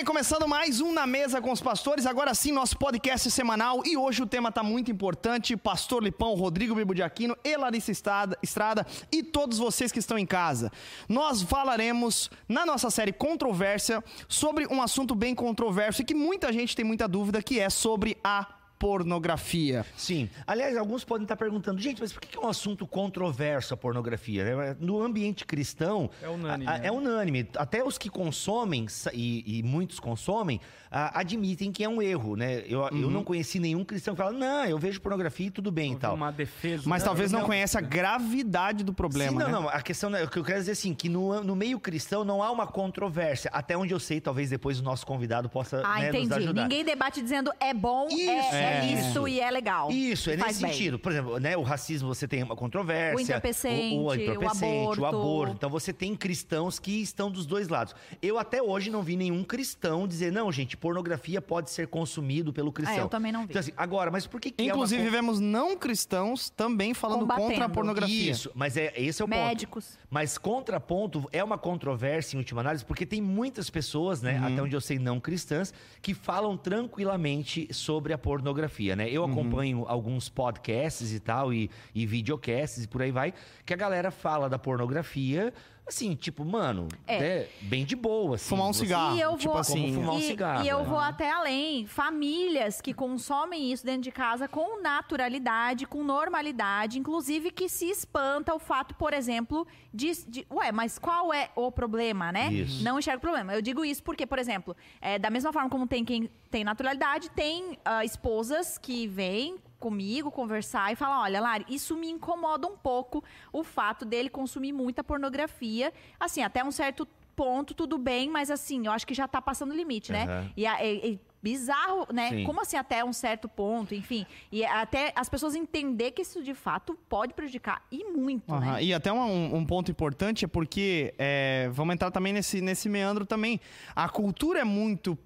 bem, 0.00 0.04
começando 0.06 0.48
mais 0.48 0.80
um 0.80 0.94
Na 0.94 1.06
Mesa 1.06 1.42
com 1.42 1.52
os 1.52 1.60
Pastores, 1.60 2.06
agora 2.06 2.32
sim, 2.32 2.52
nosso 2.52 2.74
podcast 2.78 3.30
semanal. 3.30 3.82
E 3.84 3.98
hoje 3.98 4.22
o 4.22 4.26
tema 4.26 4.50
tá 4.50 4.62
muito 4.62 4.90
importante. 4.90 5.54
Pastor 5.58 6.02
Lipão, 6.02 6.32
Rodrigo 6.34 6.74
Bibo 6.74 6.94
de 6.94 7.02
Aquino 7.02 7.36
e 7.44 7.54
Larissa 7.54 7.92
Estrada 7.92 8.86
e 9.12 9.22
todos 9.22 9.58
vocês 9.58 9.92
que 9.92 9.98
estão 9.98 10.18
em 10.18 10.24
casa. 10.24 10.72
Nós 11.06 11.42
falaremos 11.42 12.30
na 12.48 12.64
nossa 12.64 12.88
série 12.88 13.12
Controvérsia 13.12 14.02
sobre 14.26 14.66
um 14.68 14.80
assunto 14.80 15.14
bem 15.14 15.34
controverso 15.34 16.00
e 16.00 16.04
que 16.06 16.14
muita 16.14 16.50
gente 16.50 16.74
tem 16.74 16.84
muita 16.84 17.06
dúvida, 17.06 17.42
que 17.42 17.60
é 17.60 17.68
sobre 17.68 18.16
a 18.24 18.59
pornografia. 18.80 19.84
Sim. 19.94 20.28
Aliás, 20.46 20.74
alguns 20.76 21.04
podem 21.04 21.24
estar 21.24 21.36
perguntando, 21.36 21.78
gente, 21.80 22.00
mas 22.00 22.12
por 22.12 22.20
que 22.22 22.36
é 22.36 22.40
um 22.40 22.48
assunto 22.48 22.86
controverso 22.86 23.74
a 23.74 23.76
pornografia? 23.76 24.56
né? 24.56 24.76
No 24.80 25.02
ambiente 25.02 25.44
cristão. 25.44 26.10
É 26.22 26.28
unânime, 26.28 26.66
a- 26.66 26.74
a- 26.74 26.78
né? 26.78 26.86
É 26.86 26.90
unânime. 26.92 27.48
Até 27.56 27.84
os 27.84 27.98
que 27.98 28.08
consomem, 28.08 28.86
e, 29.12 29.58
e 29.58 29.62
muitos 29.62 30.00
consomem, 30.00 30.58
admitem 30.90 31.70
que 31.70 31.84
é 31.84 31.88
um 31.88 32.00
erro, 32.00 32.34
né? 32.36 32.60
Eu, 32.66 32.80
eu 32.88 32.90
Uhum. 33.06 33.10
não 33.10 33.22
conheci 33.22 33.60
nenhum 33.60 33.84
cristão 33.84 34.14
que 34.14 34.18
fala, 34.22 34.32
não, 34.32 34.64
eu 34.64 34.78
vejo 34.78 35.00
pornografia 35.00 35.46
e 35.46 35.50
tudo 35.50 35.70
bem 35.70 35.92
e 35.92 35.96
tal. 35.96 36.14
uma 36.14 36.32
defesa. 36.32 36.82
Mas 36.86 37.02
né? 37.02 37.06
talvez 37.06 37.30
não, 37.30 37.40
não. 37.40 37.46
conheça 37.46 37.78
a 37.78 37.82
gravidade 37.82 38.82
do 38.82 38.92
problema, 38.94 39.32
Sim, 39.32 39.38
não, 39.38 39.46
né? 39.46 39.52
não. 39.52 39.68
A 39.68 39.82
questão, 39.82 40.10
o 40.10 40.28
que 40.28 40.38
eu 40.38 40.44
quero 40.44 40.58
dizer 40.58 40.72
assim, 40.72 40.94
que 40.94 41.08
no, 41.08 41.44
no 41.44 41.54
meio 41.54 41.78
cristão 41.78 42.24
não 42.24 42.42
há 42.42 42.50
uma 42.50 42.66
controvérsia. 42.66 43.50
Até 43.52 43.76
onde 43.76 43.92
eu 43.94 44.00
sei, 44.00 44.20
talvez 44.20 44.50
depois 44.50 44.80
o 44.80 44.82
nosso 44.82 45.06
convidado 45.06 45.48
possa 45.48 45.82
Ah, 45.84 46.00
né, 46.00 46.06
nos 46.12 46.16
entendi. 46.22 46.34
ajudar. 46.44 46.62
Ninguém 46.62 46.84
debate 46.84 47.20
dizendo 47.22 47.52
é 47.60 47.72
bom, 47.74 48.08
é, 48.10 48.14
Isso, 48.14 48.54
é 48.70 48.86
isso. 48.86 49.08
isso 49.10 49.28
e 49.28 49.40
é 49.40 49.50
legal. 49.50 49.90
Isso, 49.90 50.30
é 50.30 50.36
nesse 50.36 50.62
bem. 50.62 50.72
sentido. 50.72 50.98
Por 50.98 51.12
exemplo, 51.12 51.38
né, 51.38 51.56
o 51.56 51.62
racismo 51.62 52.08
você 52.08 52.26
tem 52.26 52.42
uma 52.42 52.56
controvérsia. 52.56 53.16
O 53.16 53.20
entorpecente, 53.20 53.94
o, 53.94 53.98
o, 53.98 54.06
o 54.08 54.14
entorpecente, 54.14 55.00
o 55.00 55.06
aborto. 55.06 55.06
aborto. 55.06 55.54
Então 55.56 55.70
você 55.70 55.92
tem 55.92 56.14
cristãos 56.14 56.78
que 56.78 57.02
estão 57.02 57.30
dos 57.30 57.46
dois 57.46 57.68
lados. 57.68 57.94
Eu 58.22 58.38
até 58.38 58.62
hoje 58.62 58.90
não 58.90 59.02
vi 59.02 59.16
nenhum 59.16 59.42
cristão 59.44 60.06
dizer, 60.06 60.32
não, 60.32 60.50
gente, 60.50 60.76
pornografia 60.76 61.40
pode 61.40 61.70
ser 61.70 61.88
consumido 61.88 62.52
pelo 62.52 62.72
cristão. 62.72 62.96
É, 62.96 63.00
eu 63.02 63.08
também 63.08 63.32
não 63.32 63.42
vi. 63.42 63.50
Então, 63.50 63.60
assim, 63.60 63.72
agora, 63.76 64.10
mas 64.10 64.26
por 64.26 64.40
que, 64.40 64.50
que 64.50 64.64
Inclusive, 64.64 65.02
é 65.02 65.04
uma... 65.04 65.10
vemos 65.10 65.40
não 65.40 65.76
cristãos 65.76 66.50
também 66.50 66.94
falando 66.94 67.26
contra 67.26 67.64
a 67.64 67.68
pornografia. 67.68 68.30
Isso, 68.30 68.50
mas 68.54 68.76
é, 68.76 68.92
esse 68.96 69.22
é 69.22 69.24
o 69.24 69.28
Médicos. 69.28 69.86
ponto. 69.86 70.00
Mas 70.10 70.36
contraponto 70.38 71.28
é 71.32 71.42
uma 71.42 71.58
controvérsia 71.58 72.36
em 72.36 72.38
última 72.38 72.60
análise, 72.60 72.84
porque 72.84 73.06
tem 73.06 73.20
muitas 73.20 73.70
pessoas, 73.70 74.22
né, 74.22 74.38
até 74.38 74.62
onde 74.62 74.74
eu 74.74 74.80
sei 74.80 74.98
não 74.98 75.20
cristãs, 75.20 75.72
que 76.02 76.14
falam 76.14 76.56
tranquilamente 76.56 77.68
sobre 77.72 78.12
a 78.12 78.18
pornografia, 78.18 78.59
né? 78.96 79.08
Eu 79.10 79.24
acompanho 79.24 79.84
alguns 79.86 80.28
podcasts 80.28 81.12
e 81.12 81.20
tal, 81.20 81.52
e, 81.52 81.70
e 81.94 82.06
videocasts 82.06 82.84
e 82.84 82.88
por 82.88 83.02
aí 83.02 83.10
vai, 83.10 83.32
que 83.64 83.74
a 83.74 83.76
galera 83.76 84.10
fala 84.10 84.48
da 84.48 84.58
pornografia, 84.58 85.52
assim, 85.86 86.14
tipo, 86.14 86.44
mano, 86.44 86.86
É. 87.06 87.18
né, 87.18 87.46
bem 87.62 87.84
de 87.84 87.96
boa, 87.96 88.36
assim. 88.36 88.48
Fumar 88.48 88.68
um 88.68 88.72
Você- 88.72 88.80
cigarro. 88.86 89.16
E 89.16 89.20
eu 89.20 89.36
tipo 89.36 89.50
vou, 89.52 89.60
assim, 89.60 89.82
Como 89.82 89.94
fumar 89.94 90.14
um 90.14 90.18
e, 90.18 90.22
cigarro, 90.22 90.64
e 90.64 90.68
eu 90.68 90.80
é. 90.80 90.84
vou 90.84 90.98
até 91.00 91.30
além. 91.30 91.84
Famílias 91.86 92.80
que 92.80 92.94
consomem 92.94 93.72
isso 93.72 93.84
dentro 93.84 94.02
de 94.02 94.12
casa 94.12 94.46
com 94.46 94.80
naturalidade, 94.80 95.86
com 95.86 96.04
normalidade, 96.04 96.98
inclusive 96.98 97.50
que 97.50 97.68
se 97.68 97.86
espanta 97.90 98.54
o 98.54 98.58
fato, 98.58 98.94
por 98.94 99.12
exemplo, 99.12 99.66
de, 99.92 100.12
de- 100.28 100.46
ué, 100.50 100.70
mas 100.70 100.98
qual 100.98 101.32
é 101.34 101.50
o 101.56 101.72
problema, 101.72 102.30
né? 102.30 102.52
Isso. 102.52 102.82
Não 102.84 102.98
enxerga 102.98 103.18
o 103.18 103.20
problema. 103.20 103.52
Eu 103.54 103.60
digo 103.62 103.84
isso 103.84 104.02
porque, 104.02 104.24
por 104.26 104.38
exemplo, 104.38 104.76
é, 105.00 105.18
da 105.18 105.30
mesma 105.30 105.52
forma 105.52 105.68
como 105.68 105.86
tem 105.86 106.04
quem 106.04 106.30
tem 106.50 106.62
naturalidade, 106.64 107.30
tem 107.30 107.78
ah, 107.84 108.04
esposas 108.04 108.76
que 108.78 109.06
vêm 109.06 109.56
comigo 109.80 110.30
conversar 110.30 110.92
e 110.92 110.96
falar, 110.96 111.22
olha, 111.22 111.40
Lari, 111.40 111.64
isso 111.68 111.96
me 111.96 112.08
incomoda 112.08 112.68
um 112.68 112.76
pouco 112.76 113.24
o 113.52 113.64
fato 113.64 114.04
dele 114.04 114.28
consumir 114.28 114.72
muita 114.72 115.02
pornografia, 115.02 115.92
assim, 116.20 116.42
até 116.42 116.62
um 116.62 116.70
certo 116.70 117.08
ponto 117.34 117.72
tudo 117.74 117.96
bem, 117.96 118.28
mas 118.28 118.50
assim, 118.50 118.84
eu 118.86 118.92
acho 118.92 119.06
que 119.06 119.14
já 119.14 119.26
tá 119.26 119.40
passando 119.40 119.70
o 119.72 119.74
limite, 119.74 120.12
né? 120.12 120.24
Aham. 120.24 120.50
E 120.56 120.66
a- 120.66 120.84
é- 120.84 121.12
é 121.12 121.18
bizarro, 121.42 122.06
né? 122.12 122.28
Sim. 122.28 122.44
Como 122.44 122.60
assim 122.60 122.76
até 122.76 123.02
um 123.02 123.14
certo 123.14 123.48
ponto, 123.48 123.94
enfim, 123.94 124.26
e 124.52 124.62
até 124.62 125.10
as 125.16 125.26
pessoas 125.26 125.54
entender 125.54 126.10
que 126.10 126.20
isso 126.20 126.42
de 126.42 126.52
fato 126.52 126.98
pode 127.08 127.32
prejudicar 127.32 127.82
e 127.90 128.04
muito, 128.04 128.52
Aham, 128.52 128.74
né? 128.74 128.84
E 128.84 128.92
até 128.92 129.10
um, 129.10 129.56
um 129.56 129.64
ponto 129.64 129.90
importante 129.90 130.44
é 130.44 130.48
porque, 130.48 131.14
é, 131.18 131.70
vamos 131.72 131.94
entrar 131.94 132.10
também 132.10 132.34
nesse, 132.34 132.60
nesse 132.60 132.90
meandro 132.90 133.24
também, 133.24 133.58
a 133.96 134.06
cultura 134.06 134.60
é 134.60 134.64
muito 134.64 135.16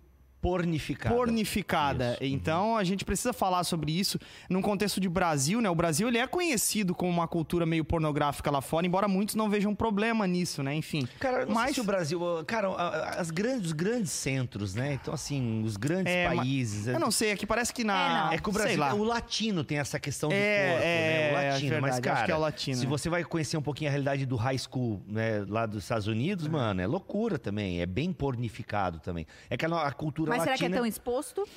Pornificada. 0.48 1.14
pornificada. 1.14 2.12
Isso. 2.20 2.24
Então 2.34 2.76
a 2.76 2.84
gente 2.84 3.04
precisa 3.04 3.32
falar 3.32 3.64
sobre 3.64 3.92
isso 3.98 4.18
num 4.48 4.60
contexto 4.60 5.00
de 5.00 5.08
Brasil, 5.08 5.60
né? 5.60 5.70
O 5.70 5.74
Brasil 5.74 6.06
ele 6.08 6.18
é 6.18 6.26
conhecido 6.26 6.94
como 6.94 7.10
uma 7.10 7.26
cultura 7.26 7.64
meio 7.64 7.84
pornográfica 7.84 8.50
lá 8.50 8.60
fora, 8.60 8.86
embora 8.86 9.08
muitos 9.08 9.34
não 9.34 9.48
vejam 9.48 9.74
problema 9.74 10.26
nisso, 10.26 10.62
né? 10.62 10.74
Enfim. 10.74 11.08
Cara, 11.18 11.46
não 11.46 11.54
Mas- 11.54 11.64
sei 11.66 11.74
se 11.74 11.80
o 11.80 11.84
Brasil. 11.84 12.20
Cara, 12.46 12.68
a- 12.68 12.88
a- 12.88 13.08
as 13.20 13.30
grandes, 13.30 13.66
os 13.66 13.72
grandes 13.72 14.12
centros, 14.12 14.74
né? 14.74 14.92
Então, 14.94 15.14
assim, 15.14 15.62
os 15.64 15.76
grandes 15.76 16.12
É, 16.12 16.26
países. 16.26 16.86
Eu 16.86 17.00
não 17.00 17.10
sei, 17.10 17.32
aqui 17.32 17.46
parece 17.46 17.72
que 17.72 17.82
na. 17.82 18.30
É. 18.32 18.34
É 18.34 18.38
que 18.38 18.48
o 18.48 18.52
Brasil, 18.52 18.78
lá. 18.78 18.94
o 18.94 19.02
latino 19.02 19.64
tem 19.64 19.78
essa 19.78 19.98
questão 19.98 20.28
do 20.28 20.34
É, 20.34 20.68
corpo, 20.70 20.84
é, 20.84 20.86
né? 20.86 21.14
O 21.34 21.38
é 21.44 21.50
latino. 21.50 21.70
verdade, 21.70 21.80
mas, 21.82 21.92
acho 21.94 22.02
cara, 22.02 22.26
que 22.26 22.32
é 22.32 22.36
o 22.36 22.38
latino, 22.40 22.76
se 22.76 22.84
né? 22.84 22.88
você 22.90 23.08
vai 23.08 23.24
conhecer 23.24 23.56
um 23.56 23.62
pouquinho 23.62 23.88
a 23.88 23.92
realidade 23.92 24.26
do 24.26 24.36
high 24.36 24.58
school, 24.58 25.02
né, 25.06 25.44
lá 25.48 25.64
dos 25.66 25.82
Estados 25.84 26.06
Unidos, 26.06 26.46
mano, 26.48 26.80
é 26.80 26.86
loucura 26.86 27.38
também. 27.38 27.80
É 27.80 27.86
bem 27.86 28.12
pornificado 28.12 28.98
também. 29.00 29.26
É 29.48 29.56
que 29.56 29.64
a 29.64 29.92
cultura 29.92 30.33
Mas 30.36 30.44
será 30.44 30.56
que 30.56 30.64
é 30.64 30.68
latina... 30.68 30.76
tão 30.76 30.86
exposto? 30.86 31.48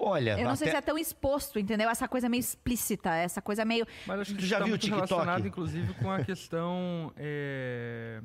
Olha, 0.00 0.38
Eu 0.38 0.44
não 0.48 0.54
sei 0.54 0.68
até- 0.68 0.76
se 0.76 0.78
é 0.78 0.80
tão 0.80 0.96
exposto, 0.96 1.58
entendeu? 1.58 1.90
Essa 1.90 2.06
coisa 2.06 2.28
meio 2.28 2.40
explícita, 2.40 3.10
essa 3.16 3.42
coisa 3.42 3.64
meio. 3.64 3.84
Mas 4.06 4.20
acho 4.20 4.32
que 4.32 4.38
Tu 4.38 4.46
já 4.46 4.58
tá 4.58 4.64
viu 4.64 4.68
o 4.68 4.70
muito 4.76 4.82
TikTok? 4.82 5.08
relacionado, 5.10 5.46
inclusive, 5.48 5.92
com 5.94 6.08
a 6.10 6.22
questão 6.24 7.12
é, 7.16 8.20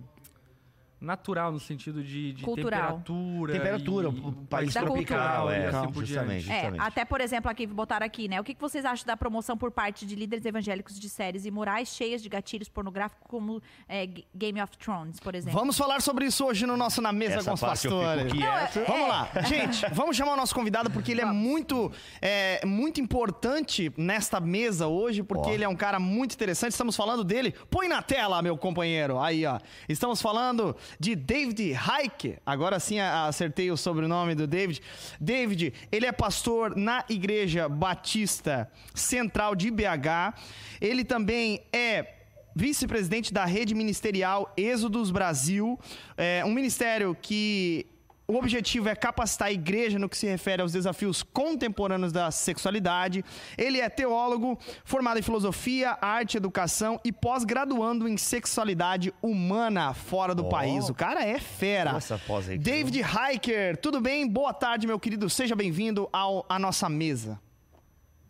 natural, 1.03 1.52
no 1.52 1.59
sentido 1.59 2.02
de, 2.03 2.34
de 2.34 2.44
Cultural. 2.44 2.97
temperatura. 3.03 3.53
Temperatura, 3.53 4.08
e- 4.08 4.19
o 4.22 4.31
país 4.50 4.74
tropical, 4.74 5.50
é, 5.52 5.68
assim 5.68 5.91
por 5.91 6.06
justamente, 6.06 6.44
diante. 6.46 6.52
É, 6.52 6.56
justamente. 6.62 6.81
até, 6.88 7.06
por 7.06 7.19
exemplo, 7.22 7.52
aqui 7.52 7.68
botaram 7.68 8.06
aqui, 8.06 8.28
né? 8.28 8.40
O 8.40 8.44
que 8.44 8.56
vocês 8.59 8.86
acham 8.86 9.06
da 9.06 9.18
promoção 9.18 9.58
por 9.58 9.69
parte 9.72 10.06
de 10.06 10.16
líderes 10.16 10.46
evangélicos 10.46 11.00
de 11.00 11.09
séries 11.09 11.46
imorais 11.46 11.90
cheias 11.90 12.22
de 12.24 12.30
gatilhos 12.30 12.69
pornográficos, 12.69 13.24
como 13.28 13.62
é, 13.88 14.08
Game 14.34 14.62
of 14.62 14.78
Thrones, 14.78 15.19
por 15.19 15.36
exemplo? 15.36 15.59
Vamos 15.59 15.78
falar 15.78 16.02
sobre 16.02 16.25
isso 16.25 16.46
hoje 16.46 16.66
no 16.66 16.78
nosso 16.78 17.02
Na 17.02 17.12
Mesa 17.12 17.36
Essa 17.36 17.50
com 17.50 17.56
os 17.56 17.62
Pastores. 17.62 18.34
Não, 18.34 18.42
é- 18.47 18.69
Vamos 18.88 19.08
lá. 19.08 19.30
Gente, 19.46 19.86
vamos 19.92 20.16
chamar 20.16 20.34
o 20.34 20.38
nosso 20.38 20.56
convidado 20.56 20.90
porque 20.90 21.12
ele 21.12 21.22
é 21.22 21.25
muito, 21.25 21.92
é, 22.22 22.66
muito 22.66 23.02
importante 23.02 23.92
nesta 23.97 24.40
mesa 24.40 24.88
hoje, 24.88 25.22
porque 25.24 25.50
Ó. 25.50 25.53
ele 25.53 25.63
é 25.63 25.68
um 25.69 25.75
cara 25.75 26.00
muito 26.00 26.34
interessante. 26.34 26.72
Estamos 26.72 26.96
falando 26.96 27.24
dele. 27.24 27.53
Põe 27.69 27.88
na 27.88 28.02
tela, 28.02 28.42
meu 28.42 28.58
companheiro. 28.58 29.19
Aí, 29.19 29.46
ó. 29.46 29.59
Estamos 29.90 30.22
falando 30.22 30.75
de 31.00 31.16
David 31.16 31.74
Heike. 31.74 32.38
Agora 32.46 32.80
sim 32.80 33.00
acertei 33.00 33.72
o 33.72 33.78
sobrenome 33.78 34.36
do 34.36 34.48
David. 34.48 34.81
David, 35.20 35.74
ele 35.92 36.06
é 36.06 36.12
pastor 36.12 36.76
na 36.76 37.04
Igreja 37.09 37.68
Batista 37.70 38.70
Central 38.94 39.56
de 39.56 39.70
BH. 39.72 40.36
Ele 40.81 41.04
também 41.04 41.62
é 41.72 42.16
vice-presidente 42.56 43.34
da 43.34 43.46
rede 43.46 43.74
ministerial 43.74 44.54
Êxodos 44.56 45.09
Brasil, 45.09 45.80
é 46.16 46.46
um 46.46 46.52
ministério 46.52 47.18
que 47.20 47.88
o 48.26 48.36
objetivo 48.38 48.88
é 48.88 48.96
capacitar 48.96 49.50
a 49.50 49.52
igreja 49.52 50.00
no 50.00 50.08
que 50.08 50.18
se 50.18 50.26
refere 50.26 50.62
aos 50.62 50.72
desafios 50.72 51.22
contemporâneos 51.22 52.12
da 52.12 52.32
sexualidade. 52.32 53.24
Ele 53.58 53.80
é 53.82 53.90
teólogo, 53.90 54.58
formado 54.86 55.20
em 55.20 55.22
filosofia, 55.22 55.98
arte, 56.02 56.38
educação 56.38 57.00
e 57.04 57.12
pós-graduando 57.12 58.08
em 58.08 58.16
sexualidade 58.18 59.14
humana 59.22 59.94
fora 59.94 60.34
do 60.34 60.46
Ó. 60.46 60.50
país. 60.50 60.88
O 60.90 60.94
cara 60.94 61.24
é 61.26 61.38
fera. 61.40 61.94
Nossa, 61.94 62.18
pós 62.18 62.48
aí, 62.48 62.58
David 62.58 63.02
Hiker, 63.02 63.78
tudo 63.78 64.00
bem? 64.00 64.28
Boa 64.28 64.54
tarde, 64.54 64.88
meu 64.88 65.00
querido. 65.00 65.30
Seja 65.30 65.56
bem-vindo 65.56 66.08
ao- 66.14 66.46
à 66.48 66.58
nossa 66.58 66.88
mesa. 66.88 67.40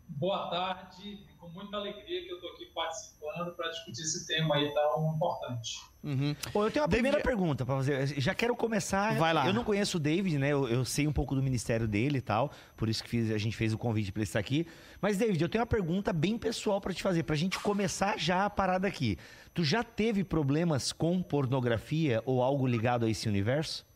Boa 0.08 0.48
tarde, 0.50 1.18
com 1.44 1.50
muita 1.50 1.76
alegria 1.76 2.22
que 2.22 2.28
eu 2.30 2.36
estou 2.36 2.50
aqui 2.52 2.66
participando 2.74 3.52
para 3.54 3.68
discutir 3.70 4.02
esse 4.02 4.26
tema 4.26 4.56
aí 4.56 4.72
tão 4.72 5.14
importante. 5.14 5.78
Pô, 6.52 6.64
eu 6.64 6.70
tenho 6.70 6.82
uma 6.84 6.88
David- 6.88 6.90
primeira 6.90 7.20
pergunta 7.20 7.64
pra 7.64 7.76
fazer. 7.76 8.06
Já 8.20 8.34
quero 8.34 8.54
começar. 8.54 9.16
Vai 9.18 9.32
lá. 9.32 9.46
Eu 9.46 9.54
não 9.54 9.64
conheço 9.64 9.96
o 9.96 10.00
David, 10.00 10.38
né? 10.38 10.48
Eu, 10.50 10.68
eu 10.68 10.84
sei 10.84 11.06
um 11.06 11.12
pouco 11.12 11.34
do 11.34 11.42
ministério 11.42 11.86
dele 11.88 12.18
e 12.18 12.20
tal. 12.20 12.50
Por 12.76 12.88
isso 12.88 13.02
que 13.02 13.08
fiz- 13.08 13.30
a 13.30 13.38
gente 13.38 13.56
fez 13.56 13.72
o 13.72 13.78
convite 13.78 14.12
pra 14.12 14.20
ele 14.20 14.28
estar 14.28 14.38
aqui. 14.38 14.66
Mas, 15.00 15.16
David, 15.16 15.42
eu 15.42 15.48
tenho 15.48 15.62
uma 15.62 15.66
pergunta 15.66 16.12
bem 16.12 16.36
pessoal 16.38 16.80
pra 16.80 16.92
te 16.92 17.02
fazer, 17.02 17.22
pra 17.22 17.36
gente 17.36 17.58
começar 17.58 18.18
já 18.18 18.44
a 18.44 18.50
parada 18.50 18.86
aqui. 18.88 19.18
Tu 19.54 19.64
já 19.64 19.82
teve 19.82 20.24
problemas 20.24 20.92
com 20.92 21.22
pornografia 21.22 22.22
ou 22.26 22.42
algo 22.42 22.66
ligado 22.66 23.04
a 23.06 23.10
esse 23.10 23.28
universo? 23.28 23.86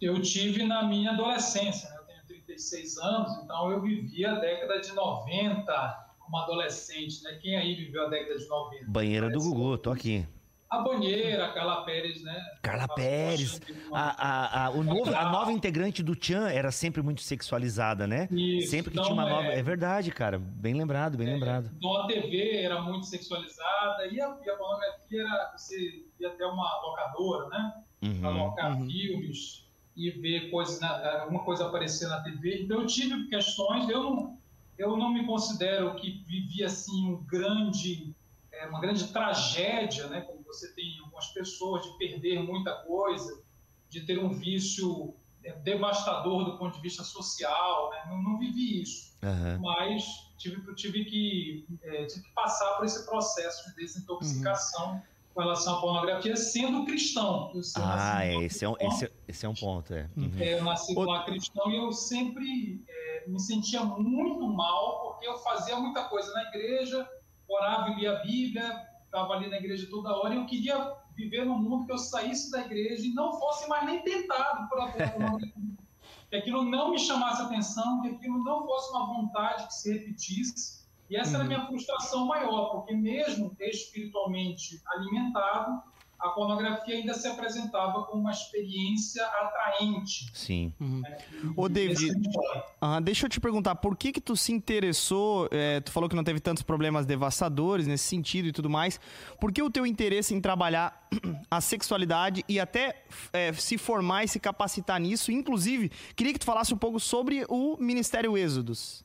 Eu 0.00 0.20
tive 0.22 0.64
na 0.64 0.82
minha 0.82 1.12
adolescência, 1.12 1.88
né? 1.90 1.96
eu 1.98 2.04
tenho 2.06 2.22
36 2.24 2.98
anos, 2.98 3.36
então 3.44 3.70
eu 3.70 3.80
vivi 3.82 4.24
a 4.24 4.34
década 4.34 4.80
de 4.80 4.92
90 4.92 6.09
como 6.30 6.36
adolescente. 6.42 7.22
Né? 7.24 7.38
Quem 7.42 7.56
aí 7.56 7.74
viveu 7.74 8.06
a 8.06 8.08
década 8.08 8.38
de 8.38 8.48
90? 8.48 8.84
Banheira 8.88 9.28
do 9.28 9.40
Gugu, 9.40 9.76
tô 9.76 9.90
aqui. 9.90 10.26
A 10.70 10.78
banheira, 10.82 11.46
a 11.46 11.52
Carla 11.52 11.84
Pérez, 11.84 12.22
né? 12.22 12.40
Carla 12.62 12.84
Uma- 12.84 12.94
Pérez. 12.94 13.60
uma- 13.88 13.98
A, 13.98 14.10
a, 14.10 14.66
a, 14.66 14.70
o 14.70 14.84
novo- 14.84 15.12
a 15.12 15.24
nova 15.28 15.50
integrante 15.50 16.00
do 16.00 16.14
Tchan 16.14 16.48
era 16.48 16.70
sempre 16.70 17.02
muito 17.02 17.22
sexualizada, 17.22 18.06
né? 18.06 18.28
Isso, 18.30 18.70
sempre 18.70 18.92
que 18.92 18.96
então, 18.96 19.02
tinha 19.06 19.14
uma 19.14 19.28
é- 19.28 19.32
nova. 19.32 19.48
É 19.48 19.62
verdade, 19.64 20.12
cara. 20.12 20.38
Bem 20.38 20.74
lembrado, 20.74 21.18
bem 21.18 21.26
lembrado. 21.26 21.72
Então 21.76 21.92
a 21.96 22.06
TV 22.06 22.62
era 22.62 22.80
muito 22.82 23.06
sexualizada 23.06 24.06
e 24.12 24.20
a, 24.20 24.38
e 24.46 24.48
a 24.50 24.56
pornografia 24.56 25.22
era 25.22 25.52
você 25.56 26.04
ia 26.20 26.28
até 26.28 26.46
uma 26.46 26.80
locadora, 26.82 27.48
né? 27.48 27.74
Uhum. 28.02 28.26
alocar 28.28 28.78
uhum. 28.78 28.86
filmes 28.88 29.68
e 29.96 30.08
ver 30.10 30.50
coisas, 30.52 30.80
alguma 30.82 31.44
coisa 31.44 31.66
aparecer 31.66 32.08
na 32.08 32.20
TV. 32.22 32.62
Então 32.62 32.80
eu 32.82 32.86
tive 32.86 33.26
questões, 33.28 33.88
eu 33.88 34.04
não, 34.04 34.39
eu 34.80 34.96
não 34.96 35.12
me 35.12 35.26
considero 35.26 35.94
que 35.96 36.24
vivi 36.26 36.64
assim 36.64 37.12
um 37.12 37.22
grande, 37.24 38.14
é, 38.50 38.66
uma 38.66 38.80
grande 38.80 39.12
tragédia, 39.12 40.06
né? 40.06 40.22
Como 40.22 40.42
você 40.42 40.72
tem 40.72 40.98
algumas 41.00 41.26
pessoas 41.28 41.82
de 41.82 41.98
perder 41.98 42.42
muita 42.42 42.72
coisa, 42.84 43.42
de 43.90 44.00
ter 44.06 44.18
um 44.18 44.30
vício 44.30 45.14
é, 45.44 45.52
devastador 45.52 46.46
do 46.46 46.56
ponto 46.56 46.76
de 46.76 46.80
vista 46.80 47.04
social, 47.04 47.90
né? 47.90 48.04
não, 48.08 48.22
não, 48.22 48.38
vivi 48.38 48.80
isso, 48.80 49.14
uhum. 49.22 49.60
mas 49.60 50.32
tive, 50.38 50.74
tive, 50.74 51.04
que, 51.04 51.66
é, 51.82 52.06
tive 52.06 52.24
que 52.24 52.32
passar 52.32 52.78
por 52.78 52.86
esse 52.86 53.04
processo 53.04 53.68
de 53.68 53.76
desintoxicação. 53.76 54.92
Uhum 54.94 55.10
com 55.32 55.42
relação 55.42 55.76
à 55.76 55.80
pornografia, 55.80 56.36
sendo 56.36 56.84
cristão. 56.84 57.52
ah, 57.76 58.24
é, 58.24 58.34
esse, 58.44 58.64
é 58.64 58.68
um, 58.68 58.74
esse, 58.80 59.12
esse, 59.28 59.46
é 59.46 59.48
um 59.48 59.54
ponto, 59.54 59.94
é. 59.94 60.10
Uhum. 60.16 60.32
é 60.40 60.54
eu 60.54 60.64
nasci 60.64 60.92
lá 60.92 61.24
cristão 61.24 61.70
e 61.70 61.76
eu 61.76 61.92
sempre 61.92 62.84
é, 63.24 63.28
me 63.28 63.40
sentia 63.40 63.84
muito 63.84 64.46
mal, 64.48 65.02
porque 65.02 65.26
eu 65.26 65.38
fazia 65.38 65.76
muita 65.76 66.04
coisa 66.04 66.32
na 66.32 66.44
igreja, 66.44 67.08
orava 67.48 67.90
e 67.90 67.96
lia 67.96 68.12
a 68.12 68.22
Bíblia, 68.22 68.88
estava 69.04 69.34
ali 69.34 69.48
na 69.48 69.56
igreja 69.56 69.88
toda 69.90 70.16
hora, 70.16 70.34
e 70.34 70.38
eu 70.38 70.46
queria 70.46 70.96
viver 71.14 71.44
num 71.44 71.58
mundo 71.58 71.86
que 71.86 71.92
eu 71.92 71.98
saísse 71.98 72.50
da 72.50 72.60
igreja 72.60 73.04
e 73.04 73.12
não 73.12 73.38
fosse 73.38 73.68
mais 73.68 73.84
nem 73.84 74.02
tentado 74.02 74.68
por 74.68 74.80
a 74.80 74.86
pornografia. 74.88 75.52
que 76.30 76.36
aquilo 76.36 76.64
não 76.64 76.92
me 76.92 76.98
chamasse 76.98 77.42
atenção, 77.42 78.02
que 78.02 78.08
aquilo 78.08 78.44
não 78.44 78.64
fosse 78.64 78.90
uma 78.90 79.06
vontade 79.06 79.66
que 79.66 79.74
se 79.74 79.92
repetisse, 79.92 80.80
e 81.10 81.16
essa 81.16 81.30
uhum. 81.30 81.34
era 81.34 81.42
a 81.42 81.46
uhum. 81.46 81.48
minha 81.48 81.66
frustração 81.66 82.26
maior, 82.26 82.70
porque 82.70 82.94
mesmo 82.94 83.56
espiritualmente 83.58 84.80
alimentado, 84.86 85.82
a 86.20 86.28
pornografia 86.28 86.96
ainda 86.96 87.14
se 87.14 87.26
apresentava 87.26 88.04
como 88.04 88.20
uma 88.20 88.30
experiência 88.30 89.24
atraente. 89.24 90.30
Sim. 90.34 90.72
Uhum. 90.78 91.02
É, 91.04 91.18
Ô, 91.56 91.68
David, 91.68 92.10
uh, 92.10 93.00
deixa 93.02 93.26
eu 93.26 93.30
te 93.30 93.40
perguntar, 93.40 93.76
por 93.76 93.96
que 93.96 94.12
que 94.12 94.20
tu 94.20 94.36
se 94.36 94.52
interessou, 94.52 95.48
é, 95.50 95.80
tu 95.80 95.90
falou 95.90 96.08
que 96.08 96.16
não 96.16 96.24
teve 96.24 96.38
tantos 96.38 96.62
problemas 96.62 97.06
devastadores 97.06 97.86
nesse 97.86 98.04
sentido 98.04 98.48
e 98.48 98.52
tudo 98.52 98.68
mais, 98.68 99.00
por 99.40 99.50
que 99.50 99.62
o 99.62 99.70
teu 99.70 99.86
interesse 99.86 100.34
em 100.34 100.40
trabalhar 100.40 101.08
a 101.50 101.60
sexualidade 101.60 102.44
e 102.48 102.60
até 102.60 103.02
é, 103.32 103.52
se 103.54 103.78
formar 103.78 104.24
e 104.24 104.28
se 104.28 104.38
capacitar 104.38 105.00
nisso? 105.00 105.32
Inclusive, 105.32 105.90
queria 106.14 106.32
que 106.32 106.38
tu 106.38 106.44
falasse 106.46 106.74
um 106.74 106.78
pouco 106.78 107.00
sobre 107.00 107.46
o 107.48 107.76
Ministério 107.78 108.36
Êxodos. 108.36 109.04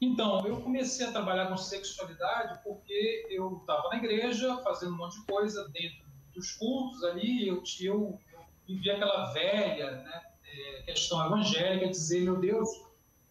Então, 0.00 0.46
eu 0.46 0.60
comecei 0.60 1.06
a 1.06 1.12
trabalhar 1.12 1.48
com 1.48 1.56
sexualidade 1.56 2.60
porque 2.62 3.26
eu 3.30 3.58
estava 3.58 3.88
na 3.88 3.96
igreja 3.96 4.56
fazendo 4.58 4.92
um 4.94 4.96
monte 4.96 5.18
de 5.18 5.26
coisa 5.26 5.68
dentro 5.68 6.03
dos 6.34 6.52
cultos 6.52 7.02
ali, 7.04 7.48
eu, 7.48 7.62
eu, 7.80 8.18
eu 8.32 8.40
vivia 8.66 8.94
aquela 8.94 9.32
velha 9.32 9.90
né, 9.92 10.22
é, 10.44 10.82
questão 10.82 11.24
evangélica, 11.26 11.88
dizer, 11.88 12.20
meu 12.22 12.36
Deus, 12.38 12.68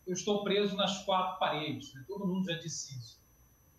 eu 0.06 0.14
estou 0.14 0.44
preso 0.44 0.76
nas 0.76 1.04
quatro 1.06 1.40
paredes, 1.40 1.94
né? 1.94 2.04
todo 2.08 2.28
mundo 2.28 2.46
já 2.46 2.58
disse 2.58 2.98
isso. 2.98 3.24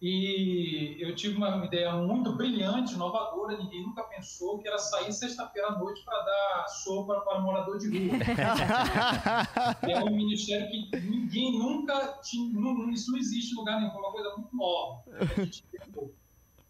E 0.03 0.97
eu 0.99 1.15
tive 1.15 1.37
uma 1.37 1.65
ideia 1.65 1.95
muito 1.95 2.33
brilhante, 2.33 2.93
inovadora, 2.93 3.57
ninguém 3.57 3.83
nunca 3.83 4.03
pensou 4.03 4.59
que 4.59 4.69
era 4.69 4.77
sair 4.77 5.11
sexta-feira 5.13 5.69
à 5.69 5.79
noite 5.79 6.05
para 6.05 6.21
dar 6.21 6.69
sopa 6.69 7.21
para 7.21 7.41
morador 7.41 7.79
de 7.79 7.89
rua. 7.89 8.19
é 9.89 10.05
um 10.05 10.15
ministério 10.15 10.69
que 10.69 10.91
ninguém 11.01 11.59
nunca 11.59 12.19
tinha, 12.23 12.93
isso 12.93 13.13
não 13.13 13.19
existe 13.19 13.55
em 13.55 13.57
lugar 13.57 13.81
nenhum, 13.81 13.95
é 13.95 13.97
uma 13.97 14.13
coisa 14.13 14.37
muito 14.37 14.55
nova. 14.55 15.05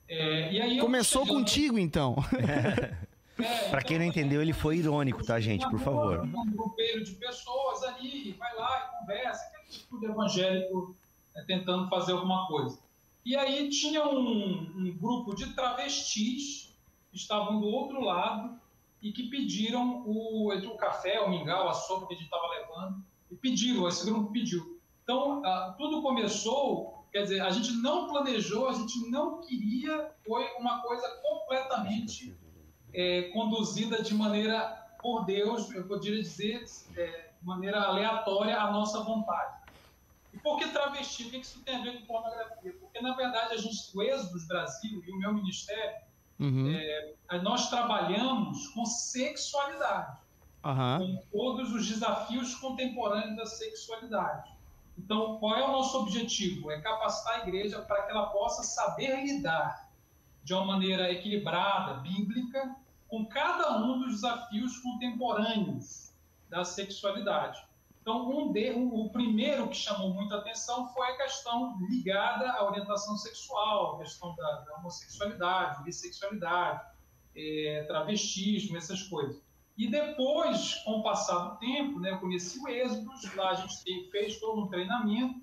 É, 0.08 0.78
Começou 0.78 1.26
contigo, 1.26 1.78
então. 1.78 2.16
É, 3.36 3.68
para 3.68 3.82
quem 3.82 3.98
não 3.98 4.04
entendeu, 4.04 4.40
ele 4.40 4.52
foi 4.52 4.76
irônico, 4.76 5.24
tá, 5.24 5.40
gente? 5.40 5.68
Por 5.68 5.80
favor. 5.80 6.20
Um 6.20 6.52
grupeiro 6.52 7.02
de 7.02 7.16
pessoas 7.16 7.82
ali, 7.82 8.30
vai 8.38 8.54
lá 8.54 8.78
e 8.78 9.00
conversa, 9.00 9.44
aquele 9.48 9.66
tipo 9.70 10.04
evangélico 10.04 10.96
né, 11.34 11.44
tentando 11.44 11.88
fazer 11.88 12.12
alguma 12.12 12.46
coisa. 12.46 12.78
E 13.24 13.34
aí 13.34 13.68
tinha 13.70 14.06
um, 14.06 14.72
um 14.76 14.96
grupo 14.96 15.34
de 15.34 15.52
travestis 15.54 16.76
que 17.10 17.16
estavam 17.16 17.60
do 17.60 17.66
outro 17.66 18.00
lado 18.02 18.56
e 19.02 19.10
que 19.10 19.24
pediram 19.24 20.04
o, 20.06 20.52
o 20.52 20.76
café, 20.76 21.20
o 21.20 21.28
mingau, 21.28 21.68
a 21.68 21.74
sopa 21.74 22.06
que 22.06 22.14
a 22.14 22.16
gente 22.16 22.26
estava 22.26 22.46
levando, 22.48 23.04
e 23.30 23.34
pediram, 23.34 23.88
esse 23.88 24.04
grupo 24.04 24.30
pediu. 24.30 24.78
Então, 25.02 25.40
uh, 25.40 25.76
tudo 25.76 26.02
começou, 26.02 26.93
quer 27.14 27.22
dizer, 27.22 27.40
a 27.42 27.50
gente 27.50 27.70
não 27.74 28.08
planejou, 28.08 28.68
a 28.68 28.72
gente 28.72 29.08
não 29.08 29.40
queria, 29.40 30.10
foi 30.26 30.44
uma 30.58 30.82
coisa 30.82 31.08
completamente 31.22 32.36
é, 32.92 33.30
conduzida 33.32 34.02
de 34.02 34.12
maneira, 34.12 34.84
por 35.00 35.24
Deus, 35.24 35.70
eu 35.70 35.86
poderia 35.86 36.20
dizer, 36.20 36.64
é, 36.96 37.30
de 37.40 37.46
maneira 37.46 37.80
aleatória 37.82 38.60
à 38.60 38.72
nossa 38.72 38.98
vontade. 39.04 39.62
E 40.32 40.38
por 40.38 40.58
que 40.58 40.66
travesti? 40.70 41.28
O 41.28 41.30
que 41.30 41.36
isso 41.36 41.62
tem 41.62 41.76
a 41.76 41.82
ver 41.84 42.00
com 42.00 42.06
pornografia? 42.06 42.72
Porque, 42.80 43.00
na 43.00 43.14
verdade, 43.14 43.54
a 43.54 43.58
gente, 43.58 43.96
o 43.96 44.02
Êxodo 44.02 44.44
Brasil 44.48 45.00
e 45.06 45.12
o 45.12 45.16
meu 45.16 45.32
ministério, 45.32 46.02
uhum. 46.40 46.74
é, 46.74 47.38
nós 47.42 47.70
trabalhamos 47.70 48.66
com 48.70 48.84
sexualidade, 48.84 50.18
uhum. 50.64 50.98
com 50.98 51.22
todos 51.30 51.72
os 51.72 51.86
desafios 51.86 52.56
contemporâneos 52.56 53.36
da 53.36 53.46
sexualidade. 53.46 54.53
Então, 54.96 55.38
qual 55.38 55.56
é 55.56 55.64
o 55.64 55.72
nosso 55.72 55.98
objetivo? 55.98 56.70
É 56.70 56.80
capacitar 56.80 57.40
a 57.40 57.48
igreja 57.48 57.82
para 57.82 58.02
que 58.02 58.10
ela 58.10 58.26
possa 58.26 58.62
saber 58.62 59.24
lidar 59.24 59.90
de 60.42 60.54
uma 60.54 60.64
maneira 60.64 61.10
equilibrada, 61.10 61.94
bíblica, 62.00 62.76
com 63.08 63.26
cada 63.26 63.78
um 63.78 64.00
dos 64.00 64.14
desafios 64.14 64.78
contemporâneos 64.78 66.12
da 66.48 66.64
sexualidade. 66.64 67.64
Então, 68.00 68.28
um 68.28 68.52
de, 68.52 68.70
o 68.72 69.08
primeiro 69.08 69.66
que 69.68 69.76
chamou 69.76 70.12
muita 70.12 70.36
atenção 70.36 70.92
foi 70.92 71.06
a 71.06 71.16
questão 71.16 71.78
ligada 71.88 72.52
à 72.52 72.64
orientação 72.68 73.16
sexual, 73.16 73.96
a 73.96 73.98
questão 74.00 74.34
da, 74.36 74.60
da 74.60 74.76
homossexualidade, 74.76 75.82
bissexualidade, 75.84 76.86
é, 77.34 77.84
travestismo, 77.88 78.76
essas 78.76 79.02
coisas. 79.04 79.42
E 79.76 79.88
depois, 79.90 80.76
com 80.84 80.98
o 80.98 81.02
passar 81.02 81.38
do 81.38 81.56
tempo, 81.58 81.98
né, 81.98 82.10
eu 82.12 82.18
conheci 82.20 82.60
o 82.60 82.68
Êxodo, 82.68 83.10
lá 83.34 83.50
a 83.50 83.54
gente 83.54 84.10
fez 84.10 84.38
todo 84.38 84.62
um 84.62 84.68
treinamento, 84.68 85.42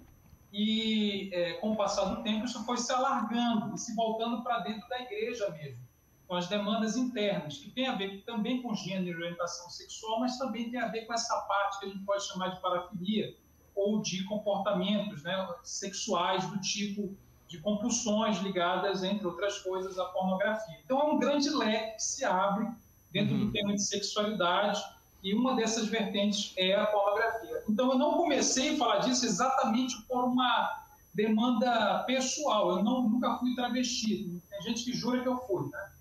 e 0.53 1.29
é, 1.33 1.53
com 1.53 1.71
o 1.71 1.75
passar 1.75 2.05
do 2.05 2.23
tempo 2.23 2.45
isso 2.45 2.63
foi 2.65 2.77
se 2.77 2.91
alargando 2.91 3.73
e 3.73 3.77
se 3.77 3.95
voltando 3.95 4.43
para 4.43 4.59
dentro 4.59 4.87
da 4.89 4.99
igreja 4.99 5.49
mesmo 5.51 5.91
com 6.31 6.37
as 6.37 6.47
demandas 6.47 6.95
internas, 6.95 7.57
que 7.57 7.69
tem 7.71 7.88
a 7.88 7.95
ver 7.95 8.23
também 8.23 8.61
com 8.61 8.73
gênero 8.73 9.19
e 9.19 9.23
orientação 9.23 9.69
sexual, 9.69 10.21
mas 10.21 10.38
também 10.38 10.71
tem 10.71 10.79
a 10.79 10.88
ver 10.88 11.05
com 11.05 11.13
essa 11.13 11.35
parte 11.41 11.79
que 11.79 11.88
a 11.88 11.89
gente 11.89 12.05
pode 12.05 12.25
chamar 12.25 12.55
de 12.55 12.61
parafilia 12.61 13.35
ou 13.75 14.01
de 14.01 14.23
comportamentos 14.23 15.23
né, 15.23 15.45
sexuais 15.61 16.50
do 16.50 16.57
tipo 16.61 17.13
de 17.50 17.59
compulsões 17.59 18.38
ligadas, 18.38 19.03
entre 19.03 19.27
outras 19.27 19.59
coisas, 19.59 20.00
à 20.00 20.05
pornografia. 20.05 20.79
Então 20.85 21.01
é 21.01 21.03
um 21.03 21.19
grande 21.19 21.50
leque 21.50 21.97
que 21.97 22.03
se 22.03 22.23
abre 22.23 22.65
dentro 23.12 23.36
uhum. 23.36 23.46
do 23.46 23.51
tema 23.51 23.74
de 23.74 23.84
sexualidade 23.84 24.82
e 25.24 25.34
uma 25.34 25.56
dessas 25.56 25.88
vertentes 25.88 26.53
é 26.58 26.74
a 26.74 26.86
pornografia. 26.88 27.63
Então 27.70 27.91
eu 27.91 27.98
não 27.98 28.13
comecei 28.13 28.74
a 28.74 28.77
falar 28.77 29.00
disso 29.00 29.25
exatamente 29.25 30.01
por 30.03 30.25
uma 30.25 30.86
demanda 31.13 32.03
pessoal. 32.06 32.77
Eu 32.77 32.84
não, 32.84 33.08
nunca 33.08 33.38
fui 33.38 33.53
travesti. 33.53 34.41
Tem 34.50 34.62
gente 34.63 34.84
que 34.84 34.94
jura 34.94 35.22
que 35.22 35.27
eu 35.27 35.38
fui, 35.46 35.70
né? 35.70 35.91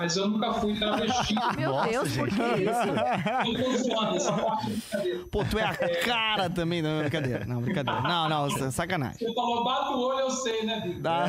Mas 0.00 0.16
eu 0.16 0.28
nunca 0.28 0.54
fui 0.54 0.74
travesti. 0.74 1.34
Meu 1.58 1.72
Nossa, 1.72 1.90
Deus, 1.90 2.16
por 2.16 2.28
que 2.28 2.42
isso? 2.62 2.70
essa 4.16 4.32
parte 4.32 4.72
Pô, 5.30 5.44
tu 5.44 5.58
é 5.58 5.64
a 5.64 5.76
cara 6.02 6.48
também. 6.48 6.80
Não, 6.80 7.00
brincadeira. 7.00 7.44
Não, 7.44 7.60
brincadeira. 7.60 8.00
Não, 8.00 8.26
não, 8.26 8.48
sacanagem. 8.70 9.18
Você 9.18 9.34
falou, 9.34 9.62
bate 9.62 9.92
o 9.92 9.98
olho, 9.98 10.20
eu 10.20 10.30
sei, 10.30 10.64
né, 10.64 10.80
Vitor? 10.80 11.02
Da... 11.02 11.26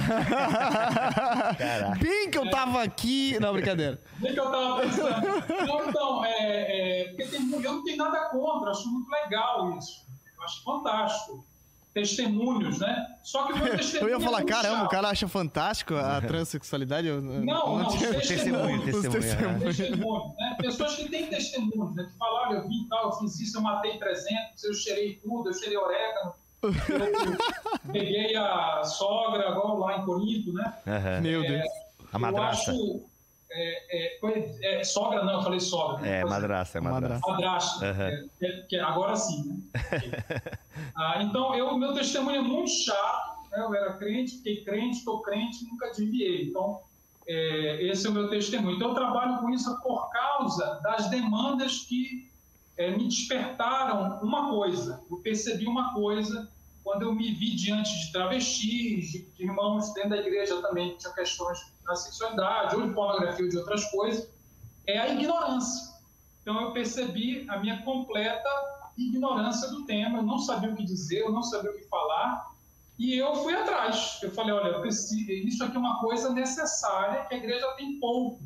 Bem 2.00 2.32
que 2.32 2.38
eu 2.38 2.50
tava 2.50 2.82
aqui. 2.82 3.38
Não, 3.42 3.52
brincadeira. 3.52 4.00
Bem 4.20 4.34
que 4.34 4.40
eu 4.40 4.50
tava 4.50 4.80
pensando. 4.80 5.22
Não, 5.68 5.90
então, 5.90 6.24
é, 6.24 7.02
é, 7.02 7.10
porque 7.10 7.26
tem, 7.26 7.52
eu 7.52 7.74
não 7.74 7.84
tenho 7.84 7.98
nada 7.98 8.30
contra, 8.30 8.72
acho 8.72 8.88
muito 8.88 9.12
legal 9.12 9.78
isso. 9.78 10.06
Eu 10.38 10.44
acho 10.46 10.64
fantástico 10.64 11.51
testemunhos, 11.94 12.80
né? 12.80 13.16
Só 13.22 13.46
que 13.46 13.54
o 13.54 13.58
meu 13.58 13.78
testemunho. 13.78 14.14
Eu 14.14 14.20
ia 14.20 14.26
falar, 14.26 14.42
é 14.42 14.46
caramba, 14.46 14.86
o 14.86 14.90
cara 14.90 15.10
acha 15.10 15.28
fantástico 15.28 15.96
a 15.96 16.22
transexualidade. 16.22 17.08
Eu, 17.08 17.22
não, 17.22 17.42
não, 17.42 17.78
não 17.80 17.86
testemunho, 17.92 18.84
testemunho, 18.84 19.12
testemunho, 19.12 19.60
testemunho, 19.60 20.36
né? 20.38 20.58
Pessoas 20.60 20.96
que 20.96 21.10
têm 21.10 21.28
testemunhos, 21.28 21.96
né? 21.96 22.08
Que 22.12 22.18
falam, 22.18 22.50
olha, 22.50 22.58
eu 22.58 22.68
vi 22.68 22.88
tal, 22.90 23.06
eu 23.06 23.12
fiz 23.14 23.40
isso, 23.40 23.58
eu 23.58 23.62
matei 23.62 23.98
300, 23.98 24.64
eu 24.64 24.74
cheirei 24.74 25.16
tudo, 25.16 25.50
eu 25.50 25.54
cheirei 25.54 25.78
orégano, 25.78 26.34
eu 26.64 27.92
peguei 27.92 28.36
a 28.36 28.84
sogra, 28.84 29.50
agora 29.50 29.74
lá 29.74 29.98
em 29.98 30.06
Corinto, 30.06 30.54
né? 30.54 30.74
Uhum. 30.86 31.22
Meu 31.22 31.42
Deus. 31.42 31.68
a 32.14 32.20
madrasta. 32.20 32.72
Acho, 32.72 33.02
é, 33.54 34.16
é, 34.24 34.80
é, 34.80 34.84
sogra 34.84 35.24
não, 35.24 35.34
eu 35.34 35.44
falei 35.44 35.60
sogra. 35.60 36.08
É, 36.08 36.24
madrasta, 36.24 36.78
é 36.78 36.82
madrasta. 36.82 37.32
Madrasta, 37.32 37.86
uhum. 37.86 38.30
é, 38.72 38.80
agora 38.80 39.16
sim, 39.16 39.44
né? 39.44 39.60
ah, 40.96 41.22
então, 41.22 41.54
eu, 41.54 41.78
meu 41.78 41.94
testemunho 41.94 42.38
é 42.38 42.42
muito 42.42 42.72
chato, 42.72 43.50
né? 43.52 43.60
eu 43.62 43.76
era 43.76 43.94
crente, 43.94 44.38
fiquei 44.38 44.64
crente, 44.64 45.00
estou 45.00 45.22
crente, 45.22 45.66
nunca 45.66 45.90
desviei. 45.90 46.48
Então, 46.48 46.82
é, 47.28 47.84
esse 47.84 48.08
é 48.08 48.10
o 48.10 48.14
meu 48.14 48.30
testemunho. 48.30 48.78
Então, 48.78 48.90
eu 48.90 48.96
trabalho 48.96 49.40
com 49.40 49.50
isso 49.50 49.78
por 49.82 50.10
causa 50.12 50.80
das 50.82 51.10
demandas 51.10 51.80
que 51.80 52.32
é, 52.78 52.92
me 52.92 53.04
despertaram 53.04 54.20
uma 54.22 54.50
coisa. 54.50 55.04
Eu 55.12 55.18
percebi 55.18 55.68
uma 55.68 55.94
coisa 55.94 56.50
quando 56.86 57.04
eu 57.04 57.14
me 57.14 57.34
vi 57.34 57.54
diante 57.56 57.92
de 58.06 58.12
travestis, 58.14 59.12
de, 59.12 59.22
de 59.24 59.44
irmãos 59.44 59.94
dentro 59.94 60.12
da 60.12 60.18
igreja 60.18 60.62
também 60.62 60.92
que 60.92 61.00
tinham 61.00 61.14
questões 61.14 61.71
da 61.86 61.96
sexualidade, 61.96 62.76
ou 62.76 62.88
de 62.88 62.94
pornografia, 62.94 63.46
ou 63.46 63.52
de 63.52 63.58
outras 63.58 63.86
coisas, 63.92 64.30
é 64.88 64.98
a 64.98 65.14
ignorância. 65.14 65.92
Então 66.42 66.60
eu 66.62 66.72
percebi 66.72 67.46
a 67.50 67.58
minha 67.58 67.82
completa 67.84 68.50
ignorância 68.98 69.70
do 69.70 69.86
tema, 69.86 70.20
eu 70.20 70.24
não 70.24 70.40
sabia 70.40 70.70
o 70.70 70.76
que 70.76 70.84
dizer, 70.84 71.22
eu 71.22 71.32
não 71.32 71.44
sabia 71.44 71.72
o 71.72 71.76
que 71.76 71.84
falar, 71.86 72.52
e 72.98 73.16
eu 73.16 73.36
fui 73.36 73.54
atrás. 73.54 74.20
Eu 74.22 74.32
falei, 74.32 74.54
olha, 74.54 74.88
isso 74.88 75.64
aqui 75.64 75.76
é 75.76 75.80
uma 75.80 76.00
coisa 76.00 76.32
necessária 76.32 77.26
que 77.26 77.34
a 77.34 77.38
igreja 77.38 77.68
tem 77.78 78.00
pouco. 78.00 78.40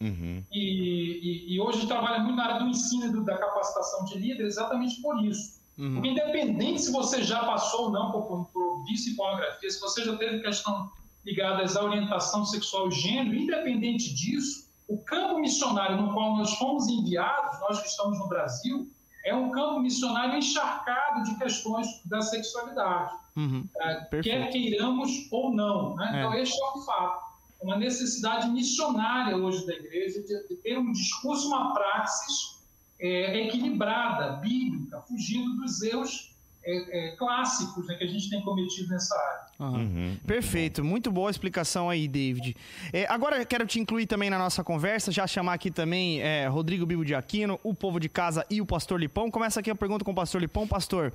Uhum. 0.00 0.42
E, 0.52 0.60
e, 0.60 1.54
e, 1.54 1.60
hoje 1.60 1.86
trabalha 1.86 2.18
muito 2.18 2.36
na 2.36 2.44
área 2.44 2.58
do 2.58 2.68
ensino 2.68 3.10
do, 3.10 3.24
da 3.24 3.38
capacitação 3.38 4.04
de 4.04 4.18
líderes 4.18 4.56
exatamente 4.56 5.00
por 5.00 5.24
isso. 5.24 5.58
Uhum. 5.78 5.94
Porque 5.94 6.08
independente 6.08 6.82
se 6.82 6.92
você 6.92 7.22
já 7.22 7.44
passou 7.44 7.86
ou 7.86 7.90
não 7.90 8.12
por, 8.12 8.44
por 8.52 8.84
vício 8.84 9.12
e 9.12 9.16
pornografia, 9.16 9.70
se 9.70 9.80
você 9.80 10.04
já 10.04 10.16
teve 10.16 10.40
questão 10.40 10.90
ligadas 11.24 11.76
à 11.76 11.82
orientação 11.82 12.44
sexual 12.44 12.88
e 12.88 12.92
gênero, 12.92 13.34
independente 13.34 14.14
disso, 14.14 14.68
o 14.86 14.98
campo 14.98 15.40
missionário 15.40 15.96
no 15.96 16.12
qual 16.12 16.36
nós 16.36 16.54
fomos 16.54 16.86
enviados, 16.88 17.60
nós 17.60 17.80
que 17.80 17.88
estamos 17.88 18.18
no 18.18 18.28
Brasil, 18.28 18.90
é 19.24 19.34
um 19.34 19.50
campo 19.50 19.80
missionário 19.80 20.36
encharcado 20.36 21.24
de 21.24 21.38
questões 21.38 21.86
da 22.04 22.20
sexualidade, 22.20 23.12
uhum. 23.34 23.66
é, 23.80 24.20
quer 24.22 24.50
queiramos 24.50 25.10
ou 25.32 25.54
não. 25.54 25.96
Né? 25.96 26.10
É. 26.12 26.18
Então, 26.18 26.34
este 26.34 26.62
é 26.62 26.78
um 26.78 26.82
fato. 26.82 27.24
Uma 27.62 27.78
necessidade 27.78 28.48
missionária 28.50 29.34
hoje 29.34 29.64
da 29.66 29.72
igreja 29.72 30.20
de, 30.20 30.48
de 30.48 30.56
ter 30.56 30.78
um 30.78 30.92
discurso, 30.92 31.48
uma 31.48 31.72
praxis 31.72 32.62
é, 33.00 33.46
equilibrada, 33.46 34.32
bíblica, 34.36 35.00
fugindo 35.00 35.56
dos 35.56 35.80
erros 35.82 36.34
é, 36.62 37.12
é, 37.12 37.16
clássicos 37.16 37.86
né, 37.86 37.94
que 37.94 38.04
a 38.04 38.06
gente 38.06 38.28
tem 38.28 38.42
cometido 38.42 38.88
nessa 38.88 39.16
área. 39.16 39.43
Uhum. 39.58 40.16
Perfeito, 40.26 40.82
muito 40.82 41.10
boa 41.10 41.30
explicação 41.30 41.88
aí, 41.88 42.08
David. 42.08 42.56
É, 42.92 43.06
agora 43.08 43.44
quero 43.44 43.66
te 43.66 43.78
incluir 43.78 44.06
também 44.06 44.28
na 44.28 44.38
nossa 44.38 44.64
conversa, 44.64 45.12
já 45.12 45.26
chamar 45.26 45.54
aqui 45.54 45.70
também 45.70 46.20
é, 46.20 46.46
Rodrigo 46.48 46.84
Bibo 46.84 47.04
de 47.04 47.14
Aquino, 47.14 47.58
o 47.62 47.72
povo 47.72 48.00
de 48.00 48.08
casa 48.08 48.44
e 48.50 48.60
o 48.60 48.66
Pastor 48.66 48.98
Lipão. 48.98 49.30
Começa 49.30 49.60
aqui 49.60 49.70
a 49.70 49.74
pergunta 49.74 50.04
com 50.04 50.10
o 50.10 50.14
Pastor 50.14 50.40
Lipão. 50.40 50.66
Pastor, 50.66 51.12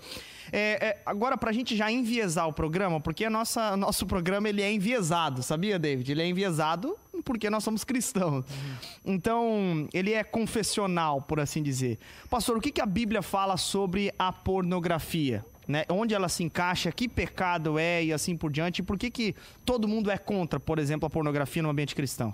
é, 0.52 0.88
é, 0.88 1.02
agora 1.06 1.38
para 1.38 1.50
a 1.50 1.54
gente 1.54 1.76
já 1.76 1.92
enviesar 1.92 2.48
o 2.48 2.54
programa, 2.54 3.00
porque 3.00 3.26
a 3.26 3.30
nossa, 3.30 3.76
nosso 3.76 4.06
programa 4.06 4.48
ele 4.48 4.62
é 4.62 4.72
enviesado, 4.72 5.44
sabia, 5.44 5.78
David? 5.78 6.12
Ele 6.12 6.22
é 6.22 6.28
enviesado 6.28 6.98
porque 7.24 7.50
nós 7.50 7.64
somos 7.64 7.84
cristãos. 7.84 8.46
Uhum. 8.46 8.76
Então, 9.06 9.90
ele 9.94 10.14
é 10.14 10.24
confessional, 10.24 11.22
por 11.22 11.40
assim 11.40 11.62
dizer. 11.62 12.00
Pastor, 12.30 12.58
o 12.58 12.62
que, 12.62 12.72
que 12.72 12.82
a 12.82 12.86
Bíblia 12.86 13.22
fala 13.22 13.58
sobre 13.58 14.14
a 14.18 14.32
pornografia? 14.32 15.44
Né? 15.70 15.86
Onde 15.88 16.16
ela 16.16 16.28
se 16.28 16.44
encaixa, 16.44 16.92
que 16.92 17.08
pecado 17.08 17.78
é 17.78 18.04
e 18.04 18.12
assim 18.12 18.36
por 18.36 18.52
diante. 18.52 18.80
E 18.80 18.84
por 18.84 18.98
que, 18.98 19.12
que 19.12 19.36
todo 19.64 19.88
mundo 19.88 20.10
é 20.10 20.18
contra, 20.18 20.60
por 20.60 20.80
exemplo, 20.80 21.06
a 21.06 21.10
pornografia 21.12 21.62
no 21.62 21.70
ambiente 21.70 21.94
cristão? 21.94 22.34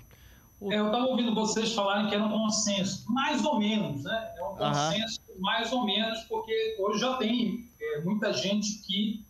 Eu 0.58 0.86
estava 0.86 1.04
ouvindo 1.04 1.34
vocês 1.34 1.74
falarem 1.74 2.08
que 2.08 2.14
era 2.14 2.24
um 2.24 2.30
consenso, 2.30 3.04
mais 3.12 3.44
ou 3.44 3.58
menos, 3.58 4.04
né? 4.04 4.32
É 4.38 4.42
um 4.42 4.56
consenso, 4.56 5.20
uhum. 5.28 5.40
mais 5.42 5.70
ou 5.70 5.84
menos, 5.84 6.20
porque 6.20 6.76
hoje 6.80 6.98
já 6.98 7.18
tem 7.18 7.68
é, 7.78 8.00
muita 8.00 8.32
gente 8.32 8.78
que 8.78 9.22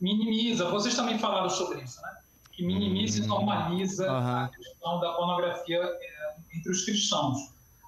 minimiza. 0.00 0.70
Vocês 0.70 0.94
também 0.94 1.18
falaram 1.18 1.50
sobre 1.50 1.82
isso, 1.82 2.00
né? 2.00 2.16
Que 2.52 2.64
minimiza 2.64 3.18
uhum. 3.18 3.24
e 3.24 3.28
normaliza 3.28 4.04
uhum. 4.08 4.36
a 4.44 4.50
questão 4.56 5.00
da 5.00 5.14
pornografia 5.14 5.80
é, 5.82 6.36
entre 6.54 6.70
os 6.70 6.84
cristãos. 6.84 7.38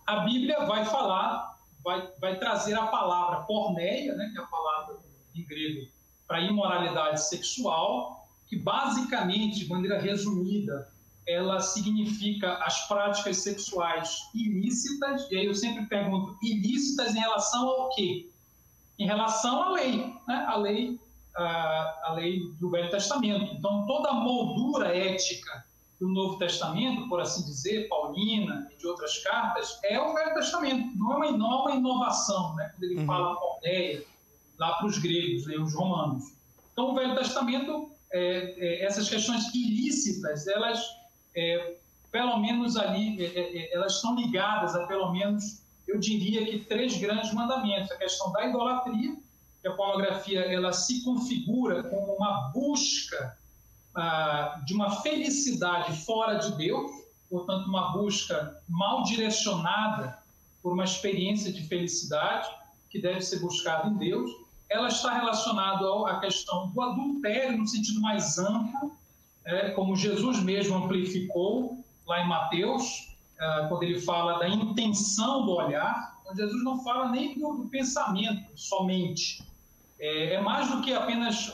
A 0.05 0.17
Bíblia 0.25 0.65
vai 0.65 0.85
falar, 0.85 1.57
vai, 1.85 2.09
vai 2.21 2.37
trazer 2.41 2.75
a 2.75 2.89
palavra 2.89 3.43
porneia, 3.43 4.17
né? 4.17 4.31
Que 4.33 4.41
é 4.41 4.43
a 4.43 4.47
palavra 4.47 4.97
em 5.35 5.45
grego 5.45 5.89
para 6.27 6.41
imoralidade 6.41 7.29
sexual, 7.29 8.29
que 8.49 8.57
basicamente, 8.57 9.61
de 9.61 9.69
maneira 9.69 10.01
resumida, 10.01 10.89
ela 11.27 11.61
significa 11.61 12.55
as 12.65 12.87
práticas 12.89 13.39
sexuais 13.39 14.29
ilícitas, 14.35 15.31
e 15.31 15.37
aí 15.37 15.47
eu 15.47 15.55
sempre 15.55 15.87
pergunto, 15.87 16.37
ilícitas 16.43 17.15
em 17.15 17.19
relação 17.19 17.69
ao 17.69 17.91
quê? 17.91 18.31
Em 18.99 19.07
relação 19.07 19.63
à 19.63 19.71
lei, 19.71 20.15
né? 20.27 20.45
a 20.47 20.57
lei, 20.57 21.01
a, 21.37 22.01
a 22.05 22.13
lei 22.15 22.41
do 22.61 22.71
Velho 22.71 22.91
Testamento. 22.91 23.55
Então, 23.55 23.87
toda 23.87 24.11
a 24.11 24.15
moldura 24.15 24.97
ética 24.97 25.65
do 26.01 26.09
Novo 26.09 26.39
Testamento, 26.39 27.09
por 27.09 27.21
assim 27.21 27.45
dizer, 27.45 27.89
Paulina 27.89 28.69
e 28.73 28.77
de 28.77 28.87
outras 28.87 29.19
cartas, 29.23 29.79
é 29.85 30.01
o 30.01 30.15
Velho 30.15 30.35
Testamento, 30.35 30.97
não 30.97 31.13
é 31.13 31.17
uma, 31.17 31.39
não 31.39 31.53
é 31.53 31.57
uma 31.57 31.75
inovação, 31.77 32.55
né? 32.57 32.71
quando 32.71 32.85
ele 32.85 33.01
uhum. 33.01 33.07
fala 33.07 33.37
Pauleia, 33.37 34.05
lá 34.61 34.75
para 34.75 34.87
os 34.87 34.99
gregos, 34.99 35.47
né, 35.47 35.57
os 35.57 35.75
romanos. 35.75 36.35
Então, 36.73 36.91
o 36.91 36.95
Velho 36.95 37.17
Testamento, 37.17 37.91
é, 38.13 38.55
é, 38.59 38.85
essas 38.85 39.09
questões 39.09 39.53
ilícitas, 39.55 40.47
elas, 40.47 40.79
é, 41.35 41.77
pelo 42.13 42.39
menos 42.39 42.77
ali, 42.77 43.25
é, 43.25 43.27
é, 43.27 43.57
é, 43.57 43.75
elas 43.75 43.97
estão 43.97 44.15
ligadas 44.15 44.77
a, 44.77 44.87
pelo 44.87 45.11
menos, 45.13 45.63
eu 45.89 45.99
diria 45.99 46.45
que 46.45 46.59
três 46.59 46.99
grandes 46.99 47.33
mandamentos. 47.33 47.91
A 47.91 47.97
questão 47.97 48.31
da 48.33 48.47
idolatria, 48.47 49.17
que 49.63 49.69
a 49.69 49.73
pornografia 49.73 50.41
ela 50.41 50.73
se 50.75 51.03
configura 51.05 51.83
como 51.85 52.15
uma 52.15 52.51
busca 52.53 53.37
ah, 53.95 54.61
de 54.67 54.75
uma 54.75 55.01
felicidade 55.01 56.05
fora 56.05 56.39
de 56.39 56.53
Deus, 56.57 56.91
portanto, 57.29 57.67
uma 57.67 57.93
busca 57.93 58.63
mal 58.69 59.03
direcionada 59.05 60.19
por 60.63 60.73
uma 60.73 60.85
experiência 60.85 61.51
de 61.51 61.63
felicidade 61.67 62.49
que 62.91 63.01
deve 63.01 63.23
ser 63.23 63.41
buscada 63.41 63.89
em 63.89 63.97
Deus 63.97 64.31
ela 64.71 64.89
está 64.89 65.13
relacionada 65.13 65.85
à 66.07 66.21
questão 66.21 66.69
do 66.69 66.81
adultério 66.81 67.59
no 67.59 67.67
sentido 67.67 68.01
mais 68.01 68.39
amplo, 68.39 68.93
é, 69.45 69.71
como 69.71 69.97
Jesus 69.97 70.41
mesmo 70.43 70.77
amplificou 70.77 71.85
lá 72.07 72.23
em 72.23 72.29
Mateus, 72.29 73.17
é, 73.39 73.67
quando 73.69 73.83
ele 73.83 74.01
fala 74.01 74.39
da 74.39 74.49
intenção 74.49 75.45
do 75.45 75.53
olhar. 75.53 76.19
Então, 76.21 76.37
Jesus 76.37 76.63
não 76.63 76.83
fala 76.85 77.11
nem 77.11 77.37
do, 77.39 77.53
do 77.55 77.69
pensamento 77.69 78.45
somente. 78.55 79.43
É, 79.99 80.35
é, 80.35 80.41
mais 80.41 80.71
do 80.71 80.81
que 80.83 80.93
apenas 80.93 81.53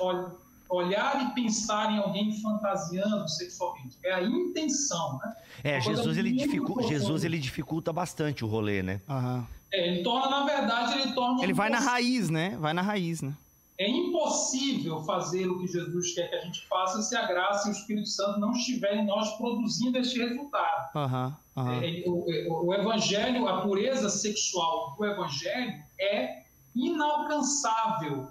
olhar 0.69 1.31
e 1.31 1.35
pensar 1.35 1.93
em 1.93 1.99
alguém 1.99 2.33
fantasiando 2.41 3.29
sexualmente. 3.29 3.99
É 4.05 4.15
a 4.15 4.23
intenção, 4.23 5.19
né? 5.19 5.37
É, 5.65 5.81
Jesus 5.81 6.17
ele, 6.17 6.33
dificulta, 6.33 6.83
Jesus 6.83 7.25
ele 7.25 7.39
dificulta 7.39 7.93
bastante 7.93 8.45
o 8.45 8.49
rolê, 8.49 8.83
né? 8.83 9.01
Aham. 9.09 9.47
É, 9.73 9.89
ele 9.89 10.03
torna, 10.03 10.31
na 10.31 10.45
verdade, 10.45 11.01
ele 11.01 11.13
torna. 11.13 11.43
Ele 11.43 11.53
vai 11.53 11.69
na 11.69 11.81
raiz, 11.81 12.31
né? 12.31 12.57
Vai 12.61 12.73
na 12.73 12.83
raiz, 12.83 13.21
né? 13.21 13.35
É 13.79 13.89
impossível 13.89 15.03
fazer 15.05 15.47
o 15.47 15.59
que 15.61 15.67
Jesus 15.67 16.15
quer 16.15 16.31
que 16.31 16.37
a 16.37 16.41
gente 16.41 16.67
faça 16.67 17.03
se 17.03 17.15
a 17.15 17.27
graça 17.27 17.69
e 17.69 17.73
o 17.73 17.75
Espírito 17.75 18.09
Santo 18.09 18.41
não 18.41 18.53
estiverem 18.53 19.05
nós 19.05 19.37
produzindo 19.37 19.99
este 19.99 20.19
resultado. 20.19 20.97
Uhum, 20.97 21.63
uhum. 21.63 21.83
É, 21.83 22.03
o, 22.07 22.69
o, 22.69 22.75
evangelho, 22.75 23.47
a 23.47 23.61
pureza 23.61 24.09
sexual 24.09 24.95
do 24.97 25.05
evangelho 25.05 25.75
é 26.01 26.45
inalcançável 26.75 28.29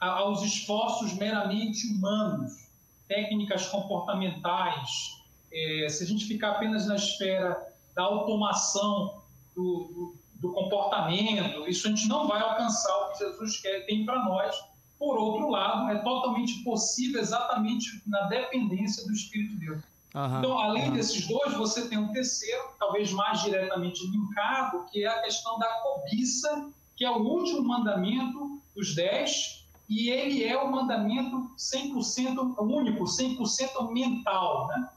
aos 0.00 0.42
esforços 0.42 1.14
meramente 1.14 1.86
humanos, 1.88 2.68
técnicas 3.06 3.66
comportamentais. 3.68 5.18
É, 5.52 5.88
se 5.88 6.04
a 6.04 6.06
gente 6.06 6.26
ficar 6.26 6.52
apenas 6.52 6.86
na 6.86 6.96
esfera 6.96 7.74
da 7.94 8.02
automação 8.02 9.22
do, 9.54 9.90
do 9.92 10.18
do 10.38 10.52
comportamento, 10.52 11.68
isso 11.68 11.86
a 11.86 11.90
gente 11.90 12.06
não 12.08 12.26
vai 12.26 12.40
alcançar 12.40 12.96
o 12.96 13.12
que 13.12 13.18
Jesus 13.18 13.60
quer, 13.60 13.86
tem 13.86 14.04
para 14.04 14.24
nós. 14.24 14.54
Por 14.98 15.16
outro 15.16 15.50
lado, 15.50 15.90
é 15.90 15.98
totalmente 15.98 16.62
possível 16.62 17.20
exatamente 17.20 18.02
na 18.06 18.22
dependência 18.22 19.04
do 19.04 19.12
Espírito 19.12 19.54
de 19.54 19.66
Deus. 19.66 19.82
Uhum, 20.14 20.38
então, 20.38 20.58
além 20.58 20.88
uhum. 20.88 20.94
desses 20.94 21.26
dois, 21.26 21.54
você 21.54 21.88
tem 21.88 21.98
um 21.98 22.12
terceiro, 22.12 22.62
talvez 22.78 23.12
mais 23.12 23.42
diretamente 23.42 24.04
linkado, 24.06 24.86
que 24.90 25.04
é 25.04 25.08
a 25.08 25.22
questão 25.22 25.58
da 25.58 25.68
cobiça, 25.80 26.70
que 26.96 27.04
é 27.04 27.10
o 27.10 27.18
último 27.18 27.62
mandamento 27.62 28.60
dos 28.74 28.94
dez, 28.94 29.57
e 29.88 30.10
ele 30.10 30.44
é 30.44 30.56
o 30.56 30.70
mandamento 30.70 31.50
100% 31.56 32.56
único, 32.60 33.04
100% 33.04 33.90
mental, 33.90 34.66
né? 34.68 34.90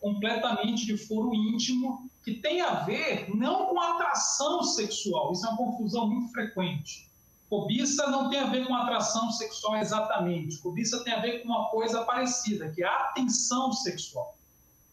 completamente 0.00 0.86
de 0.86 0.96
foro 0.96 1.34
íntimo, 1.34 2.08
que 2.24 2.34
tem 2.34 2.60
a 2.60 2.74
ver 2.84 3.34
não 3.34 3.66
com 3.66 3.80
atração 3.80 4.62
sexual, 4.62 5.32
isso 5.32 5.44
é 5.46 5.50
uma 5.50 5.58
confusão 5.58 6.08
muito 6.08 6.32
frequente. 6.32 7.08
Cobiça 7.50 8.06
não 8.08 8.28
tem 8.28 8.40
a 8.40 8.46
ver 8.46 8.66
com 8.66 8.74
atração 8.74 9.30
sexual 9.32 9.76
exatamente, 9.76 10.58
cobiça 10.58 11.02
tem 11.02 11.14
a 11.14 11.20
ver 11.20 11.42
com 11.42 11.48
uma 11.48 11.68
coisa 11.70 12.04
parecida, 12.04 12.70
que 12.70 12.82
é 12.82 12.86
a 12.86 13.04
atenção 13.04 13.72
sexual. 13.72 14.36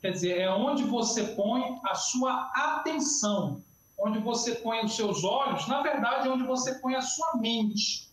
Quer 0.01 0.11
dizer, 0.11 0.39
é 0.39 0.49
onde 0.49 0.83
você 0.83 1.23
põe 1.23 1.79
a 1.83 1.95
sua 1.95 2.51
atenção, 2.53 3.61
onde 3.97 4.19
você 4.19 4.55
põe 4.55 4.83
os 4.85 4.95
seus 4.95 5.23
olhos, 5.23 5.67
na 5.67 5.81
verdade, 5.81 6.27
é 6.27 6.31
onde 6.31 6.43
você 6.43 6.75
põe 6.75 6.95
a 6.95 7.01
sua 7.01 7.37
mente. 7.37 8.09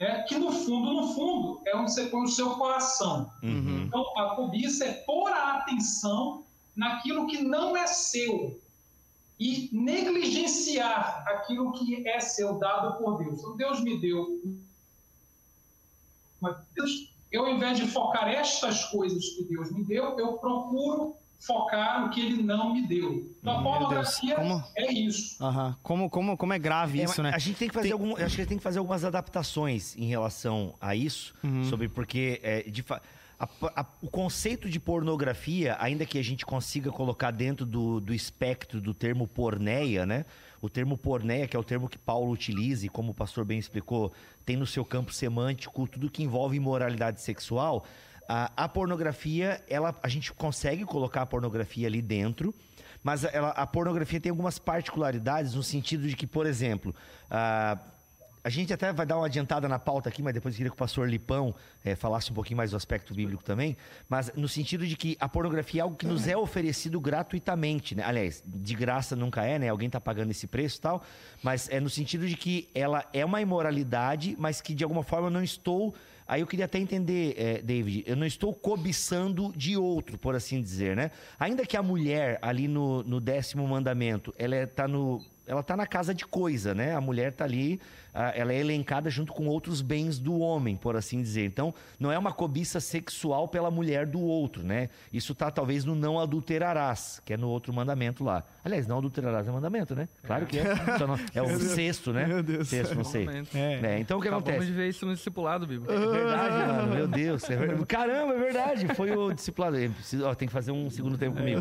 É, 0.00 0.22
que 0.22 0.38
no 0.38 0.50
fundo, 0.50 0.94
no 0.94 1.14
fundo, 1.14 1.60
é 1.66 1.76
onde 1.76 1.92
você 1.92 2.06
põe 2.06 2.24
o 2.24 2.28
seu 2.28 2.50
coração. 2.56 3.30
Uhum. 3.42 3.84
Então, 3.86 4.18
a 4.18 4.34
cobiça 4.34 4.86
é 4.86 4.92
pôr 4.92 5.30
a 5.30 5.58
atenção 5.58 6.42
naquilo 6.74 7.26
que 7.26 7.42
não 7.42 7.76
é 7.76 7.86
seu. 7.86 8.58
e 9.38 9.70
negligenciar 9.72 11.24
aquilo 11.26 11.72
que 11.72 12.06
é 12.06 12.20
seu 12.20 12.58
dado 12.58 12.98
por 12.98 13.16
Deus. 13.16 13.40
Então, 13.40 13.56
Deus 13.56 13.80
me 13.80 13.98
deu. 13.98 14.38
Deus, 16.74 17.12
eu, 17.32 17.46
ao 17.46 17.50
invés 17.50 17.78
de 17.78 17.86
focar 17.86 18.28
estas 18.28 18.84
coisas 18.86 19.30
que 19.30 19.44
Deus 19.44 19.70
me 19.72 19.82
deu, 19.84 20.18
eu 20.18 20.34
procuro 20.34 21.16
focar 21.40 22.02
no 22.02 22.10
que 22.10 22.20
ele 22.20 22.42
não 22.42 22.74
me 22.74 22.86
deu. 22.86 23.34
Então, 23.40 23.58
a 23.58 23.62
pornografia 23.62 24.36
como... 24.36 24.62
é 24.76 24.92
isso. 24.92 25.42
Uhum. 25.42 25.74
Como, 25.82 26.10
como, 26.10 26.36
como 26.36 26.52
é 26.52 26.58
grave 26.58 27.00
é, 27.00 27.04
isso, 27.04 27.22
né? 27.22 27.32
A 27.34 27.38
gente 27.38 27.56
tem 27.56 27.68
que 27.68 27.74
fazer 27.74 27.88
tem... 27.88 27.92
algum, 27.92 28.14
acho 28.14 28.36
que 28.36 28.46
tem 28.46 28.58
que 28.58 28.62
fazer 28.62 28.78
algumas 28.78 29.04
adaptações 29.04 29.96
em 29.96 30.04
relação 30.04 30.74
a 30.80 30.94
isso, 30.94 31.34
uhum. 31.42 31.64
sobre 31.64 31.88
porque 31.88 32.38
é, 32.42 32.62
de 32.62 32.82
fa... 32.82 33.00
A, 33.38 33.48
a, 33.80 33.86
o 34.02 34.10
conceito 34.10 34.68
de 34.68 34.78
pornografia, 34.78 35.74
ainda 35.80 36.04
que 36.04 36.18
a 36.18 36.22
gente 36.22 36.44
consiga 36.44 36.92
colocar 36.92 37.30
dentro 37.30 37.64
do, 37.64 37.98
do 37.98 38.12
espectro 38.12 38.82
do 38.82 38.92
termo 38.92 39.26
porneia, 39.26 40.04
né? 40.04 40.26
O 40.60 40.68
termo 40.68 40.98
porneia, 40.98 41.48
que 41.48 41.56
é 41.56 41.58
o 41.58 41.64
termo 41.64 41.88
que 41.88 41.96
Paulo 41.96 42.30
utiliza, 42.30 42.84
e 42.84 42.90
como 42.90 43.12
o 43.12 43.14
pastor 43.14 43.46
bem 43.46 43.58
explicou, 43.58 44.12
tem 44.44 44.58
no 44.58 44.66
seu 44.66 44.84
campo 44.84 45.10
semântico 45.10 45.88
tudo 45.88 46.10
que 46.10 46.22
envolve 46.22 46.58
imoralidade 46.58 47.22
sexual. 47.22 47.86
A, 48.32 48.52
a 48.56 48.68
pornografia, 48.68 49.60
ela, 49.68 49.92
a 50.00 50.08
gente 50.08 50.32
consegue 50.32 50.84
colocar 50.84 51.22
a 51.22 51.26
pornografia 51.26 51.88
ali 51.88 52.00
dentro, 52.00 52.54
mas 53.02 53.24
ela, 53.24 53.48
a 53.48 53.66
pornografia 53.66 54.20
tem 54.20 54.30
algumas 54.30 54.56
particularidades 54.56 55.52
no 55.54 55.64
sentido 55.64 56.06
de 56.06 56.14
que, 56.14 56.28
por 56.28 56.46
exemplo, 56.46 56.94
uh, 57.24 57.90
a 58.44 58.48
gente 58.48 58.72
até 58.72 58.92
vai 58.92 59.04
dar 59.04 59.16
uma 59.16 59.26
adiantada 59.26 59.68
na 59.68 59.80
pauta 59.80 60.08
aqui, 60.08 60.22
mas 60.22 60.32
depois 60.32 60.54
eu 60.54 60.58
queria 60.58 60.70
que 60.70 60.74
o 60.74 60.78
pastor 60.78 61.08
Lipão 61.08 61.52
é, 61.84 61.96
falasse 61.96 62.30
um 62.30 62.34
pouquinho 62.34 62.56
mais 62.56 62.70
do 62.70 62.76
aspecto 62.76 63.12
bíblico 63.12 63.42
também. 63.42 63.76
Mas 64.08 64.32
no 64.36 64.48
sentido 64.48 64.86
de 64.86 64.96
que 64.96 65.16
a 65.18 65.28
pornografia 65.28 65.80
é 65.80 65.82
algo 65.82 65.96
que 65.96 66.06
nos 66.06 66.28
é 66.28 66.36
oferecido 66.36 67.00
gratuitamente, 67.00 67.96
né? 67.96 68.04
Aliás, 68.04 68.44
de 68.46 68.74
graça 68.74 69.16
nunca 69.16 69.44
é, 69.44 69.58
né? 69.58 69.68
Alguém 69.68 69.88
está 69.88 70.00
pagando 70.00 70.30
esse 70.30 70.46
preço 70.46 70.78
e 70.78 70.80
tal. 70.80 71.02
Mas 71.42 71.68
é 71.68 71.80
no 71.80 71.90
sentido 71.90 72.28
de 72.28 72.36
que 72.36 72.68
ela 72.74 73.04
é 73.12 73.24
uma 73.24 73.40
imoralidade, 73.40 74.36
mas 74.38 74.60
que 74.60 74.72
de 74.72 74.84
alguma 74.84 75.02
forma 75.02 75.26
eu 75.26 75.32
não 75.32 75.42
estou. 75.42 75.94
Aí 76.30 76.42
eu 76.42 76.46
queria 76.46 76.66
até 76.66 76.78
entender, 76.78 77.34
é, 77.36 77.60
David, 77.60 78.04
eu 78.06 78.14
não 78.14 78.24
estou 78.24 78.54
cobiçando 78.54 79.52
de 79.56 79.76
outro, 79.76 80.16
por 80.16 80.36
assim 80.36 80.62
dizer, 80.62 80.94
né? 80.94 81.10
Ainda 81.40 81.66
que 81.66 81.76
a 81.76 81.82
mulher 81.82 82.38
ali 82.40 82.68
no, 82.68 83.02
no 83.02 83.20
décimo 83.20 83.66
mandamento, 83.66 84.32
ela 84.38 84.54
está 84.54 84.86
no 84.86 85.20
ela 85.50 85.62
está 85.62 85.76
na 85.76 85.84
casa 85.84 86.14
de 86.14 86.24
coisa, 86.24 86.72
né? 86.72 86.94
A 86.94 87.00
mulher 87.00 87.32
está 87.32 87.44
ali, 87.44 87.80
ela 88.14 88.52
é 88.52 88.60
elencada 88.60 89.10
junto 89.10 89.32
com 89.32 89.48
outros 89.48 89.82
bens 89.82 90.16
do 90.16 90.38
homem, 90.38 90.76
por 90.76 90.94
assim 90.94 91.20
dizer. 91.20 91.44
Então, 91.44 91.74
não 91.98 92.12
é 92.12 92.16
uma 92.16 92.32
cobiça 92.32 92.78
sexual 92.78 93.48
pela 93.48 93.68
mulher 93.68 94.06
do 94.06 94.20
outro, 94.20 94.62
né? 94.62 94.88
Isso 95.12 95.32
está 95.32 95.50
talvez 95.50 95.84
no 95.84 95.96
não 95.96 96.20
adulterarás, 96.20 97.20
que 97.24 97.32
é 97.32 97.36
no 97.36 97.48
outro 97.48 97.72
mandamento 97.72 98.22
lá. 98.22 98.44
Aliás, 98.64 98.86
não 98.86 98.98
adulterarás 98.98 99.48
é 99.48 99.50
mandamento, 99.50 99.92
né? 99.92 100.08
Claro 100.22 100.46
que 100.46 100.56
é. 100.56 100.64
Então, 100.94 101.18
é 101.34 101.42
o 101.42 101.58
sexto, 101.58 102.12
né? 102.12 102.26
Meu 102.26 102.44
Deus. 102.44 102.68
Sexto, 102.68 102.94
não 102.94 103.02
sei. 103.02 103.26
É. 103.52 103.94
É, 103.94 103.98
então 103.98 104.18
o 104.18 104.22
que 104.22 104.28
Acabamos 104.28 104.48
acontece? 104.50 104.70
de 104.70 104.76
ver 104.76 104.88
isso 104.88 105.04
no 105.04 105.14
discipulado, 105.16 105.66
Bíblia. 105.66 105.96
É 105.96 105.98
verdade, 105.98 106.72
mano. 106.72 106.94
Meu 106.94 107.08
Deus. 107.08 107.50
É 107.50 107.56
verdade. 107.56 107.86
Caramba, 107.86 108.34
é 108.34 108.38
verdade. 108.38 108.94
Foi 108.94 109.10
o 109.16 109.32
discipulado. 109.32 109.76
Ó, 110.24 110.34
tem 110.36 110.46
que 110.46 110.54
fazer 110.54 110.70
um 110.70 110.88
segundo 110.88 111.18
tempo 111.18 111.38
comigo. 111.38 111.60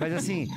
Mas 0.00 0.14
assim, 0.14 0.48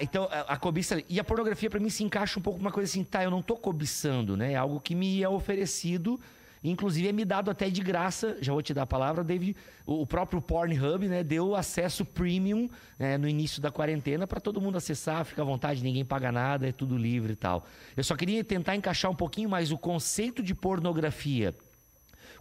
então 0.00 0.28
a, 0.30 0.52
a 0.52 0.56
cobiça. 0.56 1.02
E 1.08 1.18
a 1.18 1.24
pornografia, 1.24 1.68
para 1.68 1.80
mim, 1.80 1.90
se 1.90 2.04
encaixa 2.04 2.27
acho 2.28 2.38
um 2.38 2.42
pouco 2.42 2.60
uma 2.60 2.70
coisa 2.70 2.90
assim, 2.90 3.02
tá, 3.02 3.24
eu 3.24 3.30
não 3.30 3.40
tô 3.40 3.56
cobiçando, 3.56 4.36
né? 4.36 4.52
É 4.52 4.56
algo 4.56 4.78
que 4.78 4.94
me 4.94 5.22
é 5.22 5.28
oferecido, 5.28 6.20
inclusive 6.62 7.08
é 7.08 7.12
me 7.12 7.24
dado 7.24 7.50
até 7.50 7.70
de 7.70 7.80
graça. 7.80 8.36
Já 8.42 8.52
vou 8.52 8.60
te 8.60 8.74
dar 8.74 8.82
a 8.82 8.86
palavra, 8.86 9.24
David. 9.24 9.56
O 9.86 10.06
próprio 10.06 10.42
Pornhub, 10.42 11.08
né, 11.08 11.24
deu 11.24 11.56
acesso 11.56 12.04
premium 12.04 12.68
né, 12.98 13.16
no 13.16 13.26
início 13.26 13.62
da 13.62 13.70
quarentena 13.70 14.26
para 14.26 14.40
todo 14.40 14.60
mundo 14.60 14.76
acessar, 14.76 15.24
fica 15.24 15.40
à 15.40 15.44
vontade, 15.44 15.82
ninguém 15.82 16.04
paga 16.04 16.30
nada, 16.30 16.68
é 16.68 16.72
tudo 16.72 16.98
livre 16.98 17.32
e 17.32 17.36
tal. 17.36 17.64
Eu 17.96 18.04
só 18.04 18.14
queria 18.14 18.44
tentar 18.44 18.76
encaixar 18.76 19.10
um 19.10 19.16
pouquinho 19.16 19.48
mais 19.48 19.72
o 19.72 19.78
conceito 19.78 20.42
de 20.42 20.54
pornografia 20.54 21.54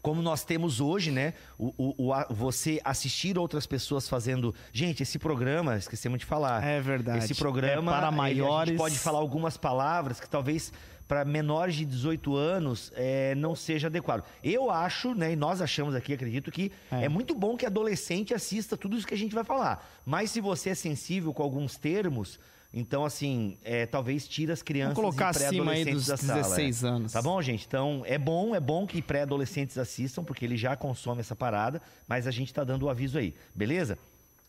como 0.08 0.22
nós 0.22 0.46
temos 0.46 0.80
hoje, 0.80 1.12
né? 1.12 1.34
O, 1.60 1.74
o, 1.78 2.14
o, 2.14 2.34
você 2.34 2.80
assistir 2.82 3.38
outras 3.38 3.68
pessoas 3.68 4.08
fazendo. 4.08 4.56
Gente, 4.72 5.04
esse 5.04 5.20
programa, 5.20 5.76
esquecemos 5.76 6.20
de 6.20 6.26
falar. 6.26 6.64
É 6.64 6.80
verdade. 6.80 7.26
Esse 7.26 7.36
programa. 7.36 7.92
É 7.92 8.00
para 8.00 8.10
maiores. 8.10 8.54
a 8.54 8.66
gente 8.68 8.78
pode 8.78 8.98
falar 9.00 9.20
algumas 9.20 9.58
palavras 9.58 10.18
que 10.22 10.30
talvez 10.30 10.72
para 11.10 11.26
menores 11.26 11.76
de 11.76 11.84
18 11.84 12.38
anos 12.38 12.90
é, 12.96 13.36
não 13.36 13.54
seja 13.54 13.88
adequado. 13.88 14.24
Eu 14.42 14.72
acho, 14.72 15.14
né, 15.14 15.34
e 15.34 15.36
nós 15.36 15.62
achamos 15.62 15.94
aqui, 15.94 16.14
acredito 16.14 16.52
que 16.52 16.72
é. 16.90 17.04
é. 17.04 17.10
muito 17.10 17.36
bom 17.36 17.58
que 17.58 17.66
adolescente 17.66 18.34
assista 18.34 18.78
tudo 18.78 18.96
isso 18.96 19.06
que 19.06 19.14
a 19.14 19.18
gente 19.18 19.36
vai 19.36 19.44
falar. 19.44 19.86
Mas 20.06 20.32
se 20.32 20.40
você 20.40 20.70
é 20.70 20.76
sensível 20.76 21.34
com 21.34 21.44
alguns 21.44 21.76
termos, 21.76 22.40
então, 22.74 23.06
assim, 23.06 23.58
é, 23.64 23.86
talvez 23.86 24.28
tira 24.28 24.54
as 24.54 24.62
crianças 24.62 24.96
Vamos 24.96 25.16
colocar 25.16 25.34
e 25.34 25.38
pré-adolescentes 25.38 26.06
da 26.06 26.18
sala. 26.18 26.44
16 26.44 26.84
é. 26.84 26.88
anos. 26.88 27.12
Tá 27.14 27.22
bom, 27.22 27.42
gente? 27.42 27.66
Então, 27.66 28.04
é 28.06 28.18
bom, 28.18 28.54
é 28.54 28.60
bom 28.60 28.86
que 28.86 29.02
pré-adolescentes 29.02 29.78
assistam, 29.78 30.24
porque 30.24 30.46
ele 30.46 30.58
já 30.58 30.76
consome 30.76 31.22
essa 31.22 31.36
parada, 31.36 31.82
mas 32.08 32.28
a 32.28 32.32
gente 32.32 32.54
tá 32.54 32.64
dando 32.64 32.84
o 32.84 32.90
aviso 32.90 33.18
aí, 33.18 33.34
beleza? 33.56 33.98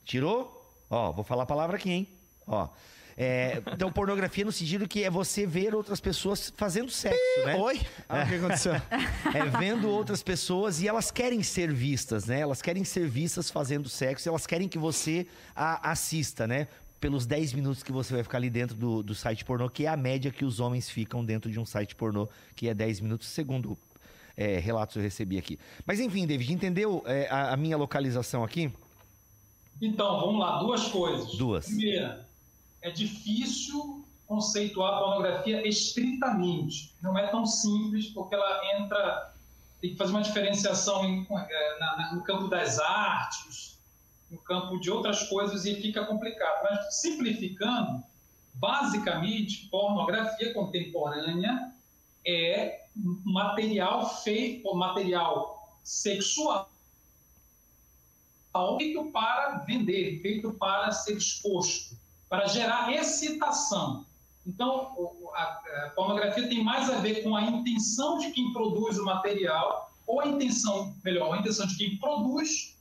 Tirou? 0.04 0.66
Ó, 0.90 1.12
vou 1.12 1.24
falar 1.24 1.44
a 1.44 1.46
palavra 1.46 1.76
aqui, 1.76 1.90
hein? 1.90 2.08
Ó. 2.46 2.68
É, 3.20 3.60
então, 3.72 3.90
pornografia 3.90 4.44
no 4.44 4.52
sentido 4.52 4.86
que 4.86 5.02
é 5.02 5.10
você 5.10 5.44
ver 5.44 5.74
outras 5.74 6.00
pessoas 6.00 6.52
fazendo 6.56 6.88
sexo, 6.88 7.18
né? 7.44 7.56
Oi? 7.56 7.80
Ah, 8.08 8.22
o 8.22 8.28
que 8.28 8.34
aconteceu? 8.36 8.74
É 9.34 9.44
vendo 9.58 9.90
outras 9.90 10.22
pessoas 10.22 10.80
e 10.80 10.86
elas 10.86 11.10
querem 11.10 11.42
ser 11.42 11.72
vistas, 11.72 12.26
né? 12.26 12.40
Elas 12.40 12.62
querem 12.62 12.84
ser 12.84 13.08
vistas 13.08 13.50
fazendo 13.50 13.88
sexo, 13.88 14.28
elas 14.28 14.46
querem 14.46 14.68
que 14.68 14.78
você 14.78 15.26
a 15.54 15.90
assista, 15.90 16.46
né? 16.46 16.68
Pelos 17.00 17.26
10 17.26 17.52
minutos 17.52 17.82
que 17.82 17.92
você 17.92 18.14
vai 18.14 18.22
ficar 18.22 18.38
ali 18.38 18.50
dentro 18.50 18.76
do, 18.76 19.02
do 19.02 19.14
site 19.14 19.44
pornô, 19.44 19.68
que 19.68 19.86
é 19.86 19.88
a 19.88 19.96
média 19.96 20.30
que 20.30 20.44
os 20.44 20.60
homens 20.60 20.90
ficam 20.90 21.24
dentro 21.24 21.50
de 21.50 21.58
um 21.58 21.64
site 21.64 21.94
pornô, 21.94 22.28
que 22.56 22.68
é 22.68 22.74
10 22.74 23.00
minutos, 23.00 23.28
segundo 23.28 23.78
é, 24.36 24.58
relatos 24.58 24.96
eu 24.96 25.02
recebi 25.02 25.36
aqui. 25.36 25.58
Mas 25.84 25.98
enfim, 26.00 26.26
David, 26.26 26.52
entendeu 26.52 27.02
é, 27.06 27.28
a, 27.28 27.54
a, 27.54 27.56
minha 27.56 27.76
localização 27.76 28.44
aqui? 28.44 28.72
Então, 29.80 30.20
vamos 30.20 30.40
lá, 30.40 30.58
duas 30.58 30.88
coisas. 30.88 31.36
Duas. 31.36 31.66
Primeira, 31.66 32.26
é 32.82 32.90
difícil 32.90 34.04
conceituar 34.26 34.94
a 34.94 34.98
pornografia 34.98 35.66
estritamente. 35.66 36.92
Não 37.02 37.18
é 37.18 37.26
tão 37.28 37.46
simples, 37.46 38.06
porque 38.08 38.34
ela 38.34 38.76
entra. 38.76 39.34
Tem 39.80 39.90
que 39.90 39.96
fazer 39.96 40.10
uma 40.10 40.22
diferenciação 40.22 41.04
em, 41.04 41.26
é, 41.30 41.78
na, 41.78 41.96
na, 41.96 42.14
no 42.14 42.22
campo 42.22 42.48
das 42.48 42.78
artes, 42.80 43.77
no 44.30 44.38
campo 44.38 44.78
de 44.78 44.90
outras 44.90 45.28
coisas 45.28 45.64
e 45.64 45.74
fica 45.80 46.04
complicado. 46.04 46.62
Mas, 46.62 47.00
simplificando, 47.00 48.02
basicamente, 48.54 49.68
pornografia 49.68 50.52
contemporânea 50.52 51.72
é 52.26 52.86
material 53.24 54.08
feito, 54.22 54.74
material 54.74 55.78
sexual 55.82 56.70
feito 58.76 59.10
para 59.12 59.58
vender, 59.66 60.20
feito 60.20 60.52
para 60.52 60.90
ser 60.90 61.16
exposto, 61.16 61.96
para 62.28 62.46
gerar 62.46 62.92
excitação. 62.92 64.04
Então, 64.46 65.30
a, 65.34 65.92
pornografia 65.94 66.48
tem 66.48 66.64
mais 66.64 66.88
a 66.90 66.98
ver 66.98 67.22
com 67.22 67.36
a 67.36 67.42
intenção 67.42 68.18
de 68.18 68.30
quem 68.30 68.52
produz 68.52 68.98
o 68.98 69.04
material, 69.04 69.92
ou 70.06 70.20
a 70.20 70.26
intenção, 70.26 70.96
melhor, 71.04 71.34
a 71.34 71.38
intenção 71.38 71.66
de 71.66 71.76
quem 71.76 71.98
produz 71.98 72.77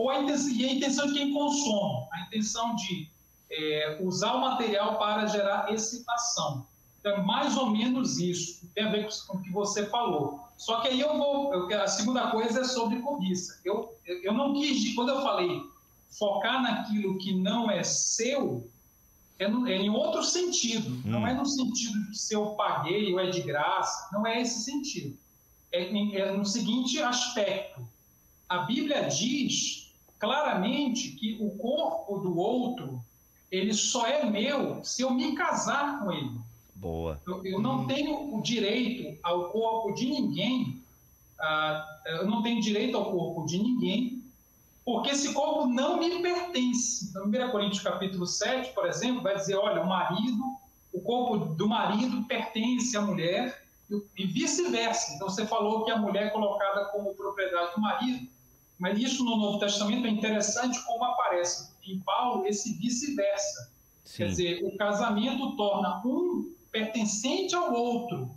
ou 0.00 0.08
a 0.08 0.22
intenção, 0.22 0.50
e 0.50 0.64
a 0.64 0.72
intenção 0.72 1.06
de 1.08 1.12
quem 1.12 1.34
consome, 1.34 2.06
a 2.10 2.20
intenção 2.22 2.74
de 2.74 3.06
é, 3.50 3.98
usar 4.00 4.32
o 4.32 4.40
material 4.40 4.96
para 4.96 5.26
gerar 5.26 5.70
excitação. 5.70 6.66
Então, 6.98 7.12
é 7.12 7.20
mais 7.20 7.54
ou 7.58 7.68
menos 7.68 8.18
isso, 8.18 8.66
tem 8.74 8.84
a 8.84 8.90
ver 8.90 9.10
com 9.26 9.36
o 9.36 9.42
que 9.42 9.50
você 9.50 9.84
falou. 9.90 10.40
Só 10.56 10.80
que 10.80 10.88
aí 10.88 11.00
eu 11.00 11.18
vou, 11.18 11.52
eu, 11.52 11.82
a 11.82 11.86
segunda 11.86 12.30
coisa 12.30 12.62
é 12.62 12.64
sobre 12.64 13.00
cobiça. 13.00 13.60
Eu, 13.62 13.94
eu 14.06 14.32
não 14.32 14.54
quis, 14.54 14.94
quando 14.94 15.10
eu 15.10 15.20
falei 15.20 15.62
focar 16.18 16.62
naquilo 16.62 17.18
que 17.18 17.34
não 17.34 17.70
é 17.70 17.82
seu, 17.82 18.66
é, 19.38 19.46
no, 19.48 19.68
é 19.68 19.76
em 19.76 19.90
outro 19.90 20.24
sentido. 20.24 20.88
Hum. 20.88 21.02
Não 21.04 21.26
é 21.26 21.34
no 21.34 21.44
sentido 21.44 22.10
de 22.10 22.18
se 22.18 22.34
eu 22.34 22.46
paguei 22.54 23.12
ou 23.12 23.20
é 23.20 23.28
de 23.28 23.42
graça, 23.42 24.08
não 24.12 24.26
é 24.26 24.40
esse 24.40 24.64
sentido. 24.64 25.14
É, 25.70 25.84
é 26.16 26.32
no 26.32 26.46
seguinte 26.46 27.02
aspecto. 27.02 27.86
A 28.48 28.60
Bíblia 28.60 29.06
diz 29.06 29.79
claramente 30.20 31.12
que 31.12 31.38
o 31.40 31.50
corpo 31.56 32.18
do 32.18 32.38
outro 32.38 33.02
ele 33.50 33.74
só 33.74 34.06
é 34.06 34.24
meu 34.24 34.84
se 34.84 35.02
eu 35.02 35.10
me 35.10 35.34
casar 35.34 35.98
com 36.00 36.12
ele. 36.12 36.38
Boa. 36.76 37.20
Eu, 37.26 37.44
eu 37.44 37.60
não 37.60 37.80
hum. 37.80 37.86
tenho 37.86 38.36
o 38.36 38.40
direito 38.40 39.18
ao 39.22 39.50
corpo 39.50 39.92
de 39.92 40.06
ninguém, 40.06 40.82
uh, 41.40 42.08
eu 42.08 42.26
não 42.26 42.42
tenho 42.42 42.60
direito 42.60 42.96
ao 42.96 43.10
corpo 43.10 43.44
de 43.46 43.58
ninguém, 43.58 44.22
porque 44.84 45.10
esse 45.10 45.32
corpo 45.34 45.66
não 45.66 45.98
me 45.98 46.22
pertence. 46.22 47.06
Então, 47.10 47.26
1 47.26 47.50
Coríntios 47.50 47.82
capítulo 47.82 48.26
7, 48.26 48.72
por 48.72 48.86
exemplo, 48.86 49.22
vai 49.22 49.36
dizer, 49.36 49.56
olha, 49.56 49.82
o 49.82 49.86
marido, 49.86 50.42
o 50.92 51.00
corpo 51.00 51.54
do 51.54 51.68
marido 51.68 52.22
pertence 52.24 52.96
à 52.96 53.02
mulher 53.02 53.62
e 54.16 54.26
vice-versa. 54.26 55.14
Então, 55.14 55.28
você 55.28 55.44
falou 55.46 55.84
que 55.84 55.90
a 55.90 55.98
mulher 55.98 56.28
é 56.28 56.30
colocada 56.30 56.86
como 56.86 57.14
propriedade 57.14 57.74
do 57.74 57.80
marido, 57.80 58.26
mas 58.80 58.98
isso 58.98 59.22
no 59.24 59.36
Novo 59.36 59.58
Testamento 59.60 60.06
é 60.06 60.10
interessante 60.10 60.82
como 60.86 61.04
aparece 61.04 61.70
em 61.86 62.00
Paulo 62.00 62.46
esse 62.46 62.72
vice-versa. 62.74 63.70
Quer 64.16 64.28
dizer, 64.30 64.64
o 64.64 64.76
casamento 64.76 65.54
torna 65.56 66.02
um 66.04 66.52
pertencente 66.72 67.54
ao 67.54 67.72
outro, 67.72 68.30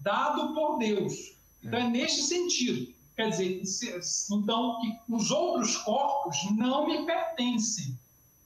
dado 0.00 0.54
por 0.54 0.78
Deus. 0.78 1.36
Então 1.62 1.78
é 1.78 1.84
neste 1.88 2.22
sentido. 2.22 2.92
Quer 3.14 3.28
dizer, 3.28 3.64
se- 3.66 4.00
então 4.34 4.80
que 4.80 5.12
os 5.12 5.30
outros 5.30 5.76
corpos 5.76 6.38
não 6.56 6.86
me 6.86 7.04
pertencem. 7.04 7.96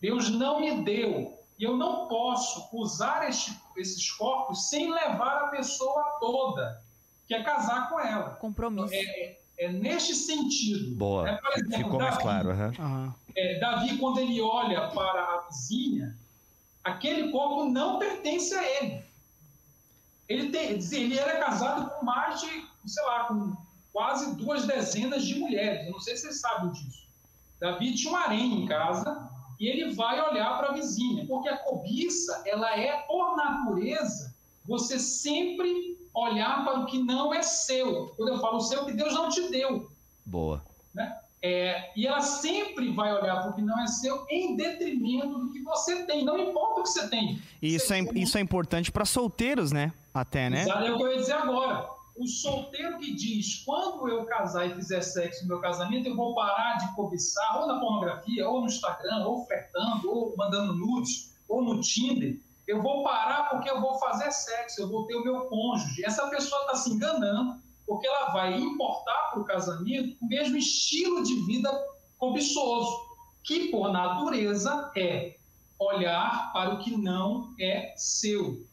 Deus 0.01 0.29
não 0.31 0.61
me 0.61 0.83
deu. 0.83 1.39
E 1.59 1.63
eu 1.63 1.77
não 1.77 2.09
posso 2.09 2.69
usar 2.73 3.29
este- 3.29 3.57
esses 3.77 4.11
corpos 4.11 4.69
sem 4.69 4.91
levar 4.93 5.45
a 5.45 5.49
pessoa 5.49 6.03
toda, 6.19 6.83
que 7.29 7.35
é 7.35 7.43
casar 7.45 7.89
com 7.89 8.01
ela. 8.01 8.31
Compromisso. 8.41 8.93
É 8.93 9.39
neste 9.69 10.15
sentido. 10.15 10.95
Boa. 10.97 11.29
É, 11.29 11.37
por 11.37 11.53
exemplo, 11.53 11.77
Ficou 11.77 11.99
mais 12.01 12.11
Davi, 12.15 12.23
claro. 12.23 12.51
aham. 12.51 12.73
Aham. 12.79 13.15
é, 13.37 13.59
Davi, 13.59 13.97
quando 13.99 14.19
ele 14.19 14.41
olha 14.41 14.89
para 14.89 15.21
a 15.23 15.47
vizinha, 15.49 16.17
aquele 16.83 17.31
corpo 17.31 17.67
não 17.67 17.99
pertence 17.99 18.55
a 18.55 18.63
ele. 18.83 19.03
Ele, 20.29 20.49
tem, 20.51 20.71
ele 21.01 21.19
era 21.19 21.39
casado 21.39 21.91
com 21.91 22.05
mais 22.05 22.41
de, 22.41 22.67
sei 22.87 23.05
lá, 23.05 23.25
com 23.25 23.57
quase 23.93 24.35
duas 24.37 24.67
dezenas 24.67 25.25
de 25.25 25.39
mulheres. 25.39 25.87
Eu 25.87 25.93
não 25.93 26.01
sei 26.01 26.17
se 26.17 26.23
vocês 26.23 26.41
sabem 26.41 26.73
disso. 26.73 27.05
Davi 27.61 27.95
tinha 27.95 28.13
um 28.13 28.17
harém 28.17 28.63
em 28.63 28.67
casa 28.67 29.31
e 29.61 29.69
ele 29.69 29.95
vai 29.95 30.21
olhar 30.21 30.59
para 30.59 30.69
a 30.71 30.73
vizinha, 30.73 31.25
porque 31.27 31.49
a 31.49 31.57
cobiça, 31.59 32.43
ela 32.47 32.77
é, 32.79 33.03
por 33.03 33.37
natureza, 33.37 34.35
você 34.65 34.99
sempre 34.99 35.97
olhar 36.15 36.65
para 36.65 36.81
o 36.81 36.87
que 36.87 36.99
não 36.99 37.35
é 37.35 37.43
seu. 37.43 38.15
Quando 38.17 38.29
eu 38.29 38.39
falo 38.39 38.61
seu, 38.61 38.85
que 38.85 38.93
Deus 38.93 39.13
não 39.13 39.29
te 39.29 39.49
deu. 39.49 39.91
Boa. 40.25 40.63
É, 41.47 41.91
e 41.95 42.07
ela 42.07 42.23
sempre 42.23 42.91
vai 42.91 43.13
olhar 43.13 43.43
para 43.43 43.51
o 43.51 43.55
que 43.55 43.61
não 43.61 43.79
é 43.79 43.87
seu 43.87 44.25
em 44.31 44.57
detrimento 44.57 45.39
do 45.39 45.53
que 45.53 45.61
você 45.63 46.07
tem, 46.07 46.25
não 46.25 46.39
importa 46.39 46.81
o 46.81 46.83
que 46.85 46.89
você 46.89 47.07
tem. 47.09 47.39
E 47.61 47.75
isso 47.75 47.93
é, 47.93 48.01
isso 48.15 48.39
é 48.39 48.41
importante 48.41 48.91
pra 48.91 49.05
solteiros, 49.05 49.71
né? 49.71 49.93
Até, 50.15 50.49
né? 50.49 50.63
Exato, 50.63 50.85
É 50.85 50.93
o 50.93 50.97
que 50.97 51.03
eu 51.03 51.11
ia 51.11 51.19
dizer 51.19 51.35
agora. 51.35 51.87
O 52.17 52.27
solteiro 52.27 52.97
que 52.97 53.13
diz, 53.15 53.63
quando 53.63 54.09
eu 54.09 54.25
casar 54.25 54.67
e 54.67 54.75
fizer 54.75 55.03
sexo 55.03 55.43
no 55.43 55.49
meu 55.49 55.61
casamento, 55.61 56.09
eu 56.09 56.17
vou 56.17 56.35
parar 56.35 56.79
de 56.79 56.95
cobiçar, 56.95 57.61
ou 57.61 57.67
na 57.67 57.79
pornografia, 57.79 58.49
ou 58.49 58.61
no 58.61 58.67
Instagram, 58.67 59.27
ou 59.27 59.45
flertando, 59.45 60.11
ou 60.11 60.35
mandando 60.39 60.73
nudes, 60.73 61.35
ou 61.47 61.63
no 61.63 61.79
Tinder. 61.83 62.39
Eu 62.67 62.83
vou 62.83 63.03
parar 63.03 63.51
porque 63.51 63.69
eu 63.69 63.81
vou 63.81 63.99
fazer 63.99 64.31
sexo, 64.31 64.83
eu 64.83 64.89
vou 64.89 65.07
ter 65.07 65.15
o 65.15 65.25
meu 65.25 65.47
cônjuge. 65.47 66.05
Essa 66.05 66.29
pessoa 66.29 66.63
está 66.63 66.77
se 66.77 66.91
enganando, 66.91 67.61
porque 67.87 68.07
ela 68.07 68.31
vai 68.31 68.59
importar 68.59 69.31
para 69.31 69.41
o 69.41 69.45
casamento 69.45 70.17
o 70.23 70.27
mesmo 70.27 70.57
estilo 70.57 71.23
de 71.23 71.35
vida 71.47 71.71
cobiçoso, 72.19 72.91
que 73.43 73.69
por 73.69 73.93
natureza 73.93 74.91
é 74.97 75.37
olhar 75.79 76.53
para 76.53 76.75
o 76.75 76.79
que 76.79 76.97
não 76.97 77.55
é 77.61 77.93
seu. 77.97 78.67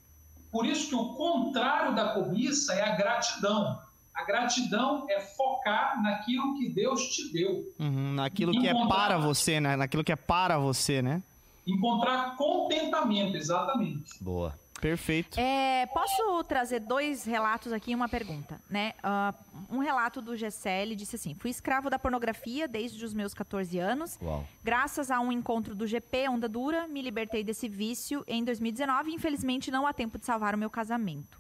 Por 0.52 0.66
isso 0.66 0.90
que 0.90 0.96
o 0.96 1.14
contrário 1.16 1.96
da 1.96 2.14
cobiça 2.14 2.74
é 2.74 2.82
a 2.82 2.96
gratidão. 2.96 3.80
A 4.14 4.24
gratidão 4.26 5.06
é 5.10 5.20
focar 5.20 6.02
naquilo 6.02 6.58
que 6.58 6.70
Deus 6.70 7.02
te 7.10 7.32
deu. 7.32 7.64
Uhum, 7.80 8.14
naquilo 8.14 8.52
que 8.52 8.68
é 8.68 8.88
para 8.88 9.18
você, 9.18 9.60
né? 9.60 9.76
Naquilo 9.76 10.04
que 10.04 10.12
é 10.12 10.18
para 10.18 10.58
você, 10.58 11.02
né? 11.02 11.24
Encontrar 11.66 12.36
contentamento, 12.36 13.38
exatamente. 13.38 14.22
Boa. 14.22 14.60
Perfeito. 14.82 15.40
É, 15.40 15.86
posso 15.94 16.44
trazer 16.46 16.80
dois 16.80 17.24
relatos 17.24 17.72
aqui 17.72 17.92
e 17.92 17.96
uma 17.96 18.10
pergunta, 18.10 18.60
né? 18.68 18.94
Ah, 19.04 19.32
um 19.70 19.78
relato 19.78 20.24
do 20.24 20.36
GCL 20.36 20.96
disse 20.96 21.18
assim: 21.18 21.36
fui 21.36 21.52
escravo 21.52 21.88
da 21.88 22.00
pornografia 22.00 22.68
desde 22.68 23.06
os 23.06 23.14
meus 23.14 23.32
14 23.32 23.78
anos. 23.78 24.18
Uau. 24.20 24.44
Graças 24.64 25.12
a 25.12 25.20
um 25.20 25.32
encontro 25.32 25.76
do 25.76 25.86
GP 25.86 26.28
Onda 26.30 26.50
Dura, 26.50 26.88
me 26.88 27.00
libertei 27.00 27.44
desse 27.44 27.70
vício 27.70 28.24
em 28.28 28.44
2019 28.44 29.12
e 29.12 29.14
infelizmente 29.14 29.70
não 29.70 29.86
há 29.86 29.94
tempo 29.94 30.18
de 30.18 30.26
salvar 30.26 30.56
o 30.56 30.58
meu 30.58 30.70
casamento. 30.70 31.40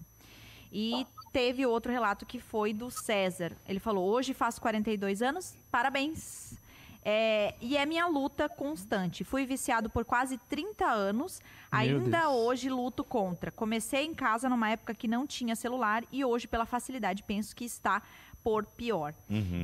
E 0.71 1.05
teve 1.33 1.65
outro 1.65 1.91
relato 1.91 2.27
que 2.27 2.39
foi 2.39 2.73
do 2.73 2.91
César. 2.91 3.53
Ele 3.67 3.79
falou: 3.79 4.07
hoje 4.07 4.35
faço 4.35 4.61
42 4.61 5.23
anos, 5.23 5.57
parabéns. 5.71 6.60
É, 7.03 7.55
e 7.59 7.75
é 7.77 7.85
minha 7.85 8.05
luta 8.07 8.47
constante. 8.47 9.23
Fui 9.23 9.45
viciado 9.45 9.89
por 9.89 10.05
quase 10.05 10.37
30 10.49 10.85
anos. 10.85 11.41
Ainda 11.71 12.29
hoje 12.29 12.69
luto 12.69 13.03
contra. 13.03 13.49
Comecei 13.51 14.05
em 14.05 14.13
casa 14.13 14.47
numa 14.49 14.69
época 14.69 14.93
que 14.93 15.07
não 15.07 15.25
tinha 15.25 15.55
celular 15.55 16.03
e 16.11 16.23
hoje, 16.23 16.47
pela 16.47 16.65
facilidade, 16.65 17.23
penso 17.23 17.55
que 17.55 17.65
está 17.65 18.01
por 18.43 18.65
pior. 18.65 19.13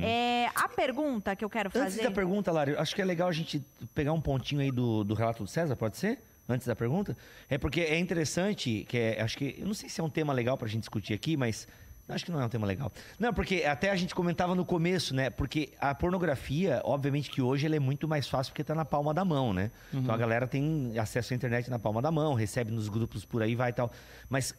É, 0.04 0.50
a 0.56 0.68
pergunta 0.70 1.36
que 1.36 1.44
eu 1.44 1.50
quero 1.50 1.70
Uhum. 1.74 1.82
Antes 1.82 1.96
fazer. 1.96 2.08
da 2.10 2.14
pergunta, 2.14 2.52
Lari, 2.52 2.76
acho 2.76 2.96
que 2.96 3.02
é 3.02 3.06
legal 3.06 3.28
a 3.28 3.32
gente 3.32 3.64
pegar 3.94 4.14
um 4.14 4.22
pontinho 4.22 4.62
aí 4.62 4.72
do, 4.72 5.04
do 5.04 5.14
relato 5.14 5.44
do 5.44 5.50
César, 5.50 5.76
pode 5.76 5.98
ser? 5.98 6.20
Antes 6.50 6.66
da 6.66 6.76
pergunta? 6.76 7.18
É 7.50 7.58
porque 7.58 7.82
é 7.82 8.00
interessante, 8.00 8.86
que 8.88 8.98
é, 8.98 9.22
acho 9.22 9.38
que, 9.38 9.56
eu 9.60 9.68
não 9.68 9.74
sei 9.74 9.90
se 9.90 10.00
é 10.00 10.04
um 10.04 10.10
tema 10.10 10.32
legal 10.32 10.58
pra 10.58 10.68
gente 10.68 10.82
discutir 10.82 11.14
aqui, 11.14 11.36
mas 11.36 11.68
acho 12.10 12.26
que 12.26 12.32
não 12.32 12.42
é 12.42 12.46
um 12.46 12.50
tema 12.50 12.66
legal. 12.66 12.92
Não, 13.20 13.34
porque 13.34 13.64
até 13.64 13.90
a 13.90 13.96
gente 13.96 14.16
comentava 14.16 14.56
no 14.56 14.66
começo, 14.66 15.14
né? 15.14 15.30
Porque 15.30 15.74
a 15.80 15.94
pornografia, 15.94 16.82
obviamente 16.84 17.30
que 17.30 17.42
hoje 17.42 17.66
ela 17.66 17.76
é 17.76 17.80
muito 17.80 18.08
mais 18.08 18.28
fácil 18.28 18.52
porque 18.52 18.64
tá 18.64 18.74
na 18.74 18.86
palma 18.86 19.14
da 19.14 19.26
mão, 19.26 19.54
né? 19.54 19.72
Então 19.94 20.14
a 20.14 20.18
galera 20.18 20.48
tem 20.48 20.98
acesso 20.98 21.34
à 21.34 21.36
internet 21.36 21.70
na 21.70 21.80
palma 21.80 22.02
da 22.02 22.12
mão, 22.12 22.34
recebe 22.34 22.72
nos 22.72 22.90
grupos 22.90 23.26
por 23.26 23.42
aí, 23.42 23.56
vai 23.56 23.72
e 23.72 23.74
tal. 23.74 23.92
Mas 24.30 24.54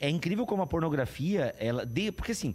é 0.00 0.08
incrível 0.08 0.46
como 0.46 0.62
a 0.62 0.66
pornografia, 0.66 1.54
ela. 1.58 1.84
De, 1.84 2.10
porque 2.12 2.32
assim, 2.32 2.54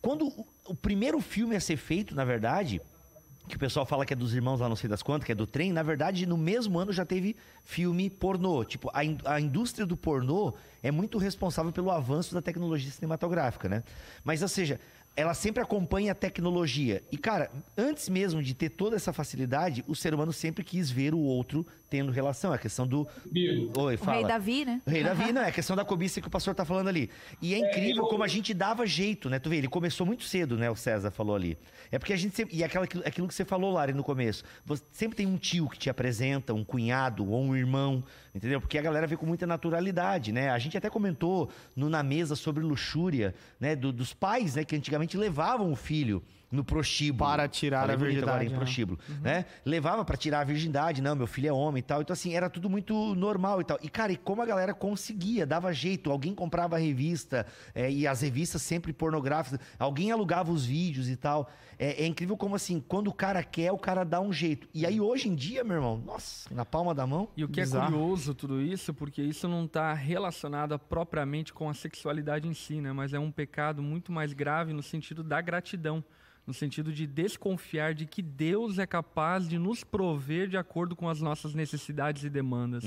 quando 0.00 0.32
o 0.66 0.74
primeiro 0.74 1.20
filme 1.20 1.56
a 1.56 1.60
ser 1.60 1.76
feito, 1.76 2.14
na 2.14 2.24
verdade, 2.24 2.80
que 3.48 3.56
o 3.56 3.58
pessoal 3.58 3.84
fala 3.84 4.06
que 4.06 4.12
é 4.12 4.16
dos 4.16 4.34
irmãos 4.34 4.60
lá 4.60 4.68
não 4.68 4.76
sei 4.76 4.88
das 4.88 5.02
quantas, 5.02 5.26
que 5.26 5.32
é 5.32 5.34
do 5.34 5.46
trem, 5.46 5.72
na 5.72 5.82
verdade, 5.82 6.26
no 6.26 6.38
mesmo 6.38 6.78
ano 6.78 6.92
já 6.92 7.04
teve 7.04 7.36
filme 7.64 8.08
pornô. 8.08 8.64
Tipo, 8.64 8.90
a, 8.94 9.04
in- 9.04 9.18
a 9.24 9.40
indústria 9.40 9.84
do 9.84 9.96
pornô 9.96 10.54
é 10.82 10.90
muito 10.90 11.18
responsável 11.18 11.72
pelo 11.72 11.90
avanço 11.90 12.34
da 12.34 12.40
tecnologia 12.40 12.90
cinematográfica, 12.90 13.68
né? 13.68 13.82
Mas, 14.24 14.42
ou 14.42 14.48
seja, 14.48 14.80
ela 15.14 15.34
sempre 15.34 15.62
acompanha 15.62 16.12
a 16.12 16.14
tecnologia. 16.14 17.02
E, 17.10 17.18
cara, 17.18 17.50
antes 17.76 18.08
mesmo 18.08 18.42
de 18.42 18.54
ter 18.54 18.70
toda 18.70 18.96
essa 18.96 19.12
facilidade, 19.12 19.84
o 19.86 19.94
ser 19.94 20.14
humano 20.14 20.32
sempre 20.32 20.64
quis 20.64 20.90
ver 20.90 21.12
o 21.12 21.18
outro 21.18 21.66
tendo 21.92 22.10
relação. 22.10 22.52
É 22.52 22.56
a 22.56 22.58
questão 22.58 22.86
do. 22.86 23.06
Bigo. 23.30 23.78
Oi, 23.78 23.96
O 23.96 23.98
fala. 23.98 24.16
rei 24.16 24.26
Davi, 24.26 24.64
né? 24.64 24.80
O 24.86 24.90
Rei 24.90 25.04
Davi, 25.04 25.30
não, 25.30 25.42
é 25.42 25.48
a 25.48 25.52
questão 25.52 25.76
da 25.76 25.84
cobiça 25.84 26.22
que 26.22 26.26
o 26.26 26.30
pastor 26.30 26.54
tá 26.54 26.64
falando 26.64 26.88
ali. 26.88 27.10
E 27.42 27.52
é 27.52 27.58
incrível 27.58 28.04
eu- 28.04 28.08
como 28.08 28.24
a 28.24 28.28
gente 28.28 28.54
dava 28.54 28.86
jeito, 28.86 29.28
né? 29.28 29.38
Tu 29.38 29.50
vê, 29.50 29.56
ele 29.56 29.68
começou 29.68 30.06
muito 30.06 30.24
cedo, 30.24 30.56
né? 30.56 30.70
O 30.70 30.74
César 30.76 31.10
falou 31.10 31.36
ali. 31.36 31.58
É 31.90 31.98
porque 31.98 32.14
a 32.14 32.16
gente 32.16 32.34
sempre. 32.34 32.56
E 32.56 32.64
aquela, 32.64 32.86
aquilo 32.86 33.28
que 33.28 33.34
você 33.34 33.44
falou, 33.44 33.72
Lari, 33.72 33.92
no 33.92 34.02
começo. 34.02 34.42
Você 34.64 34.82
sempre 34.90 35.16
tem 35.18 35.26
um 35.26 35.36
tio 35.36 35.68
que 35.68 35.78
te 35.78 35.90
apresenta, 35.90 36.54
um 36.54 36.64
cunhado 36.64 37.28
ou 37.30 37.42
um 37.42 37.54
irmão, 37.54 38.02
entendeu? 38.34 38.58
Porque 38.58 38.78
a 38.78 38.82
galera 38.82 39.06
vê 39.06 39.14
com 39.16 39.26
muita 39.26 39.46
naturalidade, 39.46 40.32
né? 40.32 40.48
A 40.48 40.58
gente 40.58 40.78
até 40.78 40.88
comentou 40.88 41.50
no, 41.76 41.90
na 41.90 42.02
mesa 42.02 42.34
sobre 42.34 42.64
luxúria, 42.64 43.34
né? 43.60 43.76
do- 43.76 43.92
dos 43.92 44.14
pais, 44.14 44.54
né? 44.54 44.64
Que 44.64 44.74
antigamente 44.76 45.16
levavam 45.18 45.70
o 45.70 45.76
filho 45.76 46.22
no 46.52 46.62
prostíbulo. 46.62 47.30
Para 47.30 47.48
tirar 47.48 47.80
Falei 47.80 47.96
a 47.96 47.98
bonito 47.98 48.22
agora, 48.22 48.38
virgindade, 48.38 48.46
em 48.46 48.52
né? 48.52 48.56
prostíbulo, 48.56 48.98
né? 49.22 49.46
Levava 49.64 50.04
pra 50.04 50.16
tirar 50.16 50.40
a 50.40 50.44
virgindade, 50.44 51.00
não, 51.00 51.16
meu 51.16 51.26
filho 51.26 51.48
é 51.48 51.52
homem 51.52 51.80
e 51.80 51.82
tal. 51.82 52.02
Então, 52.02 52.12
assim, 52.12 52.34
era 52.34 52.50
tudo 52.50 52.68
muito 52.68 53.14
normal 53.14 53.62
e 53.62 53.64
tal. 53.64 53.78
E, 53.82 53.88
cara, 53.88 54.12
e 54.12 54.16
como 54.16 54.42
a 54.42 54.46
galera 54.46 54.74
conseguia, 54.74 55.46
dava 55.46 55.72
jeito. 55.72 56.10
Alguém 56.10 56.34
comprava 56.34 56.76
a 56.76 56.78
revista, 56.78 57.46
é, 57.74 57.90
e 57.90 58.06
as 58.06 58.20
revistas 58.20 58.60
sempre 58.60 58.92
pornográficas, 58.92 59.58
alguém 59.78 60.12
alugava 60.12 60.52
os 60.52 60.64
vídeos 60.64 61.08
e 61.08 61.16
tal. 61.16 61.50
É, 61.78 62.04
é 62.04 62.06
incrível 62.06 62.36
como, 62.36 62.54
assim, 62.54 62.80
quando 62.80 63.08
o 63.08 63.12
cara 63.14 63.42
quer, 63.42 63.72
o 63.72 63.78
cara 63.78 64.04
dá 64.04 64.20
um 64.20 64.32
jeito. 64.32 64.68
E 64.74 64.84
aí, 64.84 65.00
hoje 65.00 65.28
em 65.28 65.34
dia, 65.34 65.64
meu 65.64 65.76
irmão, 65.76 66.02
nossa, 66.04 66.54
na 66.54 66.64
palma 66.64 66.94
da 66.94 67.06
mão. 67.06 67.28
E 67.36 67.42
o 67.44 67.48
que 67.48 67.60
Bizarro. 67.60 67.86
é 67.86 67.90
curioso 67.90 68.34
tudo 68.34 68.60
isso, 68.60 68.92
porque 68.92 69.22
isso 69.22 69.48
não 69.48 69.64
está 69.64 69.92
relacionado 69.94 70.78
propriamente 70.78 71.52
com 71.52 71.68
a 71.68 71.74
sexualidade 71.74 72.46
em 72.46 72.54
si, 72.54 72.80
né? 72.80 72.92
Mas 72.92 73.14
é 73.14 73.18
um 73.18 73.32
pecado 73.32 73.82
muito 73.82 74.12
mais 74.12 74.32
grave 74.32 74.72
no 74.72 74.82
sentido 74.82 75.22
da 75.22 75.40
gratidão, 75.40 76.04
no 76.46 76.52
sentido 76.52 76.92
de 76.92 77.06
desconfiar 77.06 77.94
de 77.94 78.04
que 78.06 78.20
Deus 78.20 78.78
é 78.78 78.86
capaz 78.86 79.48
de 79.48 79.58
nos 79.58 79.84
prover 79.84 80.48
de 80.48 80.56
acordo 80.56 80.96
com 80.96 81.08
as 81.08 81.20
nossas 81.20 81.54
necessidades 81.54 82.24
e 82.24 82.30
demandas. 82.30 82.84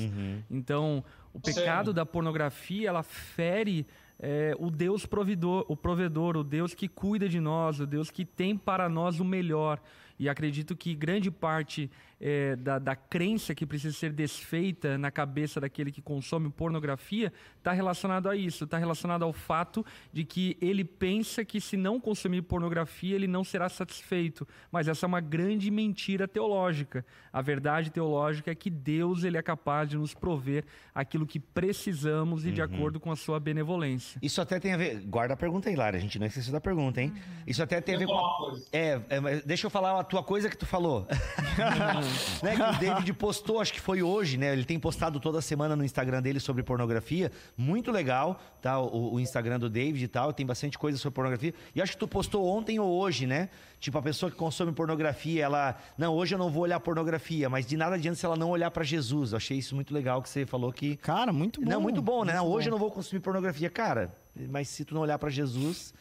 Então, 0.49 1.03
o 1.33 1.39
pecado 1.39 1.63
Sério? 1.63 1.93
da 1.93 2.05
pornografia, 2.05 2.89
ela 2.89 3.03
fere 3.03 3.87
é, 4.19 4.55
o 4.59 4.69
Deus 4.69 5.05
provedor, 5.05 5.65
o 5.67 5.75
provedor, 5.75 6.37
o 6.37 6.43
Deus 6.43 6.73
que 6.73 6.87
cuida 6.87 7.27
de 7.27 7.39
nós, 7.39 7.79
o 7.79 7.85
Deus 7.85 8.09
que 8.09 8.25
tem 8.25 8.57
para 8.57 8.87
nós 8.89 9.19
o 9.19 9.25
melhor. 9.25 9.79
E 10.17 10.29
acredito 10.29 10.75
que 10.75 10.95
grande 10.95 11.29
parte 11.29 11.91
é, 12.19 12.55
da, 12.55 12.79
da 12.79 12.95
crença 12.95 13.53
que 13.53 13.65
precisa 13.65 13.95
ser 13.95 14.11
desfeita 14.11 14.97
na 14.97 15.11
cabeça 15.11 15.59
daquele 15.59 15.91
que 15.91 16.01
consome 16.01 16.49
pornografia 16.49 17.31
está 17.57 17.71
relacionado 17.71 18.29
a 18.29 18.35
isso, 18.35 18.63
está 18.63 18.77
relacionado 18.77 19.23
ao 19.23 19.33
fato 19.33 19.85
de 20.13 20.23
que 20.23 20.57
ele 20.61 20.83
pensa 20.83 21.43
que 21.43 21.59
se 21.59 21.75
não 21.75 21.99
consumir 21.99 22.41
pornografia 22.43 23.15
ele 23.15 23.27
não 23.27 23.43
será 23.43 23.69
satisfeito. 23.69 24.47
Mas 24.71 24.87
essa 24.87 25.05
é 25.05 25.07
uma 25.07 25.21
grande 25.21 25.69
mentira 25.69 26.27
teológica. 26.27 27.05
A 27.33 27.41
verdade 27.41 27.89
teológica 27.89 28.51
é 28.51 28.55
que 28.55 28.69
Deus 28.69 29.23
ele 29.23 29.37
é 29.37 29.41
capaz 29.41 29.89
de 29.89 29.97
nos 29.97 30.13
prover 30.13 30.65
aquilo 30.93 31.25
que 31.25 31.39
precisamos 31.39 32.45
e 32.45 32.51
de 32.51 32.61
acordo 32.61 32.99
com 32.99 33.11
a 33.11 33.15
sua 33.15 33.39
benevolência. 33.39 34.19
Isso 34.21 34.41
até 34.41 34.59
tem 34.59 34.73
a 34.73 34.77
ver. 34.77 35.01
Guarda 35.01 35.33
a 35.33 35.37
pergunta 35.37 35.69
aí, 35.69 35.75
Lara. 35.75 35.97
A 35.97 35.99
gente 35.99 36.17
não 36.17 36.25
esqueceu 36.25 36.53
da 36.53 36.61
pergunta, 36.61 37.01
hein? 37.01 37.13
Isso 37.45 37.61
até 37.61 37.81
tem 37.81 37.95
a 37.95 37.97
ver 37.97 38.07
com. 38.07 38.13
a-. 38.13 38.55
É, 38.71 39.01
é, 39.09 39.19
mas 39.19 39.43
deixa 39.43 39.67
eu 39.67 39.69
falar 39.69 39.99
a 39.99 40.03
tua 40.03 40.23
coisa 40.23 40.49
que 40.49 40.57
tu 40.57 40.65
falou. 40.65 41.07
né, 42.43 42.55
que 42.55 42.61
o 42.61 42.79
David 42.79 43.13
postou, 43.13 43.59
acho 43.59 43.73
que 43.73 43.79
foi 43.79 44.01
hoje, 44.01 44.37
né? 44.37 44.53
Ele 44.53 44.65
tem 44.65 44.79
postado 44.79 45.19
toda 45.19 45.41
semana 45.41 45.75
no 45.75 45.83
Instagram 45.83 46.21
dele 46.21 46.39
sobre 46.39 46.63
pornografia. 46.63 47.31
Muito 47.57 47.91
legal, 47.91 48.39
tá? 48.61 48.79
O, 48.79 49.13
o 49.15 49.19
Instagram 49.19 49.59
do 49.59 49.69
David 49.69 50.05
e 50.05 50.07
tal. 50.07 50.33
Tem 50.33 50.45
bastante 50.45 50.77
coisa 50.77 50.97
sobre 50.97 51.15
pornografia. 51.15 51.53
E 51.73 51.81
acho 51.81 51.93
que 51.93 51.97
tu 51.97 52.07
postou 52.07 52.45
ontem 52.45 52.79
ou 52.79 52.91
hoje, 52.91 53.25
né? 53.25 53.49
Tipo, 53.79 53.97
a 53.97 54.01
pessoa 54.01 54.31
que 54.31 54.37
consome 54.37 54.71
pornografia, 54.71 55.43
ela. 55.43 55.77
Não, 55.97 56.13
hoje 56.13 56.35
eu 56.35 56.39
não 56.39 56.49
vou 56.49 56.63
olhar 56.63 56.79
pornografia, 56.79 57.49
mas 57.49 57.65
de 57.65 57.77
nada 57.77 57.95
adianta 57.95 58.17
se 58.17 58.25
ela 58.25 58.35
não 58.35 58.49
olhar 58.49 58.71
pra 58.71 58.83
Jesus. 58.83 59.31
Eu 59.31 59.37
achei 59.37 59.57
isso 59.57 59.75
muito 59.75 59.93
legal 59.93 60.21
que 60.21 60.29
você 60.29 60.45
falou 60.45 60.71
que. 60.71 60.95
Cara, 60.97 61.31
muito 61.31 61.61
bom. 61.61 61.69
Não, 61.69 61.81
muito 61.81 62.01
bom, 62.01 62.23
né? 62.23 62.33
Muito 62.39 62.53
hoje 62.53 62.65
bom. 62.65 62.69
eu 62.69 62.71
não 62.71 62.79
vou 62.79 62.91
consumir 62.91 63.21
pornografia. 63.21 63.69
Cara, 63.69 64.15
mas 64.49 64.69
se 64.69 64.85
tu 64.85 64.93
não 64.93 65.01
olhar 65.01 65.19
pra 65.19 65.29
Jesus. 65.29 65.93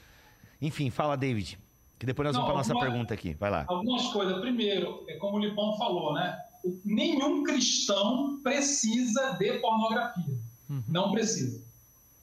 Enfim, 0.60 0.88
fala, 0.88 1.16
David. 1.16 1.58
Que 1.98 2.06
depois 2.06 2.26
nós 2.26 2.34
Não, 2.36 2.42
vamos 2.42 2.52
pra 2.52 2.58
nossa 2.58 2.72
alguma- 2.72 2.90
pergunta 2.90 3.14
aqui. 3.14 3.34
Vai 3.34 3.50
lá. 3.50 3.64
Algumas 3.68 4.08
coisas. 4.08 4.40
Primeiro, 4.40 5.04
é 5.08 5.14
como 5.16 5.36
o 5.36 5.40
Lipão 5.40 5.76
falou, 5.78 6.12
né? 6.14 6.38
Nenhum 6.84 7.44
cristão 7.44 8.40
precisa 8.42 9.32
de 9.32 9.58
pornografia. 9.58 10.36
Não 10.88 11.12
precisa. 11.12 11.62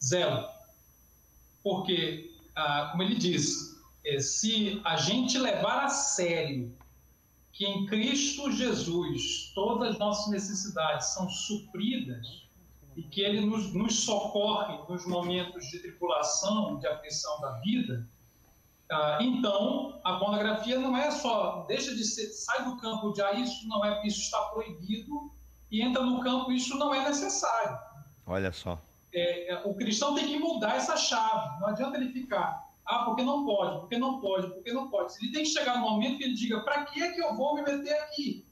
Zero. 0.04 0.46
Porque, 1.64 2.32
ah, 2.56 2.90
como 2.92 3.04
ele 3.04 3.16
disse, 3.16 3.78
eh, 4.04 4.20
se 4.20 4.82
a 4.84 4.96
gente 4.98 5.38
levar 5.38 5.86
a 5.86 5.90
sério 5.90 6.74
que 7.54 7.66
em 7.66 7.86
Cristo 7.86 8.52
Jesus 8.52 9.52
todas 9.54 9.90
as 9.92 10.00
nossas 10.00 10.32
necessidades 10.32 11.08
são 11.14 11.30
supridas 11.30 12.26
e 12.96 13.04
que 13.04 13.22
Ele 13.22 13.42
nos, 13.42 13.74
nos 13.74 14.00
socorre 14.04 14.78
nos 14.90 15.06
momentos 15.06 15.66
de 15.70 15.80
tribulação, 15.80 16.78
de 16.80 16.88
aflição 16.88 17.40
da 17.42 17.52
vida, 17.60 18.08
ah, 18.92 19.18
então, 19.22 20.00
a 20.04 20.18
pornografia 20.18 20.78
não 20.80 20.96
é 20.96 21.10
só, 21.12 21.66
deixa 21.68 21.96
de 21.96 22.04
ser, 22.04 22.28
sai 22.28 22.66
do 22.66 22.78
campo 22.78 23.14
de 23.14 23.22
ah, 23.22 23.34
isso 23.34 23.68
não 23.68 23.84
é, 23.86 24.06
isso 24.06 24.22
está 24.22 24.40
proibido 24.46 25.32
e 25.70 25.82
entra 25.82 26.04
no 26.04 26.20
campo 26.20 26.52
isso 26.52 26.78
não 26.78 26.94
é 26.94 27.08
necessário. 27.08 27.78
Olha 28.26 28.52
só. 28.52 28.80
É, 29.14 29.54
é, 29.54 29.62
o 29.66 29.74
cristão 29.76 30.16
tem 30.16 30.28
que 30.28 30.38
mudar 30.38 30.76
essa 30.76 30.96
chave. 30.98 31.60
Não 31.60 31.68
adianta 31.68 31.98
ele 31.98 32.12
ficar, 32.12 32.70
ah, 32.86 33.04
porque 33.06 33.24
não 33.24 33.46
pode, 33.46 33.80
porque 33.80 33.98
não 33.98 34.20
pode, 34.20 34.48
porque 34.48 34.72
não 34.74 34.90
pode. 34.90 35.14
Ele 35.22 35.32
tem 35.32 35.44
que 35.44 35.50
chegar 35.50 35.78
no 35.78 35.90
momento 35.90 36.18
que 36.18 36.24
ele 36.24 36.36
diga, 36.36 36.62
para 36.62 36.86
que 36.86 37.02
é 37.02 37.12
que 37.12 37.22
eu 37.22 37.36
vou 37.36 37.56
me 37.56 37.62
meter 37.62 37.94
aqui? 38.04 38.46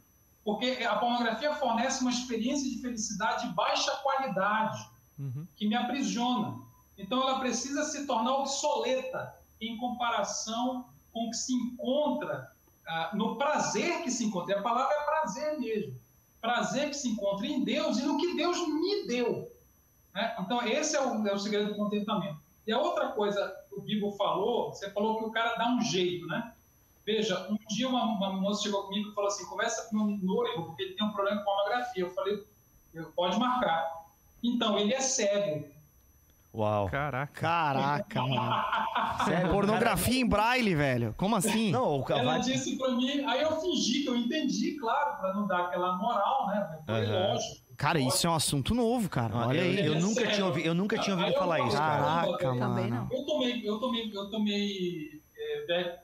Porque 0.43 0.83
a 0.83 0.95
pornografia 0.95 1.53
fornece 1.55 2.01
uma 2.01 2.11
experiência 2.11 2.69
de 2.69 2.81
felicidade 2.81 3.47
de 3.47 3.53
baixa 3.53 3.91
qualidade 3.97 4.89
Uhum. 5.19 5.45
que 5.53 5.67
me 5.67 5.75
aprisiona. 5.75 6.61
Então 6.97 7.21
ela 7.21 7.39
precisa 7.39 7.83
se 7.83 8.07
tornar 8.07 8.35
obsoleta 8.35 9.37
em 9.61 9.77
comparação 9.77 10.85
com 11.11 11.27
o 11.27 11.29
que 11.31 11.37
se 11.37 11.53
encontra 11.53 12.51
ah, 12.87 13.11
no 13.13 13.35
prazer 13.37 14.01
que 14.03 14.11
se 14.11 14.25
encontra. 14.25 14.59
A 14.59 14.63
palavra 14.63 14.93
é 14.95 15.05
prazer 15.05 15.59
mesmo. 15.59 15.99
Prazer 16.41 16.89
que 16.89 16.95
se 16.95 17.09
encontra 17.09 17.45
em 17.45 17.63
Deus 17.63 17.97
e 17.99 18.03
no 18.03 18.17
que 18.17 18.35
Deus 18.35 18.57
me 18.67 19.05
deu. 19.07 19.51
né? 20.13 20.35
Então 20.39 20.61
esse 20.65 20.95
é 20.95 21.01
o, 21.01 21.27
é 21.27 21.33
o 21.33 21.37
segredo 21.39 21.71
do 21.71 21.75
contentamento. 21.75 22.39
E 22.65 22.71
a 22.71 22.79
outra 22.79 23.09
coisa 23.09 23.55
que 23.69 23.75
o 23.75 23.81
Bibo 23.81 24.11
falou, 24.11 24.69
você 24.73 24.89
falou 24.91 25.17
que 25.17 25.25
o 25.25 25.31
cara 25.31 25.55
dá 25.55 25.69
um 25.69 25.81
jeito, 25.81 26.25
né? 26.27 26.53
Veja, 27.05 27.47
um 27.49 27.57
dia 27.67 27.89
uma, 27.89 28.03
uma 28.05 28.33
moça 28.33 28.61
chegou 28.63 28.83
comigo 28.83 29.09
e 29.09 29.13
falou 29.15 29.27
assim, 29.29 29.45
conversa 29.47 29.89
com 29.89 29.95
meu 29.97 30.17
noivo, 30.17 30.65
porque 30.65 30.83
ele 30.83 30.93
tem 30.93 31.05
um 31.07 31.11
problema 31.11 31.39
com 31.39 31.45
pornografia. 31.45 32.03
Eu 32.03 32.11
falei, 32.11 32.45
"Eu- 32.93 33.11
pode 33.13 33.39
marcar. 33.39 34.05
Então, 34.43 34.77
ele 34.77 34.93
é 34.93 35.01
cego. 35.01 35.67
Uau. 36.59 36.89
Caraca. 36.89 37.31
Caraca, 37.41 38.21
mano. 38.21 38.63
Sério? 39.25 39.49
Pornografia 39.51 40.19
em 40.19 40.25
braille, 40.27 40.75
velho. 40.75 41.13
Como 41.17 41.35
assim? 41.35 41.71
Não, 41.71 41.87
o 41.91 41.95
Ela 41.95 42.03
cavalo. 42.05 42.41
disse 42.43 42.77
pra 42.77 42.89
mim, 42.91 43.23
aí 43.25 43.41
eu 43.41 43.61
fingi 43.61 44.03
que 44.03 44.09
eu 44.09 44.15
entendi, 44.17 44.77
claro, 44.77 45.17
pra 45.19 45.33
não 45.33 45.47
dar 45.47 45.65
aquela 45.67 45.95
moral, 45.97 46.47
né? 46.47 46.79
Foi 46.85 46.95
Aham. 47.05 47.27
lógico. 47.33 47.69
Cara, 47.77 47.97
isso 47.99 48.27
é 48.27 48.29
um 48.29 48.35
assunto 48.35 48.75
novo, 48.75 49.09
cara. 49.09 49.33
Ah, 49.33 49.47
Olha 49.47 49.61
aí. 49.61 49.85
eu 49.85 49.93
É 49.93 49.99
nunca 49.99 50.15
sério. 50.15 50.31
tinha 50.33 50.45
ouvido, 50.45 50.65
eu 50.65 50.73
nunca 50.73 50.97
tinha 50.99 51.15
ouvido 51.15 51.33
falar 51.37 51.61
isso, 51.61 51.77
cara. 51.77 52.03
Caraca, 52.27 52.53
mano. 52.53 53.09
Eu 53.09 53.25
tomei, 53.25 53.61
eu 53.69 53.79
tomei, 53.79 54.11
eu 54.13 54.29
tomei 54.29 55.21
é, 55.37 55.79
é, 55.79 56.01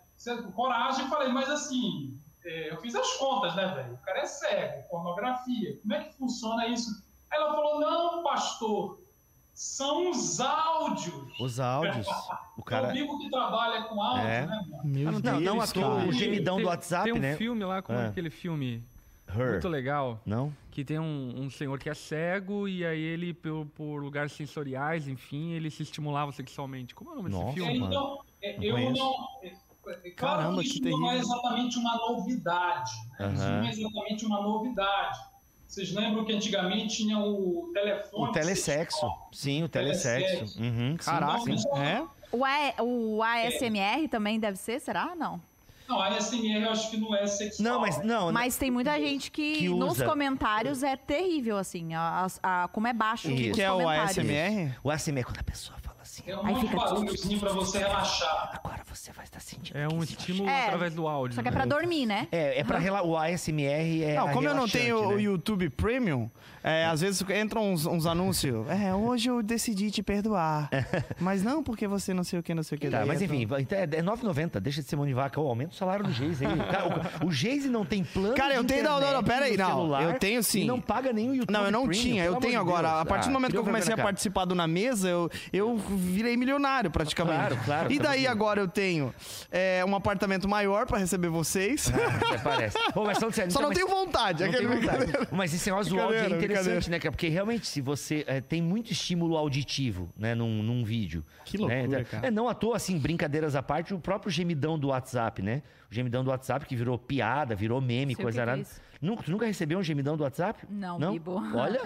coragem 0.55 1.05
e 1.05 1.09
falei, 1.09 1.27
mas 1.33 1.49
assim, 1.49 2.17
é, 2.45 2.71
eu 2.71 2.77
fiz 2.77 2.95
as 2.95 3.11
contas, 3.17 3.53
né, 3.57 3.67
velho? 3.75 3.93
O 3.95 3.97
cara 3.97 4.19
é 4.19 4.25
cego, 4.25 4.87
pornografia. 4.89 5.77
Como 5.81 5.93
é 5.93 6.03
que 6.05 6.13
funciona 6.17 6.65
isso? 6.67 6.91
Aí 7.29 7.41
ela 7.41 7.53
falou, 7.53 7.81
não, 7.81 8.23
pastor, 8.23 9.01
são 9.55 10.11
os 10.11 10.39
áudios. 10.41 11.39
Os 11.39 11.59
áudios. 11.61 12.05
O 12.57 12.61
É 12.61 12.63
cara. 12.65 12.87
Bibo 12.91 13.17
que 13.17 13.29
trabalha 13.29 13.83
com 13.85 14.01
áudio, 14.01 14.27
É. 14.27 14.45
né? 14.45 14.65
Meu 14.83 15.11
Não, 15.13 15.21
Deus, 15.21 15.41
não 15.43 15.57
cara. 15.59 16.07
o 16.07 16.11
gemidão 16.11 16.55
do 16.55 16.59
Tem- 16.63 16.67
WhatsApp, 16.67 17.03
Tem 17.05 17.13
um 17.13 17.19
né? 17.19 17.35
filme 17.37 17.63
lá, 17.63 17.81
como 17.81 17.97
É. 17.97 18.07
aquele 18.07 18.29
filme 18.29 18.83
Her. 19.27 19.51
muito 19.51 19.67
legal, 19.69 20.19
Não? 20.25 20.53
que 20.69 20.83
tem 20.83 20.99
um, 20.99 21.33
um 21.37 21.49
senhor 21.49 21.79
que 21.79 21.89
é 21.89 21.93
cego 21.93 22.67
e 22.67 22.85
aí 22.85 22.99
ele, 23.01 23.33
por, 23.33 23.65
por 23.67 24.03
lugares 24.03 24.33
sensoriais, 24.33 25.07
enfim, 25.07 25.51
ele 25.53 25.71
se 25.71 25.83
estimulava 25.83 26.31
sexualmente. 26.33 26.93
Como 26.93 27.11
é 27.11 27.13
o 27.13 27.15
nome 27.17 27.29
Nossa. 27.29 27.45
desse 27.45 27.61
É, 27.61 27.63
filme? 27.63 27.79
mano. 27.79 27.91
então, 27.93 28.19
é, 28.41 28.57
Não 28.57 28.63
eu 28.63 28.73
conheço. 28.75 29.03
não. 29.03 29.13
é, 29.41 29.47
é, 29.47 30.11
claro 30.11 30.41
Caramba, 30.41 30.61
que 30.63 30.69
que 30.69 30.87
isso 30.89 30.99
não 30.99 31.11
é 31.11 31.17
exatamente 31.17 31.77
uma 31.79 31.95
novidade. 31.97 32.91
né? 33.19 33.33
Isso 33.33 33.43
não 33.43 33.63
é 33.63 33.69
exatamente 33.69 34.25
uma 34.25 34.41
novidade. 34.41 35.19
Vocês 35.67 35.91
lembram 35.93 36.23
que 36.23 36.31
antigamente 36.33 36.95
tinha 36.97 37.19
o 37.19 37.69
telefone? 37.73 38.23
O 38.23 38.31
telesexo. 38.31 38.99
sexual? 38.99 39.29
Sim, 39.31 39.63
o 39.63 39.69
telesexo. 39.69 40.27
Telesexo. 40.35 40.61
Uhum, 40.61 40.95
Caraca, 40.97 41.39
sim. 41.57 41.57
é? 41.79 42.03
O, 42.31 42.43
A- 42.45 42.83
o 42.83 43.21
ASMR 43.23 44.07
também 44.09 44.39
deve 44.39 44.57
ser, 44.57 44.79
será? 44.79 45.15
Não. 45.15 45.41
Não, 45.87 45.99
a 46.01 46.07
ASMR 46.07 46.63
eu 46.63 46.71
acho 46.71 46.89
que 46.89 46.97
não 46.97 47.15
é 47.15 47.27
sexual. 47.27 47.63
Não, 47.73 47.79
mas 47.81 48.03
não. 48.03 48.31
Mas 48.31 48.57
tem 48.57 48.71
muita 48.71 48.97
gente 48.99 49.29
que, 49.29 49.59
Que 49.59 49.69
nos 49.69 50.01
comentários 50.01 50.81
é 50.81 50.95
terrível, 50.95 51.57
assim. 51.57 51.93
A, 51.93 52.25
a- 52.41 52.67
como 52.71 52.87
é 52.87 52.93
baixo 52.93 53.27
O 53.27 53.35
que 53.35 53.51
que, 53.51 53.61
é 53.61 53.71
o 53.71 53.77
comentários. 53.77 54.17
ASMR? 54.17 54.75
O 54.83 54.89
ASMR 54.89 55.19
é 55.19 55.23
quando 55.23 55.39
a 55.39 55.43
pessoa 55.43 55.77
fala 55.79 55.84
assim. 56.05 56.23
É 56.27 56.37
um 56.37 56.45
Aí 56.45 56.55
fica- 56.55 56.75
barulhozinho 56.77 57.39
pra 57.39 57.51
você 57.51 57.79
relaxar. 57.79 58.51
Agora 58.63 58.81
você 58.85 59.11
vai 59.11 59.25
estar 59.25 59.39
sentindo. 59.39 59.77
É 59.77 59.87
um 59.87 60.01
estímulo 60.03 60.49
É, 60.49 60.65
através 60.67 60.93
do 60.93 61.07
áudio. 61.07 61.35
Só 61.35 61.41
que 61.41 61.47
é 61.47 61.51
né? 61.51 61.57
pra 61.57 61.65
dormir, 61.65 62.05
né? 62.05 62.27
É, 62.31 62.59
é 62.59 62.63
pra 62.63 62.77
rela... 62.77 63.03
o 63.03 63.17
ASMR 63.17 64.03
é 64.03 64.15
Não, 64.15 64.29
como 64.29 64.47
eu 64.47 64.55
não 64.55 64.67
tenho 64.67 65.09
o 65.09 65.15
né? 65.15 65.21
YouTube 65.23 65.69
Premium, 65.71 66.29
é, 66.63 66.85
às 66.85 67.01
vezes 67.01 67.23
entram 67.41 67.71
uns, 67.73 67.85
uns 67.85 68.05
anúncios. 68.05 68.67
É, 68.69 68.93
hoje 68.93 69.29
eu 69.29 69.41
decidi 69.43 69.91
te 69.91 70.01
perdoar. 70.01 70.69
Mas 71.19 71.43
não 71.43 71.61
porque 71.63 71.87
você 71.87 72.13
não 72.13 72.23
sei 72.23 72.39
o 72.39 72.43
que, 72.43 72.53
não 72.53 72.63
sei 72.63 72.77
o 72.77 72.81
que. 72.81 72.89
Tá, 72.89 73.05
mas 73.05 73.21
é 73.21 73.25
enfim, 73.25 73.41
então 73.59 73.77
é 73.77 73.83
é 73.83 74.01
9,90, 74.01 74.59
deixa 74.59 74.81
de 74.81 74.87
ser 74.87 74.95
mão 74.95 75.05
de 75.05 75.13
vaca. 75.13 75.39
Ô, 75.41 75.47
aumenta 75.49 75.71
o 75.73 75.75
salário 75.75 76.05
do 76.05 76.11
Geise 76.11 76.45
aí. 76.45 76.53
O, 76.53 76.57
cara, 76.65 77.15
o, 77.23 77.27
o 77.27 77.31
Geise 77.31 77.67
não 77.69 77.83
tem 77.85 78.03
plano 78.03 78.35
Cara, 78.35 78.53
eu 78.55 78.63
de 78.63 78.67
tenho- 78.73 78.83
não, 78.83 78.99
não, 78.99 79.13
não, 79.13 79.23
pera 79.23 79.45
aí, 79.45 79.57
não, 79.57 80.01
eu 80.01 80.17
tenho 80.19 80.41
sim. 80.43 80.61
E 80.61 80.65
não 80.65 80.79
paga 80.79 81.11
nem 81.11 81.29
o 81.29 81.35
YouTube 81.35 81.51
Não, 81.51 81.65
eu 81.65 81.71
não 81.71 81.85
Premium, 81.87 82.01
tinha, 82.03 82.23
eu 82.25 82.35
tenho 82.37 82.59
agora. 82.59 82.87
Deus. 82.89 83.01
A 83.01 83.05
partir 83.05 83.25
do 83.25 83.31
Ah, 83.31 83.33
momento 83.33 83.51
que 83.51 83.57
eu 83.57 83.63
comecei 83.63 83.93
a 83.93 83.97
participar 83.97 84.45
do 84.45 84.55
Na 84.55 84.67
Mesa, 84.67 85.07
eu, 85.09 85.29
eu 85.51 85.75
virei 85.95 86.35
milionário 86.37 86.89
praticamente. 86.91 87.35
Claro, 87.37 87.57
claro, 87.65 87.91
E 87.91 87.99
daí 87.99 88.27
agora 88.27 88.59
eu 88.61 88.67
tenho 88.67 89.13
é, 89.51 89.83
um 89.85 89.95
apartamento 89.95 90.47
maior 90.47 90.85
pra 90.85 90.97
receber 90.97 91.29
vocês. 91.29 91.91
Ah, 91.95 92.39
parece. 92.43 92.77
Ô, 92.95 93.03
mas 93.03 93.17
sério, 93.17 93.33
Só 93.33 93.43
então, 93.43 93.61
não 93.63 93.69
mas- 93.69 93.77
tenho 93.77 93.87
vontade. 93.89 94.43
Não 94.43 94.49
aquele 94.49 94.67
tem 94.67 94.79
vontade. 94.79 95.11
Mas 95.31 95.53
esse 95.53 95.69
negócio 95.69 95.93
do 95.93 95.99
áudio 96.01 96.19
é 96.19 96.29
interessante, 96.29 96.89
né? 96.89 96.99
Porque 96.99 97.27
realmente, 97.27 97.67
se 97.67 97.81
você 97.81 98.23
é, 98.27 98.41
tem 98.41 98.61
muito 98.61 98.91
estímulo 98.91 99.37
auditivo, 99.37 100.09
né, 100.17 100.35
num, 100.35 100.61
num 100.63 100.83
vídeo. 100.83 101.23
Que 101.43 101.57
né? 101.57 101.61
loucura, 101.81 101.99
Então, 102.01 102.11
cara. 102.11 102.27
É, 102.27 102.31
não 102.31 102.47
à 102.49 102.53
toa, 102.53 102.75
assim, 102.77 102.97
brincadeiras 102.97 103.55
à 103.55 103.63
parte, 103.63 103.93
o 103.93 103.99
próprio 103.99 104.31
gemidão 104.31 104.77
do 104.77 104.87
WhatsApp, 104.89 105.41
né? 105.41 105.61
O 105.91 105.93
gemidão 105.93 106.23
do 106.23 106.29
WhatsApp 106.29 106.65
que 106.65 106.75
virou 106.75 106.97
piada, 106.97 107.55
virou 107.55 107.79
meme, 107.79 108.15
Sei 108.15 108.23
coisa 108.23 108.39
é 108.39 108.41
arada. 108.41 108.61
isso. 108.61 108.81
Nunca, 109.05 109.23
tu 109.23 109.31
nunca 109.31 109.45
recebeu 109.45 109.77
um 109.79 109.83
gemidão 109.83 110.17
do 110.17 110.23
WhatsApp? 110.23 110.65
Não, 110.69 110.97
não? 110.99 111.13
Bibo. 111.13 111.35
Olha. 111.55 111.81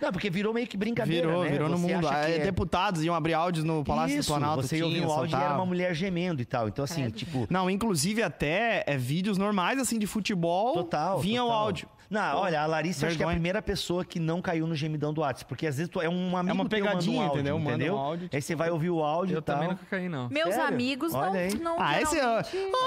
Não, 0.00 0.12
porque 0.12 0.30
virou 0.30 0.54
meio 0.54 0.66
que 0.66 0.76
brincadeira, 0.76 1.26
Virou, 1.26 1.44
né? 1.44 1.50
virou 1.50 1.68
no 1.68 1.76
Você 1.76 1.94
mundo. 1.94 2.08
acha 2.08 2.26
que 2.26 2.32
É, 2.32 2.36
é- 2.36 2.38
Deputados 2.44 3.02
iam 3.04 3.14
abrir 3.14 3.34
áudios 3.34 3.64
no 3.64 3.84
Palácio 3.84 4.18
Isso, 4.18 4.30
do 4.32 4.38
Planalto. 4.38 4.62
você 4.66 4.82
ouvia 4.82 4.98
tinha, 5.00 5.08
um 5.08 5.12
áudio 5.12 5.38
e 5.38 5.42
era 5.42 5.54
uma 5.54 5.66
mulher 5.66 5.94
gemendo 5.94 6.40
e 6.40 6.44
tal. 6.44 6.68
Então, 6.68 6.84
assim, 6.84 7.02
Credo. 7.02 7.16
tipo... 7.16 7.46
Não, 7.50 7.68
inclusive 7.68 8.22
até 8.22 8.84
é, 8.86 8.96
vídeos 8.96 9.36
normais, 9.36 9.78
assim, 9.78 9.98
de 9.98 10.06
futebol. 10.06 10.72
Total. 10.74 11.18
Vinha 11.18 11.42
o 11.42 11.46
total. 11.48 11.60
áudio. 11.62 11.88
Não, 12.08 12.38
olha, 12.38 12.60
a 12.60 12.66
Larissa 12.66 13.06
acho 13.06 13.16
que 13.16 13.22
é 13.22 13.26
a 13.26 13.28
primeira 13.30 13.62
pessoa 13.62 14.04
que 14.04 14.18
não 14.18 14.42
caiu 14.42 14.66
no 14.66 14.74
gemidão 14.74 15.12
do 15.14 15.20
WhatsApp. 15.20 15.48
Porque 15.48 15.64
às 15.66 15.76
vezes 15.76 15.88
tu, 15.88 16.00
é 16.00 16.08
um 16.08 16.36
amigo 16.36 16.54
uma 16.56 16.68
teu 16.68 16.78
manda 16.80 16.90
um 16.90 16.90
pegadinha, 16.98 17.22
áudio, 17.22 17.34
entendeu? 17.36 17.58
Manda 17.58 17.70
um 17.70 17.74
entendeu? 17.74 17.96
áudio, 17.98 18.30
Aí 18.32 18.42
você 18.42 18.54
vai 18.56 18.68
ouvir 18.70 18.90
o 18.90 19.00
áudio 19.02 19.34
Eu 19.34 19.38
e 19.38 19.42
tal. 19.42 19.54
também 19.56 19.70
nunca 19.70 19.84
caí, 19.88 20.08
não. 20.08 20.28
Meus 20.28 20.54
Sério? 20.54 20.64
amigos 20.74 21.12
não, 21.12 21.20
Olha 21.20 21.40
aí. 21.40 21.54
não 21.54 21.76
Ah, 21.80 22.00
esse 22.02 22.16
é. 22.18 22.20
geralmente- 22.20 22.56
Não, 22.56 22.80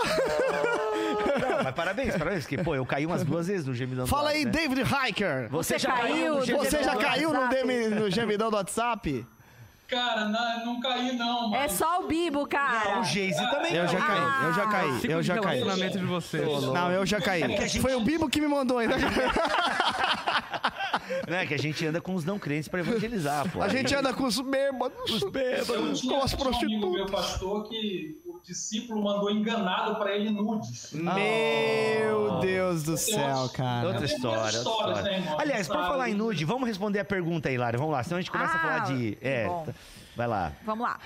mas 1.62 1.74
parabéns, 1.74 2.16
parabéns. 2.16 2.42
Porque, 2.44 2.58
pô, 2.58 2.74
eu 2.74 2.84
caí 2.86 3.06
umas 3.06 3.24
duas 3.24 3.46
vezes 3.48 3.66
no 3.66 3.74
gemidão 3.74 4.04
do 4.04 4.08
Fala 4.10 4.30
aí, 4.30 4.44
WhatsApp. 4.44 4.68
né? 4.68 4.74
David 4.76 5.08
Hiker. 5.08 5.48
Você, 5.50 5.74
Você 5.74 5.78
já 5.78 5.92
caiu, 5.92 6.08
caiu 6.14 6.34
no 6.34 6.40
do 6.40 6.46
gemidão 6.46 6.64
Você 6.70 6.82
já 6.84 6.94
do 6.94 6.98
caiu 7.00 7.32
no, 7.32 7.40
WhatsApp. 7.40 7.66
DM 7.66 7.88
no 7.94 8.10
gemidão 8.10 8.50
do 8.50 8.56
WhatsApp? 8.56 9.26
Cara, 9.88 10.24
não, 10.26 10.66
não 10.66 10.80
caí 10.80 11.16
não, 11.16 11.52
É 11.52 11.62
mas... 11.62 11.72
só 11.72 12.00
o 12.00 12.06
Bibo, 12.06 12.46
cara. 12.46 13.00
O 13.00 13.04
Geise 13.04 13.40
também 13.50 13.74
Eu 13.74 13.88
já 13.88 13.98
caiu. 13.98 14.22
caí, 14.22 14.44
eu 14.44 14.52
já 14.54 14.66
caí, 14.68 14.92
Ciclo 15.00 15.10
eu 15.16 15.22
já 15.22 15.34
caí. 15.40 15.58
relacionamento 15.58 15.98
de 15.98 16.04
vocês. 16.04 16.62
Não, 16.62 16.92
eu 16.92 17.04
já 17.04 17.20
caí. 17.20 17.42
Foi 17.80 17.94
o 17.96 18.00
Bibo 18.00 18.28
que 18.28 18.40
me 18.40 18.46
mandou 18.46 18.78
ainda. 18.78 18.94
né? 21.28 21.46
Que 21.46 21.54
a 21.54 21.58
gente 21.58 21.84
anda 21.86 22.00
com 22.00 22.14
os 22.14 22.24
não 22.24 22.38
crentes 22.38 22.68
pra 22.68 22.80
evangelizar, 22.80 23.50
pô. 23.50 23.60
A 23.62 23.68
gente 23.68 23.92
anda 23.94 24.12
com 24.12 24.24
os 24.24 24.40
bêbados. 24.40 25.10
Os 25.10 25.22
Eu 25.22 25.30
bêbados. 25.30 26.00
tinha, 26.00 26.12
Com 26.18 26.22
as 26.24 26.32
um 26.32 26.36
amigo 26.36 26.44
prostitutas. 26.50 26.92
meu 26.92 27.06
pastor 27.06 27.68
que 27.68 28.16
discípulo 28.44 29.02
mandou 29.02 29.30
enganado 29.30 29.96
para 29.96 30.14
ele 30.14 30.30
nudes. 30.30 30.92
Meu 30.92 32.40
Deus 32.40 32.82
do 32.82 32.96
céu, 32.96 33.48
cara. 33.54 33.88
Outra 33.88 34.04
história, 34.04 34.38
outra 34.38 34.50
histórias, 34.58 34.98
história. 34.98 35.02
né, 35.02 35.18
irmão? 35.18 35.40
Aliás, 35.40 35.66
por 35.66 35.76
Sabe? 35.76 35.88
falar 35.88 36.10
em 36.10 36.14
nude, 36.14 36.44
vamos 36.44 36.66
responder 36.68 36.98
a 37.00 37.04
pergunta 37.04 37.48
aí, 37.48 37.56
Lara. 37.58 37.76
Vamos 37.78 37.92
lá, 37.92 38.02
senão 38.02 38.18
a 38.18 38.20
gente 38.20 38.30
começa 38.30 38.52
a 38.52 38.56
Ah, 38.56 38.60
falar 38.60 38.78
de. 38.94 39.16
que 39.16 39.18
É, 39.26 39.46
bom. 39.46 39.64
tá- 39.66 39.74
vai 40.16 40.26
lá. 40.26 40.52
Vamos 40.64 40.84
lá. 40.86 40.98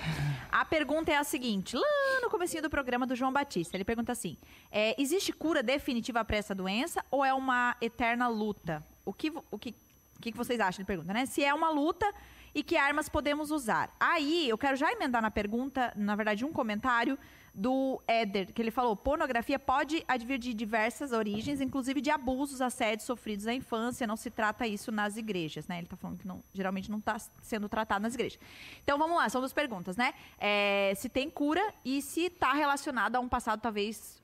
A 0.51 0.65
pergunta 0.65 1.11
é 1.11 1.17
a 1.17 1.23
seguinte: 1.23 1.75
lá 1.75 2.19
no 2.21 2.29
comecinho 2.29 2.63
do 2.63 2.69
programa 2.69 3.05
do 3.05 3.15
João 3.15 3.31
Batista, 3.31 3.75
ele 3.77 3.83
pergunta 3.85 4.11
assim: 4.11 4.37
é, 4.71 4.99
existe 5.01 5.31
cura 5.33 5.61
definitiva 5.61 6.23
para 6.25 6.37
essa 6.37 6.55
doença 6.55 7.03
ou 7.11 7.23
é 7.23 7.33
uma 7.33 7.75
eterna 7.81 8.27
luta? 8.27 8.83
O 9.05 9.13
que, 9.13 9.31
o 9.51 9.57
que, 9.59 9.75
o 10.17 10.21
que 10.21 10.31
vocês 10.31 10.59
acham? 10.59 10.79
Ele 10.81 10.87
pergunta, 10.87 11.13
né? 11.13 11.25
Se 11.25 11.43
é 11.43 11.53
uma 11.53 11.69
luta 11.69 12.05
e 12.55 12.63
que 12.63 12.77
armas 12.77 13.09
podemos 13.09 13.51
usar. 13.51 13.93
Aí, 13.99 14.47
eu 14.47 14.57
quero 14.57 14.77
já 14.77 14.89
emendar 14.89 15.21
na 15.21 15.29
pergunta, 15.29 15.91
na 15.93 16.15
verdade, 16.15 16.45
um 16.45 16.53
comentário 16.53 17.19
do 17.53 18.01
Éder, 18.07 18.53
que 18.53 18.61
ele 18.61 18.71
falou: 18.71 18.95
pornografia 18.95 19.59
pode 19.59 20.03
advir 20.07 20.39
de 20.39 20.53
diversas 20.53 21.11
origens, 21.11 21.59
inclusive 21.59 21.99
de 21.99 22.09
abusos, 22.09 22.61
assédios 22.61 23.05
sofridos 23.05 23.45
na 23.45 23.53
infância. 23.53 24.07
Não 24.07 24.15
se 24.15 24.31
trata 24.31 24.65
isso 24.65 24.89
nas 24.91 25.17
igrejas, 25.17 25.67
né? 25.67 25.77
Ele 25.77 25.85
está 25.85 25.97
falando 25.97 26.17
que 26.17 26.27
não, 26.27 26.41
geralmente 26.53 26.89
não 26.89 26.99
está 26.99 27.17
sendo 27.41 27.67
tratado 27.67 28.03
nas 28.03 28.13
igrejas. 28.13 28.39
Então 28.83 28.97
vamos 28.97 29.17
lá, 29.17 29.27
são 29.29 29.41
duas 29.41 29.53
perguntas, 29.53 29.97
né? 29.97 30.13
É, 30.37 30.93
se 30.95 31.09
tem 31.09 31.29
cura 31.29 31.61
e 31.83 32.01
se 32.01 32.25
está 32.25 32.53
relacionado 32.53 33.17
a 33.17 33.19
um 33.19 33.27
passado 33.27 33.59
talvez 33.59 34.21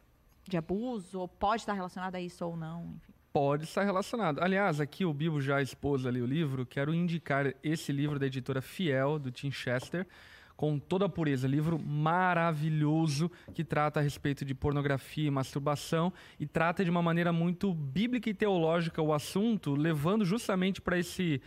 de 0.47 0.57
abuso, 0.57 1.19
ou 1.19 1.27
pode 1.27 1.61
estar 1.61 1.73
relacionado 1.73 2.15
a 2.15 2.21
isso 2.21 2.45
ou 2.45 2.57
não, 2.57 2.93
enfim. 2.95 3.10
Pode 3.33 3.63
estar 3.63 3.83
relacionado. 3.83 4.43
Aliás, 4.43 4.81
aqui 4.81 5.05
o 5.05 5.13
Bibo 5.13 5.39
já 5.39 5.61
expôs 5.61 6.05
ali 6.05 6.21
o 6.21 6.25
livro. 6.25 6.65
Quero 6.65 6.93
indicar 6.93 7.53
esse 7.63 7.89
livro 7.89 8.19
da 8.19 8.25
editora 8.25 8.61
Fiel, 8.61 9.17
do 9.17 9.31
Tim 9.31 9.49
Chester, 9.49 10.05
com 10.57 10.77
toda 10.77 11.05
a 11.05 11.09
pureza. 11.09 11.47
Livro 11.47 11.79
maravilhoso 11.79 13.31
que 13.53 13.63
trata 13.63 14.01
a 14.01 14.03
respeito 14.03 14.43
de 14.43 14.53
pornografia 14.53 15.27
e 15.27 15.31
masturbação 15.31 16.11
e 16.37 16.45
trata 16.45 16.83
de 16.83 16.89
uma 16.89 17.01
maneira 17.01 17.31
muito 17.31 17.73
bíblica 17.73 18.29
e 18.29 18.33
teológica 18.33 19.01
o 19.01 19.13
assunto, 19.13 19.75
levando 19.75 20.25
justamente 20.25 20.81
para 20.81 20.99
esse 20.99 21.41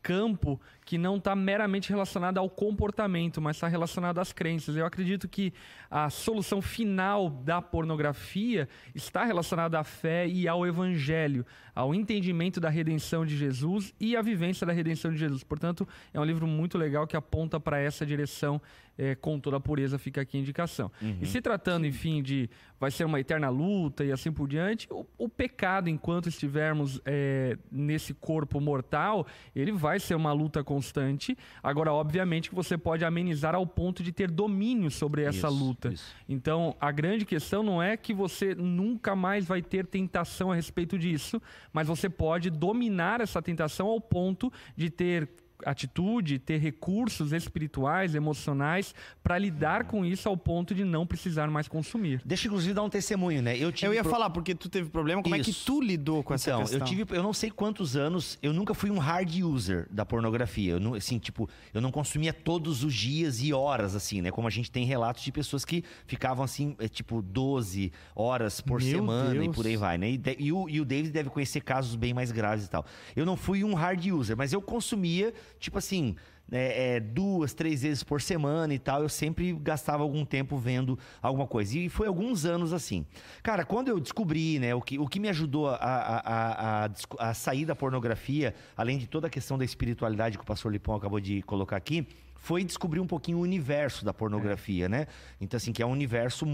campo 0.00 0.60
que 0.84 0.98
não 0.98 1.16
está 1.16 1.34
meramente 1.34 1.88
relacionado 1.88 2.38
ao 2.38 2.48
comportamento, 2.50 3.40
mas 3.40 3.56
está 3.56 3.68
relacionado 3.68 4.18
às 4.18 4.32
crenças. 4.32 4.76
Eu 4.76 4.84
acredito 4.84 5.26
que 5.26 5.52
a 5.90 6.10
solução 6.10 6.60
final 6.60 7.30
da 7.30 7.62
pornografia 7.62 8.68
está 8.94 9.24
relacionada 9.24 9.78
à 9.78 9.84
fé 9.84 10.26
e 10.28 10.46
ao 10.46 10.66
evangelho, 10.66 11.46
ao 11.74 11.94
entendimento 11.94 12.60
da 12.60 12.68
redenção 12.68 13.24
de 13.24 13.36
Jesus 13.36 13.94
e 13.98 14.16
à 14.16 14.22
vivência 14.22 14.66
da 14.66 14.72
redenção 14.72 15.10
de 15.10 15.16
Jesus. 15.16 15.42
Portanto, 15.42 15.88
é 16.12 16.20
um 16.20 16.24
livro 16.24 16.46
muito 16.46 16.76
legal 16.76 17.06
que 17.06 17.16
aponta 17.16 17.58
para 17.58 17.80
essa 17.80 18.04
direção 18.04 18.60
eh, 18.96 19.14
com 19.14 19.40
toda 19.40 19.56
a 19.56 19.60
pureza, 19.60 19.98
fica 19.98 20.20
aqui 20.20 20.36
a 20.36 20.40
indicação. 20.40 20.90
E 21.20 21.26
se 21.26 21.40
tratando, 21.40 21.86
enfim, 21.86 22.22
de 22.22 22.48
vai 22.78 22.90
ser 22.90 23.04
uma 23.04 23.18
eterna 23.18 23.48
luta 23.48 24.04
e 24.04 24.12
assim 24.12 24.30
por 24.30 24.46
diante, 24.46 24.86
o, 24.90 25.06
o 25.18 25.28
pecado, 25.28 25.88
enquanto 25.88 26.28
estivermos 26.28 27.00
eh, 27.04 27.56
nesse 27.72 28.12
corpo 28.14 28.60
mortal, 28.60 29.26
ele 29.54 29.72
vai 29.72 29.98
ser 29.98 30.14
uma 30.14 30.32
luta 30.32 30.62
constante. 30.74 31.36
Agora, 31.62 31.92
obviamente, 31.92 32.48
que 32.48 32.54
você 32.54 32.76
pode 32.76 33.04
amenizar 33.04 33.54
ao 33.54 33.66
ponto 33.66 34.02
de 34.02 34.10
ter 34.10 34.30
domínio 34.30 34.90
sobre 34.90 35.22
essa 35.22 35.46
Isso, 35.46 35.56
luta. 35.56 35.88
isso. 35.92 36.14
Então, 36.28 36.76
a 36.80 36.90
grande 36.90 37.24
questão 37.24 37.62
não 37.62 37.80
é 37.82 37.96
que 37.96 38.12
você 38.12 38.54
nunca 38.54 39.14
mais 39.14 39.46
vai 39.46 39.62
ter 39.62 39.86
tentação 39.86 40.50
a 40.50 40.54
respeito 40.54 40.98
disso, 40.98 41.40
mas 41.72 41.86
você 41.86 42.08
pode 42.08 42.50
dominar 42.50 43.20
essa 43.20 43.40
tentação 43.40 43.86
ao 43.86 44.00
ponto 44.00 44.52
de 44.76 44.90
ter 44.90 45.28
atitude, 45.64 46.38
ter 46.38 46.58
recursos 46.58 47.32
espirituais, 47.32 48.14
emocionais 48.14 48.94
para 49.22 49.38
lidar 49.38 49.84
com 49.84 50.04
isso 50.04 50.28
ao 50.28 50.36
ponto 50.36 50.74
de 50.74 50.84
não 50.84 51.06
precisar 51.06 51.48
mais 51.50 51.68
consumir. 51.68 52.20
Deixa, 52.24 52.46
inclusive, 52.46 52.74
dar 52.74 52.82
um 52.82 52.90
testemunho, 52.90 53.42
né? 53.42 53.56
Eu, 53.56 53.72
tive 53.72 53.88
Eu 53.88 53.94
ia 53.94 54.02
pro- 54.02 54.10
falar, 54.10 54.30
porque 54.30 54.54
tu 54.54 54.68
teve 54.68 54.88
problema, 54.90 55.22
como 55.22 55.34
é 55.34 55.38
que 55.40 55.50
Isso. 55.50 55.64
tu 55.66 55.80
lidou 55.80 56.22
com 56.22 56.34
essa 56.34 56.50
então, 56.50 56.60
questão? 56.60 56.78
eu 56.80 56.84
tive, 56.84 57.04
eu 57.16 57.22
não 57.22 57.32
sei 57.32 57.50
quantos 57.50 57.96
anos, 57.96 58.38
eu 58.42 58.52
nunca 58.52 58.74
fui 58.74 58.90
um 58.90 58.98
hard 58.98 59.34
user 59.42 59.86
da 59.90 60.04
pornografia. 60.04 60.72
Eu 60.72 60.80
não, 60.80 60.94
assim, 60.94 61.18
tipo, 61.18 61.48
eu 61.72 61.80
não 61.80 61.90
consumia 61.90 62.32
todos 62.32 62.82
os 62.84 62.94
dias 62.94 63.40
e 63.42 63.52
horas, 63.52 63.94
assim, 63.94 64.20
né? 64.20 64.30
Como 64.30 64.46
a 64.46 64.50
gente 64.50 64.70
tem 64.70 64.84
relatos 64.84 65.22
de 65.22 65.32
pessoas 65.32 65.64
que 65.64 65.84
ficavam, 66.06 66.44
assim, 66.44 66.76
é, 66.78 66.88
tipo, 66.88 67.22
12 67.22 67.92
horas 68.14 68.60
por 68.60 68.80
Meu 68.80 68.90
semana 68.98 69.34
e 69.36 69.38
Deus. 69.40 69.56
por 69.56 69.66
aí 69.66 69.76
vai, 69.76 69.98
né? 69.98 70.10
E, 70.10 70.16
de- 70.18 70.36
e 70.38 70.52
o, 70.52 70.68
e 70.68 70.80
o 70.80 70.84
David 70.84 71.10
deve 71.12 71.30
conhecer 71.30 71.60
casos 71.60 71.94
bem 71.96 72.12
mais 72.14 72.30
graves 72.30 72.66
e 72.66 72.70
tal. 72.70 72.84
Eu 73.16 73.24
não 73.26 73.36
fui 73.36 73.64
um 73.64 73.74
hard 73.74 74.04
user, 74.06 74.36
mas 74.36 74.52
eu 74.52 74.60
consumia, 74.60 75.32
tipo 75.58 75.78
assim, 75.78 76.16
é, 76.52 76.96
é, 76.96 77.00
duas, 77.00 77.54
três 77.54 77.82
vezes 77.82 78.02
por 78.04 78.20
semana 78.20 78.74
e 78.74 78.78
tal. 78.78 79.02
Eu 79.02 79.08
sempre 79.08 79.52
gastava 79.54 80.02
algum 80.02 80.24
tempo 80.24 80.56
vendo 80.58 80.98
alguma 81.22 81.46
coisa. 81.46 81.78
E 81.78 81.88
foi 81.88 82.06
alguns 82.06 82.44
anos 82.44 82.72
assim. 82.72 83.06
Cara, 83.42 83.64
quando 83.64 83.88
eu 83.88 83.98
descobri, 83.98 84.58
né, 84.58 84.74
o 84.74 84.80
que, 84.82 84.98
o 84.98 85.06
que 85.08 85.18
me 85.18 85.28
ajudou 85.28 85.68
a, 85.70 85.76
a, 85.76 86.84
a, 86.86 86.90
a 87.30 87.34
sair 87.34 87.64
da 87.64 87.74
pornografia, 87.74 88.54
além 88.76 88.98
de 88.98 89.06
toda 89.06 89.26
a 89.26 89.30
questão 89.30 89.56
da 89.56 89.64
espiritualidade 89.64 90.36
que 90.36 90.44
o 90.44 90.46
pastor 90.46 90.70
Lipão 90.72 90.94
acabou 90.94 91.18
de 91.20 91.40
colocar 91.42 91.76
aqui, 91.76 92.06
foi 92.36 92.62
descobrir 92.62 93.00
um 93.00 93.06
pouquinho 93.06 93.38
o 93.38 93.40
universo 93.40 94.04
da 94.04 94.12
pornografia, 94.12 94.86
né? 94.86 95.06
Então, 95.40 95.56
assim, 95.56 95.72
que 95.72 95.82
é 95.82 95.86
um 95.86 95.90
universo 95.92 96.44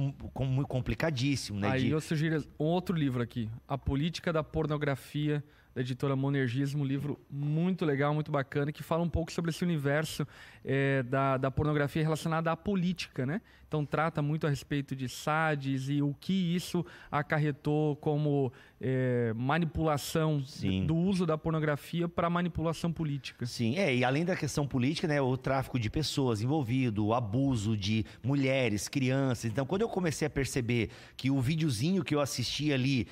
complicadíssimo, 0.69 1.59
né? 1.59 1.69
Aí 1.69 1.81
de- 1.87 1.91
eu 1.91 2.01
sugiro 2.01 2.45
um 2.61 2.65
outro 2.65 2.95
livro 2.97 3.21
aqui, 3.23 3.51
A 3.67 3.77
Política 3.77 4.33
da 4.33 4.45
Pornografia, 4.45 5.43
da 5.75 5.81
editora 5.81 6.17
Monergismo, 6.17 6.83
um 6.83 6.87
livro 6.87 7.19
muito 7.31 7.85
legal, 7.85 8.13
muito 8.13 8.31
bacana, 8.31 8.73
que 8.73 8.83
fala 8.83 9.03
um 9.03 9.09
pouco 9.09 9.31
sobre 9.31 9.51
esse 9.51 9.63
universo 9.63 10.27
eh, 10.65 11.03
da, 11.05 11.37
da 11.37 11.51
pornografia 11.51 12.03
relacionada 12.03 12.51
à 12.51 12.57
política, 12.57 13.25
né? 13.25 13.41
Então 13.69 13.87
trata 13.87 14.21
muito 14.21 14.49
a 14.49 14.51
respeito 14.51 14.97
de 14.97 15.09
SADs 15.09 15.89
e 15.89 16.03
o 16.03 16.13
que 16.19 16.33
isso 16.33 16.85
acarretou 17.11 17.95
como 17.97 18.53
eh, 18.81 19.33
manipulação 19.37 20.43
Sim. 20.45 20.87
do 20.87 20.97
uso 20.97 21.27
da 21.27 21.37
pornografia 21.37 22.09
para 22.09 22.31
manipulação 22.31 22.91
política. 22.91 23.45
Sim, 23.45 23.77
é, 23.77 23.95
e 23.95 24.05
além 24.05 24.25
da 24.25 24.35
questão 24.35 24.67
política, 24.67 25.07
né, 25.07 25.21
o 25.21 25.37
tráfico 25.37 25.79
de 25.79 25.91
pessoas 25.91 26.41
envolvido, 26.41 27.07
o 27.07 27.15
abuso 27.15 27.77
de 27.77 28.07
mulheres, 28.23 28.89
crianças. 28.89 29.45
Então, 29.45 29.67
quando 29.67 29.83
eu 29.83 29.89
comecei 29.89 30.27
a 30.27 30.31
perceber 30.31 30.89
que 31.17 31.31
o 31.31 31.41
videozinho 31.41 32.03
que 32.03 32.15
eu 32.15 32.21
assisti 32.21 32.73
ali, 32.73 33.07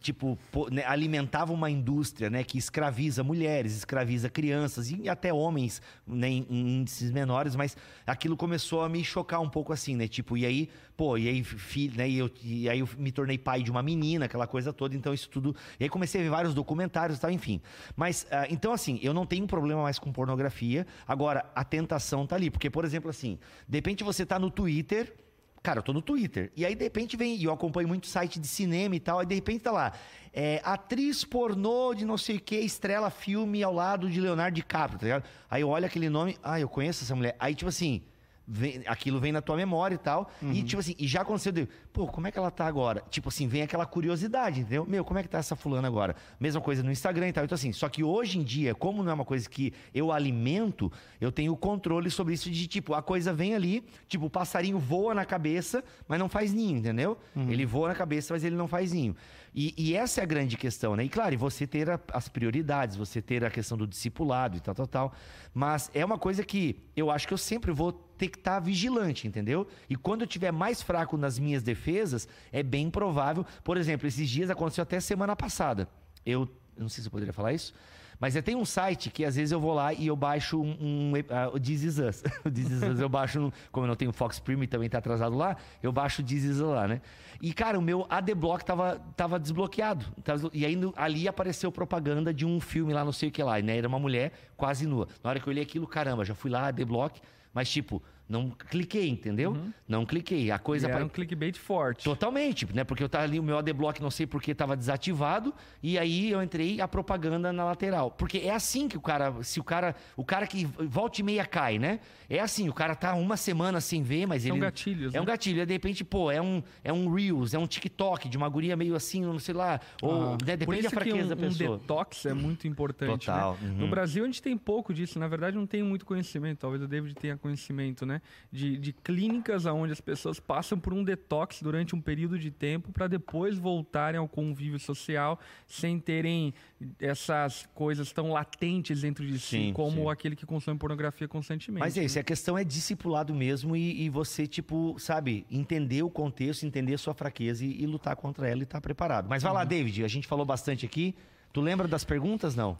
tipo, 0.00 0.36
né, 0.70 0.84
alimentava 0.84 1.52
uma 1.52 1.70
indústria, 1.70 2.28
né, 2.28 2.42
que 2.42 2.58
escraviza 2.58 3.22
mulheres, 3.22 3.76
escraviza 3.76 4.28
crianças 4.28 4.90
e 4.90 5.08
até 5.08 5.32
homens, 5.32 5.80
né, 6.04 6.28
em, 6.28 6.46
em 6.50 6.78
índices 6.80 7.12
menores, 7.12 7.54
mas 7.54 7.76
aquilo 8.04 8.36
começou 8.36 8.82
a 8.82 8.88
me 8.88 9.04
chocar 9.04 9.40
um 9.40 9.48
pouco 9.48 9.72
assim, 9.72 9.94
né, 9.94 10.08
tipo, 10.08 10.36
e 10.36 10.44
aí, 10.44 10.68
pô, 10.96 11.16
e 11.16 11.28
aí, 11.28 11.44
filho, 11.44 11.96
né, 11.96 12.08
e, 12.08 12.18
eu, 12.18 12.30
e 12.42 12.68
aí 12.68 12.80
eu 12.80 12.88
me 12.98 13.12
tornei 13.12 13.38
pai 13.38 13.62
de 13.62 13.70
uma 13.70 13.82
menina, 13.82 14.24
aquela 14.24 14.46
coisa 14.46 14.72
toda, 14.72 14.96
então 14.96 15.11
isso 15.14 15.28
tudo. 15.28 15.54
E 15.78 15.84
aí 15.84 15.90
comecei 15.90 16.20
a 16.20 16.24
ver 16.24 16.30
vários 16.30 16.54
documentários 16.54 17.18
e 17.18 17.20
tal, 17.20 17.30
enfim. 17.30 17.60
Mas, 17.96 18.26
ah, 18.30 18.46
então, 18.50 18.72
assim, 18.72 18.98
eu 19.02 19.12
não 19.12 19.26
tenho 19.26 19.46
problema 19.46 19.82
mais 19.82 19.98
com 19.98 20.12
pornografia. 20.12 20.86
Agora, 21.06 21.44
a 21.54 21.64
tentação 21.64 22.26
tá 22.26 22.36
ali. 22.36 22.50
Porque, 22.50 22.68
por 22.70 22.84
exemplo, 22.84 23.10
assim, 23.10 23.38
de 23.68 23.78
repente 23.78 24.04
você 24.04 24.24
tá 24.24 24.38
no 24.38 24.50
Twitter. 24.50 25.14
Cara, 25.62 25.78
eu 25.78 25.82
tô 25.82 25.92
no 25.92 26.02
Twitter. 26.02 26.50
E 26.56 26.66
aí, 26.66 26.74
de 26.74 26.82
repente, 26.82 27.16
vem. 27.16 27.36
E 27.36 27.44
eu 27.44 27.52
acompanho 27.52 27.86
muito 27.86 28.06
site 28.06 28.40
de 28.40 28.48
cinema 28.48 28.96
e 28.96 29.00
tal. 29.00 29.20
Aí, 29.20 29.26
de 29.26 29.34
repente, 29.34 29.62
tá 29.62 29.70
lá. 29.70 29.92
é, 30.32 30.60
atriz 30.64 31.24
pornô 31.24 31.94
de 31.94 32.04
não 32.04 32.16
sei 32.16 32.36
o 32.36 32.40
que, 32.40 32.56
estrela 32.56 33.10
filme 33.10 33.62
ao 33.62 33.72
lado 33.72 34.08
de 34.08 34.20
Leonardo 34.20 34.54
DiCaprio, 34.54 34.98
tá 34.98 35.04
ligado? 35.04 35.24
Aí 35.50 35.60
eu 35.60 35.68
olho 35.68 35.86
aquele 35.86 36.08
nome. 36.08 36.38
Ah, 36.42 36.58
eu 36.58 36.68
conheço 36.68 37.04
essa 37.04 37.14
mulher. 37.14 37.36
Aí, 37.38 37.54
tipo 37.54 37.68
assim. 37.68 38.02
Vem- 38.46 38.82
aquilo 38.86 39.20
vem 39.20 39.32
na 39.32 39.40
tua 39.40 39.56
memória 39.56 39.94
e 39.94 39.98
tal. 39.98 40.30
E, 40.42 40.62
tipo 40.62 40.80
assim, 40.80 40.94
e 40.98 41.06
já 41.06 41.22
aconteceu 41.22 41.52
de, 41.52 41.68
pô, 41.92 42.06
como 42.06 42.26
é 42.26 42.30
que 42.32 42.38
ela 42.38 42.50
tá 42.50 42.66
agora? 42.66 43.02
Tipo 43.10 43.28
assim, 43.28 43.46
vem 43.46 43.62
aquela 43.62 43.86
curiosidade, 43.86 44.60
entendeu? 44.60 44.84
Meu, 44.86 45.04
como 45.04 45.18
é 45.18 45.22
que 45.22 45.28
tá 45.28 45.38
essa 45.38 45.54
fulana 45.56 45.86
agora? 45.88 46.16
Mesma 46.40 46.60
coisa 46.60 46.82
no 46.82 46.90
Instagram 46.90 47.28
e 47.28 47.32
tal. 47.32 47.44
Então, 47.44 47.54
assim, 47.54 47.72
só 47.72 47.88
que 47.88 48.02
hoje 48.02 48.38
em 48.38 48.42
dia, 48.42 48.74
como 48.74 49.02
não 49.02 49.10
é 49.10 49.14
uma 49.14 49.24
coisa 49.24 49.48
que 49.48 49.72
eu 49.94 50.10
alimento, 50.12 50.90
eu 51.20 51.30
tenho 51.30 51.56
controle 51.56 52.10
sobre 52.10 52.34
isso 52.34 52.50
de, 52.50 52.66
tipo, 52.66 52.94
a 52.94 53.02
coisa 53.02 53.32
vem 53.32 53.54
ali, 53.54 53.84
tipo, 54.08 54.26
o 54.26 54.30
passarinho 54.30 54.78
voa 54.78 55.14
na 55.14 55.24
cabeça, 55.24 55.82
mas 56.08 56.18
não 56.18 56.28
faz 56.28 56.52
ninho, 56.52 56.78
entendeu? 56.78 57.16
Ele 57.50 57.64
voa 57.66 57.88
na 57.88 57.94
cabeça, 57.94 58.34
mas 58.34 58.44
ele 58.44 58.56
não 58.56 58.66
faz 58.68 58.92
ninho. 58.92 59.14
E, 59.54 59.74
e 59.76 59.94
essa 59.94 60.20
é 60.20 60.24
a 60.24 60.26
grande 60.26 60.56
questão, 60.56 60.96
né? 60.96 61.04
E 61.04 61.08
claro, 61.10 61.36
você 61.36 61.66
ter 61.66 61.90
a- 61.90 62.00
as 62.12 62.26
prioridades, 62.28 62.96
você 62.96 63.20
ter 63.20 63.44
a 63.44 63.50
questão 63.50 63.76
do 63.76 63.86
discipulado 63.86 64.56
e 64.56 64.60
tal, 64.60 64.74
tal, 64.74 64.86
tal. 64.86 65.14
Mas 65.52 65.90
é 65.92 66.02
uma 66.02 66.18
coisa 66.18 66.42
que 66.42 66.78
eu 66.96 67.10
acho 67.10 67.28
que 67.28 67.34
eu 67.34 67.38
sempre 67.38 67.70
vou 67.70 67.92
ter 67.92 68.28
que 68.28 68.38
estar 68.38 68.60
vigilante, 68.60 69.28
entendeu? 69.28 69.66
E 69.90 69.96
quando 69.96 70.22
eu 70.22 70.26
tiver 70.26 70.52
mais 70.52 70.80
fraco 70.80 71.18
nas 71.18 71.38
minhas 71.38 71.62
defesas, 71.62 72.26
é 72.50 72.62
bem 72.62 72.88
provável. 72.90 73.44
Por 73.62 73.76
exemplo, 73.76 74.06
esses 74.08 74.28
dias 74.30 74.48
aconteceu 74.48 74.82
até 74.82 74.98
semana 75.00 75.36
passada. 75.36 75.86
Eu, 76.24 76.48
eu 76.76 76.82
não 76.82 76.88
sei 76.88 77.02
se 77.02 77.08
eu 77.08 77.12
poderia 77.12 77.32
falar 77.34 77.52
isso, 77.52 77.74
Mas 78.22 78.36
é, 78.36 78.40
tem 78.40 78.54
um 78.54 78.64
site 78.64 79.10
que 79.10 79.24
às 79.24 79.34
vezes 79.34 79.50
eu 79.50 79.58
vou 79.58 79.74
lá 79.74 79.92
e 79.92 80.06
eu 80.06 80.14
baixo 80.14 80.62
um, 80.62 80.76
um 80.80 81.12
uh, 81.12 81.56
o 81.56 81.58
This 81.58 81.82
Is 81.82 81.98
Us. 81.98 82.22
o 82.46 82.50
This 82.52 82.70
Is 82.70 82.80
Us 82.80 83.00
eu 83.00 83.08
baixo, 83.08 83.40
no, 83.40 83.52
como 83.72 83.84
eu 83.84 83.88
não 83.88 83.96
tenho 83.96 84.12
Fox 84.12 84.38
Premium 84.38 84.62
e 84.62 84.68
também 84.68 84.88
tá 84.88 84.98
atrasado 84.98 85.36
lá, 85.36 85.56
eu 85.82 85.90
baixo 85.90 86.22
o 86.22 86.24
This 86.24 86.44
Is 86.44 86.60
Us 86.60 86.68
lá, 86.68 86.86
né? 86.86 87.00
E, 87.42 87.52
cara, 87.52 87.76
o 87.76 87.82
meu 87.82 88.06
ADBlock 88.08 88.64
tava, 88.64 89.02
tava 89.16 89.40
desbloqueado. 89.40 90.06
E 90.52 90.64
aí 90.64 90.76
no, 90.76 90.94
ali 90.96 91.26
apareceu 91.26 91.72
propaganda 91.72 92.32
de 92.32 92.46
um 92.46 92.60
filme 92.60 92.92
lá, 92.92 93.04
não 93.04 93.10
sei 93.10 93.28
o 93.28 93.32
que 93.32 93.42
lá, 93.42 93.60
né? 93.60 93.78
Era 93.78 93.88
uma 93.88 93.98
mulher 93.98 94.30
quase 94.56 94.86
nua. 94.86 95.08
Na 95.20 95.30
hora 95.30 95.40
que 95.40 95.48
eu 95.48 95.50
olhei 95.50 95.64
aquilo, 95.64 95.88
caramba, 95.88 96.24
já 96.24 96.32
fui 96.32 96.48
lá, 96.48 96.68
ADBlock, 96.68 97.20
mas 97.52 97.68
tipo, 97.68 98.00
não 98.28 98.50
cliquei, 98.50 99.08
entendeu? 99.08 99.52
Uhum. 99.52 99.72
Não 99.86 100.06
cliquei. 100.06 100.50
A 100.50 100.58
coisa. 100.58 100.88
Era 100.88 101.04
um 101.04 101.08
clickbait 101.08 101.58
forte. 101.58 102.04
Totalmente, 102.04 102.66
né? 102.72 102.84
Porque 102.84 103.02
eu 103.02 103.08
tava 103.08 103.24
ali, 103.24 103.38
o 103.38 103.42
meu 103.42 103.58
adblock, 103.58 104.00
não 104.00 104.10
sei 104.10 104.26
porque 104.26 104.52
estava 104.52 104.76
desativado, 104.76 105.52
e 105.82 105.98
aí 105.98 106.30
eu 106.30 106.42
entrei 106.42 106.80
a 106.80 106.88
propaganda 106.88 107.52
na 107.52 107.64
lateral. 107.64 108.10
Porque 108.10 108.38
é 108.38 108.54
assim 108.54 108.88
que 108.88 108.96
o 108.96 109.00
cara. 109.00 109.42
Se 109.42 109.60
o 109.60 109.64
cara. 109.64 109.94
O 110.16 110.24
cara 110.24 110.46
que 110.46 110.64
volta 110.64 111.20
e 111.20 111.24
meia 111.24 111.44
cai, 111.44 111.78
né? 111.78 112.00
É 112.28 112.40
assim, 112.40 112.68
o 112.68 112.72
cara 112.72 112.94
tá 112.94 113.14
uma 113.14 113.36
semana 113.36 113.80
sem 113.80 114.02
ver, 114.02 114.26
mas 114.26 114.42
São 114.44 114.52
ele. 114.52 114.60
gatilhos. 114.60 115.14
É 115.14 115.20
um 115.20 115.24
né? 115.24 115.32
gatilho. 115.32 115.62
E 115.62 115.66
de 115.66 115.72
repente, 115.72 116.04
pô, 116.04 116.30
é 116.30 116.40
um, 116.40 116.62
é 116.82 116.92
um 116.92 117.12
Reels, 117.12 117.52
é 117.52 117.58
um 117.58 117.66
TikTok 117.66 118.28
de 118.28 118.36
uma 118.38 118.48
guria 118.48 118.76
meio 118.76 118.94
assim, 118.94 119.22
não 119.22 119.38
sei 119.38 119.54
lá. 119.54 119.80
Ou, 120.00 120.34
ah, 120.34 120.38
né? 120.44 120.56
Depende 120.56 120.82
da 120.82 120.90
fraqueza 120.90 121.26
um, 121.26 121.28
da 121.28 121.36
pessoa. 121.36 121.76
Um 121.76 121.78
detox 121.78 122.26
é 122.26 122.32
muito 122.32 122.66
importante. 122.66 123.26
Total. 123.26 123.58
Né? 123.60 123.68
Uhum. 123.68 123.76
No 123.76 123.88
Brasil, 123.88 124.24
a 124.24 124.26
gente 124.26 124.40
tem 124.40 124.56
pouco 124.56 124.94
disso. 124.94 125.18
Na 125.18 125.28
verdade, 125.28 125.56
não 125.56 125.66
tem 125.66 125.82
muito 125.82 126.06
conhecimento. 126.06 126.60
Talvez 126.60 126.82
o 126.82 126.88
David 126.88 127.14
tenha 127.14 127.36
conhecimento, 127.36 128.06
né? 128.06 128.11
De, 128.50 128.76
de 128.76 128.92
clínicas 128.92 129.64
onde 129.66 129.92
as 129.92 130.00
pessoas 130.00 130.40
passam 130.40 130.78
por 130.78 130.92
um 130.92 131.04
detox 131.04 131.62
durante 131.62 131.94
um 131.94 132.00
período 132.00 132.38
de 132.38 132.50
tempo 132.50 132.92
para 132.92 133.06
depois 133.06 133.56
voltarem 133.56 134.18
ao 134.18 134.28
convívio 134.28 134.78
social 134.78 135.38
sem 135.66 135.98
terem 135.98 136.52
essas 136.98 137.68
coisas 137.74 138.12
tão 138.12 138.32
latentes 138.32 139.02
dentro 139.02 139.26
de 139.26 139.38
si, 139.38 139.48
sim, 139.48 139.72
como 139.72 140.02
sim. 140.02 140.10
aquele 140.10 140.36
que 140.36 140.44
consome 140.44 140.78
pornografia 140.78 141.28
constantemente. 141.28 141.80
Mas 141.80 141.96
é 141.96 142.04
isso, 142.04 142.18
a 142.18 142.22
questão 142.22 142.58
é 142.58 142.64
discipulado 142.64 143.34
mesmo 143.34 143.76
e, 143.76 144.02
e, 144.02 144.08
você, 144.08 144.46
tipo, 144.46 144.96
sabe, 144.98 145.46
entender 145.50 146.02
o 146.02 146.10
contexto, 146.10 146.66
entender 146.66 146.94
a 146.94 146.98
sua 146.98 147.14
fraqueza 147.14 147.64
e, 147.64 147.82
e 147.82 147.86
lutar 147.86 148.16
contra 148.16 148.48
ela 148.48 148.60
e 148.60 148.64
estar 148.64 148.78
tá 148.78 148.80
preparado. 148.80 149.28
Mas 149.28 149.42
vai 149.42 149.52
uhum. 149.52 149.58
lá, 149.58 149.64
David, 149.64 150.04
a 150.04 150.08
gente 150.08 150.26
falou 150.26 150.44
bastante 150.44 150.84
aqui. 150.84 151.14
Tu 151.52 151.60
lembra 151.60 151.86
das 151.86 152.04
perguntas, 152.04 152.56
não? 152.56 152.78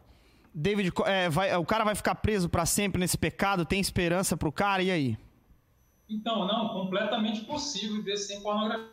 David, 0.55 0.93
é, 1.07 1.29
vai, 1.31 1.57
o 1.57 1.65
cara 1.65 1.85
vai 1.85 1.95
ficar 1.95 2.15
preso 2.17 2.49
para 2.49 2.67
sempre 2.67 3.01
nesse 3.01 3.17
pecado? 3.17 3.65
Tem 3.65 3.81
esperança 3.81 4.37
pro 4.37 4.53
cara? 4.53 4.83
E 4.83 4.91
aí? 4.91 5.19
Então, 6.09 6.47
não, 6.47 6.69
completamente 6.69 7.43
possível 7.43 7.97
viver 7.97 8.19
sem 8.19 8.43
pornografia. 8.43 8.91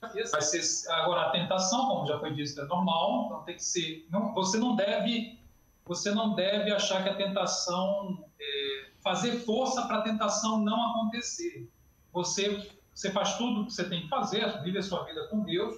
Vai 0.00 0.42
ser 0.42 0.90
agora 0.92 1.22
a 1.22 1.30
tentação, 1.30 1.86
como 1.86 2.06
já 2.06 2.18
foi 2.18 2.34
dito, 2.34 2.58
é 2.60 2.64
normal, 2.64 3.26
então 3.26 3.42
tem 3.44 3.56
que 3.56 3.64
ser. 3.64 4.06
Não, 4.10 4.34
você 4.34 4.58
não 4.58 4.74
deve, 4.74 5.38
você 5.84 6.10
não 6.10 6.34
deve 6.34 6.72
achar 6.72 7.02
que 7.02 7.08
a 7.10 7.16
tentação 7.16 8.24
é, 8.38 8.90
fazer 9.02 9.40
força 9.40 9.86
para 9.86 9.98
a 9.98 10.02
tentação 10.02 10.58
não 10.58 10.90
acontecer. 10.90 11.70
Você, 12.12 12.70
você 12.94 13.10
faz 13.10 13.36
tudo 13.36 13.62
o 13.62 13.66
que 13.66 13.72
você 13.72 13.88
tem 13.88 14.02
que 14.02 14.08
fazer, 14.08 14.62
vive 14.62 14.78
a 14.78 14.82
sua 14.82 15.04
vida 15.04 15.26
com 15.28 15.42
Deus, 15.42 15.74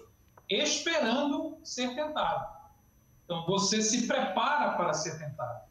esperando 0.49 1.59
ser 1.65 1.95
tentado. 1.95 2.62
Então 3.33 3.47
você 3.47 3.81
se 3.81 4.07
prepara 4.07 4.77
para 4.77 4.93
ser 4.93 5.19
tentado. 5.19 5.63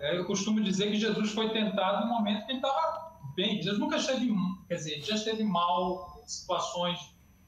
É, 0.00 0.18
eu 0.18 0.26
costumo 0.26 0.60
dizer 0.60 0.90
que 0.90 0.96
Jesus 0.96 1.32
foi 1.32 1.50
tentado 1.50 2.04
no 2.04 2.12
momento 2.12 2.44
que 2.44 2.52
ele 2.52 2.58
estava 2.58 3.16
bem, 3.34 3.62
Jesus 3.62 3.78
nunca 3.78 3.96
esteve, 3.96 4.30
quer 4.68 4.74
dizer, 4.74 5.02
já 5.02 5.14
esteve 5.14 5.42
mal 5.42 6.20
em 6.22 6.28
situações 6.28 6.98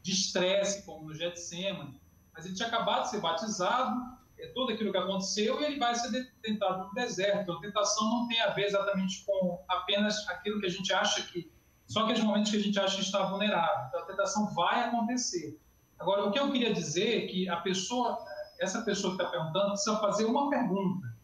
de 0.02 0.12
estresse, 0.12 0.84
como 0.84 1.06
no 1.06 1.14
Getsemane, 1.14 2.00
mas 2.32 2.46
ele 2.46 2.54
tinha 2.54 2.68
acabado 2.68 3.02
de 3.02 3.10
ser 3.10 3.20
batizado, 3.20 4.00
é 4.38 4.46
tudo 4.48 4.72
aquilo 4.72 4.90
que 4.90 4.98
aconteceu, 4.98 5.60
e 5.60 5.64
ele 5.64 5.78
vai 5.78 5.94
ser 5.94 6.32
tentado 6.42 6.88
no 6.88 6.94
deserto. 6.94 7.42
Então, 7.42 7.56
a 7.56 7.60
tentação 7.60 8.08
não 8.08 8.28
tem 8.28 8.40
a 8.40 8.50
ver 8.50 8.64
exatamente 8.64 9.24
com 9.26 9.62
apenas 9.68 10.26
aquilo 10.28 10.60
que 10.60 10.66
a 10.66 10.70
gente 10.70 10.92
acha 10.92 11.22
que, 11.24 11.50
só 11.86 12.04
aqueles 12.04 12.22
momentos 12.22 12.50
que 12.50 12.56
a 12.56 12.62
gente 12.62 12.78
acha 12.78 12.96
que 12.96 13.02
está 13.02 13.24
vulnerável. 13.24 13.86
Então, 13.88 14.00
a 14.00 14.04
tentação 14.06 14.54
vai 14.54 14.84
acontecer. 14.84 15.60
Agora, 15.98 16.24
o 16.24 16.30
que 16.30 16.38
eu 16.38 16.50
queria 16.52 16.72
dizer 16.72 17.24
é 17.24 17.26
que 17.26 17.48
a 17.48 17.56
pessoa, 17.56 18.24
essa 18.60 18.82
pessoa 18.82 19.16
que 19.16 19.22
está 19.22 19.36
perguntando, 19.36 19.68
precisa 19.68 19.98
fazer 19.98 20.24
uma 20.24 20.50
pergunta. 20.50 21.16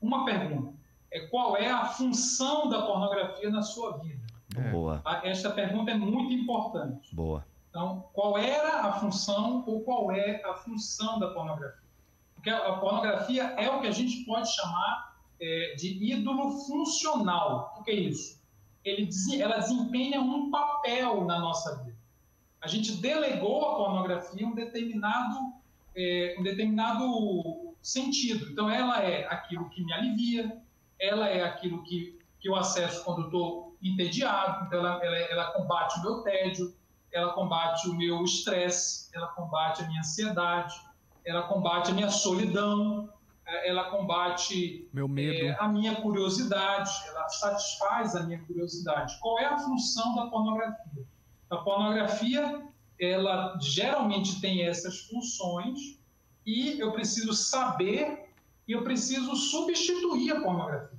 Uma 0.00 0.24
pergunta 0.24 0.78
é 1.10 1.20
qual 1.26 1.56
é 1.56 1.70
a 1.70 1.86
função 1.86 2.68
da 2.68 2.82
pornografia 2.82 3.50
na 3.50 3.62
sua 3.62 3.98
vida? 3.98 4.26
É. 4.56 4.70
Boa. 4.70 5.02
Esta 5.22 5.50
pergunta 5.50 5.90
é 5.90 5.94
muito 5.94 6.32
importante. 6.32 7.14
Boa. 7.14 7.44
Então, 7.70 8.08
qual 8.12 8.36
era 8.38 8.88
a 8.88 8.92
função 8.94 9.64
ou 9.66 9.82
qual 9.82 10.10
é 10.12 10.42
a 10.44 10.54
função 10.54 11.18
da 11.18 11.28
pornografia? 11.28 11.88
Porque 12.34 12.50
a 12.50 12.72
pornografia 12.74 13.42
é 13.58 13.70
o 13.70 13.80
que 13.80 13.86
a 13.86 13.92
gente 13.92 14.24
pode 14.24 14.54
chamar 14.54 15.16
é, 15.40 15.74
de 15.76 16.12
ídolo 16.12 16.52
funcional. 16.66 17.74
O 17.78 17.82
que 17.82 17.90
é 17.90 17.94
isso? 17.94 18.40
Ele, 18.84 19.08
ela 19.40 19.58
desempenha 19.58 20.20
um 20.20 20.50
papel 20.50 21.24
na 21.24 21.38
nossa 21.40 21.76
vida. 21.82 21.98
A 22.60 22.66
gente 22.66 22.92
delegou 22.96 23.64
à 23.68 23.76
pornografia 23.76 24.46
um 24.46 24.54
determinado, 24.54 25.52
é, 25.98 26.36
um 26.38 26.42
determinado 26.42 27.74
sentido. 27.82 28.50
Então, 28.52 28.70
ela 28.70 29.02
é 29.02 29.26
aquilo 29.26 29.68
que 29.68 29.84
me 29.84 29.92
alivia, 29.92 30.62
ela 31.00 31.28
é 31.28 31.42
aquilo 31.42 31.82
que, 31.82 32.18
que 32.38 32.48
eu 32.48 32.54
acesso 32.54 33.04
quando 33.04 33.26
estou 33.26 33.76
entediado, 33.82 34.66
então 34.66 34.78
ela, 34.78 35.04
ela, 35.04 35.16
ela 35.16 35.52
combate 35.52 35.98
o 35.98 36.02
meu 36.02 36.22
tédio, 36.22 36.74
ela 37.12 37.32
combate 37.32 37.88
o 37.88 37.94
meu 37.94 38.22
estresse, 38.22 39.08
ela 39.14 39.28
combate 39.28 39.82
a 39.82 39.86
minha 39.86 40.00
ansiedade, 40.00 40.74
ela 41.24 41.42
combate 41.42 41.90
a 41.90 41.94
minha 41.94 42.10
solidão, 42.10 43.08
é, 43.46 43.70
ela 43.70 43.90
combate 43.90 44.88
meu 44.92 45.08
medo. 45.08 45.48
É, 45.48 45.56
a 45.58 45.68
minha 45.68 45.96
curiosidade, 45.96 46.90
ela 47.08 47.28
satisfaz 47.28 48.14
a 48.14 48.22
minha 48.24 48.40
curiosidade. 48.44 49.18
Qual 49.20 49.38
é 49.38 49.46
a 49.46 49.58
função 49.58 50.14
da 50.14 50.26
pornografia? 50.26 51.04
A 51.50 51.56
pornografia, 51.56 52.62
ela 53.00 53.56
geralmente 53.60 54.40
tem 54.40 54.64
essas 54.64 55.00
funções 55.00 56.00
e 56.44 56.80
eu 56.80 56.92
preciso 56.92 57.32
saber 57.32 58.28
e 58.66 58.72
eu 58.72 58.82
preciso 58.82 59.36
substituir 59.36 60.32
a 60.32 60.40
pornografia. 60.40 60.98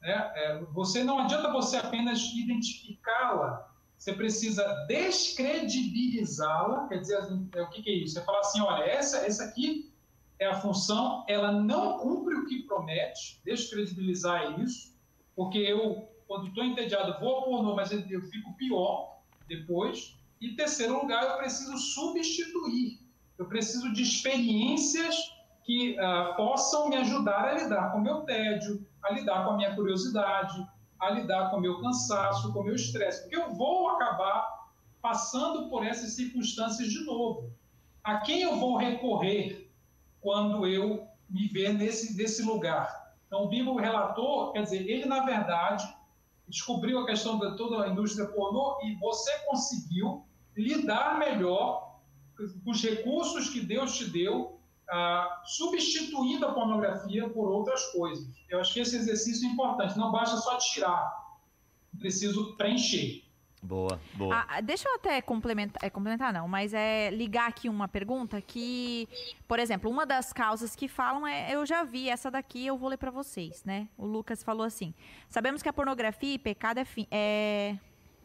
Né? 0.00 0.32
É, 0.34 0.64
você 0.72 1.04
não 1.04 1.18
adianta 1.18 1.52
você 1.52 1.76
apenas 1.76 2.20
identificá-la, 2.34 3.70
você 3.96 4.12
precisa 4.12 4.62
descredibilizá-la. 4.86 6.88
Quer 6.88 7.00
dizer, 7.00 7.18
é, 7.54 7.62
o 7.62 7.70
que, 7.70 7.82
que 7.82 7.90
é 7.90 7.94
isso? 7.94 8.18
É 8.18 8.22
falar 8.22 8.40
assim, 8.40 8.60
olha, 8.60 8.84
essa, 8.84 9.18
essa 9.18 9.44
aqui 9.44 9.92
é 10.38 10.46
a 10.46 10.60
função, 10.60 11.24
ela 11.28 11.52
não 11.52 11.98
cumpre 11.98 12.34
o 12.34 12.46
que 12.46 12.62
promete. 12.62 13.40
Descredibilizar 13.44 14.60
isso, 14.60 14.94
porque 15.34 15.58
eu, 15.58 16.08
quando 16.26 16.48
estou 16.48 16.64
entediado, 16.64 17.18
vou 17.18 17.36
ao 17.36 17.44
pornô, 17.44 17.74
mas 17.74 17.90
eu 17.90 18.22
fico 18.22 18.52
pior 18.54 19.20
depois. 19.48 20.15
E 20.40 20.54
terceiro 20.54 21.00
lugar, 21.00 21.22
eu 21.24 21.36
preciso 21.38 21.76
substituir. 21.78 23.00
Eu 23.38 23.46
preciso 23.46 23.92
de 23.92 24.02
experiências 24.02 25.14
que 25.64 25.96
uh, 25.98 26.36
possam 26.36 26.88
me 26.88 26.96
ajudar 26.96 27.48
a 27.48 27.52
lidar 27.54 27.92
com 27.92 27.98
o 27.98 28.02
meu 28.02 28.20
tédio, 28.20 28.86
a 29.02 29.12
lidar 29.12 29.44
com 29.44 29.52
a 29.52 29.56
minha 29.56 29.74
curiosidade, 29.74 30.66
a 30.98 31.10
lidar 31.10 31.50
com 31.50 31.56
o 31.56 31.60
meu 31.60 31.80
cansaço, 31.80 32.52
com 32.52 32.60
o 32.60 32.64
meu 32.64 32.74
estresse, 32.74 33.22
porque 33.22 33.36
eu 33.36 33.52
vou 33.54 33.88
acabar 33.88 34.66
passando 35.02 35.68
por 35.68 35.84
essas 35.84 36.12
circunstâncias 36.12 36.88
de 36.88 37.04
novo. 37.04 37.50
A 38.02 38.18
quem 38.18 38.42
eu 38.42 38.58
vou 38.58 38.76
recorrer 38.76 39.70
quando 40.20 40.66
eu 40.66 41.06
me 41.28 41.48
ver 41.48 41.74
nesse, 41.74 42.16
nesse 42.16 42.42
lugar? 42.42 43.14
Então, 43.26 43.44
o 43.44 43.48
Bibo 43.48 43.76
relatou, 43.76 44.52
quer 44.52 44.62
dizer, 44.62 44.88
ele, 44.88 45.04
na 45.04 45.24
verdade, 45.24 45.84
descobriu 46.48 47.00
a 47.00 47.06
questão 47.06 47.38
de 47.38 47.56
toda 47.56 47.84
a 47.84 47.88
indústria 47.88 48.26
pornô 48.28 48.78
e 48.84 48.94
você 48.96 49.30
conseguiu 49.46 50.24
lidar 50.56 51.18
melhor 51.18 52.00
com 52.64 52.70
os 52.70 52.82
recursos 52.82 53.48
que 53.50 53.60
Deus 53.60 53.96
te 53.96 54.04
deu 54.10 54.60
ah, 54.88 55.42
substituindo 55.44 56.46
a 56.46 56.52
pornografia 56.52 57.28
por 57.28 57.50
outras 57.50 57.86
coisas. 57.86 58.26
Eu 58.48 58.60
acho 58.60 58.72
que 58.72 58.80
esse 58.80 58.96
exercício 58.96 59.48
é 59.48 59.52
importante. 59.52 59.98
Não 59.98 60.12
basta 60.12 60.36
só 60.36 60.56
tirar, 60.58 61.12
preciso 61.98 62.56
preencher. 62.56 63.25
Boa, 63.62 64.00
boa. 64.14 64.46
Ah, 64.48 64.60
deixa 64.60 64.88
eu 64.88 64.94
até 64.94 65.20
complementar, 65.20 65.82
é, 65.82 65.90
complementar 65.90 66.32
não, 66.32 66.46
mas 66.46 66.72
é 66.74 67.10
ligar 67.10 67.48
aqui 67.48 67.68
uma 67.68 67.88
pergunta 67.88 68.40
que, 68.40 69.08
por 69.48 69.58
exemplo, 69.58 69.90
uma 69.90 70.04
das 70.04 70.32
causas 70.32 70.76
que 70.76 70.86
falam 70.86 71.26
é, 71.26 71.52
eu 71.52 71.64
já 71.64 71.82
vi 71.82 72.08
essa 72.08 72.30
daqui, 72.30 72.66
eu 72.66 72.76
vou 72.76 72.88
ler 72.88 72.96
para 72.96 73.10
vocês, 73.10 73.64
né? 73.64 73.88
O 73.96 74.06
Lucas 74.06 74.42
falou 74.42 74.64
assim: 74.64 74.94
sabemos 75.28 75.62
que 75.62 75.68
a 75.68 75.72
pornografia 75.72 76.34
e 76.34 76.38
pecado 76.38 76.78
é, 76.78 76.84
fim, 76.84 77.06
é, 77.10 77.76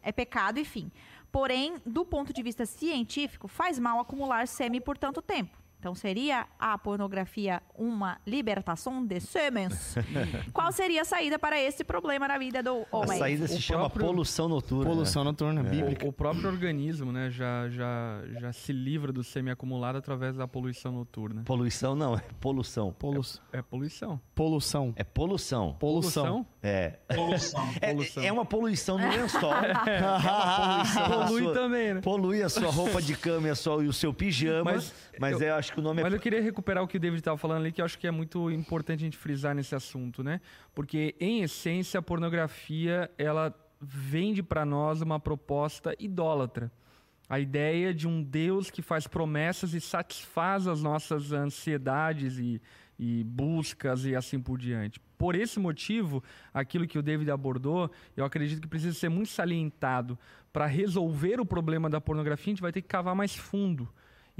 é 0.02 0.12
pecado 0.12 0.58
e 0.58 0.64
fim. 0.64 0.92
Porém, 1.30 1.76
do 1.86 2.04
ponto 2.04 2.32
de 2.32 2.42
vista 2.42 2.66
científico, 2.66 3.48
faz 3.48 3.78
mal 3.78 3.98
acumular 3.98 4.46
sêmen 4.46 4.82
por 4.82 4.98
tanto 4.98 5.22
tempo 5.22 5.61
Então 5.82 5.96
seria 5.96 6.46
a 6.60 6.78
pornografia 6.78 7.60
uma 7.76 8.16
libertação 8.24 9.04
de 9.04 9.18
semens? 9.18 9.96
Qual 10.54 10.70
seria 10.70 11.02
a 11.02 11.04
saída 11.04 11.40
para 11.40 11.60
esse 11.60 11.82
problema 11.82 12.28
na 12.28 12.38
vida 12.38 12.62
do 12.62 12.86
A 12.92 12.98
homem? 12.98 13.18
saída 13.18 13.48
se 13.48 13.56
O 13.56 13.60
chama 13.60 13.80
próprio- 13.90 14.06
poluição 14.06 14.48
noturna. 14.48 14.88
Poluição 14.88 15.24
noturna, 15.24 15.60
bíblica. 15.64 16.06
O, 16.06 16.10
o 16.10 16.12
próprio 16.12 16.46
organismo, 16.48 17.10
né, 17.10 17.30
já, 17.32 17.68
já, 17.68 18.20
já 18.38 18.52
se 18.52 18.72
livra 18.72 19.10
do 19.10 19.24
semi-acumulado 19.24 19.98
através 19.98 20.36
da 20.36 20.46
poluição 20.46 20.92
noturna. 20.92 21.42
Poluição 21.44 21.96
não, 21.96 22.14
é 22.14 22.22
polução. 22.38 22.92
Polu- 22.92 23.20
É 23.52 23.60
poluição. 23.60 24.20
Poluição. 24.36 24.92
É 24.94 25.02
poluição. 25.02 25.72
Poluição. 25.80 26.46
É. 26.62 26.90
Poluição. 27.12 27.68
É, 27.80 27.90
Poluição. 27.92 28.22
é 28.22 28.30
uma 28.32 28.44
poluição 28.44 28.98
no 28.98 29.08
lençol. 29.10 29.50
É 29.82 30.00
uma 30.00 30.20
poluição 30.20 31.08
na 31.08 31.26
Polui 31.26 31.42
sua- 31.42 31.54
também, 31.54 31.94
né? 31.94 32.00
Polui 32.02 32.40
a 32.40 32.48
sua 32.48 32.70
roupa 32.70 33.02
de 33.02 33.16
cama 33.16 33.48
e, 33.48 33.50
a 33.50 33.56
sua- 33.56 33.82
e 33.82 33.88
o 33.88 33.92
seu 33.92 34.14
pijama. 34.14 34.70
Mas 34.74 34.94
Mas, 35.18 35.40
eu- 35.40 35.48
eu 35.48 35.54
acho 35.56 35.71
que 35.72 35.80
o 35.80 35.82
nome 35.82 36.00
é. 36.00 36.04
Mas 36.04 36.12
eu 36.12 36.20
queria 36.20 36.40
recuperar 36.40 36.82
o 36.84 36.86
que 36.86 36.96
o 36.96 37.00
David 37.00 37.20
estava 37.20 37.36
falando 37.36 37.62
ali, 37.62 37.72
que 37.72 37.80
eu 37.80 37.84
acho 37.84 37.98
que 37.98 38.06
é 38.06 38.10
muito 38.10 38.50
importante 38.50 39.00
a 39.00 39.04
gente 39.04 39.16
frisar 39.16 39.54
nesse 39.54 39.74
assunto, 39.74 40.22
né? 40.22 40.40
Porque, 40.74 41.14
em 41.18 41.42
essência, 41.42 41.98
a 41.98 42.02
pornografia, 42.02 43.10
ela 43.18 43.54
vende 43.80 44.42
para 44.42 44.64
nós 44.64 45.02
uma 45.02 45.18
proposta 45.18 45.94
idólatra. 45.98 46.70
A 47.28 47.40
ideia 47.40 47.94
de 47.94 48.06
um 48.06 48.22
Deus 48.22 48.70
que 48.70 48.82
faz 48.82 49.06
promessas 49.06 49.74
e 49.74 49.80
satisfaz 49.80 50.66
as 50.66 50.82
nossas 50.82 51.32
ansiedades 51.32 52.38
e, 52.38 52.60
e 52.98 53.24
buscas 53.24 54.04
e 54.04 54.14
assim 54.14 54.38
por 54.38 54.58
diante. 54.58 55.00
Por 55.16 55.34
esse 55.34 55.58
motivo, 55.58 56.22
aquilo 56.52 56.86
que 56.86 56.98
o 56.98 57.02
David 57.02 57.30
abordou, 57.30 57.90
eu 58.16 58.24
acredito 58.24 58.60
que 58.60 58.68
precisa 58.68 58.92
ser 58.92 59.08
muito 59.08 59.30
salientado. 59.30 60.18
Para 60.52 60.66
resolver 60.66 61.40
o 61.40 61.46
problema 61.46 61.88
da 61.88 62.00
pornografia, 62.00 62.50
a 62.50 62.54
gente 62.54 62.62
vai 62.62 62.72
ter 62.72 62.82
que 62.82 62.88
cavar 62.88 63.14
mais 63.14 63.34
fundo. 63.34 63.88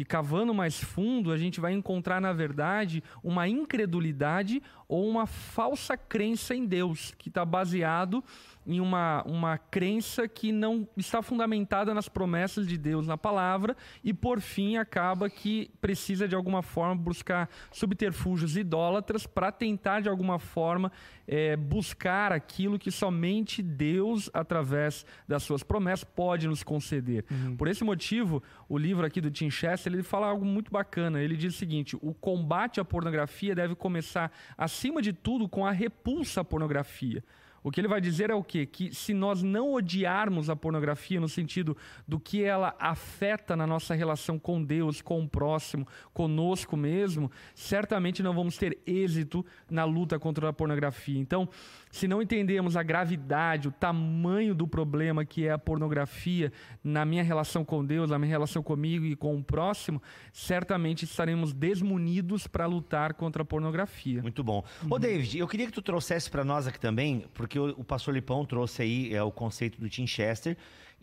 E 0.03 0.05
cavando 0.05 0.53
mais 0.53 0.82
fundo, 0.82 1.30
a 1.30 1.38
gente 1.38 1.61
vai 1.61 1.72
encontrar, 1.72 2.20
na 2.20 2.32
verdade, 2.32 3.05
uma 3.22 3.46
incredulidade 3.46 4.61
ou 4.88 5.09
uma 5.09 5.28
falsa 5.28 5.96
crença 5.96 6.57
em 6.57 6.66
Deus, 6.66 7.14
que 7.16 7.28
está 7.28 7.44
baseado 7.44 8.22
em 8.66 8.80
uma, 8.80 9.22
uma 9.24 9.58
crença 9.58 10.28
que 10.28 10.52
não 10.52 10.88
está 10.96 11.22
fundamentada 11.22 11.92
nas 11.92 12.08
promessas 12.08 12.66
de 12.66 12.78
Deus 12.78 13.06
na 13.06 13.18
palavra 13.18 13.76
e, 14.02 14.12
por 14.12 14.40
fim, 14.40 14.76
acaba 14.76 15.28
que 15.28 15.70
precisa, 15.80 16.28
de 16.28 16.34
alguma 16.34 16.62
forma, 16.62 16.94
buscar 16.94 17.48
subterfúgios 17.70 18.56
idólatras 18.56 19.26
para 19.26 19.50
tentar, 19.50 20.00
de 20.00 20.08
alguma 20.08 20.38
forma, 20.38 20.92
eh, 21.26 21.56
buscar 21.56 22.32
aquilo 22.32 22.78
que 22.78 22.90
somente 22.90 23.62
Deus, 23.62 24.30
através 24.32 25.04
das 25.26 25.42
suas 25.42 25.62
promessas, 25.62 26.04
pode 26.04 26.46
nos 26.46 26.62
conceder. 26.62 27.24
Por 27.56 27.68
esse 27.68 27.84
motivo, 27.84 28.42
o 28.68 28.78
livro 28.78 29.04
aqui 29.04 29.20
do 29.20 29.30
Tim 29.30 29.50
Chester, 29.50 29.92
ele 29.92 30.02
fala 30.02 30.26
algo 30.26 30.44
muito 30.44 30.70
bacana. 30.70 31.20
Ele 31.20 31.36
diz 31.36 31.54
o 31.54 31.58
seguinte, 31.58 31.96
o 32.00 32.14
combate 32.14 32.80
à 32.80 32.84
pornografia 32.84 33.54
deve 33.54 33.74
começar, 33.74 34.30
acima 34.56 35.02
de 35.02 35.12
tudo, 35.12 35.48
com 35.48 35.66
a 35.66 35.72
repulsa 35.72 36.40
à 36.40 36.44
pornografia. 36.44 37.22
O 37.62 37.70
que 37.70 37.80
ele 37.80 37.88
vai 37.88 38.00
dizer 38.00 38.30
é 38.30 38.34
o 38.34 38.42
quê? 38.42 38.66
Que 38.66 38.94
se 38.94 39.14
nós 39.14 39.42
não 39.42 39.72
odiarmos 39.72 40.50
a 40.50 40.56
pornografia 40.56 41.20
no 41.20 41.28
sentido 41.28 41.76
do 42.06 42.18
que 42.18 42.42
ela 42.42 42.74
afeta 42.78 43.56
na 43.56 43.66
nossa 43.66 43.94
relação 43.94 44.38
com 44.38 44.62
Deus, 44.62 45.00
com 45.00 45.22
o 45.22 45.28
próximo, 45.28 45.86
conosco 46.12 46.76
mesmo, 46.76 47.30
certamente 47.54 48.22
não 48.22 48.34
vamos 48.34 48.56
ter 48.56 48.78
êxito 48.86 49.44
na 49.70 49.84
luta 49.84 50.18
contra 50.18 50.48
a 50.48 50.52
pornografia. 50.52 51.18
Então, 51.18 51.48
se 51.90 52.08
não 52.08 52.22
entendemos 52.22 52.76
a 52.76 52.82
gravidade, 52.82 53.68
o 53.68 53.72
tamanho 53.72 54.54
do 54.54 54.66
problema 54.66 55.24
que 55.24 55.46
é 55.46 55.52
a 55.52 55.58
pornografia 55.58 56.52
na 56.82 57.04
minha 57.04 57.22
relação 57.22 57.64
com 57.64 57.84
Deus, 57.84 58.10
na 58.10 58.18
minha 58.18 58.30
relação 58.30 58.62
comigo 58.62 59.04
e 59.04 59.14
com 59.14 59.36
o 59.36 59.44
próximo, 59.44 60.02
certamente 60.32 61.04
estaremos 61.04 61.52
desmunidos 61.52 62.46
para 62.46 62.66
lutar 62.66 63.14
contra 63.14 63.42
a 63.42 63.44
pornografia. 63.44 64.22
Muito 64.22 64.42
bom. 64.42 64.64
Ô, 64.88 64.98
David, 64.98 65.38
eu 65.38 65.46
queria 65.46 65.66
que 65.66 65.72
tu 65.72 65.82
trouxesse 65.82 66.30
para 66.30 66.44
nós 66.44 66.66
aqui 66.66 66.80
também, 66.80 67.26
porque 67.34 67.51
o, 67.59 67.70
o 67.70 67.84
pastor 67.84 68.14
Lipão 68.14 68.44
trouxe 68.44 68.82
aí 68.82 69.14
é, 69.14 69.22
o 69.22 69.30
conceito 69.30 69.80
do 69.80 69.88
Tim 69.88 70.07
Chester, 70.07 70.57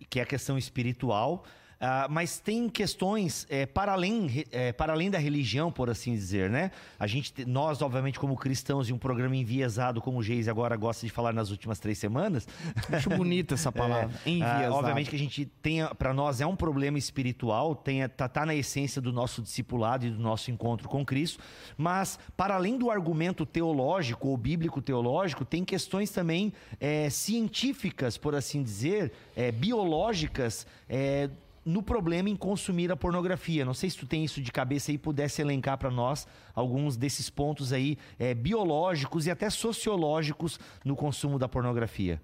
que 0.09 0.19
é 0.19 0.23
a 0.23 0.25
questão 0.25 0.57
espiritual. 0.57 1.45
Ah, 1.79 2.07
mas 2.09 2.39
tem 2.39 2.67
questões 2.67 3.47
é, 3.49 3.65
para, 3.65 3.93
além, 3.93 4.45
é, 4.51 4.73
para 4.73 4.91
além 4.93 5.09
da 5.09 5.17
religião, 5.17 5.71
por 5.71 5.89
assim 5.89 6.13
dizer, 6.13 6.49
né? 6.49 6.71
A 6.99 7.07
gente, 7.07 7.31
te- 7.31 7.45
nós, 7.45 7.81
obviamente, 7.81 8.19
como 8.19 8.35
cristãos 8.35 8.89
e 8.89 8.93
um 8.93 8.97
programa 8.97 9.35
enviesado, 9.35 10.01
como 10.01 10.19
o 10.19 10.23
Geis 10.23 10.47
agora 10.47 10.75
gosta 10.75 11.05
de 11.05 11.11
falar 11.11 11.31
nas 11.33 11.51
últimas 11.51 11.79
três 11.79 11.97
semanas, 11.97 12.47
Acho 12.91 13.09
bonita 13.09 13.53
essa 13.53 13.71
palavra. 13.73 14.11
Ah, 14.25 14.29
Enviesado. 14.29 14.73
obviamente 14.75 15.09
que 15.09 15.15
a 15.15 15.19
gente 15.19 15.45
tem, 15.61 15.85
para 15.97 16.13
nós 16.13 16.41
é 16.41 16.45
um 16.45 16.55
problema 16.55 16.97
espiritual, 16.97 17.73
tem, 17.73 18.07
tá, 18.09 18.27
tá 18.27 18.45
na 18.45 18.53
essência 18.55 19.01
do 19.01 19.13
nosso 19.13 19.41
discipulado 19.41 20.05
e 20.05 20.09
do 20.09 20.19
nosso 20.19 20.51
encontro 20.51 20.89
com 20.89 21.05
Cristo, 21.05 21.39
mas 21.77 22.19
para 22.35 22.55
além 22.55 22.77
do 22.77 22.91
argumento 22.91 23.45
teológico 23.45 24.27
ou 24.27 24.37
bíblico 24.37 24.81
teológico, 24.81 25.45
tem 25.45 25.63
questões 25.63 26.09
também 26.11 26.51
é, 26.79 27.09
científicas, 27.09 28.17
por 28.17 28.35
assim 28.35 28.61
dizer, 28.61 29.11
é, 29.35 29.51
biológicas, 29.51 30.67
é, 30.89 31.29
no 31.65 31.83
problema 31.83 32.29
em 32.29 32.35
consumir 32.35 32.91
a 32.91 32.95
pornografia. 32.95 33.65
Não 33.65 33.73
sei 33.73 33.89
se 33.89 33.97
tu 33.97 34.05
tem 34.05 34.23
isso 34.23 34.41
de 34.41 34.51
cabeça 34.51 34.91
aí, 34.91 34.97
pudesse 34.97 35.41
elencar 35.41 35.77
para 35.77 35.91
nós 35.91 36.27
alguns 36.53 36.97
desses 36.97 37.29
pontos 37.29 37.73
aí 37.73 37.97
é, 38.17 38.33
biológicos 38.33 39.27
e 39.27 39.31
até 39.31 39.49
sociológicos 39.49 40.59
no 40.83 40.95
consumo 40.95 41.37
da 41.37 41.47
pornografia. 41.47 42.21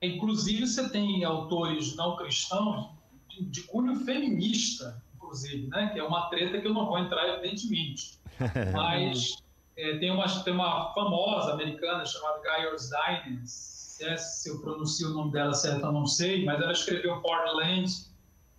Inclusive, 0.00 0.66
você 0.66 0.88
tem 0.88 1.24
autores 1.24 1.96
não 1.96 2.16
cristãos 2.16 2.90
de, 3.28 3.44
de 3.44 3.62
cunho 3.62 3.96
feminista, 4.04 5.02
inclusive, 5.14 5.66
né? 5.68 5.90
que 5.92 5.98
é 5.98 6.02
uma 6.04 6.28
treta 6.28 6.60
que 6.60 6.66
eu 6.66 6.74
não 6.74 6.86
vou 6.86 6.98
entrar, 6.98 7.26
evidentemente. 7.28 8.18
Mas 8.72 9.42
é, 9.76 9.96
tem, 9.98 10.10
uma, 10.10 10.26
tem 10.42 10.52
uma 10.52 10.92
famosa 10.94 11.52
americana 11.52 12.04
chamada 12.04 12.40
Gaius 12.40 12.90
Dines, 12.90 13.76
se, 13.96 14.04
é- 14.04 14.16
se 14.16 14.50
eu 14.50 14.60
pronuncio 14.60 15.10
o 15.10 15.14
nome 15.14 15.32
dela 15.32 15.54
certo, 15.54 15.84
eu 15.84 15.92
não 15.92 16.06
sei, 16.06 16.44
mas 16.44 16.60
ela 16.60 16.72
escreveu 16.72 17.20
Portland, 17.22 17.86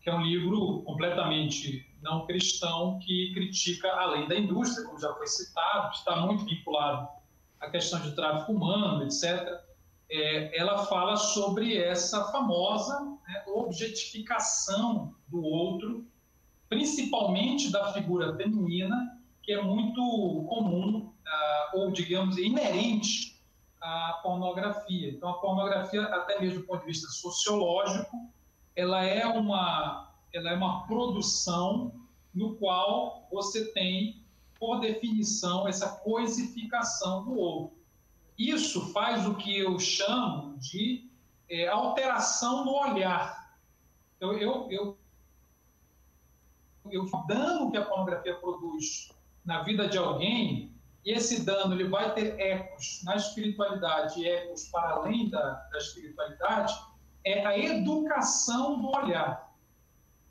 que 0.08 0.12
é 0.12 0.16
um 0.16 0.22
livro 0.22 0.84
completamente 0.84 1.86
não 2.02 2.26
cristão 2.26 2.98
que 3.00 3.34
critica 3.34 3.92
a 3.92 4.06
lei 4.06 4.26
da 4.26 4.38
indústria, 4.40 4.88
como 4.88 4.98
já 4.98 5.14
foi 5.16 5.28
citado, 5.28 5.94
está 5.94 6.16
muito 6.16 6.46
vinculado 6.46 7.10
à 7.60 7.70
questão 7.70 8.00
de 8.00 8.16
tráfico 8.16 8.54
humano, 8.54 9.04
etc 9.04 9.68
é, 10.10 10.58
ela 10.58 10.86
fala 10.86 11.18
sobre 11.18 11.78
essa 11.78 12.24
famosa 12.32 13.02
né, 13.28 13.44
objetificação 13.48 15.14
do 15.28 15.44
outro, 15.44 16.08
principalmente 16.70 17.70
da 17.70 17.92
figura 17.92 18.34
feminina, 18.38 19.22
que 19.44 19.52
é 19.52 19.62
muito 19.62 20.00
comum, 20.48 21.12
ah, 21.28 21.72
ou 21.74 21.92
digamos, 21.92 22.38
inerente 22.38 23.42
à 23.82 24.22
pornografia. 24.24 25.10
Então, 25.10 25.32
a 25.32 25.40
pornografia, 25.40 26.04
até 26.04 26.40
mesmo 26.40 26.62
do 26.62 26.66
ponto 26.66 26.80
de 26.80 26.88
vista 26.88 27.10
sociológico, 27.10 28.32
ela 28.78 29.04
é 29.04 29.26
uma, 29.26 30.14
ela 30.32 30.52
é 30.52 30.54
uma 30.56 30.86
produção 30.86 32.00
no 32.32 32.56
qual 32.58 33.28
você 33.32 33.74
tem, 33.74 34.24
por 34.60 34.80
definição, 34.80 35.68
essa 35.68 35.98
coisificação 36.04 37.26
do 37.26 37.36
outro. 37.36 37.76
Isso 38.38 38.94
faz 38.94 39.26
o 39.26 39.34
que 39.34 39.58
eu 39.58 39.80
chamo 39.80 40.56
de 40.60 41.10
é, 41.50 41.68
alteração 41.68 42.64
no 42.66 42.74
olhar. 42.74 43.58
Eu, 44.20 44.38
eu, 44.38 44.68
eu, 44.70 44.98
eu 46.92 47.06
dano 47.28 47.72
que 47.72 47.78
a 47.78 47.86
pornografia 47.86 48.36
produz 48.36 49.12
na 49.44 49.64
vida 49.64 49.88
de 49.90 49.98
alguém, 49.98 50.72
e 51.04 51.12
esse 51.14 51.44
dano 51.44 51.74
ele 51.74 51.88
vai 51.88 52.14
ter 52.14 52.40
ecos 52.40 53.02
na 53.04 53.16
espiritualidade, 53.16 54.28
ecos 54.28 54.68
para 54.68 54.90
além 54.92 55.30
da, 55.30 55.54
da 55.72 55.78
espiritualidade, 55.80 56.76
é 57.28 57.46
a 57.46 57.58
educação 57.58 58.80
do 58.80 58.88
olhar. 58.96 59.54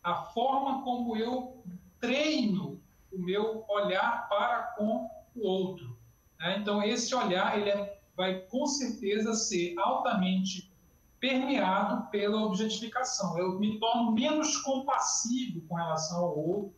A 0.02 0.14
forma 0.14 0.82
como 0.82 1.16
eu 1.16 1.62
treino 2.00 2.80
o 3.12 3.18
meu 3.18 3.64
olhar 3.68 4.28
para 4.28 4.62
com 4.76 5.10
o 5.34 5.46
outro. 5.46 5.96
né? 6.38 6.58
Então, 6.58 6.82
esse 6.82 7.14
olhar 7.14 7.58
ele 7.58 7.70
é- 7.70 7.98
vai 8.16 8.40
com 8.40 8.66
certeza 8.66 9.34
ser 9.34 9.74
altamente 9.78 10.72
permeado 11.20 12.08
pela 12.10 12.44
objetificação. 12.44 13.38
Eu 13.38 13.58
me 13.58 13.78
torno 13.78 14.12
menos 14.12 14.56
compassivo 14.58 15.60
com 15.66 15.74
relação 15.74 16.24
ao 16.24 16.38
outro, 16.38 16.74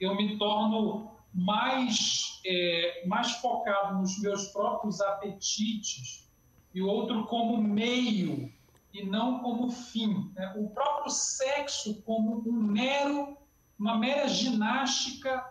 eu 0.00 0.14
me 0.14 0.38
torno 0.38 1.10
mais, 1.34 2.40
é, 2.46 3.06
mais 3.06 3.32
focado 3.32 3.98
nos 3.98 4.18
meus 4.20 4.48
próprios 4.48 5.00
apetites 5.00 6.26
e 6.74 6.80
o 6.80 6.86
outro 6.86 7.26
como 7.26 7.58
meio 7.58 8.52
e 8.92 9.04
não 9.04 9.40
como 9.40 9.70
fim. 9.70 10.32
né? 10.34 10.54
O 10.56 10.68
próprio 10.70 11.10
sexo 11.10 12.02
como 12.02 12.42
um 12.46 12.52
mero, 12.52 13.36
uma 13.78 13.96
mera 13.96 14.28
ginástica, 14.28 15.44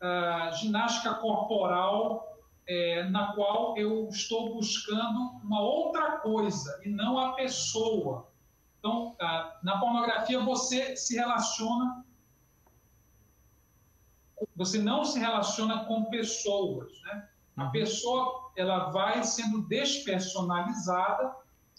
ah, 0.00 0.50
ginástica 0.52 1.14
corporal 1.14 2.38
é, 2.66 3.04
na 3.10 3.34
qual 3.34 3.76
eu 3.76 4.08
estou 4.08 4.54
buscando 4.54 5.40
uma 5.42 5.60
outra 5.60 6.18
coisa 6.18 6.80
e 6.84 6.88
não 6.88 7.18
a 7.18 7.32
pessoa. 7.32 8.30
Então, 8.78 9.14
ah, 9.20 9.58
na 9.62 9.78
pornografia 9.78 10.40
você 10.40 10.96
se 10.96 11.14
relaciona 11.14 12.04
você 14.56 14.78
não 14.78 15.04
se 15.04 15.18
relaciona 15.18 15.84
com 15.84 16.04
pessoas, 16.06 16.90
né? 17.02 17.28
A 17.56 17.66
pessoa 17.66 18.52
ela 18.56 18.90
vai 18.90 19.22
sendo 19.22 19.62
despersonalizada 19.62 21.34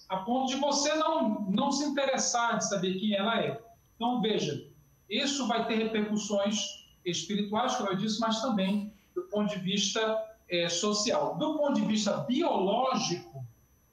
a 0.10 0.18
ponto 0.18 0.48
de 0.48 0.56
você 0.56 0.94
não, 0.96 1.42
não 1.50 1.72
se 1.72 1.84
interessar 1.86 2.58
de 2.58 2.68
saber 2.68 3.00
quem 3.00 3.14
ela 3.14 3.40
é. 3.42 3.62
Então, 3.96 4.22
veja, 4.22 4.68
isso 5.10 5.48
vai 5.48 5.66
ter 5.68 5.76
repercussões 5.76 6.86
espirituais, 7.04 7.76
como 7.76 7.90
eu 7.90 7.96
disse, 7.96 8.20
mas 8.20 8.42
também 8.42 8.94
do 9.14 9.24
ponto 9.24 9.50
de 9.50 9.60
vista 9.60 10.24
é, 10.50 10.70
social. 10.70 11.38
Do 11.38 11.58
ponto 11.58 11.74
de 11.74 11.86
vista 11.86 12.18
biológico, 12.18 13.46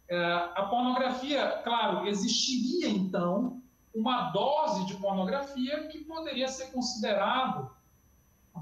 é, 0.09 0.35
a 0.55 0.67
pornografia, 0.69 1.61
claro, 1.65 2.07
existiria 2.07 2.89
então 2.89 3.63
uma 3.95 4.31
dose 4.31 4.87
de 4.87 4.95
pornografia 4.95 5.87
que 5.89 5.99
poderia 6.05 6.49
ser 6.49 6.67
considerado 6.73 7.71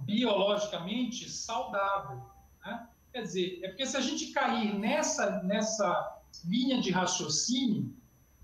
biologicamente 0.03 1.29
saudável. 1.29 2.21
Né? 2.65 2.89
Quer 3.13 3.23
dizer, 3.23 3.61
é 3.63 3.69
porque 3.69 3.87
se 3.87 3.97
a 3.97 4.01
gente 4.01 4.33
cair 4.33 4.75
nessa, 4.75 5.43
nessa 5.43 6.20
linha 6.45 6.81
de 6.81 6.91
raciocínio, 6.91 7.95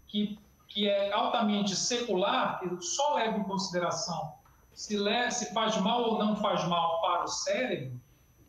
que, 0.06 0.38
que 0.68 0.88
é 0.88 1.12
altamente 1.12 1.74
secular, 1.74 2.60
que 2.60 2.84
só 2.84 3.14
leva 3.14 3.38
em 3.38 3.44
consideração 3.44 4.36
se, 4.76 4.94
le, 4.98 5.30
se 5.30 5.54
faz 5.54 5.80
mal 5.80 6.02
ou 6.02 6.18
não 6.18 6.36
faz 6.36 6.68
mal 6.68 7.00
para 7.00 7.24
o 7.24 7.28
cérebro, 7.28 7.98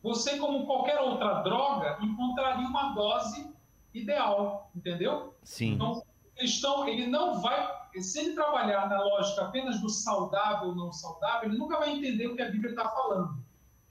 você, 0.03 0.37
como 0.37 0.65
qualquer 0.65 0.99
outra 0.99 1.41
droga, 1.41 1.97
encontraria 2.01 2.67
uma 2.67 2.93
dose 2.93 3.49
ideal, 3.93 4.69
entendeu? 4.75 5.33
Sim. 5.41 5.73
Então, 5.73 6.03
cristão, 6.35 6.87
ele 6.87 7.07
não 7.07 7.39
vai, 7.39 7.73
se 7.95 8.19
ele 8.19 8.33
trabalhar 8.33 8.89
na 8.89 9.01
lógica 9.01 9.45
apenas 9.45 9.79
do 9.79 9.89
saudável 9.89 10.69
ou 10.69 10.75
não 10.75 10.91
saudável, 10.91 11.49
ele 11.49 11.57
nunca 11.57 11.79
vai 11.79 11.95
entender 11.95 12.27
o 12.27 12.35
que 12.35 12.41
a 12.41 12.51
Bíblia 12.51 12.71
está 12.71 12.89
falando. 12.89 13.41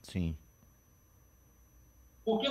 Sim. 0.03 0.36
Porque 2.22 2.49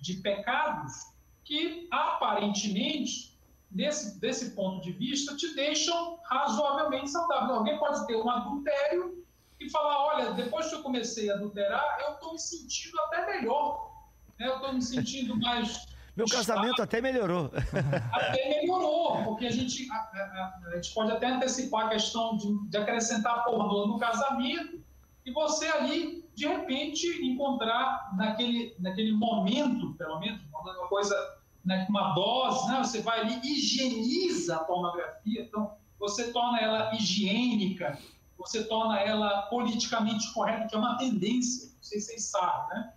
de 0.00 0.14
pecados 0.14 1.12
que, 1.44 1.86
aparentemente, 1.90 3.38
desse, 3.70 4.18
desse 4.18 4.50
ponto 4.50 4.82
de 4.82 4.92
vista, 4.92 5.36
te 5.36 5.54
deixam 5.54 6.18
razoavelmente 6.24 7.10
saudável. 7.10 7.56
Alguém 7.56 7.78
pode 7.78 8.06
ter 8.06 8.16
um 8.16 8.30
adultério 8.30 9.24
e 9.60 9.68
falar: 9.70 9.98
olha, 10.06 10.32
depois 10.32 10.68
que 10.68 10.74
eu 10.76 10.82
comecei 10.82 11.30
a 11.30 11.34
adulterar, 11.34 11.98
eu 12.06 12.14
estou 12.14 12.32
me 12.32 12.38
sentindo 12.38 12.98
até 13.02 13.26
melhor. 13.26 13.92
Né? 14.38 14.46
Eu 14.46 14.56
estou 14.56 14.72
me 14.72 14.82
sentindo 14.82 15.36
mais. 15.40 15.86
Meu 16.16 16.26
casamento 16.26 16.80
até 16.80 17.00
melhorou. 17.00 17.50
Até 18.12 18.48
melhorou, 18.48 19.24
porque 19.24 19.46
a 19.46 19.50
gente, 19.50 19.90
a, 19.90 19.96
a, 19.96 20.60
a 20.68 20.76
gente 20.76 20.94
pode 20.94 21.10
até 21.10 21.26
antecipar 21.26 21.86
a 21.86 21.88
questão 21.88 22.36
de, 22.36 22.68
de 22.68 22.76
acrescentar 22.76 23.42
pornô 23.42 23.88
no 23.88 23.98
casamento 23.98 24.80
e 25.26 25.32
você 25.32 25.66
ali, 25.66 26.24
de 26.34 26.46
repente, 26.46 27.06
encontrar 27.24 28.14
naquele, 28.16 28.76
naquele 28.78 29.12
momento, 29.12 29.94
pelo 29.94 30.20
menos, 30.20 30.40
uma 30.52 30.88
coisa, 30.88 31.16
né, 31.64 31.86
uma 31.88 32.12
dose, 32.12 32.68
né, 32.68 32.78
você 32.78 33.00
vai 33.00 33.20
ali, 33.20 33.40
higieniza 33.42 34.56
a 34.56 34.64
pornografia, 34.64 35.42
então 35.42 35.74
você 35.98 36.32
torna 36.32 36.60
ela 36.60 36.94
higiênica, 36.94 37.98
você 38.36 38.64
torna 38.64 39.00
ela 39.00 39.42
politicamente 39.42 40.32
correta, 40.34 40.66
que 40.66 40.74
é 40.74 40.78
uma 40.78 40.98
tendência, 40.98 41.70
não 41.74 41.82
sei 41.82 42.00
se 42.00 42.06
vocês 42.06 42.24
sabem, 42.26 42.76
né? 42.76 42.92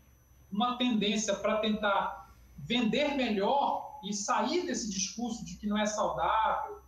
Uma 0.51 0.77
tendência 0.77 1.35
para 1.35 1.57
tentar 1.57 2.31
vender 2.57 3.15
melhor 3.15 3.99
e 4.03 4.13
sair 4.13 4.65
desse 4.65 4.89
discurso 4.89 5.45
de 5.45 5.55
que 5.55 5.67
não 5.67 5.77
é 5.77 5.85
saudável, 5.85 6.81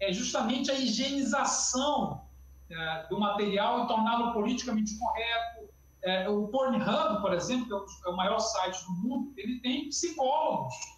é 0.00 0.12
justamente 0.12 0.70
a 0.70 0.74
higienização 0.74 2.22
é, 2.70 3.06
do 3.08 3.18
material 3.18 3.84
e 3.84 3.88
torná-lo 3.88 4.32
politicamente 4.32 4.98
correto. 4.98 5.68
É, 6.02 6.28
o 6.28 6.48
Pornhub, 6.48 7.20
por 7.20 7.32
exemplo, 7.32 7.66
que 7.66 7.74
é 7.74 8.10
o 8.10 8.12
é 8.12 8.16
maior 8.16 8.38
site 8.38 8.84
do 8.84 8.92
mundo, 8.92 9.32
ele 9.36 9.60
tem 9.60 9.88
psicólogos 9.88 10.95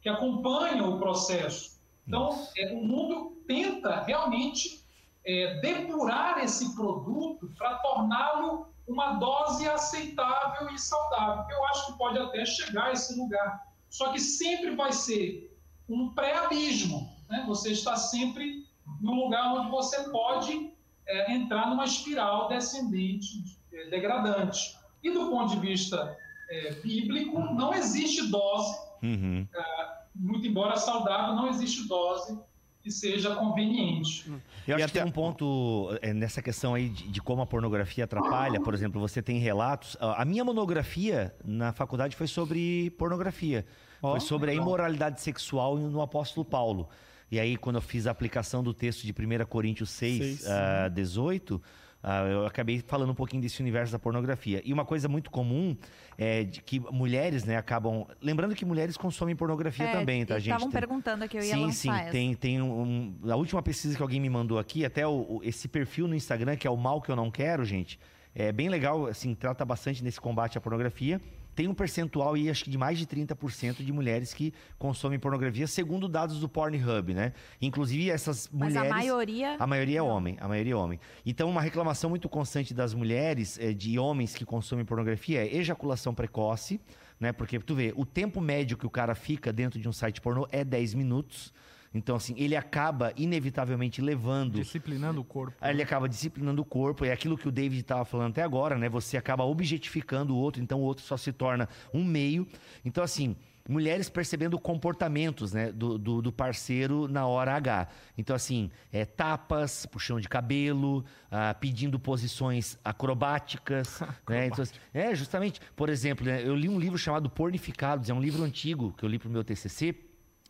que 0.00 0.08
acompanham 0.08 0.94
o 0.94 0.98
processo. 0.98 1.78
Então, 2.06 2.46
é, 2.56 2.72
o 2.72 2.82
mundo 2.82 3.42
tenta 3.46 4.02
realmente 4.02 4.84
é, 5.24 5.60
depurar 5.60 6.42
esse 6.42 6.74
produto 6.74 7.52
para 7.58 7.74
torná-lo 7.78 8.68
uma 8.86 9.14
dose 9.14 9.68
aceitável 9.68 10.70
e 10.70 10.78
saudável. 10.78 11.44
Eu 11.50 11.64
acho 11.66 11.86
que 11.86 11.98
pode 11.98 12.18
até 12.18 12.44
chegar 12.46 12.86
a 12.86 12.92
esse 12.92 13.18
lugar. 13.18 13.68
Só 13.90 14.12
que 14.12 14.18
sempre 14.18 14.74
vai 14.74 14.92
ser 14.92 15.54
um 15.88 16.14
pré-abismo. 16.14 17.14
Né? 17.28 17.44
Você 17.46 17.72
está 17.72 17.96
sempre 17.96 18.66
no 19.00 19.12
lugar 19.12 19.54
onde 19.54 19.70
você 19.70 20.08
pode 20.10 20.72
é, 21.06 21.32
entrar 21.32 21.68
numa 21.68 21.84
espiral 21.84 22.48
descendente, 22.48 23.44
é, 23.72 23.90
degradante. 23.90 24.78
E 25.02 25.10
do 25.10 25.28
ponto 25.28 25.50
de 25.50 25.60
vista 25.60 26.16
é, 26.50 26.72
bíblico, 26.72 27.38
não 27.54 27.72
existe 27.74 28.26
dose, 28.28 28.76
Uhum. 29.02 29.46
é, 29.54 29.88
muito 30.14 30.46
embora 30.46 30.76
saudável, 30.76 31.34
não 31.34 31.48
existe 31.48 31.86
dose 31.86 32.38
que 32.82 32.90
seja 32.90 33.34
conveniente. 33.34 34.28
Eu 34.66 34.78
E 34.78 34.82
acho 34.82 34.92
que 34.92 34.98
até- 34.98 35.00
tem 35.00 35.08
um 35.08 35.12
ponto 35.12 35.90
é, 36.00 36.12
nessa 36.14 36.40
questão 36.40 36.74
aí 36.74 36.88
de, 36.88 37.08
de 37.08 37.20
como 37.20 37.42
a 37.42 37.46
pornografia 37.46 38.04
atrapalha. 38.04 38.60
Por 38.60 38.72
exemplo, 38.72 39.00
você 39.00 39.20
tem 39.20 39.38
relatos. 39.38 39.96
A 40.00 40.24
minha 40.24 40.44
monografia 40.44 41.34
na 41.44 41.72
faculdade 41.72 42.14
foi 42.16 42.26
sobre 42.28 42.90
pornografia. 42.92 43.66
Ó, 44.00 44.12
foi 44.12 44.20
sobre 44.20 44.50
a 44.52 44.54
imoralidade 44.54 45.20
sexual 45.20 45.76
no 45.76 46.00
apóstolo 46.00 46.44
Paulo. 46.44 46.88
E 47.30 47.38
aí, 47.38 47.56
quando 47.56 47.76
eu 47.76 47.82
fiz 47.82 48.06
a 48.06 48.10
aplicação 48.12 48.62
do 48.62 48.72
texto 48.72 49.02
de 49.04 49.12
1 49.12 49.44
Coríntios 49.46 49.90
6, 49.90 50.40
Seis. 50.40 50.46
ah, 50.46 50.88
18, 50.88 51.60
ah, 52.02 52.22
eu 52.24 52.46
acabei 52.46 52.80
falando 52.80 53.10
um 53.10 53.14
pouquinho 53.14 53.42
desse 53.42 53.60
universo 53.60 53.90
da 53.92 53.98
pornografia. 53.98 54.62
E 54.64 54.72
uma 54.72 54.84
coisa 54.84 55.08
muito 55.08 55.30
comum 55.30 55.76
é 56.16 56.44
de 56.44 56.62
que 56.62 56.78
mulheres, 56.78 57.44
né, 57.44 57.56
acabam. 57.56 58.06
Lembrando 58.22 58.54
que 58.54 58.64
mulheres 58.64 58.96
consomem 58.96 59.34
pornografia 59.34 59.86
É, 59.86 59.92
também, 59.92 60.24
tá, 60.24 60.34
gente? 60.38 60.46
Estavam 60.54 60.70
Tem- 60.70 60.80
perguntando 60.80 61.24
aqui, 61.24 61.36
eu 61.36 61.42
ia 61.42 61.54
sim, 61.54 61.60
lançar 61.62 61.74
sim, 61.74 62.00
essa. 62.02 62.10
tem, 62.10 62.34
tem 62.34 62.62
um, 62.62 63.14
a 63.28 63.36
última 63.36 63.62
pesquisa 63.62 63.96
que 63.96 64.02
alguém 64.02 64.20
me 64.20 64.30
mandou 64.30 64.58
aqui, 64.58 64.84
até 64.84 65.06
o- 65.06 65.40
esse 65.42 65.66
perfil 65.68 66.06
no 66.06 66.14
Instagram, 66.14 66.56
que 66.56 66.66
é 66.66 66.70
o 66.70 66.76
mal 66.76 67.00
que 67.02 67.10
eu 67.10 67.16
não 67.16 67.30
quero, 67.30 67.64
gente, 67.64 67.98
é 68.34 68.52
bem 68.52 68.68
legal, 68.68 69.06
assim, 69.06 69.34
trata 69.34 69.64
bastante 69.64 70.02
nesse 70.04 70.20
combate 70.20 70.56
à 70.56 70.60
pornografia. 70.60 71.20
Tem 71.58 71.66
um 71.66 71.74
percentual 71.74 72.34
aí, 72.34 72.48
acho 72.48 72.62
que 72.62 72.70
de 72.70 72.78
mais 72.78 72.96
de 72.96 73.04
30% 73.04 73.84
de 73.84 73.92
mulheres 73.92 74.32
que 74.32 74.54
consomem 74.78 75.18
pornografia, 75.18 75.66
segundo 75.66 76.06
dados 76.06 76.38
do 76.38 76.48
Pornhub, 76.48 77.12
né? 77.12 77.32
Inclusive 77.60 78.08
essas 78.10 78.48
Mas 78.52 78.74
mulheres... 78.74 78.92
a 78.92 78.94
maioria. 78.94 79.56
A 79.58 79.66
maioria 79.66 79.98
é 79.98 80.02
homem, 80.02 80.36
a 80.38 80.46
maioria 80.46 80.74
é 80.74 80.76
homem. 80.76 81.00
Então, 81.26 81.50
uma 81.50 81.60
reclamação 81.60 82.08
muito 82.10 82.28
constante 82.28 82.72
das 82.72 82.94
mulheres, 82.94 83.58
eh, 83.58 83.72
de 83.72 83.98
homens 83.98 84.36
que 84.36 84.44
consomem 84.44 84.84
pornografia, 84.84 85.44
é 85.44 85.56
ejaculação 85.56 86.14
precoce, 86.14 86.80
né? 87.18 87.32
Porque, 87.32 87.58
tu 87.58 87.74
vê, 87.74 87.92
o 87.96 88.06
tempo 88.06 88.40
médio 88.40 88.76
que 88.76 88.86
o 88.86 88.90
cara 88.90 89.16
fica 89.16 89.52
dentro 89.52 89.80
de 89.80 89.88
um 89.88 89.92
site 89.92 90.20
pornô 90.20 90.46
é 90.52 90.62
10 90.62 90.94
minutos. 90.94 91.52
Então, 91.98 92.14
assim, 92.14 92.34
ele 92.38 92.54
acaba 92.54 93.12
inevitavelmente 93.16 94.00
levando 94.00 94.54
Disciplinando 94.54 95.20
o 95.20 95.24
corpo. 95.24 95.56
Aí 95.60 95.74
ele 95.74 95.82
acaba 95.82 96.08
disciplinando 96.08 96.62
o 96.62 96.64
corpo, 96.64 97.04
é 97.04 97.12
aquilo 97.12 97.36
que 97.36 97.48
o 97.48 97.50
David 97.50 97.80
estava 97.80 98.04
falando 98.04 98.30
até 98.30 98.42
agora, 98.42 98.78
né? 98.78 98.88
Você 98.88 99.16
acaba 99.16 99.44
objetificando 99.44 100.34
o 100.34 100.38
outro, 100.38 100.62
então 100.62 100.78
o 100.78 100.82
outro 100.82 101.04
só 101.04 101.16
se 101.16 101.32
torna 101.32 101.68
um 101.92 102.04
meio. 102.04 102.46
Então, 102.84 103.02
assim, 103.02 103.34
mulheres 103.68 104.08
percebendo 104.08 104.58
comportamentos, 104.60 105.52
né, 105.52 105.72
do, 105.72 105.98
do, 105.98 106.22
do 106.22 106.32
parceiro 106.32 107.08
na 107.08 107.26
hora 107.26 107.54
H. 107.54 107.88
Então, 108.16 108.34
assim, 108.34 108.70
é, 108.92 109.04
tapas, 109.04 109.84
puxão 109.84 110.20
de 110.20 110.28
cabelo, 110.28 111.04
ah, 111.30 111.52
pedindo 111.52 111.98
posições 111.98 112.78
acrobáticas, 112.84 114.00
né? 114.28 114.46
Então, 114.46 114.62
assim, 114.62 114.74
é, 114.94 115.14
justamente. 115.16 115.60
Por 115.74 115.88
exemplo, 115.88 116.24
né, 116.24 116.42
eu 116.42 116.54
li 116.54 116.68
um 116.68 116.78
livro 116.78 116.96
chamado 116.96 117.28
Pornificados, 117.28 118.08
é 118.08 118.14
um 118.14 118.20
livro 118.20 118.44
antigo 118.44 118.94
que 118.96 119.04
eu 119.04 119.08
li 119.08 119.18
pro 119.18 119.28
meu 119.28 119.42
TCC, 119.42 120.07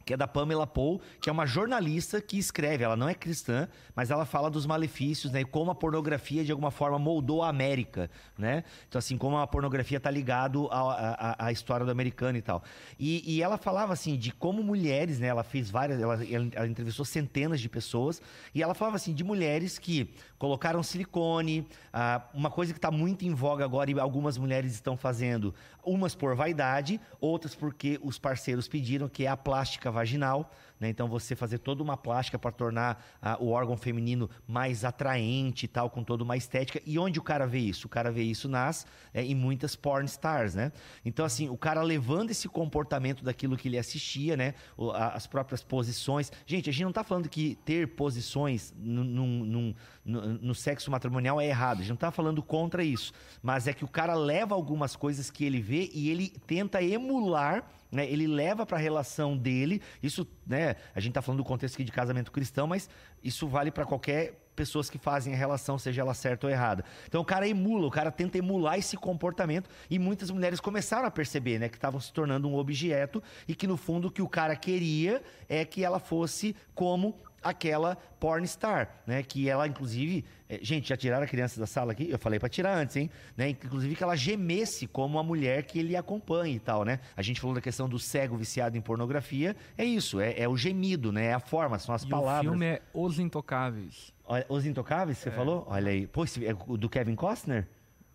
que 0.08 0.14
é 0.14 0.16
da 0.16 0.26
Pamela 0.26 0.66
Paul, 0.66 1.02
que 1.20 1.28
é 1.28 1.32
uma 1.32 1.44
jornalista 1.44 2.18
que 2.18 2.38
escreve. 2.38 2.82
Ela 2.82 2.96
não 2.96 3.06
é 3.06 3.14
cristã, 3.14 3.68
mas 3.94 4.10
ela 4.10 4.24
fala 4.24 4.50
dos 4.50 4.64
malefícios, 4.64 5.30
né? 5.30 5.42
E 5.42 5.44
como 5.44 5.70
a 5.70 5.74
pornografia, 5.74 6.42
de 6.42 6.50
alguma 6.50 6.70
forma, 6.70 6.98
moldou 6.98 7.42
a 7.42 7.50
América, 7.50 8.10
né? 8.38 8.64
Então, 8.88 8.98
assim, 8.98 9.18
como 9.18 9.36
a 9.36 9.46
pornografia 9.46 10.00
tá 10.00 10.10
ligado 10.10 10.66
à, 10.70 11.52
história 11.52 11.84
do 11.84 11.92
americano 11.92 12.38
e 12.38 12.40
tal. 12.40 12.64
E, 12.98 13.36
e 13.36 13.42
ela 13.42 13.58
falava, 13.58 13.92
assim, 13.92 14.16
de 14.16 14.32
como 14.32 14.62
mulheres, 14.62 15.20
né? 15.20 15.26
Ela 15.26 15.44
fez 15.44 15.68
várias... 15.68 16.00
Ela, 16.00 16.18
ela 16.54 16.66
entrevistou 16.66 17.04
centenas 17.04 17.60
de 17.60 17.68
pessoas. 17.68 18.22
E 18.54 18.62
ela 18.62 18.72
falava, 18.72 18.96
assim, 18.96 19.12
de 19.12 19.22
mulheres 19.22 19.78
que 19.78 20.10
colocaram 20.38 20.82
silicone. 20.82 21.66
ah, 21.92 22.22
uma 22.32 22.50
coisa 22.50 22.72
que 22.72 22.78
está 22.78 22.90
muito 22.90 23.24
em 23.24 23.34
voga 23.34 23.64
agora 23.64 23.90
e 23.90 23.98
algumas 23.98 24.38
mulheres 24.38 24.72
estão 24.72 24.96
fazendo. 24.96 25.54
Umas 25.84 26.14
por 26.14 26.34
vaidade, 26.36 27.00
outras 27.20 27.54
porque 27.54 27.98
os 28.02 28.18
parceiros 28.18 28.68
pediram, 28.68 29.08
que 29.08 29.24
é 29.24 29.28
a 29.28 29.36
plástica 29.36 29.90
vaginal. 29.90 30.50
Né? 30.78 30.88
Então, 30.88 31.08
você 31.08 31.34
fazer 31.34 31.58
toda 31.58 31.82
uma 31.82 31.96
plástica 31.96 32.38
para 32.38 32.52
tornar 32.52 33.04
ah, 33.20 33.36
o 33.40 33.50
órgão 33.50 33.76
feminino 33.76 34.30
mais 34.46 34.84
atraente 34.84 35.64
e 35.64 35.68
tal, 35.68 35.90
com 35.90 36.04
toda 36.04 36.22
uma 36.22 36.36
estética. 36.36 36.80
E 36.86 36.98
onde 36.98 37.18
o 37.18 37.22
cara 37.22 37.46
vê 37.46 37.58
isso? 37.58 37.86
O 37.86 37.90
cara 37.90 38.12
vê 38.12 38.22
isso 38.22 38.48
nas 38.48 38.86
é, 39.12 39.24
em 39.24 39.34
muitas 39.34 39.74
porn 39.74 40.06
stars, 40.06 40.54
né? 40.54 40.70
Então, 41.04 41.24
assim, 41.24 41.48
o 41.48 41.56
cara 41.56 41.82
levando 41.82 42.30
esse 42.30 42.48
comportamento 42.48 43.24
daquilo 43.24 43.56
que 43.56 43.66
ele 43.66 43.78
assistia, 43.78 44.36
né? 44.36 44.54
As 45.12 45.26
próprias 45.26 45.64
posições. 45.64 46.30
Gente, 46.46 46.70
a 46.70 46.72
gente 46.72 46.84
não 46.84 46.92
tá 46.92 47.02
falando 47.02 47.28
que 47.28 47.56
ter 47.64 47.88
posições 47.88 48.72
num- 48.78 49.44
num- 49.44 49.74
no, 50.08 50.38
no 50.38 50.54
sexo 50.54 50.90
matrimonial 50.90 51.40
é 51.40 51.46
errado. 51.46 51.78
A 51.78 51.80
gente 51.82 51.90
não 51.90 51.96
tá 51.96 52.10
falando 52.10 52.42
contra 52.42 52.82
isso. 52.82 53.12
Mas 53.42 53.68
é 53.68 53.72
que 53.72 53.84
o 53.84 53.88
cara 53.88 54.14
leva 54.14 54.54
algumas 54.54 54.96
coisas 54.96 55.30
que 55.30 55.44
ele 55.44 55.60
vê 55.60 55.90
e 55.92 56.10
ele 56.10 56.30
tenta 56.46 56.82
emular 56.82 57.64
né, 57.90 58.06
ele 58.06 58.26
leva 58.26 58.66
para 58.66 58.76
a 58.76 58.80
relação 58.80 59.34
dele. 59.36 59.80
Isso, 60.02 60.26
né? 60.46 60.76
A 60.94 61.00
gente 61.00 61.12
está 61.12 61.22
falando 61.22 61.38
do 61.38 61.44
contexto 61.44 61.74
aqui 61.74 61.84
de 61.84 61.92
casamento 61.92 62.30
cristão, 62.30 62.66
mas 62.66 62.88
isso 63.24 63.48
vale 63.48 63.70
para 63.70 63.86
qualquer 63.86 64.48
pessoas 64.54 64.90
que 64.90 64.98
fazem 64.98 65.32
a 65.32 65.36
relação, 65.36 65.78
seja 65.78 66.02
ela 66.02 66.12
certa 66.12 66.48
ou 66.48 66.52
errada. 66.52 66.84
Então 67.06 67.20
o 67.20 67.24
cara 67.24 67.46
emula, 67.46 67.86
o 67.86 67.90
cara 67.90 68.10
tenta 68.10 68.38
emular 68.38 68.76
esse 68.76 68.96
comportamento 68.96 69.70
e 69.88 70.00
muitas 70.00 70.32
mulheres 70.32 70.58
começaram 70.58 71.06
a 71.06 71.10
perceber, 71.12 71.60
né, 71.60 71.68
que 71.68 71.76
estavam 71.76 72.00
se 72.00 72.12
tornando 72.12 72.48
um 72.48 72.56
objeto 72.56 73.22
e 73.46 73.54
que 73.54 73.68
no 73.68 73.76
fundo 73.76 74.08
o 74.08 74.10
que 74.10 74.20
o 74.20 74.28
cara 74.28 74.56
queria 74.56 75.22
é 75.48 75.64
que 75.64 75.84
ela 75.84 76.00
fosse 76.00 76.56
como 76.74 77.14
aquela 77.42 77.96
porn 78.18 78.46
star, 78.46 78.88
né? 79.06 79.22
Que 79.22 79.48
ela, 79.48 79.66
inclusive, 79.66 80.24
é, 80.48 80.58
gente, 80.62 80.88
já 80.88 80.96
tiraram 80.96 81.24
a 81.24 81.28
criança 81.28 81.58
da 81.60 81.66
sala 81.66 81.92
aqui? 81.92 82.08
Eu 82.10 82.18
falei 82.18 82.38
para 82.38 82.48
tirar 82.48 82.76
antes, 82.76 82.96
hein? 82.96 83.10
Né? 83.36 83.50
Inclusive 83.50 83.94
que 83.94 84.02
ela 84.02 84.16
gemesse 84.16 84.86
como 84.86 85.18
a 85.18 85.22
mulher 85.22 85.62
que 85.64 85.78
ele 85.78 85.96
acompanha 85.96 86.54
e 86.54 86.60
tal, 86.60 86.84
né? 86.84 87.00
A 87.16 87.22
gente 87.22 87.40
falou 87.40 87.54
da 87.54 87.60
questão 87.60 87.88
do 87.88 87.98
cego 87.98 88.36
viciado 88.36 88.76
em 88.76 88.80
pornografia. 88.80 89.54
É 89.76 89.84
isso, 89.84 90.20
é, 90.20 90.34
é 90.38 90.48
o 90.48 90.56
gemido, 90.56 91.12
né? 91.12 91.26
É 91.26 91.34
a 91.34 91.40
forma, 91.40 91.78
são 91.78 91.94
as 91.94 92.02
E 92.02 92.08
palavras. 92.08 92.46
o 92.46 92.50
filme 92.50 92.66
é 92.66 92.82
Os 92.92 93.18
Intocáveis. 93.18 94.12
Olha, 94.26 94.44
Os 94.48 94.66
Intocáveis, 94.66 95.18
você 95.18 95.30
falou? 95.30 95.66
Olha 95.68 95.90
aí. 95.90 96.06
Pô, 96.06 96.24
é 96.24 96.56
o 96.66 96.76
do 96.76 96.88
Kevin 96.88 97.14
Costner? 97.14 97.66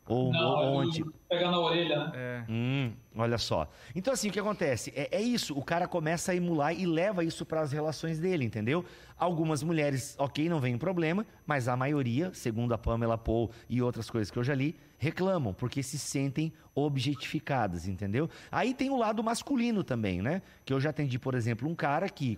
Ou, 0.06 0.34
Não, 0.34 0.80
antigo? 0.82 1.14
pegar 1.30 1.50
na 1.50 1.60
orelha, 1.60 1.98
né? 2.06 2.12
É. 2.14 2.44
Hum, 2.50 2.92
olha 3.16 3.38
só. 3.38 3.70
Então, 3.96 4.14
assim, 4.14 4.28
o 4.28 4.32
que 4.32 4.40
acontece? 4.40 4.92
É, 4.96 5.18
é 5.18 5.22
isso, 5.22 5.58
o 5.58 5.64
cara 5.64 5.88
começa 5.88 6.34
a 6.34 6.36
emular 6.36 6.74
e 6.78 6.86
leva 6.86 7.24
isso 7.24 7.46
para 7.46 7.62
as 7.62 7.72
relações 7.72 8.20
dele, 8.20 8.44
entendeu? 8.44 8.84
Algumas 9.18 9.64
mulheres, 9.64 10.16
ok, 10.20 10.50
não 10.50 10.60
vem 10.60 10.78
problema, 10.78 11.26
mas 11.46 11.70
a 11.70 11.78
maioria, 11.78 12.34
segundo 12.34 12.74
a 12.74 12.78
Pamela 12.78 13.18
Paul 13.18 13.50
e 13.70 13.82
outras 13.82 14.10
coisas 14.10 14.30
que 14.30 14.38
eu 14.38 14.44
já 14.44 14.54
li, 14.54 14.76
reclamam, 14.98 15.54
porque 15.54 15.82
se 15.82 15.98
sentem 15.98 16.52
objetificadas, 16.76 17.88
entendeu? 17.88 18.30
Aí 18.52 18.74
tem 18.74 18.90
o 18.90 18.98
lado 18.98 19.24
masculino 19.24 19.84
também, 19.84 20.22
né? 20.22 20.42
Que 20.66 20.74
eu 20.74 20.80
já 20.80 20.90
atendi, 20.90 21.18
por 21.18 21.34
exemplo, 21.34 21.68
um 21.68 21.76
cara 21.76 22.10
que, 22.10 22.38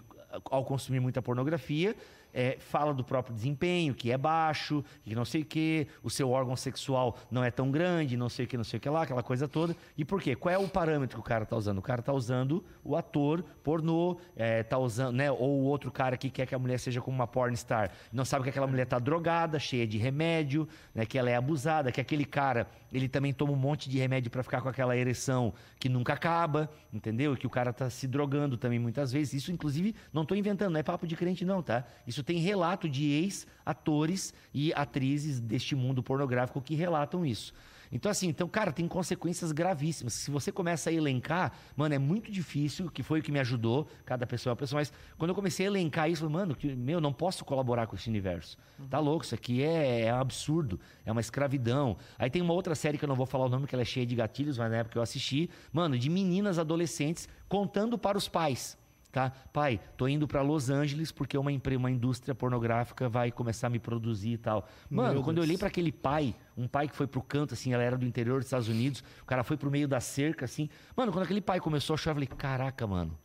ao 0.51 0.63
consumir 0.63 0.99
muita 0.99 1.21
pornografia, 1.21 1.95
é, 2.35 2.57
fala 2.59 2.93
do 2.93 3.03
próprio 3.03 3.33
desempenho, 3.33 3.95
que 3.95 4.11
é 4.11 4.17
baixo, 4.17 4.83
que 5.03 5.15
não 5.15 5.23
sei 5.23 5.41
o 5.41 5.45
quê, 5.45 5.87
o 6.03 6.09
seu 6.09 6.29
órgão 6.29 6.55
sexual 6.57 7.17
não 7.31 7.41
é 7.41 7.49
tão 7.49 7.71
grande, 7.71 8.17
não 8.17 8.27
sei 8.27 8.43
o 8.43 8.47
que, 8.47 8.57
não 8.57 8.63
sei 8.65 8.77
o 8.77 8.81
que 8.81 8.89
lá, 8.89 9.03
aquela 9.03 9.23
coisa 9.23 9.47
toda. 9.47 9.73
E 9.97 10.03
por 10.03 10.21
quê? 10.21 10.35
Qual 10.35 10.53
é 10.53 10.57
o 10.57 10.67
parâmetro 10.67 11.15
que 11.15 11.21
o 11.21 11.23
cara 11.23 11.45
tá 11.45 11.55
usando? 11.55 11.77
O 11.77 11.81
cara 11.81 12.01
tá 12.01 12.11
usando 12.11 12.63
o 12.83 12.97
ator 12.97 13.41
pornô, 13.63 14.19
é, 14.35 14.63
tá 14.63 14.77
usando, 14.77 15.15
né? 15.15 15.31
Ou 15.31 15.61
o 15.61 15.63
outro 15.63 15.89
cara 15.89 16.17
que 16.17 16.29
quer 16.29 16.45
que 16.45 16.53
a 16.53 16.59
mulher 16.59 16.77
seja 16.77 16.99
como 16.99 17.15
uma 17.15 17.25
pornstar. 17.25 17.91
Não 18.11 18.25
sabe 18.25 18.43
que 18.43 18.49
aquela 18.49 18.67
mulher 18.67 18.85
tá 18.85 18.99
drogada, 18.99 19.57
cheia 19.57 19.87
de 19.87 19.97
remédio, 19.97 20.67
né? 20.93 21.05
Que 21.05 21.17
ela 21.17 21.29
é 21.29 21.35
abusada, 21.35 21.89
que 21.89 22.01
aquele 22.01 22.25
cara, 22.25 22.67
ele 22.95 23.09
também 23.09 23.33
toma 23.33 23.51
um 23.51 23.57
monte 23.57 23.89
de 23.89 23.97
remédio 23.97 24.31
para 24.31 24.41
ficar 24.41 24.61
com 24.61 24.69
aquela 24.69 24.95
ereção 24.95 25.53
que 25.77 25.89
nunca 25.89 26.13
acaba, 26.13 26.71
entendeu? 26.93 27.35
Que 27.35 27.45
o 27.45 27.49
cara 27.49 27.73
tá 27.73 27.89
se 27.89 28.07
drogando 28.07 28.55
também 28.57 28.79
muitas 28.79 29.11
vezes. 29.11 29.33
Isso, 29.33 29.51
inclusive, 29.51 29.93
não 30.13 30.25
tô 30.25 30.33
inventando, 30.33 30.71
não 30.71 30.79
é 30.79 30.83
papo 30.83 31.05
de 31.05 31.15
crente, 31.15 31.43
não, 31.43 31.61
tá? 31.61 31.85
Isso 32.07 32.23
tem 32.23 32.37
relato 32.37 32.87
de 32.87 33.11
ex-atores 33.11 34.33
e 34.53 34.73
atrizes 34.73 35.41
deste 35.41 35.75
mundo 35.75 36.01
pornográfico 36.01 36.61
que 36.61 36.73
relatam 36.73 37.25
isso. 37.25 37.53
Então, 37.95 38.11
assim, 38.11 38.27
então, 38.27 38.45
cara, 38.49 38.73
tem 38.73 38.89
consequências 38.89 39.53
gravíssimas. 39.53 40.11
Se 40.11 40.29
você 40.29 40.51
começa 40.51 40.89
a 40.89 40.93
elencar, 40.93 41.53
mano, 41.77 41.95
é 41.95 41.97
muito 41.97 42.29
difícil, 42.29 42.91
que 42.91 43.01
foi 43.01 43.21
o 43.21 43.23
que 43.23 43.31
me 43.31 43.39
ajudou, 43.39 43.87
cada 44.05 44.27
pessoa 44.27 44.51
é 44.51 44.53
uma 44.53 44.57
pessoa, 44.57 44.81
mas 44.81 44.91
quando 45.17 45.29
eu 45.29 45.35
comecei 45.35 45.65
a 45.65 45.69
elencar 45.69 46.09
isso, 46.09 46.25
eu 46.25 46.29
falei, 46.29 46.45
mano, 46.45 46.55
que, 46.57 46.75
meu, 46.75 46.99
não 46.99 47.13
posso 47.13 47.45
colaborar 47.45 47.87
com 47.87 47.95
esse 47.95 48.09
universo. 48.09 48.57
Tá 48.89 48.99
louco, 48.99 49.23
isso 49.23 49.33
aqui 49.33 49.63
é, 49.63 50.07
é 50.07 50.13
um 50.13 50.19
absurdo, 50.19 50.77
é 51.05 51.11
uma 51.11 51.21
escravidão. 51.21 51.95
Aí 52.19 52.29
tem 52.29 52.41
uma 52.41 52.53
outra 52.53 52.75
série 52.75 52.97
que 52.97 53.05
eu 53.05 53.09
não 53.09 53.15
vou 53.15 53.25
falar 53.25 53.45
o 53.45 53.49
nome, 53.49 53.65
que 53.65 53.73
ela 53.73 53.83
é 53.83 53.85
cheia 53.85 54.05
de 54.05 54.13
gatilhos, 54.13 54.57
mas 54.57 54.69
na 54.69 54.77
época 54.77 54.99
eu 54.99 55.01
assisti, 55.01 55.49
mano, 55.71 55.97
de 55.97 56.09
meninas 56.09 56.59
adolescentes 56.59 57.29
contando 57.47 57.97
para 57.97 58.17
os 58.17 58.27
pais. 58.27 58.77
Tá? 59.15 59.31
Pai, 59.53 59.79
tô 59.95 60.09
indo 60.09 60.27
para 60.27 60.41
Los 60.41 60.69
Angeles 60.69 61.09
porque 61.09 61.37
uma, 61.37 61.49
uma 61.49 61.89
indústria 61.89 62.35
pornográfica 62.35 63.07
vai 63.07 63.31
começar 63.31 63.67
a 63.67 63.69
me 63.69 63.79
produzir 63.79 64.31
e 64.31 64.37
tal. 64.37 64.67
Mano, 64.89 65.13
Meu 65.13 65.23
quando 65.23 65.37
eu 65.37 65.43
olhei 65.43 65.57
para 65.57 65.69
aquele 65.69 65.89
pai, 65.89 66.35
um 66.57 66.67
pai 66.67 66.89
que 66.89 66.93
foi 66.97 67.07
pro 67.07 67.21
canto, 67.21 67.53
assim, 67.53 67.71
ela 67.71 67.81
era 67.81 67.97
do 67.97 68.05
interior 68.05 68.39
dos 68.39 68.47
Estados 68.47 68.67
Unidos, 68.67 69.01
o 69.21 69.25
cara 69.25 69.41
foi 69.41 69.55
pro 69.55 69.71
meio 69.71 69.87
da 69.87 70.01
cerca, 70.01 70.43
assim. 70.43 70.67
Mano, 70.97 71.13
quando 71.13 71.23
aquele 71.23 71.39
pai 71.39 71.61
começou 71.61 71.93
a 71.93 71.97
chorar, 71.97 72.11
eu 72.11 72.15
falei, 72.15 72.27
caraca, 72.27 72.85
mano. 72.85 73.17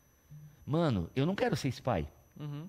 Mano, 0.65 1.11
eu 1.17 1.27
não 1.27 1.35
quero 1.35 1.57
ser 1.57 1.67
esse 1.67 1.83
pai. 1.83 2.07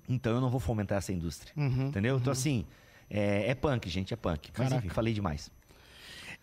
Então 0.09 0.33
eu 0.33 0.41
não 0.41 0.49
vou 0.49 0.59
fomentar 0.59 0.97
essa 0.97 1.13
indústria. 1.13 1.53
Entendeu? 1.89 2.17
Então, 2.17 2.33
assim, 2.33 2.65
é, 3.07 3.51
é 3.51 3.53
punk, 3.53 3.87
gente, 3.87 4.15
é 4.15 4.17
punk. 4.17 4.49
Mas 4.57 4.67
Caraca. 4.67 4.83
enfim, 4.83 4.89
falei 4.95 5.13
demais. 5.13 5.51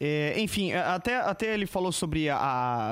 É, 0.00 0.34
enfim, 0.40 0.72
até, 0.72 1.16
até 1.16 1.52
ele 1.52 1.66
falou 1.66 1.90
sobre 1.90 2.28
a, 2.30 2.36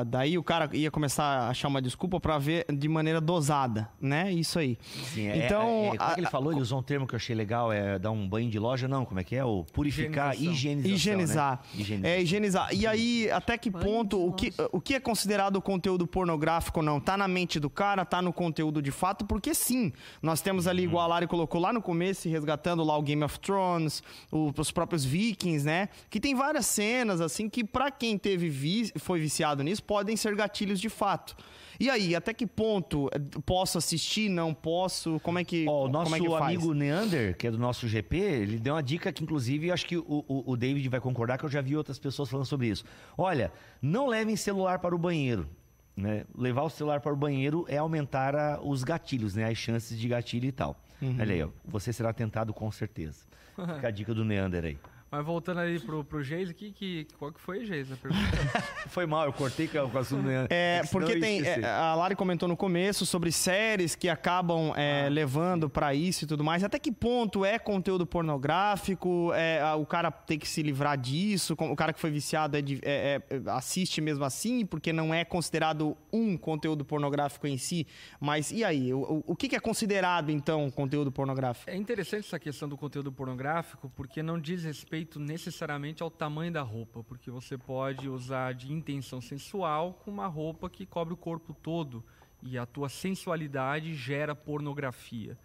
a- 0.00 0.04
Daí 0.04 0.36
o 0.36 0.42
cara 0.42 0.68
ia 0.72 0.90
começar 0.90 1.22
a 1.24 1.48
achar 1.50 1.68
uma 1.68 1.80
desculpa 1.80 2.18
pra 2.18 2.36
ver 2.36 2.66
de 2.72 2.88
maneira 2.88 3.20
dosada, 3.20 3.88
né? 4.00 4.32
Isso 4.32 4.58
aí. 4.58 4.76
Sim, 5.14 5.28
é- 5.28 5.46
então. 5.46 5.68
é- 5.68 5.86
é- 5.94 5.96
como 5.98 6.10
é 6.10 6.14
que 6.14 6.20
ele 6.20 6.26
falou? 6.30 6.52
Ele 6.52 6.60
usou 6.60 6.80
um 6.80 6.82
termo 6.82 7.06
que 7.06 7.14
eu 7.14 7.16
achei 7.16 7.36
legal, 7.36 7.72
é 7.72 7.96
dar 7.96 8.10
um 8.10 8.28
banho 8.28 8.50
de 8.50 8.58
loja, 8.58 8.88
não, 8.88 9.04
como 9.04 9.20
é 9.20 9.24
que 9.24 9.36
é? 9.36 9.44
O 9.44 9.64
purificar, 9.72 10.34
Higienização. 10.34 10.92
Higienizar. 10.96 11.60
Né? 11.74 11.80
Higienização. 11.80 12.10
É, 12.10 12.20
higienizar. 12.22 12.74
E 12.74 12.86
aí, 12.86 13.30
até 13.30 13.56
que 13.56 13.70
ponto, 13.70 14.26
o 14.26 14.32
que, 14.32 14.52
o 14.72 14.80
que 14.80 14.94
é 14.94 15.00
considerado 15.00 15.60
conteúdo 15.62 16.06
pornográfico 16.08 16.80
ou 16.80 16.84
não? 16.84 16.98
Tá 16.98 17.16
na 17.16 17.28
mente 17.28 17.60
do 17.60 17.70
cara, 17.70 18.04
tá 18.04 18.20
no 18.20 18.32
conteúdo 18.32 18.82
de 18.82 18.90
fato, 18.90 19.24
porque 19.24 19.54
sim. 19.54 19.92
Nós 20.20 20.40
temos 20.40 20.66
ali, 20.66 20.82
igual 20.82 21.04
a 21.04 21.06
Lari 21.06 21.28
colocou 21.28 21.60
lá 21.60 21.72
no 21.72 21.80
começo, 21.80 22.28
resgatando 22.28 22.82
lá 22.82 22.96
o 22.98 23.02
Game 23.02 23.22
of 23.22 23.38
Thrones, 23.38 24.02
o- 24.32 24.52
os 24.56 24.72
próprios 24.72 25.04
Vikings, 25.04 25.64
né? 25.64 25.88
Que 26.10 26.18
tem 26.18 26.34
várias 26.34 26.66
cenas, 26.66 26.95
assim, 27.04 27.48
que 27.48 27.62
pra 27.64 27.90
quem 27.90 28.16
teve 28.18 28.48
vi- 28.48 28.92
foi 28.98 29.20
viciado 29.20 29.62
nisso, 29.62 29.82
podem 29.82 30.16
ser 30.16 30.34
gatilhos 30.34 30.80
de 30.80 30.88
fato. 30.88 31.36
E 31.78 31.90
aí, 31.90 32.14
até 32.14 32.32
que 32.32 32.46
ponto 32.46 33.08
eh, 33.12 33.18
posso 33.44 33.76
assistir, 33.76 34.30
não 34.30 34.54
posso? 34.54 35.20
Como 35.20 35.38
é 35.38 35.44
que, 35.44 35.66
Ó, 35.68 35.72
o 35.72 35.80
como 35.82 35.92
nosso 35.92 36.14
é 36.14 36.20
que 36.20 36.28
faz? 36.28 36.42
amigo 36.56 36.72
Neander, 36.72 37.36
que 37.36 37.46
é 37.46 37.50
do 37.50 37.58
nosso 37.58 37.86
GP, 37.86 38.16
ele 38.16 38.58
deu 38.58 38.74
uma 38.74 38.82
dica 38.82 39.12
que, 39.12 39.22
inclusive, 39.22 39.70
acho 39.70 39.84
que 39.86 39.96
o, 39.98 40.04
o, 40.26 40.52
o 40.52 40.56
David 40.56 40.88
vai 40.88 41.00
concordar, 41.00 41.36
que 41.36 41.44
eu 41.44 41.50
já 41.50 41.60
vi 41.60 41.76
outras 41.76 41.98
pessoas 41.98 42.30
falando 42.30 42.46
sobre 42.46 42.68
isso. 42.68 42.82
Olha, 43.18 43.52
não 43.82 44.06
levem 44.08 44.36
celular 44.36 44.78
para 44.78 44.94
o 44.94 44.98
banheiro. 44.98 45.46
Né? 45.94 46.24
Levar 46.36 46.62
o 46.62 46.68
celular 46.70 47.00
para 47.00 47.12
o 47.12 47.16
banheiro 47.16 47.64
é 47.68 47.76
aumentar 47.78 48.34
a- 48.34 48.60
os 48.62 48.82
gatilhos, 48.84 49.34
né? 49.34 49.44
as 49.44 49.56
chances 49.58 49.98
de 49.98 50.08
gatilho 50.08 50.46
e 50.46 50.52
tal. 50.52 50.78
Uhum. 51.00 51.16
Olha 51.20 51.34
aí, 51.34 51.42
ó, 51.42 51.48
você 51.64 51.92
será 51.92 52.12
tentado 52.12 52.54
com 52.54 52.70
certeza. 52.72 53.24
Fica 53.56 53.88
a 53.88 53.90
dica 53.90 54.14
do 54.14 54.24
Neander 54.24 54.64
aí. 54.64 54.78
Mas 55.16 55.24
voltando 55.24 55.60
ali 55.60 55.80
pro, 55.80 56.04
pro 56.04 56.22
Geis, 56.22 56.52
que, 56.52 56.70
que, 56.72 57.06
qual 57.18 57.32
que 57.32 57.40
foi, 57.40 57.64
Geis? 57.64 57.90
A 57.90 57.96
pergunta? 57.96 58.22
Foi 58.88 59.06
mal, 59.06 59.24
eu 59.24 59.32
cortei 59.32 59.66
com 59.66 59.78
o 59.78 59.98
assunto. 59.98 60.28
É, 60.50 60.82
senão 60.84 60.90
porque 60.92 61.18
tem. 61.18 61.42
é, 61.42 61.64
a 61.64 61.94
Lari 61.94 62.14
comentou 62.14 62.46
no 62.48 62.56
começo 62.56 63.06
sobre 63.06 63.32
séries 63.32 63.94
que 63.94 64.08
acabam 64.08 64.72
é, 64.76 65.08
levando 65.08 65.68
pra 65.70 65.94
isso 65.94 66.24
e 66.24 66.26
tudo 66.26 66.44
mais. 66.44 66.62
Até 66.62 66.78
que 66.78 66.92
ponto 66.92 67.44
é 67.44 67.58
conteúdo 67.58 68.06
pornográfico? 68.06 69.32
É, 69.34 69.62
o 69.74 69.86
cara 69.86 70.10
tem 70.10 70.38
que 70.38 70.48
se 70.48 70.62
livrar 70.62 70.96
disso? 70.98 71.54
O 71.58 71.76
cara 71.76 71.92
que 71.92 72.00
foi 72.00 72.10
viciado 72.10 72.56
é 72.56 72.62
de- 72.62 72.80
é- 72.82 73.22
é- 73.30 73.50
assiste 73.50 74.00
mesmo 74.00 74.24
assim, 74.24 74.64
porque 74.66 74.92
não 74.92 75.12
é 75.14 75.24
considerado 75.24 75.96
um 76.12 76.36
conteúdo 76.36 76.84
pornográfico 76.84 77.46
em 77.46 77.56
si. 77.58 77.86
Mas 78.20 78.50
e 78.50 78.62
aí? 78.64 78.92
O, 78.92 78.98
o- 79.00 79.24
o 79.28 79.36
que, 79.36 79.48
que 79.48 79.56
é 79.56 79.60
considerado, 79.60 80.30
então, 80.30 80.70
conteúdo 80.70 81.10
pornográfico? 81.10 81.70
É 81.70 81.76
interessante 81.76 82.26
essa 82.26 82.38
questão 82.38 82.68
do 82.68 82.76
conteúdo 82.76 83.10
pornográfico, 83.12 83.90
porque 83.96 84.22
não 84.22 84.38
diz 84.38 84.62
respeito 84.64 85.05
necessariamente 85.14 86.02
ao 86.02 86.10
tamanho 86.10 86.52
da 86.52 86.62
roupa, 86.62 87.02
porque 87.04 87.30
você 87.30 87.56
pode 87.56 88.08
usar 88.08 88.54
de 88.54 88.72
intenção 88.72 89.20
sensual 89.20 89.94
com 90.04 90.10
uma 90.10 90.26
roupa 90.26 90.68
que 90.68 90.84
cobre 90.84 91.14
o 91.14 91.16
corpo 91.16 91.54
todo 91.54 92.04
e 92.42 92.58
a 92.58 92.66
tua 92.66 92.88
sensualidade 92.88 93.94
gera 93.94 94.34
pornografia. 94.34 95.38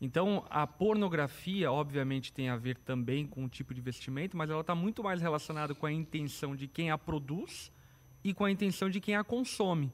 Então, 0.00 0.44
a 0.50 0.66
pornografia, 0.66 1.72
obviamente, 1.72 2.32
tem 2.32 2.50
a 2.50 2.56
ver 2.56 2.76
também 2.76 3.26
com 3.26 3.44
o 3.44 3.48
tipo 3.48 3.72
de 3.72 3.80
vestimento, 3.80 4.36
mas 4.36 4.50
ela 4.50 4.60
está 4.60 4.74
muito 4.74 5.02
mais 5.02 5.22
relacionada 5.22 5.74
com 5.74 5.86
a 5.86 5.92
intenção 5.92 6.54
de 6.54 6.68
quem 6.68 6.90
a 6.90 6.98
produz 6.98 7.72
e 8.22 8.34
com 8.34 8.44
a 8.44 8.50
intenção 8.50 8.90
de 8.90 9.00
quem 9.00 9.16
a 9.16 9.24
consome. 9.24 9.90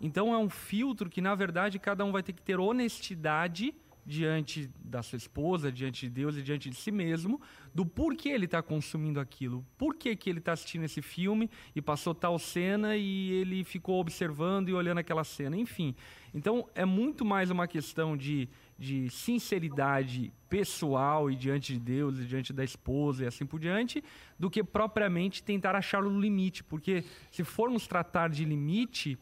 Então, 0.00 0.32
é 0.32 0.38
um 0.38 0.48
filtro 0.48 1.10
que, 1.10 1.20
na 1.20 1.34
verdade, 1.34 1.78
cada 1.80 2.04
um 2.04 2.12
vai 2.12 2.22
ter 2.22 2.32
que 2.32 2.42
ter 2.42 2.60
honestidade 2.60 3.74
diante 4.10 4.68
da 4.84 5.02
sua 5.02 5.16
esposa, 5.16 5.70
diante 5.70 6.06
de 6.06 6.10
Deus 6.10 6.36
e 6.36 6.42
diante 6.42 6.68
de 6.68 6.74
si 6.74 6.90
mesmo, 6.90 7.40
do 7.72 7.86
porquê 7.86 8.30
ele 8.30 8.46
está 8.46 8.60
consumindo 8.60 9.20
aquilo, 9.20 9.64
por 9.78 9.94
que 9.94 10.16
que 10.16 10.28
ele 10.28 10.40
está 10.40 10.52
assistindo 10.52 10.84
esse 10.84 11.00
filme 11.00 11.48
e 11.76 11.80
passou 11.80 12.12
tal 12.12 12.36
cena 12.36 12.96
e 12.96 13.30
ele 13.30 13.62
ficou 13.62 14.00
observando 14.00 14.68
e 14.68 14.74
olhando 14.74 14.98
aquela 14.98 15.22
cena, 15.22 15.56
enfim. 15.56 15.94
Então 16.34 16.68
é 16.74 16.84
muito 16.84 17.24
mais 17.24 17.52
uma 17.52 17.68
questão 17.68 18.16
de, 18.16 18.48
de 18.76 19.08
sinceridade 19.10 20.32
pessoal 20.48 21.30
e 21.30 21.36
diante 21.36 21.74
de 21.74 21.78
Deus 21.78 22.18
e 22.18 22.24
diante 22.24 22.52
da 22.52 22.64
esposa 22.64 23.22
e 23.22 23.26
assim 23.28 23.46
por 23.46 23.60
diante, 23.60 24.02
do 24.36 24.50
que 24.50 24.64
propriamente 24.64 25.40
tentar 25.40 25.76
achar 25.76 26.04
o 26.04 26.20
limite, 26.20 26.64
porque 26.64 27.04
se 27.30 27.44
formos 27.44 27.86
tratar 27.86 28.28
de 28.28 28.44
limite, 28.44 29.16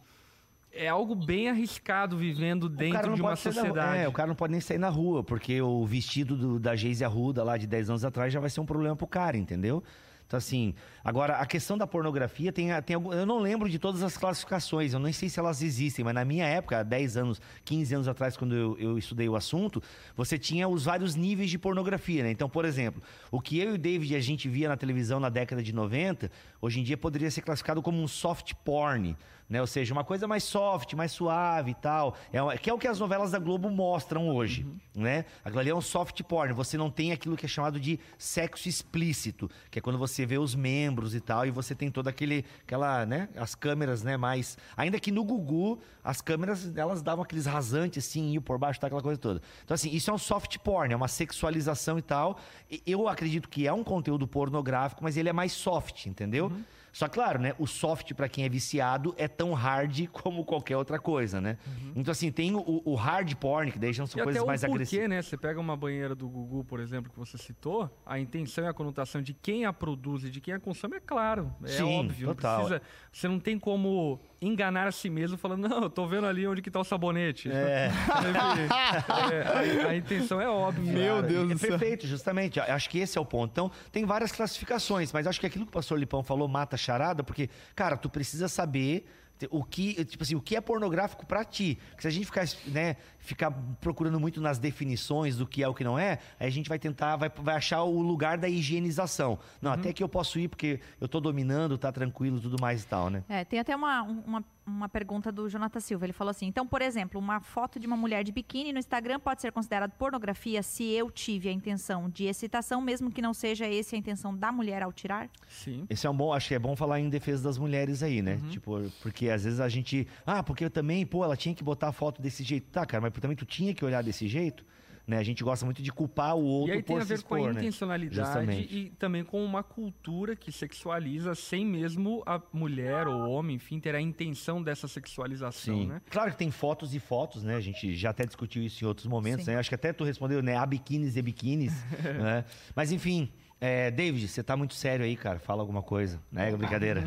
é 0.73 0.89
algo 0.89 1.15
bem 1.15 1.49
arriscado 1.49 2.17
vivendo 2.17 2.69
dentro 2.69 3.15
de 3.15 3.21
uma 3.21 3.37
sociedade. 3.37 3.75
Na, 3.75 3.97
é, 3.97 4.09
o 4.09 4.13
cara 4.13 4.29
não 4.29 4.35
pode 4.35 4.53
nem 4.53 4.61
sair 4.61 4.79
na 4.79 4.89
rua, 4.89 5.23
porque 5.23 5.61
o 5.61 5.85
vestido 5.85 6.37
do, 6.37 6.59
da 6.59 6.77
Geise 6.77 7.05
Arruda 7.05 7.43
lá 7.43 7.57
de 7.57 7.67
10 7.67 7.91
anos 7.91 8.05
atrás 8.05 8.33
já 8.33 8.41
vai 8.41 8.51
ser 8.51 8.61
um 8.61 8.67
problema 8.67 8.95
pro 8.95 9.07
cara, 9.07 9.37
entendeu? 9.37 9.83
Então, 10.29 10.37
assim, 10.37 10.75
agora 11.03 11.37
a 11.37 11.47
questão 11.47 11.79
da 11.79 11.87
pornografia 11.87 12.53
tem, 12.53 12.69
tem 12.83 12.95
eu 12.95 13.25
não 13.25 13.39
lembro 13.39 13.67
de 13.67 13.79
todas 13.79 14.03
as 14.03 14.15
classificações, 14.19 14.93
eu 14.93 15.01
nem 15.01 15.11
sei 15.11 15.31
se 15.31 15.41
elas 15.41 15.63
existem, 15.63 16.05
mas 16.05 16.15
na 16.15 16.23
minha 16.23 16.45
época, 16.45 16.85
10 16.85 17.17
anos, 17.17 17.41
15 17.65 17.95
anos 17.95 18.09
atrás, 18.09 18.37
quando 18.37 18.55
eu, 18.55 18.79
eu 18.79 18.99
estudei 18.99 19.27
o 19.27 19.35
assunto, 19.35 19.83
você 20.15 20.39
tinha 20.39 20.69
os 20.69 20.85
vários 20.85 21.17
níveis 21.17 21.49
de 21.49 21.59
pornografia, 21.59 22.25
né? 22.25 22.31
Então, 22.31 22.47
por 22.47 22.67
exemplo, 22.67 23.03
o 23.31 23.41
que 23.41 23.59
eu 23.59 23.71
e 23.71 23.75
o 23.77 23.79
David 23.79 24.15
a 24.15 24.21
gente 24.21 24.51
via 24.51 24.69
na 24.69 24.77
televisão 24.77 25.19
na 25.19 25.31
década 25.31 25.63
de 25.63 25.73
90, 25.73 26.31
hoje 26.61 26.81
em 26.81 26.83
dia 26.83 26.99
poderia 26.99 27.31
ser 27.31 27.41
classificado 27.41 27.81
como 27.81 27.99
um 28.03 28.07
soft 28.07 28.53
porn 28.63 29.17
né? 29.49 29.61
Ou 29.61 29.67
seja, 29.67 29.93
uma 29.93 30.05
coisa 30.05 30.29
mais 30.29 30.45
soft, 30.45 30.93
mais 30.95 31.13
suave 31.13 31.71
e 31.71 31.75
tal. 31.75 32.15
É, 32.33 32.59
que 32.59 32.69
é 32.69 32.75
o 32.75 32.79
que 32.79 32.87
as 32.87 33.01
novelas 33.01 33.31
da 33.31 33.39
Globo 33.39 33.71
mostram 33.71 34.29
hoje, 34.29 34.65
uhum. 34.65 35.03
né? 35.03 35.25
Aquilo 35.45 35.61
ali 35.61 35.71
é 35.71 35.75
um 35.75 35.81
soft 35.81 36.23
porn. 36.25 36.53
Você 36.53 36.77
não 36.77 36.91
tem 36.91 37.13
aquilo 37.13 37.37
que 37.37 37.47
é 37.47 37.49
chamado 37.49 37.81
de 37.81 37.99
sexo 38.19 38.69
explícito, 38.69 39.51
que 39.71 39.79
é 39.79 39.83
quando 39.83 39.99
você 39.99 40.27
vê 40.27 40.39
os 40.39 40.55
membros 40.55 41.15
e 41.15 41.21
tal, 41.21 41.47
e 41.47 41.51
você 41.51 41.75
tem 41.75 41.91
toda 41.91 42.11
aquele, 42.11 42.45
aquela, 42.63 43.07
né? 43.07 43.29
As 43.37 43.55
câmeras, 43.55 44.03
né? 44.03 44.17
Mais, 44.17 44.59
ainda 44.77 45.01
que 45.01 45.11
no 45.11 45.25
Gugu 45.25 45.79
as 46.09 46.23
câmeras 46.23 46.75
elas 46.77 47.03
davam 47.03 47.23
aqueles 47.23 47.45
rasantes 47.45 48.07
assim, 48.07 48.33
iam 48.33 48.43
por 48.43 48.59
baixo, 48.59 48.81
tá 48.81 48.87
aquela 48.87 49.03
coisa 49.03 49.21
toda. 49.21 49.43
Então 49.65 49.75
assim, 49.75 49.91
isso 49.91 50.11
é 50.11 50.15
um 50.15 50.19
soft 50.19 50.57
porn, 50.59 50.93
é 50.93 50.97
uma 50.97 51.09
sexualização 51.09 51.99
e 51.99 52.03
tal. 52.03 52.39
Eu 52.87 53.09
acredito 53.09 53.49
que 53.49 53.67
é 53.67 53.73
um 53.73 53.85
conteúdo 53.85 54.27
pornográfico, 54.27 55.05
mas 55.05 55.17
ele 55.17 55.29
é 55.29 55.33
mais 55.33 55.53
soft, 55.53 56.07
entendeu? 56.07 56.47
Uhum. 56.47 56.65
Só 56.99 57.09
claro, 57.09 57.39
né? 57.39 57.55
O 57.61 57.67
soft 57.69 58.13
para 58.13 58.29
quem 58.29 58.45
é 58.45 58.49
viciado 58.49 59.15
é 59.17 59.29
tão 59.29 59.53
hard 59.53 60.09
como 60.11 60.45
qualquer 60.45 60.77
outra 60.77 60.99
coisa, 60.99 61.41
né? 61.41 61.57
Uhum. 61.65 61.93
Então 61.95 62.11
assim, 62.11 62.33
tem 62.33 62.57
o, 62.57 62.83
o, 62.85 62.97
hard 62.97 63.37
porn, 63.37 63.71
que 63.71 63.79
deixam 63.79 64.05
são 64.05 64.21
e 64.21 64.25
coisas 64.25 64.45
mais 64.45 64.65
agressivas. 64.65 65.09
né? 65.09 65.23
Você 65.23 65.37
pega 65.37 65.61
uma 65.61 65.77
banheira 65.77 66.13
do 66.13 66.29
Gugu, 66.29 66.65
por 66.65 66.81
exemplo, 66.81 67.09
que 67.13 67.17
você 67.17 67.39
citou, 67.39 67.89
a 68.05 68.19
intenção 68.19 68.65
e 68.65 68.67
a 68.67 68.75
conotação 68.75 69.23
de 69.23 69.33
quem 69.33 69.65
a 69.65 69.73
produz 69.73 70.25
e 70.25 70.31
de 70.31 70.41
quem 70.41 70.53
a 70.53 70.59
consome 70.59 70.97
é 70.97 71.01
claro, 71.01 71.55
é 71.63 71.69
Sim, 71.69 72.01
óbvio. 72.01 72.35
Total. 72.35 72.63
Não 72.63 72.67
precisa, 72.67 72.83
você 73.13 73.29
não 73.29 73.39
tem 73.39 73.61
como 73.61 74.21
enganar 74.43 74.89
a 74.89 74.93
si 74.93 75.09
mesmo 75.09 75.39
falando, 75.39 75.69
não, 75.69 75.83
eu 75.83 75.91
tô 75.91 76.05
vendo 76.05 76.27
ali 76.27 76.49
onde 76.49 76.61
que 76.63 76.71
tá 76.71 76.81
o 76.81 76.85
sabonete. 76.85 77.49
É. 77.49 77.91
é 79.33 79.87
a, 79.87 79.89
a, 79.91 79.97
intenção 79.97 80.41
é 80.41 80.49
óbvia. 80.49 80.93
Meu 80.93 81.23
Deus 81.23 81.51
é 81.51 81.55
do 81.55 81.59
céu. 81.61 81.71
Perfeito, 81.71 82.09
justamente. 82.09 82.59
Acho 82.59 82.91
que 82.91 82.99
esse 82.99 83.17
é 83.17 83.21
o 83.21 83.25
ponto. 83.25 83.53
Então, 83.53 83.71
tem 83.93 84.05
várias 84.05 84.33
classificações, 84.33 85.13
mas 85.13 85.29
acho 85.29 85.39
que 85.39 85.47
aquilo 85.47 85.65
que 85.65 85.71
o 85.71 85.73
pastor 85.73 85.99
Lipão 85.99 86.25
falou 86.25 86.49
mata 86.49 86.77
charada, 86.89 87.23
porque, 87.23 87.51
cara, 87.75 87.97
tu 87.97 88.09
precisa 88.09 88.49
saber 88.49 89.07
o 89.51 89.63
que, 89.63 90.05
tipo 90.05 90.25
assim, 90.25 90.35
o 90.35 90.41
que 90.41 90.57
é 90.57 90.61
pornográfico 90.61 91.25
para 91.27 91.45
ti? 91.45 91.79
Porque 91.91 92.03
se 92.03 92.09
a 92.09 92.11
gente 92.11 92.27
ficar, 92.27 92.45
né, 92.67 92.97
ficar 93.29 93.51
procurando 93.81 94.19
muito 94.19 94.41
nas 94.41 94.59
definições 94.59 95.37
do 95.37 95.47
que 95.47 95.63
é 95.63 95.69
o 95.69 95.75
que 95.75 95.85
não 95.85 95.99
é, 95.99 96.19
aí 96.41 96.47
a 96.47 96.51
gente 96.51 96.69
vai 96.69 96.79
tentar, 96.79 97.17
vai, 97.17 97.29
vai 97.29 97.57
achar 97.57 97.83
o 97.83 98.01
lugar 98.01 98.39
da 98.39 98.49
higienização. 98.49 99.39
Não, 99.61 99.71
uhum. 99.71 99.79
até 99.79 99.93
que 99.93 100.03
eu 100.03 100.09
posso 100.09 100.39
ir 100.39 100.49
porque 100.49 100.81
eu 100.99 101.07
tô 101.07 101.21
dominando, 101.21 101.77
tá 101.77 101.93
tranquilo, 101.93 102.41
tudo 102.41 102.57
mais 102.61 102.83
e 102.83 102.87
tal, 102.87 103.11
né? 103.11 103.23
É, 103.29 103.45
tem 103.45 103.59
até 103.59 103.77
uma, 103.77 104.03
uma, 104.03 104.45
uma 104.67 104.89
pergunta 104.89 105.31
do 105.31 105.49
Jonathan 105.49 105.81
Silva. 105.81 106.07
Ele 106.07 106.13
falou 106.13 106.31
assim: 106.31 106.47
então, 106.47 106.67
por 106.67 106.81
exemplo, 106.81 107.21
uma 107.21 107.41
foto 107.41 107.79
de 107.79 107.87
uma 107.87 107.97
mulher 107.97 108.25
de 108.25 108.33
biquíni 108.33 108.73
no 108.73 108.79
Instagram 108.79 109.21
pode 109.21 109.43
ser 109.43 109.53
considerada 109.53 109.93
pornografia 109.99 110.63
se 110.63 110.85
eu 110.85 111.11
tive 111.11 111.49
a 111.49 111.53
intenção 111.53 112.09
de 112.09 112.25
excitação, 112.25 112.81
mesmo 112.81 113.11
que 113.11 113.21
não 113.21 113.35
seja 113.35 113.67
esse 113.67 113.95
a 113.95 113.99
intenção 113.99 114.35
da 114.35 114.51
mulher 114.51 114.83
ao 114.83 114.93
tirar? 114.93 115.29
Sim. 115.49 115.87
Esse 115.91 116.07
é 116.07 116.11
um 116.11 116.17
bom, 116.17 116.33
acho 116.33 116.49
que 116.49 116.55
é 116.55 116.59
bom 116.59 116.75
falar 116.75 117.01
em 117.01 117.09
defesa 117.09 117.43
das 117.43 117.59
mulheres 117.59 118.03
aí, 118.03 118.23
né? 118.23 118.39
Uhum. 118.43 118.49
Tipo, 118.49 118.93
porque 119.03 119.29
às 119.29 119.45
vezes 119.45 119.61
a 119.61 119.69
gente. 119.69 120.07
Ah, 120.27 120.43
porque 120.43 120.65
eu 120.65 120.71
também, 120.71 121.05
pô, 121.05 121.25
ela 121.25 121.37
tinha 121.37 121.55
que 121.55 121.65
botar 121.65 121.89
a 121.89 121.93
foto 121.93 122.23
desse 122.23 122.43
jeito. 122.43 122.71
Tá, 122.71 122.87
cara, 122.87 123.03
mas 123.03 123.13
também 123.21 123.37
tu 123.37 123.45
tinha 123.47 123.75
que 123.75 123.85
olhar 123.85 124.03
desse 124.03 124.27
jeito? 124.27 124.65
Né? 125.09 125.17
A 125.17 125.23
gente 125.23 125.43
gosta 125.43 125.65
muito 125.65 125.83
de 125.83 125.91
culpar 125.91 126.37
o 126.37 126.45
outro 126.45 126.75
e 126.75 126.77
aí 126.77 126.83
tem 126.83 126.99
a 126.99 127.03
ver 127.03 127.15
expor, 127.15 127.39
com 127.39 127.45
a 127.47 127.53
né? 127.55 127.61
intencionalidade 127.61 128.61
e 128.61 128.91
também 128.99 129.25
com 129.25 129.43
uma 129.43 129.63
cultura 129.63 130.37
que 130.37 130.53
sexualiza 130.53 131.35
sem 131.35 131.65
mesmo 131.65 132.23
a 132.27 132.39
mulher 132.53 133.09
ou 133.09 133.23
o 133.23 133.31
homem, 133.31 133.57
enfim, 133.57 133.81
ter 133.81 133.95
a 133.95 134.01
intenção 134.03 134.63
dessa 134.63 134.87
sexualização, 134.87 135.79
Sim. 135.79 135.87
né? 135.87 136.03
Claro 136.11 136.31
que 136.33 136.37
tem 136.37 136.51
fotos 136.51 136.95
e 136.95 137.01
fotos, 137.01 137.43
né? 137.43 137.57
A 137.57 137.61
gente 137.61 137.95
já 137.95 138.11
até 138.11 138.27
discutiu 138.27 138.63
isso 138.63 138.85
em 138.85 138.87
outros 138.87 139.07
momentos, 139.07 139.47
Sim. 139.47 139.53
né? 139.53 139.59
Acho 139.59 139.71
que 139.71 139.75
até 139.75 139.95
tu 139.95 140.05
respondeu, 140.05 140.43
né? 140.43 140.57
Há 140.57 140.67
biquínis 140.67 141.17
e 141.17 141.23
biquínis, 141.23 141.73
né? 142.05 142.45
Mas 142.77 142.93
enfim, 142.93 143.33
é, 143.61 143.91
David, 143.91 144.29
você 144.29 144.43
tá 144.43 144.57
muito 144.57 144.75
sério 144.75 145.05
aí, 145.05 145.17
cara. 145.17 145.41
Fala 145.41 145.63
alguma 145.63 145.83
coisa, 145.83 146.21
né? 146.31 146.55
Brincadeira. 146.55 147.03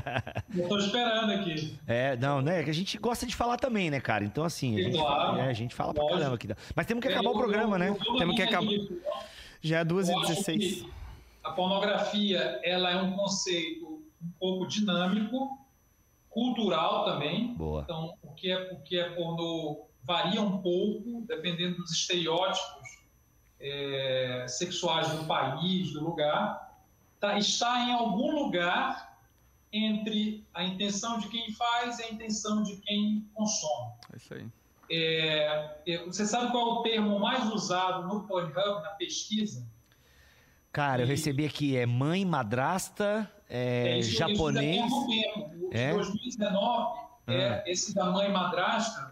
Eu 0.54 0.68
tô 0.68 0.78
esperando 0.78 1.32
aqui. 1.32 1.78
É, 1.86 2.14
não, 2.16 2.42
né? 2.42 2.62
Que 2.62 2.70
a 2.70 2.74
gente 2.74 2.98
gosta 2.98 3.24
de 3.26 3.34
falar 3.34 3.56
também, 3.56 3.90
né, 3.90 4.00
cara? 4.00 4.24
Então, 4.24 4.44
assim, 4.44 4.78
a 4.78 4.82
gente, 4.82 4.98
claro, 4.98 5.32
fala, 5.32 5.42
é, 5.42 5.48
a 5.48 5.52
gente 5.54 5.74
fala 5.74 5.94
pra 5.94 6.06
caramba 6.06 6.34
aqui. 6.34 6.48
Mas 6.76 6.86
temos 6.86 7.00
que 7.02 7.08
acabar 7.08 7.30
o 7.30 7.38
programa, 7.38 7.78
né? 7.78 7.96
Temos 8.18 8.36
que 8.36 8.42
acabar. 8.42 8.70
Já 9.62 9.78
é 9.78 9.84
2h16. 9.84 10.86
A 11.42 11.52
pornografia, 11.52 12.60
ela 12.62 12.90
é 12.90 12.96
um 13.00 13.12
conceito 13.12 14.02
um 14.22 14.30
pouco 14.38 14.66
dinâmico, 14.66 15.58
cultural 16.28 17.04
também. 17.06 17.54
Boa. 17.54 17.82
Então, 17.82 18.14
o 18.22 18.32
que 18.34 18.50
é, 18.50 18.72
o 18.72 18.80
que 18.82 18.98
é 18.98 19.08
pornô 19.10 19.86
varia 20.02 20.42
um 20.42 20.58
pouco, 20.58 21.24
dependendo 21.26 21.76
dos 21.76 21.92
estereótipos 21.92 23.03
é, 23.64 24.44
sexuais 24.46 25.08
do 25.10 25.24
país, 25.24 25.92
do 25.92 26.04
lugar, 26.04 26.78
tá, 27.18 27.38
está 27.38 27.80
em 27.80 27.92
algum 27.92 28.30
lugar 28.30 29.18
entre 29.72 30.46
a 30.52 30.62
intenção 30.62 31.18
de 31.18 31.28
quem 31.28 31.50
faz 31.52 31.98
e 31.98 32.04
a 32.04 32.10
intenção 32.10 32.62
de 32.62 32.76
quem 32.76 33.26
consome. 33.32 33.92
É 34.12 34.16
isso 34.16 34.34
aí. 34.34 34.46
É, 34.90 35.76
é 35.86 36.04
você 36.04 36.26
sabe 36.26 36.52
qual 36.52 36.68
é 36.68 36.72
o 36.72 36.82
termo 36.82 37.18
mais 37.18 37.50
usado 37.50 38.06
no 38.06 38.24
Pornhub, 38.24 38.82
na 38.82 38.90
pesquisa? 38.90 39.66
Cara, 40.70 41.02
eu 41.02 41.06
recebi 41.06 41.46
aqui, 41.46 41.76
é 41.76 41.86
mãe, 41.86 42.24
madrasta, 42.24 43.30
é, 43.48 43.88
é 43.88 43.98
isso, 44.00 44.10
japonês. 44.10 44.84
Isso 44.84 45.06
tempo. 45.06 45.68
É? 45.72 45.92
2019, 45.94 47.00
é, 47.28 47.48
ah. 47.48 47.62
esse 47.66 47.94
da 47.94 48.06
mãe 48.06 48.30
madrasta 48.30 49.10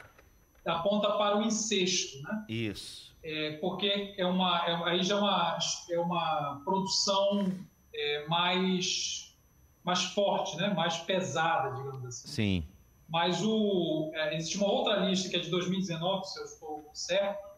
aponta 0.67 1.11
para 1.13 1.39
o 1.39 1.43
incesto, 1.43 2.21
né? 2.23 2.45
Isso 2.49 3.12
é, 3.23 3.53
porque 3.61 4.15
é 4.17 4.27
uma, 4.27 4.67
é, 4.67 4.91
aí 4.91 5.03
já 5.03 5.17
é 5.17 5.19
uma, 5.19 5.59
é 5.91 6.01
uma 6.01 6.61
produção 6.65 7.53
é, 7.95 8.27
mais, 8.27 9.37
mais 9.85 10.03
forte, 10.05 10.57
né? 10.57 10.75
mais 10.75 10.99
pesada, 10.99 11.77
digamos 11.77 12.05
assim. 12.05 12.29
Sim. 12.29 12.67
Mas 13.09 13.43
o, 13.45 14.11
é, 14.15 14.37
existe 14.37 14.57
uma 14.57 14.71
outra 14.71 14.97
lista 14.97 15.29
que 15.29 15.37
é 15.37 15.39
de 15.39 15.51
2019, 15.51 16.25
se 16.25 16.41
eu 16.41 16.45
estou 16.45 16.91
certo, 16.95 17.53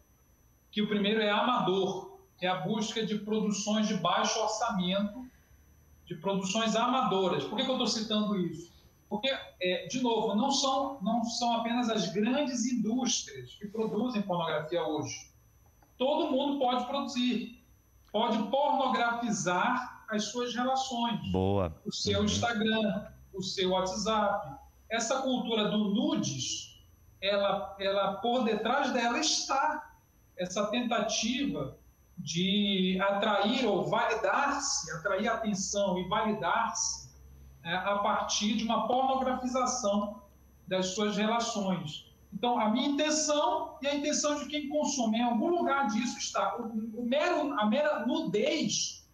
que 0.71 0.83
o 0.83 0.89
primeiro 0.89 1.23
é 1.23 1.31
amador, 1.31 2.19
que 2.37 2.45
é 2.45 2.49
a 2.49 2.57
busca 2.57 3.07
de 3.07 3.19
produções 3.19 3.89
de 3.89 3.95
baixo 3.95 4.39
orçamento, 4.41 5.25
de 6.05 6.17
produções 6.17 6.77
amadoras. 6.77 7.45
Por 7.45 7.57
que, 7.57 7.65
que 7.65 7.71
eu 7.71 7.75
estou 7.75 7.87
citando 7.87 8.37
isso? 8.37 8.75
Porque, 9.09 9.29
é, 9.61 9.87
de 9.87 10.01
novo, 10.03 10.35
não 10.35 10.51
são, 10.51 11.01
não 11.01 11.25
são 11.25 11.55
apenas 11.55 11.89
as 11.89 12.13
grandes 12.13 12.67
indústrias 12.67 13.55
que 13.55 13.69
produzem 13.69 14.21
pornografia 14.23 14.85
hoje 14.85 15.34
todo 15.97 16.31
mundo 16.31 16.59
pode 16.59 16.87
produzir, 16.87 17.65
pode 18.13 18.39
pornografizar 18.51 20.05
as 20.09 20.25
suas 20.27 20.55
relações. 20.55 21.21
Boa. 21.33 21.75
O 21.85 21.93
seu 21.93 22.21
uhum. 22.21 22.25
Instagram, 22.25 23.07
o 23.33 23.43
seu 23.43 23.71
WhatsApp. 23.71 24.59
Essa 24.91 25.23
cultura 25.23 25.69
do 25.69 25.79
nudes, 25.79 26.81
ela, 27.21 27.75
ela 27.79 28.15
por 28.15 28.45
detrás 28.45 28.93
dela 28.93 29.19
está 29.19 29.93
essa 30.37 30.67
tentativa 30.67 31.77
de 32.19 32.99
atrair 33.01 33.67
ou 33.67 33.89
validar-se, 33.89 34.91
atrair 34.93 35.29
atenção 35.29 35.99
e 35.99 36.09
validar-se 36.09 37.13
é, 37.65 37.75
a 37.75 37.99
partir 37.99 38.57
de 38.57 38.65
uma 38.65 38.87
pornografização 38.87 40.23
das 40.67 40.89
suas 40.89 41.17
relações. 41.17 42.14
Então, 42.35 42.59
a 42.59 42.71
minha 42.71 42.89
intenção 42.89 43.79
e 43.81 43.87
a 43.87 43.95
intenção 43.95 44.39
de 44.39 44.47
quem 44.47 44.69
consome, 44.69 45.19
em 45.19 45.23
algum 45.23 45.49
lugar 45.49 45.87
disso 45.87 46.19
está. 46.19 46.57
O, 46.57 47.01
o 47.01 47.07
mero, 47.07 47.59
a 47.59 47.67
mera 47.67 48.05
nudez 48.05 49.09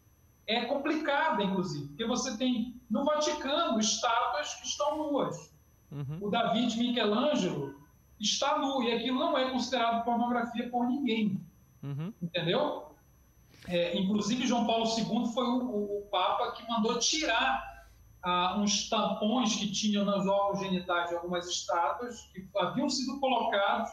é 0.47 0.65
complicada, 0.65 1.43
inclusive, 1.43 1.89
porque 1.89 2.07
você 2.07 2.37
tem 2.39 2.81
no 2.91 3.05
Vaticano 3.05 3.79
estátuas 3.79 4.55
que 4.55 4.67
estão 4.67 4.97
nuas. 4.97 5.55
Uhum. 5.93 6.19
O 6.23 6.31
Davi 6.31 6.67
de 6.67 6.79
Michelangelo 6.79 7.79
está 8.19 8.59
nu, 8.59 8.83
e 8.83 8.93
aquilo 8.93 9.19
não 9.19 9.37
é 9.37 9.51
considerado 9.51 10.05
pornografia 10.05 10.69
por 10.71 10.87
ninguém. 10.87 11.41
Uhum. 11.83 12.13
Entendeu? 12.23 12.95
É, 13.69 13.97
inclusive, 13.99 14.47
João 14.47 14.67
Paulo 14.67 14.87
II 14.87 15.33
foi 15.33 15.45
o, 15.45 15.65
o, 15.65 15.99
o 15.99 16.03
Papa 16.11 16.53
que 16.53 16.67
mandou 16.69 16.99
tirar 16.99 17.80
ah, 18.23 18.57
uns 18.59 18.89
tampões 18.89 19.57
que 19.57 19.71
tinham 19.71 20.05
nos 20.05 20.27
órgãos 20.27 20.61
genitais 20.61 21.09
de 21.09 21.17
algumas 21.17 21.49
estátuas, 21.49 22.21
que 22.33 22.49
haviam 22.57 22.89
sido 22.89 23.19
colocados 23.21 23.91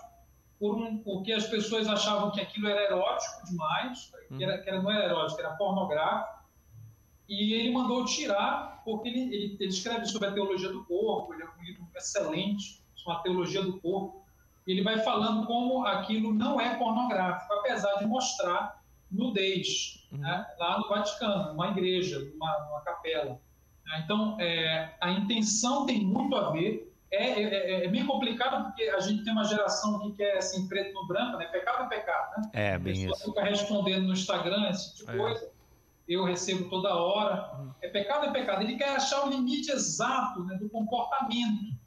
por 0.60 0.76
um, 0.76 0.98
porque 1.00 1.32
as 1.32 1.46
pessoas 1.48 1.88
achavam 1.88 2.32
que 2.32 2.42
aquilo 2.42 2.68
era 2.68 2.84
erótico 2.84 3.46
demais, 3.46 4.12
que, 4.36 4.44
era, 4.44 4.58
que 4.58 4.70
era, 4.70 4.82
não 4.82 4.92
era 4.92 5.06
erótico, 5.06 5.40
era 5.40 5.56
pornográfico, 5.56 6.38
e 7.30 7.54
ele 7.54 7.72
mandou 7.72 8.06
tirar, 8.06 8.82
porque 8.84 9.10
ele, 9.10 9.22
ele, 9.34 9.58
ele 9.60 9.70
escreve 9.70 10.06
sobre 10.06 10.30
a 10.30 10.32
teologia 10.32 10.70
do 10.70 10.84
corpo, 10.86 11.34
ele 11.34 11.44
é 11.44 11.46
um 11.46 11.64
livro 11.64 11.88
excelente 11.96 12.82
chama 13.08 13.24
Teologia 13.24 13.64
do 13.64 13.80
Corpo. 13.80 14.26
Ele 14.66 14.84
vai 14.84 15.00
falando 15.00 15.48
como 15.48 15.86
aquilo 15.86 16.34
não 16.34 16.60
é 16.60 16.76
pornográfico, 16.76 17.54
apesar 17.54 17.96
de 17.96 18.06
mostrar 18.06 18.82
nudez, 19.10 20.06
uhum. 20.12 20.20
né? 20.20 20.46
lá 20.60 20.78
no 20.80 20.90
Vaticano, 20.90 21.54
numa 21.54 21.70
igreja, 21.70 22.20
numa, 22.20 22.66
numa 22.66 22.82
capela. 22.82 23.40
Então, 24.04 24.40
é, 24.40 24.96
a 25.00 25.12
intenção 25.12 25.86
tem 25.86 26.06
muito 26.06 26.36
a 26.36 26.52
ver. 26.52 26.94
É, 27.10 27.24
é, 27.24 27.42
é, 27.42 27.86
é, 27.86 27.88
bem 27.88 28.06
complicado 28.06 28.66
porque 28.66 28.84
a 28.84 29.00
gente 29.00 29.24
tem 29.24 29.32
uma 29.32 29.46
geração 29.46 30.00
que 30.00 30.12
quer 30.12 30.38
assim, 30.38 30.68
preto 30.68 30.94
no 30.94 31.08
branco, 31.08 31.38
né? 31.38 31.46
Pecado 31.46 31.84
é 31.84 31.88
pecado, 31.88 32.42
né? 32.42 32.50
É, 32.52 32.78
bem 32.78 33.06
a 33.06 33.10
pessoa 33.12 33.34
fica 33.34 33.50
respondendo 33.50 34.08
no 34.08 34.14
Instagram 34.14 34.70
esse 34.70 34.98
tipo 34.98 35.12
de 35.12 35.18
é. 35.18 35.22
coisa. 35.22 35.52
Eu 36.08 36.26
recebo 36.26 36.70
toda 36.70 36.94
hora. 36.96 37.54
Uhum. 37.58 37.72
É 37.82 37.88
pecado 37.88 38.26
é 38.26 38.32
pecado. 38.32 38.62
Ele 38.62 38.76
quer 38.76 38.90
achar 38.90 39.26
o 39.26 39.30
limite 39.30 39.72
exato 39.72 40.44
né, 40.44 40.58
do 40.58 40.70
comportamento. 40.70 41.78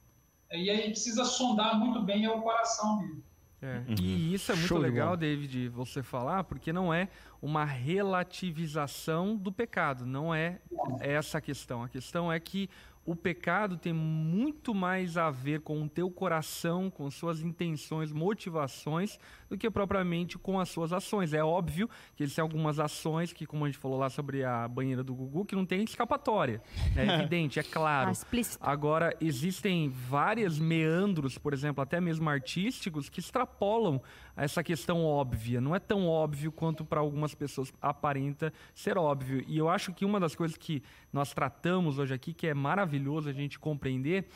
E 0.52 0.70
aí 0.70 0.90
precisa 0.90 1.24
sondar 1.24 1.78
muito 1.78 2.02
bem 2.02 2.26
o 2.26 2.40
coração 2.40 2.98
dele. 2.98 3.22
É. 3.62 3.82
Uhum. 3.88 3.94
E 4.00 4.34
isso 4.34 4.50
é 4.50 4.54
muito 4.54 4.68
Show 4.68 4.78
legal, 4.78 5.16
David, 5.16 5.68
você 5.68 6.02
falar, 6.02 6.44
porque 6.44 6.72
não 6.72 6.92
é 6.92 7.08
uma 7.42 7.64
relativização 7.64 9.36
do 9.36 9.52
pecado, 9.52 10.06
não 10.06 10.34
é 10.34 10.58
essa 11.00 11.38
a 11.38 11.40
questão. 11.40 11.82
A 11.82 11.88
questão 11.88 12.32
é 12.32 12.40
que 12.40 12.70
o 13.04 13.16
pecado 13.16 13.76
tem 13.76 13.92
muito 13.92 14.74
mais 14.74 15.16
a 15.16 15.30
ver 15.30 15.60
com 15.62 15.82
o 15.82 15.88
teu 15.88 16.10
coração, 16.10 16.90
com 16.90 17.10
suas 17.10 17.40
intenções, 17.40 18.12
motivações, 18.12 19.18
do 19.48 19.56
que 19.56 19.70
propriamente 19.70 20.38
com 20.38 20.60
as 20.60 20.68
suas 20.68 20.92
ações. 20.92 21.32
É 21.32 21.42
óbvio 21.42 21.88
que 22.14 22.22
existem 22.22 22.42
algumas 22.42 22.78
ações 22.78 23.32
que, 23.32 23.46
como 23.46 23.64
a 23.64 23.68
gente 23.68 23.78
falou 23.78 23.98
lá 23.98 24.10
sobre 24.10 24.44
a 24.44 24.68
banheira 24.68 25.02
do 25.02 25.14
Gugu, 25.14 25.44
que 25.44 25.56
não 25.56 25.64
tem 25.64 25.82
escapatória. 25.82 26.62
É 26.94 27.04
evidente, 27.20 27.58
é 27.58 27.62
claro. 27.62 28.10
Ah, 28.10 28.12
Agora, 28.60 29.16
existem 29.20 29.88
vários 29.88 30.58
meandros, 30.58 31.38
por 31.38 31.52
exemplo, 31.54 31.82
até 31.82 32.00
mesmo 32.00 32.28
artísticos, 32.28 33.08
que 33.08 33.20
extrapolam 33.20 34.00
essa 34.44 34.62
questão 34.62 35.04
óbvia. 35.04 35.60
Não 35.60 35.74
é 35.74 35.78
tão 35.78 36.06
óbvio 36.06 36.50
quanto 36.50 36.84
para 36.84 37.00
algumas 37.00 37.34
pessoas 37.34 37.72
aparenta 37.80 38.52
ser 38.74 38.96
óbvio. 38.96 39.44
E 39.46 39.58
eu 39.58 39.68
acho 39.68 39.92
que 39.92 40.04
uma 40.04 40.18
das 40.18 40.34
coisas 40.34 40.56
que 40.56 40.82
nós 41.12 41.34
tratamos 41.34 41.98
hoje 41.98 42.14
aqui, 42.14 42.32
que 42.32 42.46
é 42.46 42.54
maravilhoso 42.54 43.28
a 43.28 43.32
gente 43.32 43.58
compreender, 43.58 44.28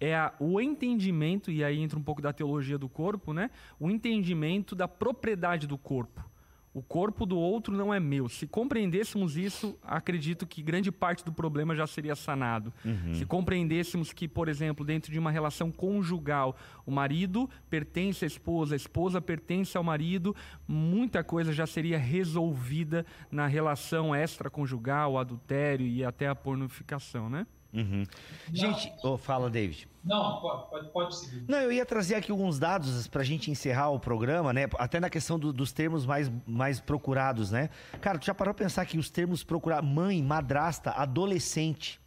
é 0.00 0.16
a, 0.16 0.32
o 0.40 0.60
entendimento, 0.60 1.50
e 1.50 1.62
aí 1.62 1.78
entra 1.78 1.98
um 1.98 2.02
pouco 2.02 2.22
da 2.22 2.32
teologia 2.32 2.78
do 2.78 2.88
corpo, 2.88 3.34
né? 3.34 3.50
O 3.78 3.90
entendimento 3.90 4.74
da 4.74 4.88
propriedade 4.88 5.66
do 5.66 5.76
corpo. 5.76 6.29
O 6.72 6.82
corpo 6.82 7.26
do 7.26 7.36
outro 7.36 7.76
não 7.76 7.92
é 7.92 7.98
meu. 7.98 8.28
Se 8.28 8.46
compreendêssemos 8.46 9.36
isso, 9.36 9.76
acredito 9.82 10.46
que 10.46 10.62
grande 10.62 10.92
parte 10.92 11.24
do 11.24 11.32
problema 11.32 11.74
já 11.74 11.84
seria 11.84 12.14
sanado. 12.14 12.72
Uhum. 12.84 13.14
Se 13.14 13.26
compreendêssemos 13.26 14.12
que, 14.12 14.28
por 14.28 14.48
exemplo, 14.48 14.84
dentro 14.84 15.10
de 15.10 15.18
uma 15.18 15.32
relação 15.32 15.72
conjugal, 15.72 16.56
o 16.86 16.92
marido 16.92 17.50
pertence 17.68 18.24
à 18.24 18.28
esposa, 18.28 18.74
a 18.74 18.76
esposa 18.76 19.20
pertence 19.20 19.76
ao 19.76 19.82
marido, 19.82 20.34
muita 20.66 21.24
coisa 21.24 21.52
já 21.52 21.66
seria 21.66 21.98
resolvida 21.98 23.04
na 23.32 23.48
relação 23.48 24.14
extraconjugal, 24.14 25.18
adultério 25.18 25.86
e 25.86 26.04
até 26.04 26.28
a 26.28 26.36
pornificação, 26.36 27.28
né? 27.28 27.46
Uhum. 27.72 28.04
Gente, 28.52 28.92
oh, 29.02 29.16
fala, 29.16 29.48
David. 29.48 29.88
Não, 30.02 30.40
pode, 30.40 30.88
pode, 30.90 31.16
seguir. 31.16 31.44
Não, 31.46 31.58
eu 31.58 31.70
ia 31.70 31.84
trazer 31.86 32.16
aqui 32.16 32.32
alguns 32.32 32.58
dados 32.58 33.06
para 33.06 33.20
a 33.22 33.24
gente 33.24 33.50
encerrar 33.50 33.90
o 33.90 34.00
programa, 34.00 34.52
né? 34.52 34.66
Até 34.78 34.98
na 34.98 35.10
questão 35.10 35.38
do, 35.38 35.52
dos 35.52 35.72
termos 35.72 36.04
mais, 36.06 36.30
mais 36.46 36.80
procurados, 36.80 37.50
né? 37.50 37.70
Cara, 38.00 38.18
tu 38.18 38.26
já 38.26 38.34
parou 38.34 38.52
pra 38.54 38.64
pensar 38.64 38.84
que 38.86 38.98
os 38.98 39.10
termos 39.10 39.44
procurados, 39.44 39.88
mãe, 39.88 40.22
madrasta, 40.22 40.90
adolescente, 40.90 42.00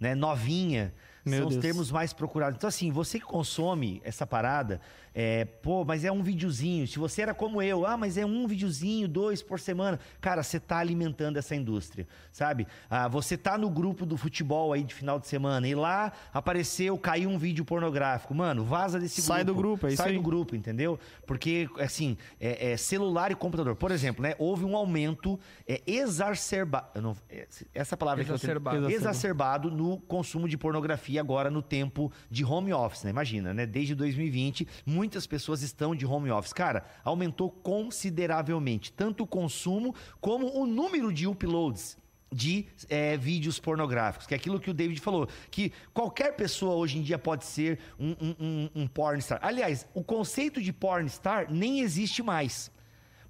né? 0.00 0.14
Novinha, 0.14 0.94
Meu 1.26 1.40
são 1.40 1.48
Deus. 1.48 1.56
os 1.56 1.62
termos 1.62 1.90
mais 1.90 2.12
procurados. 2.12 2.56
Então, 2.56 2.68
assim, 2.68 2.90
você 2.90 3.18
que 3.18 3.26
consome 3.26 4.00
essa 4.04 4.26
parada, 4.26 4.80
é, 5.14 5.44
pô, 5.44 5.84
mas 5.84 6.04
é 6.04 6.12
um 6.12 6.22
videozinho. 6.22 6.86
Se 6.86 6.98
você 6.98 7.22
era 7.22 7.34
como 7.34 7.60
eu, 7.60 7.86
ah, 7.86 7.96
mas 7.96 8.16
é 8.16 8.24
um 8.24 8.46
videozinho, 8.46 9.06
dois 9.06 9.42
por 9.42 9.60
semana. 9.60 10.00
Cara, 10.20 10.42
você 10.42 10.58
tá 10.58 10.78
alimentando 10.78 11.36
essa 11.36 11.54
indústria, 11.54 12.06
sabe? 12.30 12.66
Ah, 12.88 13.08
você 13.08 13.36
tá 13.36 13.58
no 13.58 13.68
grupo 13.68 14.06
do 14.06 14.16
futebol 14.16 14.72
aí 14.72 14.82
de 14.82 14.94
final 14.94 15.18
de 15.18 15.26
semana 15.26 15.68
e 15.68 15.74
lá 15.74 16.12
apareceu, 16.32 16.96
caiu 16.98 17.28
um 17.28 17.38
vídeo 17.38 17.64
pornográfico. 17.64 18.34
Mano, 18.34 18.64
vaza 18.64 18.98
desse 18.98 19.20
grupo. 19.20 19.34
Sai 19.34 19.44
do 19.44 19.54
grupo, 19.54 19.86
é 19.86 19.90
isso 19.90 20.02
Sai 20.02 20.10
aí. 20.10 20.16
do 20.16 20.22
grupo, 20.22 20.56
entendeu? 20.56 20.98
Porque, 21.26 21.68
assim, 21.78 22.16
é, 22.40 22.72
é, 22.72 22.76
celular 22.76 23.30
e 23.30 23.34
computador. 23.34 23.76
Por 23.76 23.90
exemplo, 23.90 24.22
né? 24.22 24.34
Houve 24.38 24.64
um 24.64 24.76
aumento 24.76 25.38
é, 25.68 25.82
exacerbado. 25.86 27.16
É, 27.28 27.46
essa 27.74 27.96
palavra 27.96 28.22
exacerbado. 28.22 28.78
que 28.78 28.82
eu 28.84 28.88
tenho, 28.88 28.98
exacerbado 28.98 29.70
no 29.70 29.98
consumo 29.98 30.48
de 30.48 30.56
pornografia 30.56 31.20
agora 31.20 31.50
no 31.50 31.60
tempo 31.60 32.10
de 32.30 32.44
home 32.44 32.72
office, 32.72 33.04
né? 33.04 33.10
Imagina, 33.10 33.52
né? 33.52 33.66
Desde 33.66 33.94
2020, 33.94 34.66
muito 34.86 35.01
muitas 35.02 35.26
pessoas 35.26 35.62
estão 35.62 35.96
de 35.96 36.06
home 36.06 36.30
office. 36.30 36.52
Cara, 36.52 36.84
aumentou 37.02 37.50
consideravelmente 37.50 38.92
tanto 38.92 39.24
o 39.24 39.26
consumo 39.26 39.92
como 40.20 40.56
o 40.56 40.64
número 40.64 41.12
de 41.12 41.26
uploads 41.26 41.98
de 42.30 42.66
é, 42.88 43.16
vídeos 43.16 43.58
pornográficos, 43.58 44.28
que 44.28 44.32
é 44.32 44.36
aquilo 44.36 44.60
que 44.60 44.70
o 44.70 44.74
David 44.74 45.00
falou, 45.00 45.28
que 45.50 45.72
qualquer 45.92 46.36
pessoa 46.36 46.76
hoje 46.76 46.98
em 46.98 47.02
dia 47.02 47.18
pode 47.18 47.44
ser 47.44 47.80
um, 47.98 48.10
um, 48.12 48.34
um, 48.38 48.70
um 48.82 48.86
pornstar. 48.86 49.40
Aliás, 49.42 49.84
o 49.92 50.04
conceito 50.04 50.62
de 50.62 50.72
pornstar 50.72 51.52
nem 51.52 51.80
existe 51.80 52.22
mais. 52.22 52.70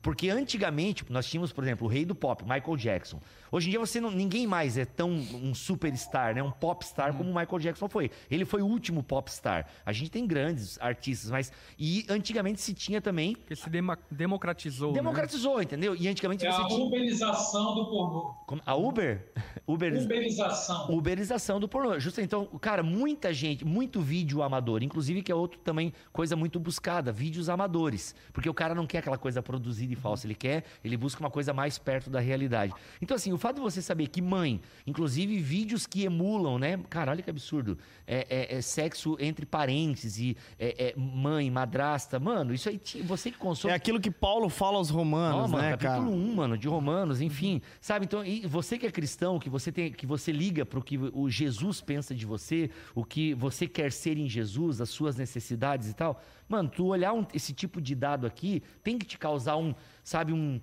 Porque 0.02 0.28
antigamente, 0.28 1.06
nós 1.08 1.26
tínhamos, 1.26 1.52
por 1.52 1.64
exemplo, 1.64 1.86
o 1.86 1.90
rei 1.90 2.04
do 2.04 2.14
pop, 2.14 2.42
Michael 2.42 2.76
Jackson. 2.76 3.18
Hoje 3.52 3.68
em 3.68 3.70
dia 3.70 3.78
você 3.78 4.00
não, 4.00 4.10
ninguém 4.10 4.46
mais 4.46 4.78
é 4.78 4.86
tão 4.86 5.10
um 5.10 5.54
superstar, 5.54 6.34
né? 6.34 6.42
Um 6.42 6.50
popstar 6.50 7.12
hum. 7.12 7.18
como 7.18 7.30
o 7.30 7.34
Michael 7.34 7.58
Jackson 7.58 7.86
foi. 7.86 8.10
Ele 8.30 8.46
foi 8.46 8.62
o 8.62 8.66
último 8.66 9.02
popstar. 9.02 9.66
A 9.84 9.92
gente 9.92 10.10
tem 10.10 10.26
grandes 10.26 10.80
artistas, 10.80 11.30
mas 11.30 11.52
e 11.78 12.06
antigamente 12.08 12.62
se 12.62 12.72
tinha 12.72 12.98
também 12.98 13.34
que 13.34 13.54
se 13.54 13.68
democratizou. 14.10 14.92
Né? 14.92 14.94
Democratizou, 14.94 15.58
né? 15.58 15.64
entendeu? 15.64 15.94
E 15.94 16.08
antigamente 16.08 16.46
é 16.46 16.50
você 16.50 16.62
a 16.62 16.66
tinha 16.66 16.82
uberização 16.82 17.74
do 17.74 17.90
pornô. 17.90 18.34
Como? 18.46 18.62
A 18.64 18.74
Uber? 18.74 19.30
Uber... 19.66 20.02
Uberização. 20.02 20.90
Uberização 20.90 21.60
do 21.60 21.68
pornô. 21.68 21.98
Justo 21.98 22.22
então, 22.22 22.46
cara, 22.58 22.82
muita 22.82 23.34
gente, 23.34 23.66
muito 23.66 24.00
vídeo 24.00 24.42
amador, 24.42 24.82
inclusive 24.82 25.22
que 25.22 25.30
é 25.30 25.34
outro 25.34 25.60
também 25.60 25.92
coisa 26.10 26.34
muito 26.34 26.58
buscada, 26.58 27.12
vídeos 27.12 27.50
amadores, 27.50 28.14
porque 28.32 28.48
o 28.48 28.54
cara 28.54 28.74
não 28.74 28.86
quer 28.86 28.98
aquela 28.98 29.18
coisa 29.18 29.42
produzida 29.42 29.92
e 29.92 29.96
falsa, 29.96 30.26
ele 30.26 30.34
quer, 30.34 30.64
ele 30.82 30.96
busca 30.96 31.20
uma 31.20 31.30
coisa 31.30 31.52
mais 31.52 31.76
perto 31.76 32.08
da 32.08 32.18
realidade. 32.18 32.72
Então 33.00 33.14
assim, 33.14 33.30
o 33.30 33.41
fato 33.42 33.56
de 33.56 33.60
você 33.60 33.82
saber 33.82 34.06
que 34.06 34.22
mãe, 34.22 34.60
inclusive 34.86 35.36
vídeos 35.38 35.84
que 35.84 36.04
emulam, 36.04 36.58
né? 36.58 36.78
Cara, 36.88 37.10
olha 37.10 37.22
que 37.22 37.28
absurdo. 37.28 37.76
É, 38.06 38.26
é, 38.30 38.56
é 38.56 38.62
sexo 38.62 39.16
entre 39.18 39.44
parentes 39.44 40.16
e 40.18 40.36
é, 40.58 40.90
é 40.90 40.94
mãe, 40.96 41.50
madrasta. 41.50 42.20
Mano, 42.20 42.54
isso 42.54 42.68
aí, 42.68 42.80
você 43.02 43.32
que 43.32 43.38
consome. 43.38 43.72
É 43.72 43.76
aquilo 43.76 44.00
que 44.00 44.10
Paulo 44.10 44.48
fala 44.48 44.76
aos 44.76 44.90
romanos, 44.90 45.46
oh, 45.46 45.48
mano, 45.48 45.62
né, 45.62 45.70
capítulo 45.72 46.10
cara? 46.10 46.30
1, 46.30 46.34
mano, 46.34 46.56
de 46.56 46.68
Romanos, 46.68 47.20
enfim. 47.20 47.60
Sabe? 47.80 48.04
Então, 48.04 48.24
e 48.24 48.46
você 48.46 48.78
que 48.78 48.86
é 48.86 48.90
cristão, 48.92 49.40
que 49.40 49.50
você 49.50 49.72
tem, 49.72 49.92
que 49.92 50.06
você 50.06 50.30
liga 50.30 50.64
para 50.64 50.78
o 50.78 50.82
que 50.82 50.96
o 50.96 51.28
Jesus 51.28 51.80
pensa 51.80 52.14
de 52.14 52.24
você, 52.24 52.70
o 52.94 53.04
que 53.04 53.34
você 53.34 53.66
quer 53.66 53.90
ser 53.90 54.16
em 54.16 54.28
Jesus, 54.28 54.80
as 54.80 54.88
suas 54.88 55.16
necessidades 55.16 55.90
e 55.90 55.94
tal. 55.94 56.22
Mano, 56.48 56.68
tu 56.68 56.86
olhar 56.86 57.12
um, 57.12 57.26
esse 57.34 57.52
tipo 57.52 57.80
de 57.80 57.94
dado 57.94 58.26
aqui 58.26 58.62
tem 58.84 58.98
que 58.98 59.06
te 59.06 59.18
causar 59.18 59.56
um, 59.56 59.74
sabe, 60.04 60.32
um 60.32 60.60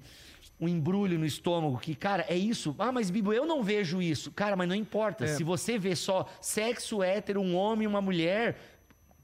um 0.59 0.67
embrulho 0.67 1.17
no 1.17 1.25
estômago 1.25 1.77
que, 1.77 1.95
cara, 1.95 2.25
é 2.27 2.35
isso. 2.35 2.75
Ah, 2.77 2.91
mas 2.91 3.09
Bibo, 3.09 3.31
eu 3.31 3.45
não 3.45 3.63
vejo 3.63 4.01
isso. 4.01 4.31
Cara, 4.31 4.55
mas 4.55 4.67
não 4.67 4.75
importa. 4.75 5.25
É. 5.25 5.27
Se 5.27 5.43
você 5.43 5.77
vê 5.77 5.95
só 5.95 6.25
sexo 6.41 7.01
hétero, 7.01 7.41
um 7.41 7.55
homem 7.55 7.85
e 7.85 7.87
uma 7.87 8.01
mulher, 8.01 8.57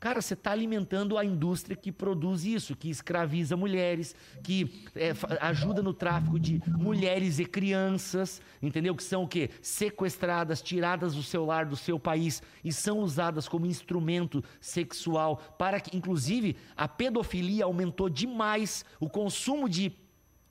Cara, 0.05 0.21
você 0.21 0.35
está 0.35 0.51
alimentando 0.51 1.17
a 1.17 1.25
indústria 1.25 1.75
que 1.75 1.91
produz 1.91 2.43
isso, 2.45 2.75
que 2.75 2.91
escraviza 2.91 3.57
mulheres, 3.57 4.13
que 4.43 4.83
é, 4.95 5.13
ajuda 5.41 5.81
no 5.81 5.95
tráfico 5.95 6.39
de 6.39 6.61
mulheres 6.67 7.39
e 7.39 7.45
crianças, 7.45 8.39
entendeu? 8.61 8.93
Que 8.93 9.03
são 9.03 9.23
o 9.23 9.27
quê? 9.27 9.49
Sequestradas, 9.63 10.61
tiradas 10.61 11.15
do 11.15 11.23
seu 11.23 11.43
lar, 11.43 11.65
do 11.65 11.75
seu 11.75 11.99
país 11.99 12.43
e 12.63 12.71
são 12.71 12.99
usadas 12.99 13.47
como 13.47 13.65
instrumento 13.65 14.43
sexual 14.61 15.37
para 15.57 15.79
que, 15.79 15.97
inclusive, 15.97 16.55
a 16.77 16.87
pedofilia 16.87 17.65
aumentou 17.65 18.07
demais, 18.07 18.85
o 18.99 19.09
consumo 19.09 19.67
de 19.67 19.91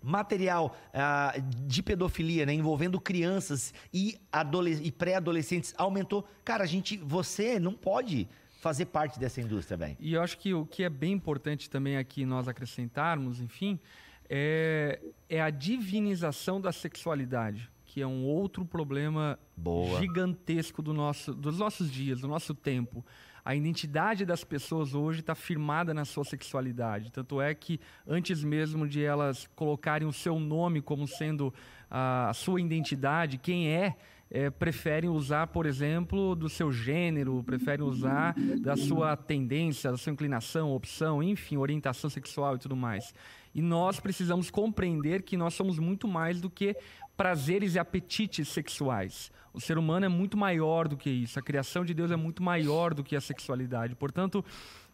material 0.04 0.76
uh, 0.90 1.40
de 1.66 1.82
pedofilia, 1.82 2.44
né, 2.44 2.52
envolvendo 2.52 3.00
crianças 3.00 3.72
e, 3.92 4.18
e 4.82 4.92
pré-adolescentes 4.92 5.74
aumentou. 5.76 6.26
Cara, 6.44 6.64
a 6.64 6.66
gente, 6.66 6.96
você 6.98 7.58
não 7.58 7.72
pode 7.72 8.28
fazer 8.60 8.86
parte 8.86 9.18
dessa 9.18 9.40
indústria, 9.40 9.76
velho. 9.76 9.96
E 9.98 10.14
eu 10.14 10.22
acho 10.22 10.38
que 10.38 10.54
o 10.54 10.64
que 10.64 10.84
é 10.84 10.88
bem 10.88 11.12
importante 11.12 11.68
também 11.68 11.96
aqui 11.96 12.24
nós 12.24 12.48
acrescentarmos, 12.48 13.40
enfim, 13.40 13.78
é, 14.28 15.00
é 15.28 15.40
a 15.40 15.50
divinização 15.50 16.60
da 16.60 16.72
sexualidade, 16.72 17.70
que 17.84 18.00
é 18.00 18.06
um 18.06 18.24
outro 18.24 18.64
problema 18.64 19.38
Boa. 19.56 20.00
gigantesco 20.00 20.82
do 20.82 20.94
nosso, 20.94 21.34
dos 21.34 21.58
nossos 21.58 21.90
dias, 21.90 22.20
do 22.20 22.28
nosso 22.28 22.54
tempo 22.54 23.04
a 23.44 23.54
identidade 23.54 24.24
das 24.24 24.42
pessoas 24.42 24.94
hoje 24.94 25.20
está 25.20 25.34
firmada 25.34 25.92
na 25.92 26.04
sua 26.04 26.24
sexualidade. 26.24 27.12
Tanto 27.12 27.40
é 27.40 27.54
que, 27.54 27.78
antes 28.06 28.42
mesmo 28.42 28.88
de 28.88 29.04
elas 29.04 29.46
colocarem 29.54 30.08
o 30.08 30.12
seu 30.12 30.40
nome 30.40 30.80
como 30.80 31.06
sendo 31.06 31.52
a 31.90 32.32
sua 32.34 32.60
identidade, 32.60 33.36
quem 33.36 33.68
é, 33.68 33.94
é, 34.30 34.48
preferem 34.48 35.10
usar, 35.10 35.48
por 35.48 35.66
exemplo, 35.66 36.34
do 36.34 36.48
seu 36.48 36.72
gênero, 36.72 37.42
preferem 37.44 37.84
usar 37.84 38.34
da 38.60 38.76
sua 38.76 39.14
tendência, 39.14 39.90
da 39.90 39.98
sua 39.98 40.12
inclinação, 40.12 40.72
opção, 40.72 41.22
enfim, 41.22 41.58
orientação 41.58 42.08
sexual 42.08 42.56
e 42.56 42.58
tudo 42.58 42.74
mais. 42.74 43.12
E 43.54 43.60
nós 43.60 44.00
precisamos 44.00 44.50
compreender 44.50 45.22
que 45.22 45.36
nós 45.36 45.52
somos 45.54 45.78
muito 45.78 46.08
mais 46.08 46.40
do 46.40 46.48
que 46.48 46.74
prazeres 47.16 47.74
e 47.74 47.78
apetites 47.78 48.48
sexuais. 48.48 49.30
O 49.54 49.60
ser 49.60 49.78
humano 49.78 50.04
é 50.04 50.08
muito 50.08 50.36
maior 50.36 50.88
do 50.88 50.96
que 50.96 51.08
isso. 51.08 51.38
A 51.38 51.42
criação 51.42 51.84
de 51.84 51.94
Deus 51.94 52.10
é 52.10 52.16
muito 52.16 52.42
maior 52.42 52.92
do 52.92 53.04
que 53.04 53.14
a 53.14 53.20
sexualidade. 53.20 53.94
Portanto, 53.94 54.44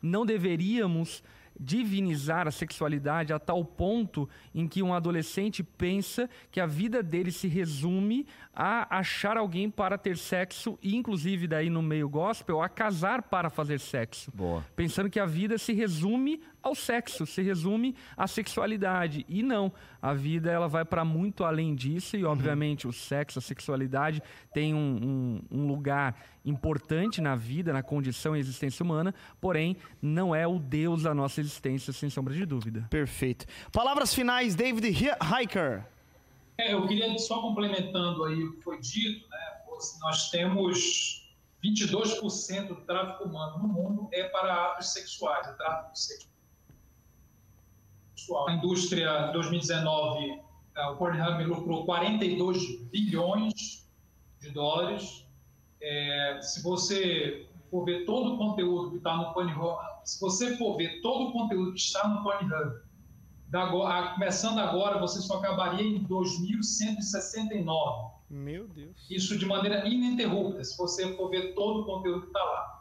não 0.03 0.27
deveríamos 0.27 1.23
divinizar 1.59 2.47
a 2.47 2.51
sexualidade 2.51 3.33
a 3.33 3.39
tal 3.39 3.65
ponto 3.65 4.29
em 4.55 4.69
que 4.69 4.83
um 4.83 4.93
adolescente 4.93 5.63
pensa 5.63 6.29
que 6.51 6.61
a 6.61 6.67
vida 6.67 7.03
dele 7.03 7.33
se 7.33 7.49
resume 7.49 8.27
a 8.63 8.99
achar 8.99 9.39
alguém 9.39 9.71
para 9.71 9.97
ter 9.97 10.19
sexo 10.19 10.79
e 10.83 10.95
inclusive 10.95 11.47
daí 11.47 11.71
no 11.71 11.81
meio 11.81 12.07
gospel 12.11 12.61
a 12.61 12.69
casar 12.69 13.23
para 13.23 13.49
fazer 13.49 13.81
sexo. 13.81 14.31
Boa. 14.35 14.63
Pensando 14.77 15.09
que 15.09 15.19
a 15.19 15.25
vida 15.25 15.57
se 15.57 15.73
resume 15.73 16.43
ao 16.63 16.75
sexo, 16.75 17.25
se 17.25 17.41
resume 17.41 17.97
à 18.15 18.27
sexualidade. 18.27 19.25
E 19.27 19.43
não, 19.43 19.73
a 20.03 20.13
vida 20.13 20.51
ela 20.51 20.69
vai 20.69 20.85
para 20.85 21.07
muito 21.07 21.43
além 21.43 21.75
disso 21.75 22.19
e 22.19 22.25
obviamente 22.27 22.87
o 22.87 22.93
sexo, 22.93 23.39
a 23.39 23.43
sexualidade 23.43 24.23
tem 24.53 24.75
um, 24.75 25.41
um, 25.51 25.61
um 25.63 25.67
lugar 25.67 26.15
importante 26.45 27.23
na 27.23 27.35
vida, 27.35 27.73
na 27.73 27.83
condição 27.83 28.37
e 28.37 28.41
existência 28.41 28.83
humana, 28.83 29.15
porém 29.41 29.75
não 30.03 30.35
é 30.35 30.47
o 30.47 30.59
Deus 30.59 31.05
da 31.05 31.15
nossa 31.15 31.41
existência, 31.41 31.95
sem 31.95 32.11
sombra 32.11 32.35
de 32.35 32.45
dúvida. 32.45 32.87
Perfeito. 32.91 33.47
Palavras 33.73 34.13
finais, 34.13 34.55
David 34.55 34.87
Hiker. 34.87 35.87
É, 36.61 36.75
eu 36.75 36.87
queria 36.87 37.19
só 37.19 37.41
complementando 37.41 38.25
aí 38.25 38.45
o 38.45 38.53
que 38.57 38.63
foi 38.63 38.79
dito, 38.81 39.27
né? 39.31 39.39
Nós 40.03 40.31
temos 40.31 41.35
22% 41.65 42.69
do 42.69 42.77
tráfico 42.83 43.25
humano 43.25 43.59
no 43.59 43.69
mundo 43.69 44.09
é 44.13 44.25
para 44.25 44.67
atos 44.67 44.93
sexuais, 44.93 45.47
é 45.49 45.53
tráfico 45.55 45.97
sexual. 45.97 46.29
A 48.49 48.53
indústria, 48.53 49.29
em 49.29 49.33
2019, 49.33 50.43
é, 50.77 50.87
o 50.87 50.97
Pornhub 50.97 51.45
lucrou 51.45 51.87
42 51.87 52.83
bilhões 52.91 53.89
de 54.39 54.51
dólares. 54.51 55.27
É, 55.81 56.41
se 56.43 56.63
você 56.63 57.49
for 57.71 57.87
ver 57.87 58.05
todo 58.05 58.35
o 58.35 58.39
conteúdo 58.39 58.91
que 58.91 58.97
está 58.99 59.17
no 59.17 59.33
Pornhub, 59.33 59.79
se 60.05 60.21
você 60.21 60.59
for 60.59 60.77
ver 60.77 61.01
todo 61.01 61.29
o 61.29 61.33
conteúdo 61.33 61.73
que 61.73 61.81
está 61.81 62.07
no 62.07 62.23
Pornhub 62.23 62.83
começando 64.15 64.59
agora, 64.59 64.99
você 64.99 65.21
só 65.21 65.39
acabaria 65.39 65.85
em 65.85 65.99
2169. 66.05 68.11
Meu 68.31 68.69
Deus. 68.69 69.07
Isso 69.11 69.37
de 69.37 69.45
maneira 69.45 69.87
ininterrupta, 69.89 70.63
se 70.63 70.79
você 70.79 71.17
for 71.17 71.31
ver 71.31 71.55
todo 71.55 71.81
o 71.81 71.85
conteúdo 71.85 72.21
que 72.21 72.27
está 72.29 72.43
lá. 72.43 72.81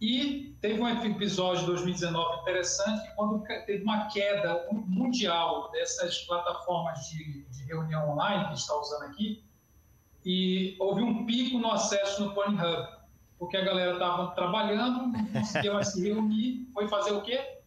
E 0.00 0.56
teve 0.60 0.80
um 0.80 0.88
episódio 0.88 1.60
de 1.60 1.66
2019 1.66 2.40
interessante, 2.40 3.08
quando 3.14 3.44
teve 3.66 3.84
uma 3.84 4.08
queda 4.08 4.66
mundial 4.72 5.70
dessas 5.70 6.20
plataformas 6.20 7.06
de, 7.10 7.44
de 7.44 7.64
reunião 7.64 8.10
online 8.10 8.48
que 8.48 8.54
está 8.54 8.74
usando 8.80 9.02
aqui, 9.02 9.44
e 10.24 10.74
houve 10.80 11.02
um 11.02 11.26
pico 11.26 11.58
no 11.58 11.70
acesso 11.70 12.24
no 12.24 12.34
Pornhub, 12.34 12.88
porque 13.38 13.56
a 13.56 13.64
galera 13.64 13.92
estava 13.92 14.32
trabalhando, 14.32 15.06
não 15.06 15.26
conseguia 15.26 15.74
mais 15.74 15.88
se 15.88 16.02
reunir, 16.02 16.68
foi 16.72 16.88
fazer 16.88 17.12
o 17.12 17.22
quê? 17.22 17.59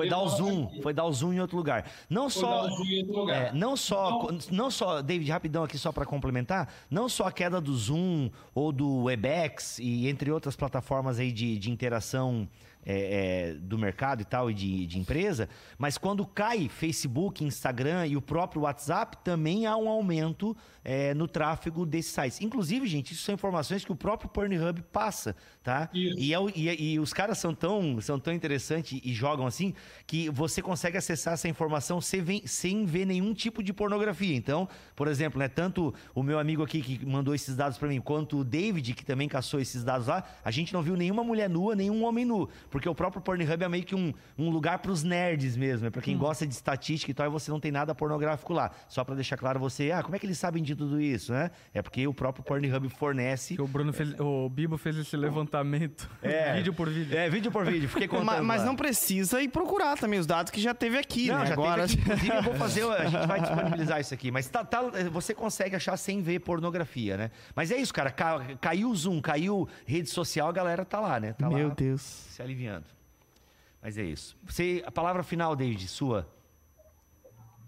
Foi 0.00 0.08
dar 0.08 0.20
o 0.20 0.28
zoom, 0.28 0.64
aqui. 0.64 0.82
foi 0.82 0.92
dar 0.94 1.04
o 1.04 1.12
zoom 1.12 1.32
em 1.34 1.40
outro 1.40 1.56
lugar. 1.56 1.84
Não 2.08 2.30
foi 2.30 2.42
só, 2.42 2.66
lugar. 2.66 3.36
É, 3.36 3.52
não 3.52 3.76
só, 3.76 4.28
então, 4.30 4.38
não 4.50 4.70
só, 4.70 5.02
David, 5.02 5.30
rapidão 5.30 5.64
aqui 5.64 5.76
só 5.76 5.92
para 5.92 6.06
complementar, 6.06 6.72
não 6.90 7.08
só 7.08 7.24
a 7.24 7.32
queda 7.32 7.60
do 7.60 7.74
Zoom 7.76 8.30
ou 8.54 8.72
do 8.72 9.04
Webex 9.04 9.78
e 9.78 10.08
entre 10.08 10.30
outras 10.30 10.56
plataformas 10.56 11.18
aí 11.18 11.30
de, 11.30 11.58
de 11.58 11.70
interação 11.70 12.48
é, 12.84 13.50
é, 13.50 13.54
do 13.54 13.78
mercado 13.78 14.22
e 14.22 14.24
tal, 14.24 14.50
e 14.50 14.54
de, 14.54 14.86
de, 14.86 14.98
empresa, 14.98 15.48
mas 15.78 15.98
quando 15.98 16.26
cai 16.26 16.68
Facebook, 16.68 17.44
Instagram 17.44 18.06
e 18.06 18.16
o 18.16 18.22
próprio 18.22 18.62
WhatsApp, 18.62 19.18
também 19.22 19.66
há 19.66 19.76
um 19.76 19.88
aumento 19.88 20.56
é, 20.82 21.12
no 21.14 21.28
tráfego 21.28 21.84
desses 21.84 22.12
sites. 22.12 22.40
Inclusive, 22.40 22.86
gente, 22.86 23.12
isso 23.12 23.22
são 23.22 23.34
informações 23.34 23.84
que 23.84 23.92
o 23.92 23.96
próprio 23.96 24.30
Pornhub 24.30 24.82
passa, 24.92 25.36
tá? 25.62 25.90
E, 25.92 26.34
é, 26.34 26.38
e, 26.54 26.92
e, 26.92 26.98
os 26.98 27.12
caras 27.12 27.38
são 27.38 27.54
tão, 27.54 28.00
são 28.00 28.18
tão 28.18 28.32
interessantes 28.32 28.98
e 29.02 29.12
jogam 29.12 29.46
assim 29.46 29.74
que 30.06 30.30
você 30.30 30.62
consegue 30.62 30.96
acessar 30.96 31.34
essa 31.34 31.48
informação 31.48 32.00
sem, 32.00 32.46
sem 32.46 32.84
ver 32.86 33.04
nenhum 33.04 33.34
tipo 33.34 33.62
de 33.62 33.72
pornografia. 33.72 34.34
Então, 34.34 34.68
por 34.96 35.06
exemplo, 35.08 35.38
né, 35.38 35.48
tanto 35.48 35.94
o 36.14 36.22
meu 36.22 36.38
amigo 36.38 36.62
aqui 36.62 36.80
que 36.80 37.04
mandou 37.04 37.34
esses 37.34 37.56
dados 37.56 37.76
para 37.76 37.88
mim, 37.88 38.00
quanto 38.00 38.38
o 38.38 38.44
David, 38.44 38.94
que 38.94 39.04
também 39.04 39.28
caçou 39.28 39.60
esses 39.60 39.84
dados 39.84 40.06
lá, 40.06 40.24
a 40.44 40.50
gente 40.50 40.72
não 40.72 40.82
viu 40.82 40.96
nenhuma 40.96 41.22
mulher 41.22 41.48
nua, 41.48 41.74
nenhum 41.74 42.04
homem 42.04 42.24
nu. 42.24 42.48
Porque 42.70 42.88
o 42.88 42.94
próprio 42.94 43.20
Pornhub 43.20 43.62
é 43.62 43.68
meio 43.68 43.84
que 43.84 43.94
um, 43.94 44.12
um 44.38 44.50
lugar 44.50 44.78
para 44.78 44.90
os 44.90 45.02
nerds 45.02 45.56
mesmo, 45.56 45.86
é 45.86 45.90
para 45.90 46.00
quem 46.00 46.16
hum. 46.16 46.18
gosta 46.18 46.46
de 46.46 46.54
estatística 46.54 47.10
e 47.10 47.14
tal, 47.14 47.26
e 47.26 47.30
você 47.30 47.50
não 47.50 47.60
tem 47.60 47.72
nada 47.72 47.94
pornográfico 47.94 48.52
lá. 48.52 48.70
Só 48.88 49.04
para 49.04 49.14
deixar 49.14 49.36
claro 49.36 49.58
você, 49.58 49.90
ah, 49.90 50.02
como 50.02 50.16
é 50.16 50.18
que 50.18 50.26
eles 50.26 50.38
sabem 50.38 50.62
de 50.62 50.74
tudo 50.74 51.00
isso, 51.00 51.32
né? 51.32 51.50
É 51.74 51.82
porque 51.82 52.06
o 52.06 52.14
próprio 52.14 52.44
Pornhub 52.44 52.88
fornece. 52.90 53.56
Que 53.56 53.62
o 53.62 53.66
Bruno 53.66 53.92
fez, 53.92 54.18
o 54.18 54.48
Bibo 54.48 54.78
fez 54.78 54.96
esse 54.96 55.16
levantamento, 55.16 56.08
é, 56.22 56.54
vídeo 56.58 56.72
por 56.72 56.88
vídeo. 56.88 57.16
É, 57.16 57.28
vídeo 57.28 57.50
por 57.50 57.64
vídeo. 57.64 57.88
Fiquei 57.88 58.06
contando. 58.08 58.26
mas, 58.26 58.44
mas 58.44 58.64
não 58.64 58.76
precisa 58.76 59.42
ir 59.42 59.48
procurar 59.48 59.98
também 59.98 60.18
os 60.18 60.26
dados 60.26 60.52
que 60.52 60.60
já 60.60 60.74
teve 60.74 60.98
aqui, 60.98 61.28
não, 61.28 61.38
né? 61.40 61.46
Já 61.46 61.52
Agora... 61.54 61.86
teve 61.88 62.00
aqui. 62.00 62.10
Inclusive, 62.10 62.36
eu 62.36 62.42
vou 62.42 62.54
fazer, 62.54 62.84
a 62.84 63.04
gente 63.04 63.26
vai 63.26 63.40
disponibilizar 63.40 64.00
isso 64.00 64.14
aqui. 64.14 64.30
Mas 64.30 64.48
tá, 64.48 64.64
tá, 64.64 64.82
você 65.10 65.34
consegue 65.34 65.76
achar 65.76 65.96
sem 65.96 66.22
ver 66.22 66.40
pornografia, 66.40 67.16
né? 67.16 67.30
Mas 67.54 67.70
é 67.70 67.76
isso, 67.76 67.92
cara. 67.92 68.10
Caiu 68.60 68.90
o 68.90 68.94
Zoom, 68.94 69.20
caiu 69.20 69.68
rede 69.86 70.08
social, 70.08 70.48
a 70.48 70.52
galera 70.52 70.84
tá 70.84 71.00
lá, 71.00 71.18
né? 71.18 71.32
Tá 71.32 71.48
Meu 71.48 71.68
lá, 71.68 71.74
Deus. 71.74 72.00
Se 72.00 72.42
aliviando. 72.42 72.59
Mas 73.82 73.96
é 73.96 74.02
isso. 74.02 74.36
Você, 74.44 74.82
a 74.86 74.90
palavra 74.90 75.22
final, 75.22 75.56
David, 75.56 75.88
sua. 75.88 76.28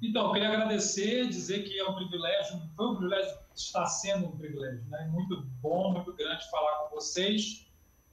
Então, 0.03 0.26
eu 0.26 0.32
queria 0.32 0.49
agradecer, 0.49 1.28
dizer 1.28 1.62
que 1.62 1.78
é 1.78 1.88
um 1.88 1.95
privilégio, 1.95 2.61
foi 2.76 2.86
um 2.86 2.97
privilégio, 2.97 3.38
está 3.55 3.86
sendo 3.86 4.26
um 4.26 4.36
privilégio, 4.36 4.84
né? 4.88 5.09
Muito 5.12 5.43
bom, 5.62 5.93
muito 5.93 6.12
grande 6.14 6.51
falar 6.51 6.80
com 6.80 6.97
vocês. 6.97 7.66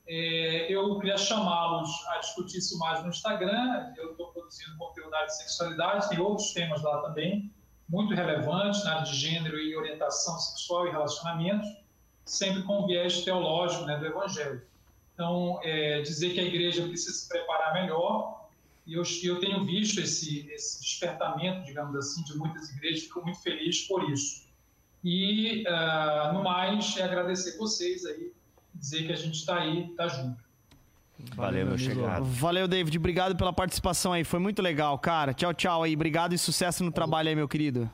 É, 0.08 0.72
eu 0.72 0.98
queria 1.00 1.18
chamá-los 1.18 1.90
a 2.08 2.20
discutir 2.20 2.60
isso 2.60 2.78
mais 2.80 3.04
no 3.04 3.10
Instagram. 3.10 3.94
Eu 3.98 4.12
estou 4.12 4.32
produzindo 4.32 4.78
conteúdo 4.78 5.12
de 5.12 5.38
sexualidade, 5.38 6.10
tem 6.10 6.20
outros 6.20 6.54
temas 6.54 6.82
lá 6.82 7.02
também, 7.02 7.54
muito 7.88 8.14
relevantes 8.14 8.84
na 8.84 8.96
área 8.96 9.04
de 9.04 9.16
gênero 9.16 9.60
e 9.60 9.76
orientação 9.76 10.38
sexual 10.38 10.88
e 10.88 10.92
relacionamentos, 10.92 11.68
sempre 12.26 12.64
com 12.64 12.86
viés 12.88 13.24
teológico 13.24 13.86
né, 13.86 13.98
do 13.98 14.06
Evangelho. 14.06 14.62
Então, 15.20 15.60
é, 15.64 16.02
dizer 16.02 16.34
que 16.34 16.40
a 16.40 16.44
igreja 16.44 16.82
precisa 16.88 17.12
se 17.12 17.28
preparar 17.28 17.74
melhor, 17.74 18.48
e 18.88 18.94
eu, 18.94 19.04
eu 19.26 19.38
tenho 19.42 19.66
visto 19.66 20.00
esse, 20.00 20.50
esse 20.50 20.80
despertamento, 20.80 21.66
digamos 21.66 21.94
assim, 21.98 22.24
de 22.24 22.38
muitas 22.38 22.70
igrejas, 22.70 23.04
fico 23.04 23.22
muito 23.22 23.38
feliz 23.42 23.86
por 23.86 24.10
isso. 24.10 24.48
E, 25.04 25.66
uh, 25.68 26.34
no 26.34 26.42
mais, 26.42 26.96
é 26.96 27.04
agradecer 27.04 27.58
vocês 27.58 28.06
aí, 28.06 28.32
dizer 28.74 29.08
que 29.08 29.12
a 29.12 29.16
gente 29.18 29.36
está 29.36 29.60
aí, 29.60 29.92
está 29.92 30.08
junto. 30.08 30.42
Valeu, 31.36 31.66
meu 31.66 31.78
chegado. 31.78 32.24
Valeu, 32.24 32.66
David. 32.66 32.98
Obrigado 32.98 33.36
pela 33.36 33.52
participação 33.52 34.14
aí. 34.14 34.24
Foi 34.24 34.40
muito 34.40 34.62
legal, 34.62 34.98
cara. 34.98 35.34
Tchau, 35.34 35.54
tchau 35.54 35.84
aí. 35.84 35.96
Obrigado 35.96 36.34
e 36.34 36.38
sucesso 36.38 36.82
no 36.82 36.94
trabalho 36.94 37.28
aí, 37.28 37.36
meu 37.36 37.50
querido. 37.50 37.92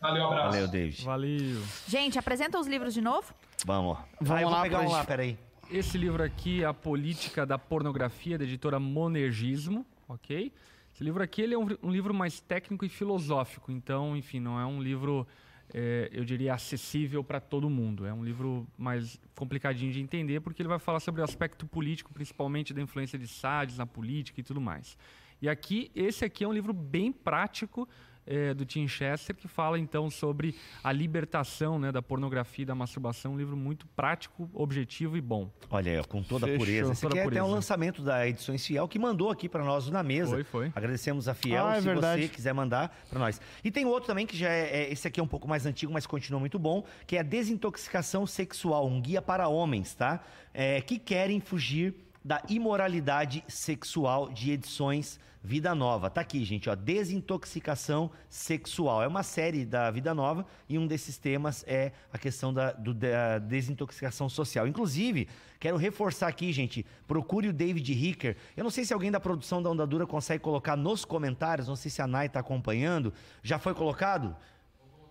Valeu, 0.00 0.26
abraço. 0.26 0.52
Valeu, 0.52 0.68
David. 0.68 1.04
Valeu. 1.04 1.62
Gente, 1.88 2.20
apresenta 2.20 2.56
os 2.56 2.68
livros 2.68 2.94
de 2.94 3.00
novo? 3.00 3.34
Vamos. 3.66 3.98
Vamos 4.20 4.44
ah, 4.44 4.48
lá, 4.48 4.62
pegar 4.62 4.80
um 4.82 4.88
lá, 4.88 5.04
peraí. 5.04 5.36
Esse 5.74 5.96
livro 5.96 6.22
aqui, 6.22 6.62
A 6.62 6.74
Política 6.74 7.46
da 7.46 7.58
Pornografia, 7.58 8.36
da 8.36 8.44
editora 8.44 8.78
Monergismo, 8.78 9.86
ok? 10.06 10.52
Esse 10.92 11.02
livro 11.02 11.22
aqui 11.22 11.40
ele 11.40 11.54
é 11.54 11.58
um, 11.58 11.66
um 11.82 11.90
livro 11.90 12.12
mais 12.12 12.40
técnico 12.40 12.84
e 12.84 12.90
filosófico, 12.90 13.72
então, 13.72 14.14
enfim, 14.14 14.38
não 14.38 14.60
é 14.60 14.66
um 14.66 14.82
livro, 14.82 15.26
é, 15.72 16.10
eu 16.12 16.26
diria, 16.26 16.52
acessível 16.52 17.24
para 17.24 17.40
todo 17.40 17.70
mundo. 17.70 18.04
É 18.04 18.12
um 18.12 18.22
livro 18.22 18.66
mais 18.76 19.18
complicadinho 19.34 19.90
de 19.90 19.98
entender, 19.98 20.40
porque 20.40 20.60
ele 20.60 20.68
vai 20.68 20.78
falar 20.78 21.00
sobre 21.00 21.22
o 21.22 21.24
aspecto 21.24 21.66
político, 21.66 22.12
principalmente 22.12 22.74
da 22.74 22.82
influência 22.82 23.18
de 23.18 23.26
Sades 23.26 23.78
na 23.78 23.86
política 23.86 24.40
e 24.40 24.44
tudo 24.44 24.60
mais. 24.60 24.98
E 25.40 25.48
aqui, 25.48 25.90
esse 25.94 26.22
aqui 26.22 26.44
é 26.44 26.46
um 26.46 26.52
livro 26.52 26.74
bem 26.74 27.10
prático, 27.10 27.88
é, 28.26 28.54
do 28.54 28.64
Tim 28.64 28.86
Chester, 28.86 29.34
que 29.34 29.48
fala 29.48 29.78
então 29.78 30.10
sobre 30.10 30.54
a 30.82 30.92
libertação 30.92 31.78
né, 31.78 31.90
da 31.90 32.02
pornografia 32.02 32.62
e 32.62 32.66
da 32.66 32.74
masturbação. 32.74 33.34
Um 33.34 33.36
livro 33.36 33.56
muito 33.56 33.86
prático, 33.88 34.48
objetivo 34.52 35.16
e 35.16 35.20
bom. 35.20 35.50
Olha 35.70 35.98
aí, 35.98 36.04
com 36.06 36.22
toda 36.22 36.46
a 36.46 36.56
pureza. 36.56 36.92
Esse 36.92 37.06
aqui 37.06 37.18
é 37.18 37.24
até 37.24 37.42
um 37.42 37.50
lançamento 37.50 38.02
da 38.02 38.26
Edições 38.26 38.64
Fiel, 38.66 38.86
que 38.88 38.98
mandou 38.98 39.30
aqui 39.30 39.48
para 39.48 39.64
nós 39.64 39.88
na 39.88 40.02
mesa. 40.02 40.32
Foi, 40.32 40.44
foi. 40.44 40.72
Agradecemos 40.74 41.28
a 41.28 41.34
Fiel, 41.34 41.66
ah, 41.66 41.76
é 41.76 41.80
se 41.80 41.86
verdade. 41.86 42.22
você 42.22 42.28
quiser 42.28 42.52
mandar 42.52 42.96
para 43.08 43.18
nós. 43.18 43.40
E 43.62 43.70
tem 43.70 43.84
outro 43.84 44.06
também, 44.06 44.26
que 44.26 44.36
já 44.36 44.48
é, 44.48 44.82
é, 44.82 44.92
esse 44.92 45.06
aqui 45.06 45.20
é 45.20 45.22
um 45.22 45.28
pouco 45.28 45.48
mais 45.48 45.66
antigo, 45.66 45.92
mas 45.92 46.06
continua 46.06 46.40
muito 46.40 46.58
bom, 46.58 46.84
que 47.06 47.16
é 47.16 47.20
a 47.20 47.22
Desintoxicação 47.22 48.26
Sexual, 48.26 48.86
um 48.86 49.00
guia 49.00 49.22
para 49.22 49.48
homens, 49.48 49.94
tá? 49.94 50.20
É, 50.54 50.80
que 50.80 50.98
querem 50.98 51.40
fugir 51.40 51.94
da 52.24 52.42
imoralidade 52.48 53.44
sexual 53.48 54.30
de 54.30 54.50
edições 54.52 55.18
Vida 55.44 55.74
Nova. 55.74 56.08
Tá 56.08 56.20
aqui, 56.20 56.44
gente, 56.44 56.70
ó, 56.70 56.74
desintoxicação 56.76 58.10
sexual. 58.28 59.02
É 59.02 59.08
uma 59.08 59.24
série 59.24 59.64
da 59.66 59.90
Vida 59.90 60.14
Nova 60.14 60.46
e 60.68 60.78
um 60.78 60.86
desses 60.86 61.18
temas 61.18 61.64
é 61.66 61.90
a 62.12 62.18
questão 62.18 62.54
da, 62.54 62.70
do- 62.72 62.94
da 62.94 63.38
desintoxicação 63.40 64.28
social. 64.28 64.68
Inclusive, 64.68 65.28
quero 65.58 65.76
reforçar 65.76 66.28
aqui, 66.28 66.52
gente, 66.52 66.86
procure 67.08 67.48
o 67.48 67.52
David 67.52 67.92
Ricker. 67.92 68.36
Eu 68.56 68.62
não 68.62 68.70
sei 68.70 68.84
se 68.84 68.94
alguém 68.94 69.10
da 69.10 69.18
produção 69.18 69.60
da 69.60 69.68
Onda 69.70 69.84
Dura 69.86 70.06
consegue 70.06 70.44
colocar 70.44 70.76
nos 70.76 71.04
comentários, 71.04 71.66
não 71.66 71.74
sei 71.76 71.90
se 71.90 72.00
a 72.00 72.06
Nai 72.06 72.28
tá 72.28 72.38
acompanhando. 72.38 73.12
Já 73.42 73.58
foi 73.58 73.74
colocado? 73.74 74.36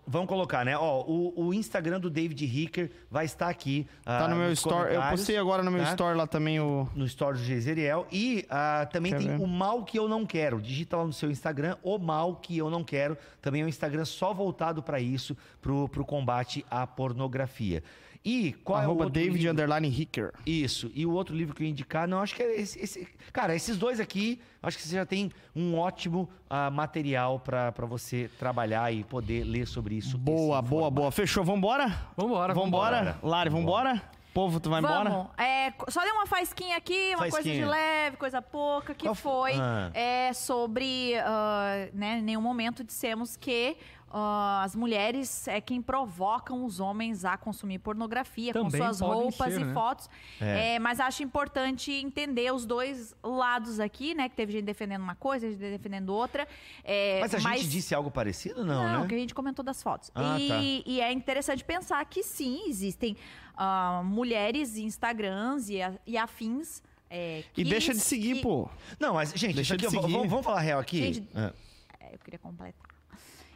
Vamos 0.06 0.28
colocar, 0.28 0.66
né? 0.66 0.76
Ó, 0.78 1.04
o, 1.04 1.48
o 1.48 1.54
Instagram 1.54 2.00
do 2.00 2.10
David 2.10 2.46
Ricker 2.46 2.92
vai 3.10 3.26
estar 3.26 3.48
aqui. 3.48 3.88
Tá 4.04 4.26
ah, 4.26 4.28
no 4.28 4.36
meu 4.36 4.50
nos 4.50 4.60
store. 4.60 4.94
Eu 4.94 5.02
postei 5.04 5.38
agora 5.38 5.62
no 5.62 5.72
meu 5.72 5.84
tá? 5.84 5.92
store 5.92 6.18
lá 6.18 6.26
também 6.26 6.60
o. 6.60 6.88
no 6.96 7.08
Stories 7.08 7.42
do 7.42 7.46
Gezeriel. 7.46 8.08
E 8.12 8.46
ah, 8.50 8.88
também 8.92 9.12
Quer 9.12 9.20
tem 9.20 9.28
ver? 9.28 9.44
o 9.44 9.48
Mal 9.48 9.84
Que 9.84 10.00
Eu 10.00 10.08
Não 10.08 10.26
Quero. 10.26 10.60
Digita 10.60 10.98
lá 10.98 11.06
no 11.06 11.14
seu 11.14 11.30
Instagram, 11.30 11.78
o 11.84 11.98
Mal 11.98 12.36
Que 12.36 12.58
Eu 12.58 12.70
Não 12.70 12.84
Quero. 12.84 13.18
Também 13.42 13.62
é 13.62 13.66
um 13.66 13.70
Instagram 13.70 14.06
só 14.06 14.34
voltado 14.34 14.82
para 14.82 15.00
isso, 15.00 15.38
pro, 15.62 15.88
pro 15.88 16.04
combate 16.04 16.66
à 16.70 16.86
pornografia. 16.88 17.84
E 18.24 18.54
qual 18.64 18.78
é 18.78 18.82
o 18.82 18.86
Arroba 18.86 19.06
outro 19.06 19.20
David 19.20 19.38
livro? 19.38 19.52
Underline 19.52 19.88
Hicker. 19.90 20.32
Isso. 20.46 20.92
E 20.94 21.06
o 21.06 21.12
outro 21.12 21.36
livro 21.36 21.56
que 21.56 21.64
eu 21.64 21.66
ia 21.66 21.72
indicar, 21.72 22.08
não, 22.08 22.20
acho 22.20 22.36
que 22.36 22.44
é 22.44 22.60
esse, 22.62 22.80
esse- 22.80 23.08
Cara, 23.34 23.56
esses 23.56 23.78
dois 23.78 24.00
aqui, 24.00 24.40
acho 24.62 24.78
que 24.78 24.84
você 24.84 24.96
já 24.96 25.06
tem 25.06 25.32
um 25.56 25.76
ótimo 25.78 26.30
ah, 26.50 26.70
material 26.70 27.40
para 27.40 27.72
você 27.88 28.30
trabalhar 28.38 28.92
e 28.94 29.04
poder 29.04 29.44
ler 29.44 29.66
sobre 29.66 29.96
isso. 29.96 30.18
Boa, 30.18 30.62
boa, 30.62 30.92
boa. 30.92 31.12
Fechou? 31.12 31.44
Vambora? 31.44 31.88
Vambora, 32.16 32.54
Vambora? 32.54 32.98
vambora. 32.98 33.20
Lari, 33.24 33.50
vambora? 33.50 34.02
Povo, 34.34 34.62
tu 34.62 34.70
vai 34.70 34.80
embora? 34.80 35.28
É, 35.38 35.74
só 35.90 36.02
dei 36.04 36.12
uma 36.14 36.26
faisquinha 36.26 36.78
aqui, 36.78 37.10
uma 37.16 37.18
coisa 37.30 37.44
de 37.44 37.50
Faisquinha. 37.50 37.68
leve, 37.68 38.16
coisa 38.16 38.42
pouca, 38.42 38.94
que 38.94 39.04
Qual 39.06 39.14
foi 39.14 39.56
Ah. 39.60 39.92
é, 39.94 40.32
sobre, 40.32 41.16
ah, 41.18 41.90
né, 41.94 42.20
em 42.20 42.22
nenhum 42.22 42.42
momento 42.42 42.82
dissemos 42.82 43.36
que 43.36 43.76
ah, 44.14 44.62
as 44.64 44.76
mulheres 44.76 45.48
é 45.48 45.62
quem 45.62 45.82
provocam 45.82 46.66
os 46.66 46.80
homens 46.80 47.24
a 47.24 47.38
consumir 47.38 47.80
pornografia 47.80 48.52
com 48.54 48.64
Também 48.66 48.82
suas 48.82 49.00
podem 49.00 49.16
roupas 49.24 49.54
ser, 49.54 49.62
e 49.62 49.64
né? 49.64 49.74
fotos. 49.74 50.10
É. 50.40 50.76
É, 50.76 50.80
mas 50.80 51.00
acho 51.00 51.24
importante 51.24 51.92
entender 51.92 52.54
os 52.54 52.66
dois 52.66 53.16
lados 53.24 53.80
aqui, 53.80 54.14
né? 54.14 54.28
Que 54.28 54.36
teve 54.36 54.52
gente 54.52 54.66
defendendo 54.66 55.02
uma 55.02 55.16
coisa, 55.16 55.50
gente 55.50 55.60
defendendo 55.60 56.10
outra. 56.10 56.48
É, 56.84 57.20
Mas 57.22 57.34
a 57.34 57.40
gente 57.40 57.68
disse 57.68 57.96
algo 57.96 58.12
parecido, 58.12 58.66
não, 58.66 58.84
não, 58.88 59.02
né? 59.02 59.08
que 59.08 59.16
a 59.16 59.18
gente 59.18 59.34
comentou 59.34 59.64
das 59.64 59.82
fotos. 59.82 60.12
Ah, 60.14 60.40
e, 60.40 60.48
tá. 60.50 60.58
e 60.86 61.02
é 61.02 61.12
interessante 61.12 61.64
pensar 61.64 62.04
que 62.06 62.22
sim, 62.24 62.64
existem 62.68 63.16
ah, 63.56 64.02
mulheres 64.04 64.78
em 64.78 64.84
Instagrams 64.86 65.70
e, 65.70 65.82
a- 65.82 65.94
e 66.06 66.18
afins. 66.18 66.82
é, 67.10 67.40
E 67.40 67.44
que- 67.54 67.64
deixa 67.64 67.94
de 67.94 68.00
seguir, 68.00 68.36
que- 68.36 68.42
pô. 68.42 68.70
Não, 69.00 69.14
mas, 69.14 69.32
gente, 69.34 69.56
Deixa 69.56 69.78
de 69.78 69.90
seguir. 69.90 70.02
vamos, 70.02 70.30
vamos 70.30 70.46
falar 70.46 70.60
real 70.62 70.80
aqui? 70.80 70.98
Gente, 71.14 71.28
Ah. 71.36 71.54
É, 72.00 72.14
eu 72.16 72.20
queria 72.20 72.40
completar. 72.40 72.91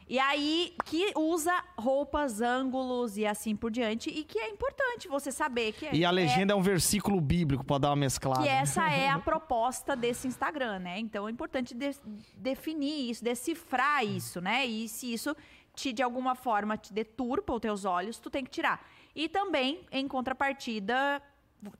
E 0.07 0.19
aí, 0.19 0.75
que 0.85 1.11
usa 1.15 1.51
roupas, 1.77 2.39
ângulos 2.39 3.17
e 3.17 3.25
assim 3.25 3.55
por 3.55 3.71
diante. 3.71 4.09
E 4.09 4.23
que 4.23 4.37
é 4.37 4.49
importante 4.49 5.07
você 5.07 5.31
saber 5.31 5.71
que 5.73 5.89
E 5.91 6.05
a 6.05 6.09
é- 6.09 6.11
legenda 6.11 6.53
é 6.53 6.55
um 6.55 6.61
versículo 6.61 7.19
bíblico 7.19 7.63
pra 7.65 7.79
dar 7.79 7.89
uma 7.89 7.95
mesclada. 7.95 8.43
que 8.43 8.47
essa 8.47 8.87
é 8.91 9.09
a 9.09 9.17
proposta 9.19 9.95
desse 9.95 10.27
Instagram, 10.27 10.77
né? 10.79 10.99
Então 10.99 11.27
é 11.27 11.31
importante 11.31 11.73
de- 11.73 11.97
definir 12.35 13.09
isso, 13.09 13.23
decifrar 13.23 14.05
isso, 14.05 14.39
né? 14.39 14.63
E 14.65 14.87
se 14.87 15.11
isso 15.11 15.35
te 15.75 15.91
de 15.91 16.03
alguma 16.03 16.35
forma 16.35 16.77
te 16.77 16.93
deturpa 16.93 17.53
os 17.53 17.59
teus 17.59 17.83
olhos, 17.83 18.19
tu 18.19 18.29
tem 18.29 18.43
que 18.43 18.51
tirar. 18.51 18.87
E 19.15 19.27
também, 19.27 19.81
em 19.91 20.07
contrapartida, 20.07 21.21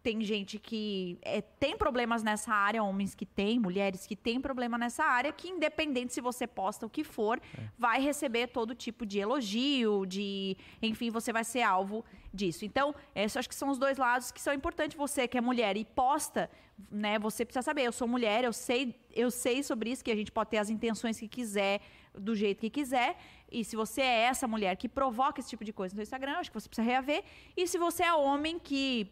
tem 0.02 0.22
gente 0.22 0.57
que 0.57 1.18
é, 1.22 1.41
tem 1.41 1.77
problemas 1.77 2.23
nessa 2.23 2.53
área, 2.53 2.84
homens 2.84 3.14
que 3.14 3.26
têm, 3.26 3.60
mulheres 3.60 4.07
que 4.07 4.15
têm 4.15 4.41
problema 4.41 4.77
nessa 4.77 5.03
área, 5.03 5.31
que 5.31 5.49
independente 5.49 6.14
se 6.14 6.22
você 6.22 6.47
posta 6.47 6.85
o 6.85 6.89
que 6.89 7.03
for, 7.03 7.39
vai 7.77 8.02
receber 8.02 8.47
todo 8.47 8.73
tipo 8.73 9.06
de 9.06 9.19
elogio, 9.19 10.06
de, 10.06 10.57
enfim, 10.81 11.10
você 11.10 11.31
vai 11.31 11.43
ser 11.43 11.61
alvo 11.61 12.03
disso. 12.34 12.65
Então, 12.65 12.95
esses 13.14 13.38
acho 13.38 13.49
que 13.49 13.56
são 13.56 13.69
os 13.69 13.77
dois 13.77 13.97
lados 13.97 14.31
que 14.31 14.41
são 14.41 14.53
importantes. 14.53 14.97
Você 14.97 15.27
que 15.27 15.38
é 15.38 15.41
mulher 15.41 15.77
e 15.77 15.85
posta, 15.85 16.49
né? 16.89 17.19
Você 17.19 17.45
precisa 17.45 17.61
saber, 17.61 17.84
eu 17.84 17.91
sou 17.91 18.07
mulher, 18.07 18.43
eu 18.43 18.53
sei, 18.53 18.95
eu 19.14 19.30
sei 19.31 19.64
sobre 19.64 19.91
isso, 19.91 20.03
que 20.03 20.11
a 20.11 20.15
gente 20.15 20.31
pode 20.31 20.49
ter 20.49 20.57
as 20.57 20.69
intenções 20.69 21.19
que 21.19 21.27
quiser, 21.27 21.81
do 22.14 22.35
jeito 22.35 22.61
que 22.61 22.69
quiser. 22.69 23.18
E 23.52 23.64
se 23.64 23.76
você 23.76 24.02
é 24.02 24.22
essa 24.22 24.47
mulher 24.47 24.76
que 24.76 24.89
provoca 24.89 25.39
esse 25.39 25.49
tipo 25.49 25.64
de 25.64 25.73
coisa 25.73 25.95
no 25.95 26.02
Instagram, 26.02 26.34
eu 26.34 26.39
acho 26.39 26.52
que 26.52 26.60
você 26.60 26.68
precisa 26.68 26.88
reaver. 26.88 27.23
E 27.56 27.68
se 27.68 27.77
você 27.77 28.03
é 28.03 28.14
homem 28.14 28.57
que 28.60 29.11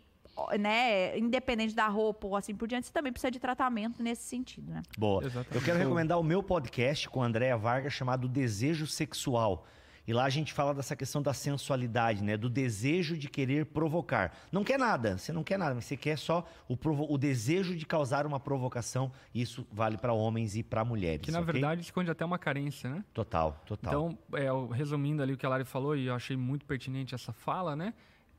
né, 0.60 1.18
independente 1.18 1.76
da 1.76 1.88
roupa 1.88 2.27
ou 2.27 2.35
assim 2.35 2.55
por 2.55 2.68
diante, 2.68 2.88
você 2.88 2.93
também 2.93 3.11
precisa 3.11 3.31
de 3.31 3.39
tratamento 3.39 4.01
nesse 4.01 4.23
sentido, 4.23 4.72
né? 4.72 4.81
Boa. 4.97 5.23
Exatamente. 5.23 5.55
Eu 5.55 5.61
quero 5.61 5.77
recomendar 5.77 6.19
o 6.19 6.23
meu 6.23 6.41
podcast 6.41 7.07
com 7.10 7.22
a 7.22 7.26
Andréa 7.26 7.55
Vargas 7.57 7.93
chamado 7.93 8.27
Desejo 8.27 8.88
Sexual. 8.88 9.65
E 10.05 10.11
lá 10.11 10.26
a 10.26 10.30
gente 10.30 10.51
fala 10.51 10.73
dessa 10.73 10.97
questão 10.97 11.22
da 11.22 11.34
sensualidade, 11.34 12.22
né? 12.22 12.35
Do 12.35 12.49
desejo 12.49 13.18
de 13.18 13.30
querer 13.30 13.68
provocar. 13.68 14.35
Não 14.51 14.61
quer 14.61 14.77
nada, 14.77 15.18
você 15.18 15.31
não 15.31 15.45
quer 15.45 15.57
nada, 15.57 15.73
mas 15.76 15.85
você 15.85 15.95
quer 15.95 16.18
só 16.18 16.45
o, 16.68 16.76
provo- 16.76 17.07
o 17.10 17.18
desejo 17.18 17.73
de 17.73 17.85
causar 17.85 18.26
uma 18.26 18.38
provocação. 18.38 19.10
Isso 19.34 19.65
vale 19.72 19.97
para 19.97 20.11
homens 20.11 20.57
e 20.57 20.64
para 20.64 20.84
mulheres. 20.84 21.22
Que 21.22 21.31
na 21.31 21.39
ok? 21.39 21.53
verdade 21.53 21.81
esconde 21.84 22.11
até 22.11 22.26
uma 22.26 22.38
carência, 22.38 22.89
né? 22.89 23.01
Total, 23.14 23.61
total. 23.65 23.93
Então, 24.10 24.18
é, 24.38 24.51
o- 24.51 24.68
resumindo 24.68 25.23
ali 25.23 25.31
o 25.34 25.38
que 25.38 25.45
a 25.45 25.49
Lari 25.49 25.64
falou, 25.64 25.95
e 25.95 26.07
eu 26.07 26.14
achei 26.15 26.35
muito 26.35 26.65
pertinente 26.65 27.15
essa 27.15 27.31
fala, 27.31 27.73
né? 27.73 27.93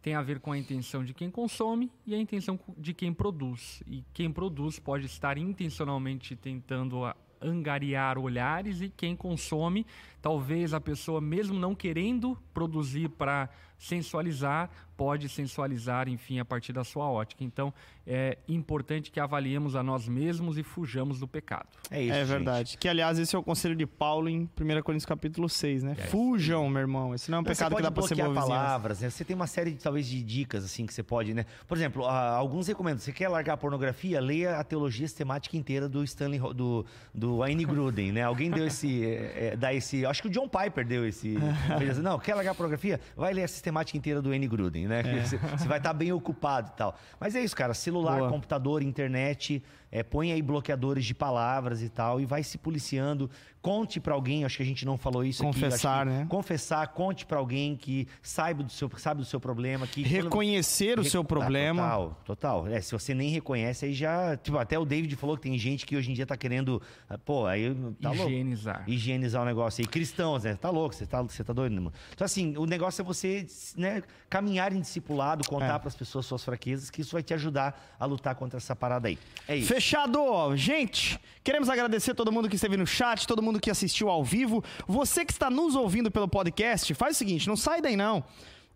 Tem 0.05 0.15
a 0.15 0.21
ver 0.21 0.39
com 0.39 0.53
a 0.53 0.59
intenção 0.59 1.03
de 1.03 1.15
quem 1.15 1.31
consome 1.31 1.91
e 2.07 2.15
a 2.15 2.19
intenção 2.19 2.61
de 2.77 2.93
quem 2.93 3.11
produz. 3.11 3.83
E 3.87 4.05
quem 4.13 4.31
produz 4.31 4.79
pode 4.79 5.07
estar 5.07 5.39
intencionalmente 5.39 6.37
tentando 6.37 7.07
angariar 7.41 8.19
olhares 8.19 8.83
e 8.83 8.91
quem 8.91 9.17
consome, 9.17 9.87
talvez 10.21 10.75
a 10.75 10.81
pessoa 10.81 11.23
mesmo 11.23 11.59
não 11.59 11.75
querendo 11.75 12.37
produzir 12.53 13.09
para 13.09 13.49
sensualizar, 13.85 14.71
pode 14.97 15.29
sensualizar, 15.29 16.09
enfim, 16.09 16.39
a 16.39 16.45
partir 16.45 16.73
da 16.73 16.85
sua 16.85 17.11
ótica. 17.11 17.45
Então, 17.45 17.73
é 18.07 18.39
importante 18.49 19.11
que 19.11 19.21
avaliemos 19.21 19.77
a 19.77 19.83
nós 19.83 20.09
mesmos 20.09 20.57
e 20.57 20.63
fujamos 20.63 21.21
do 21.21 21.29
pecado. 21.29 21.69
é 21.91 22.03
isso. 22.03 22.13
É 22.13 22.21
gente. 22.21 22.29
verdade. 22.29 22.79
Que, 22.79 22.89
aliás, 22.89 23.19
esse 23.19 23.35
é 23.35 23.39
o 23.39 23.43
conselho 23.43 23.77
de 23.77 23.87
Paulo 23.87 24.29
em 24.29 24.49
1 24.59 24.83
Coríntios 24.83 25.05
capítulo 25.05 25.49
6, 25.49 25.83
né? 25.83 25.95
Fujam, 25.95 26.69
meu 26.71 26.81
irmão. 26.81 27.15
Esse 27.15 27.31
não 27.31 27.39
é 27.39 27.41
um 27.41 27.45
pecado 27.45 27.73
você 27.73 27.77
que 27.77 27.83
dá 27.83 27.91
pra 27.91 28.03
pode 28.03 28.09
ser 28.09 28.15
vizinhança. 28.15 28.41
palavras, 28.41 29.01
né? 29.01 29.11
Você 29.11 29.25
tem 29.25 29.37
uma 29.37 29.47
série, 29.47 29.73
de, 29.73 29.83
talvez, 29.83 30.07
de 30.07 30.23
dicas, 30.23 30.65
assim, 30.65 30.87
que 30.87 30.95
você 30.95 31.03
pode, 31.03 31.35
né? 31.35 31.45
Por 31.67 31.77
exemplo, 31.77 32.07
ah, 32.07 32.31
alguns 32.31 32.69
recomendam. 32.69 33.01
Você 33.01 33.13
quer 33.13 33.29
largar 33.29 33.55
a 33.55 33.57
pornografia? 33.57 34.21
Leia 34.21 34.59
a 34.59 34.65
teologia 34.65 35.07
sistemática 35.07 35.57
inteira 35.57 35.89
do 35.89 36.03
Stanley, 36.05 36.39
do, 36.55 36.87
do 37.13 37.39
Wayne 37.39 37.65
Gruden, 37.65 38.13
né? 38.13 38.23
Alguém 38.23 38.51
deu 38.51 38.67
esse, 38.67 39.05
é, 39.05 39.49
é, 39.53 39.57
dá 39.57 39.75
esse... 39.75 40.07
Acho 40.07 40.23
que 40.23 40.29
o 40.29 40.31
John 40.31 40.49
Piper 40.49 40.87
deu 40.87 41.07
esse... 41.07 41.37
assim, 41.91 42.03
não, 42.03 42.19
quer 42.19 42.35
largar 42.35 42.53
a 42.53 42.55
pornografia? 42.55 43.01
Vai 43.17 43.35
ler 43.35 43.45
a 43.45 43.49
sistemática 43.49 43.74
inteira 43.97 44.21
do 44.23 44.29
Wayne 44.29 44.47
Gruden, 44.47 44.87
né? 44.87 45.03
Que 45.03 45.21
Você, 45.25 45.39
você 45.39 45.67
vai 45.69 45.79
estar 45.79 45.93
bem 45.93 46.13
ocupado 46.13 46.71
e 46.73 46.77
tal. 46.77 46.97
Mas 47.19 47.35
é 47.35 47.43
isso, 47.43 47.57
cara. 47.57 47.73
Celular, 47.75 48.19
Boa. 48.19 48.31
computador, 48.31 48.83
internet... 48.83 49.63
É, 49.97 50.03
põe 50.03 50.33
aí 50.33 50.43
bloqueadores 50.43 51.05
de 51.05 51.15
palavras 51.15 51.81
e 51.81 51.89
tal 51.89 52.21
e 52.21 52.27
vai 52.27 52.43
se 52.43 52.59
policiando. 52.59 53.31
Conte 53.63 54.01
pra 54.01 54.13
alguém, 54.13 54.45
acho 54.45 54.57
que 54.57 54.63
a 54.65 54.67
gente 54.67 54.85
não 54.85 54.99
falou 54.99 55.25
isso 55.25 55.47
aqui. 55.47 55.55
Confessar, 55.55 56.05
que 56.05 56.13
né? 56.13 56.27
confessar, 56.29 56.89
conte 56.89 57.25
pra 57.25 57.39
alguém 57.39 57.77
que 57.77 58.09
saiba 58.21 58.65
do 58.65 58.73
seu, 58.73 58.91
sabe 58.99 59.21
do 59.21 59.25
seu 59.25 59.39
problema, 59.39 59.87
que 59.87 60.03
Reconhecer 60.03 60.99
o 60.99 61.03
Re- 61.03 61.09
seu 61.11 61.21
Ah, 61.21 61.25
problema. 61.25 61.83
total, 61.83 62.21
total. 62.25 62.67
É, 62.67 62.81
se 62.81 62.91
você 62.91 63.15
nem 63.15 63.31
reconhece, 63.31 63.85
aí 63.87 63.95
já, 63.95 64.37
tipo, 64.37 64.59
até 64.59 64.77
o 64.77 64.85
David 64.85 65.15
falou 65.15 65.37
que 65.37 65.43
tem 65.45 65.57
gente 65.57 65.87
que 65.87 65.97
hoje 65.97 66.11
em 66.11 66.15
dia 66.15 66.27
tá 66.27 66.37
querendo, 66.37 66.83
ah, 67.09 67.17
pô, 67.17 67.47
aí 67.47 67.73
tá 68.03 68.11
louco. 68.11 68.29
Higienizar. 68.33 68.85
Higienizar 68.89 69.43
o 69.43 69.45
negócio 69.45 69.81
aí. 69.81 69.87
Cristãos, 69.87 70.43
né? 70.43 70.57
Tá 70.57 70.71
louco, 70.71 70.93
você 70.93 71.07
tá, 71.07 71.23
você 71.23 71.45
tá 71.45 71.53
doido, 71.53 71.73
né, 71.73 71.79
mano? 71.81 71.95
Então, 72.13 72.25
assim, 72.25 72.57
o 72.57 72.67
negócio 72.67 73.01
é 73.01 73.05
você, 73.05 73.47
né, 73.77 74.03
caminhar 74.29 74.73
em 74.73 74.81
discipulado, 74.81 75.49
contar 75.49 75.77
É. 75.77 75.79
pras 75.79 75.95
pessoas 75.95 76.27
suas 76.27 76.45
fraquezas, 76.45 76.91
que 76.91 77.01
isso 77.01 77.13
vai 77.13 77.23
te 77.23 77.33
ajudar 77.35 77.95
a 77.99 78.05
lutar 78.05 78.35
contra 78.35 78.59
essa 78.59 78.75
parada 78.77 79.09
aí. 79.09 79.19
É 79.49 79.57
isso. 79.57 79.69
Fechado! 79.69 80.55
Gente, 80.57 81.19
queremos 81.43 81.69
agradecer 81.69 82.15
todo 82.15 82.31
mundo 82.33 82.49
que 82.49 82.57
esteve 82.57 82.77
no 82.77 82.87
chat, 82.87 83.27
todo 83.27 83.41
mundo 83.43 83.61
que 83.61 83.71
assistiu 83.71 84.09
ao 84.09 84.23
vivo. 84.25 84.63
Você 84.87 85.25
que 85.25 85.33
está 85.33 85.49
nos 85.49 85.75
ouvindo 85.75 86.11
pelo 86.11 86.29
podcast, 86.29 86.93
faz 86.95 87.17
o 87.17 87.19
seguinte, 87.19 87.49
não 87.49 87.57
sai 87.57 87.81
daí 87.81 87.97
não. 87.97 88.25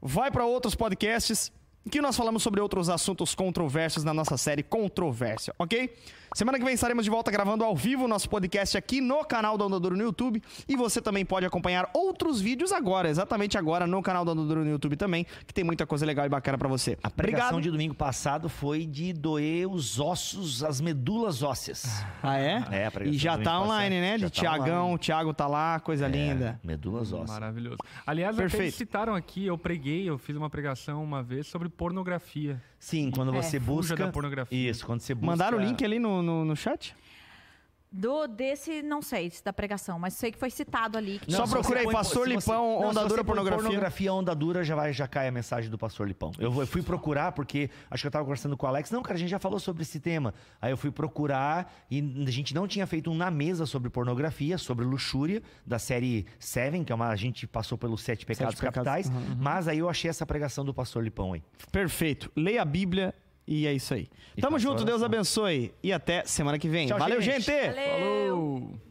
Vai 0.01 0.31
para 0.31 0.45
outros 0.47 0.75
podcasts 0.75 1.53
que 1.91 2.01
nós 2.03 2.17
falamos 2.17 2.43
sobre 2.43 2.61
outros 2.61 2.89
assuntos 2.91 3.35
controversos 3.35 4.05
na 4.05 4.13
nossa 4.13 4.37
série 4.37 4.63
Controvérsia, 4.63 5.55
ok? 5.59 5.95
Semana 6.35 6.59
que 6.59 6.65
vem 6.65 6.75
estaremos 6.75 7.05
de 7.05 7.11
volta 7.11 7.31
gravando 7.31 7.65
ao 7.65 7.75
vivo 7.75 8.05
o 8.05 8.09
nosso 8.09 8.29
podcast 8.29 8.77
aqui 8.77 9.01
no 9.01 9.25
canal 9.25 9.57
da 9.59 9.65
Onda 9.67 9.81
Duro 9.81 9.97
no 9.97 10.03
YouTube. 10.03 10.43
E 10.69 10.77
você 10.77 11.01
também 11.01 11.25
pode 11.25 11.45
acompanhar 11.47 11.89
outros 11.93 12.41
vídeos 12.41 12.71
agora, 12.71 13.09
exatamente 13.09 13.57
agora, 13.59 13.87
no 13.87 14.03
canal 14.03 14.25
da 14.25 14.33
Onda 14.33 14.45
Duro 14.45 14.63
no 14.65 14.71
YouTube 14.71 14.95
também, 14.97 15.27
que 15.47 15.55
tem 15.55 15.65
muita 15.65 15.87
coisa 15.87 16.05
legal 16.07 16.27
e 16.27 16.29
bacana 16.29 16.57
pra 16.59 16.69
você. 16.69 16.97
A 17.03 17.11
pregação 17.11 17.49
Obrigado. 17.57 17.63
de 17.63 17.71
domingo 17.71 17.95
passado 17.95 18.49
foi 18.49 18.85
de 18.87 19.13
doer 19.13 19.69
os 19.69 19.99
ossos, 19.99 20.63
as 20.63 20.81
medulas 20.81 21.43
ósseas. 21.43 22.05
Ah, 22.23 22.39
é? 22.39 22.63
É, 22.71 22.87
a 22.87 22.91
pregação 22.91 23.15
E 23.15 23.19
já 23.19 23.37
do 23.37 23.43
tá 23.43 23.51
domingo 23.55 23.73
online, 23.73 23.97
passado. 23.97 24.11
né? 24.11 24.17
De 24.17 24.23
Já 24.23 24.29
tá 24.29 24.35
Tiagão, 24.35 24.79
online. 24.83 24.95
o 24.95 24.99
Thiago 24.99 25.35
tá 25.35 25.47
lá, 25.47 25.81
coisa 25.81 26.07
linda. 26.07 26.61
É, 26.63 26.67
medulas 26.67 27.13
ósseas. 27.13 27.31
Maravilhoso. 27.31 27.79
Aliás, 28.07 28.35
até 28.35 28.43
Perfeito. 28.43 28.63
eles 28.65 28.75
citaram 28.75 29.15
aqui, 29.15 29.47
eu 29.47 29.57
preguei, 29.59 30.09
eu 30.09 30.19
fiz 30.19 30.37
uma 30.37 30.51
pregação 30.51 31.03
uma 31.03 31.23
vez 31.23 31.47
sobre 31.47 31.69
pornografia. 31.69 32.63
Sim, 32.79 33.11
quando 33.11 33.35
É. 33.35 33.43
você 33.43 33.59
Fuja 33.59 33.73
busca. 33.73 33.97
da 33.97 34.09
pornografia. 34.13 34.71
Isso, 34.71 34.87
quando 34.87 35.01
você 35.01 35.15
busca. 35.15 35.27
Mandaram 35.27 35.59
o 35.59 35.61
link 35.61 35.85
ali 35.85 35.99
no, 35.99 36.23
no, 36.23 36.45
no 36.45 36.57
chat? 36.57 36.95
Do, 37.91 38.27
desse, 38.27 38.83
não 38.83 39.01
sei, 39.01 39.31
se 39.31 39.43
da 39.43 39.51
pregação, 39.53 39.99
mas 39.99 40.13
sei 40.13 40.31
que 40.31 40.39
foi 40.39 40.51
citado 40.51 40.99
ali. 40.99 41.19
que 41.21 41.33
Só 41.33 41.47
você 41.47 41.75
aí, 41.75 41.85
põe- 41.85 41.93
Pastor 41.95 42.27
se 42.29 42.35
você- 42.35 42.51
Lipão, 42.51 42.81
não, 42.83 42.89
Onda 42.91 43.07
Dura, 43.07 43.25
pornografia. 43.25 43.63
pornografia, 43.63 44.13
onda 44.13 44.35
dura, 44.35 44.63
já 44.63 44.77
vai, 44.77 44.93
já 44.93 45.09
cai 45.09 45.27
a 45.27 45.33
mensagem 45.33 45.71
do 45.71 45.79
Pastor 45.79 46.07
Lipão. 46.07 46.31
Eu 46.39 46.55
eu 46.61 46.67
fui 46.67 46.83
procurar, 46.83 47.33
porque 47.33 47.71
acho 47.91 48.03
que 48.03 48.07
eu 48.07 48.11
tava 48.11 48.25
conversando 48.25 48.57
com 48.59 48.67
o 48.67 48.69
Alex. 48.69 48.91
Não, 48.91 49.03
cara, 49.03 49.15
a 49.15 49.19
gente 49.19 49.31
já 49.31 49.39
falou 49.39 49.59
sobre 49.59 49.83
esse 49.83 49.99
tema. 50.01 50.35
Aí 50.61 50.71
eu 50.71 50.77
fui 50.77 50.91
procurar 50.91 51.73
e 51.91 52.01
a 52.27 52.31
gente 52.31 52.55
não 52.55 52.69
tinha 52.69 52.87
feito 52.87 53.11
um 53.11 53.15
na 53.15 53.31
mesa 53.31 53.65
sobre 53.65 53.89
pornografia, 53.89 54.59
sobre 54.59 54.85
luxúria, 54.85 55.43
da 55.67 55.79
série 55.79 56.27
Seven, 56.39 56.85
que 56.85 56.93
é 56.93 56.95
uma. 56.95 57.09
A 57.09 57.17
gente 57.17 57.47
passou 57.47 57.79
pelos 57.79 58.03
Sete 58.03 58.27
Pecados 58.27 58.55
Pecados, 58.55 58.75
Capitais. 58.75 59.11
Mas 59.39 59.67
aí 59.67 59.79
eu 59.79 59.89
achei 59.89 60.11
essa 60.11 60.27
pregação 60.27 60.63
do 60.65 60.75
Pastor 60.75 61.03
Lipão 61.03 61.33
aí. 61.33 61.43
Perfeito. 61.73 62.31
Leia 62.37 62.61
a 62.61 62.65
Bíblia 62.67 63.15
e 63.51 63.67
é 63.67 63.73
isso 63.73 63.95
aí. 63.95 64.07
E 64.37 64.43
Tamo 64.43 64.59
junto, 64.59 64.85
Deus 64.85 65.03
abençoe. 65.03 65.73
E 65.83 65.91
até 65.91 66.23
semana 66.25 66.59
que 66.59 66.69
vem. 66.69 66.87
Tchau, 66.87 66.99
Valeu, 66.99 67.19
gente! 67.23 67.47
gente. 67.47 67.75
Valeu. 67.75 68.29
Falou. 68.29 68.89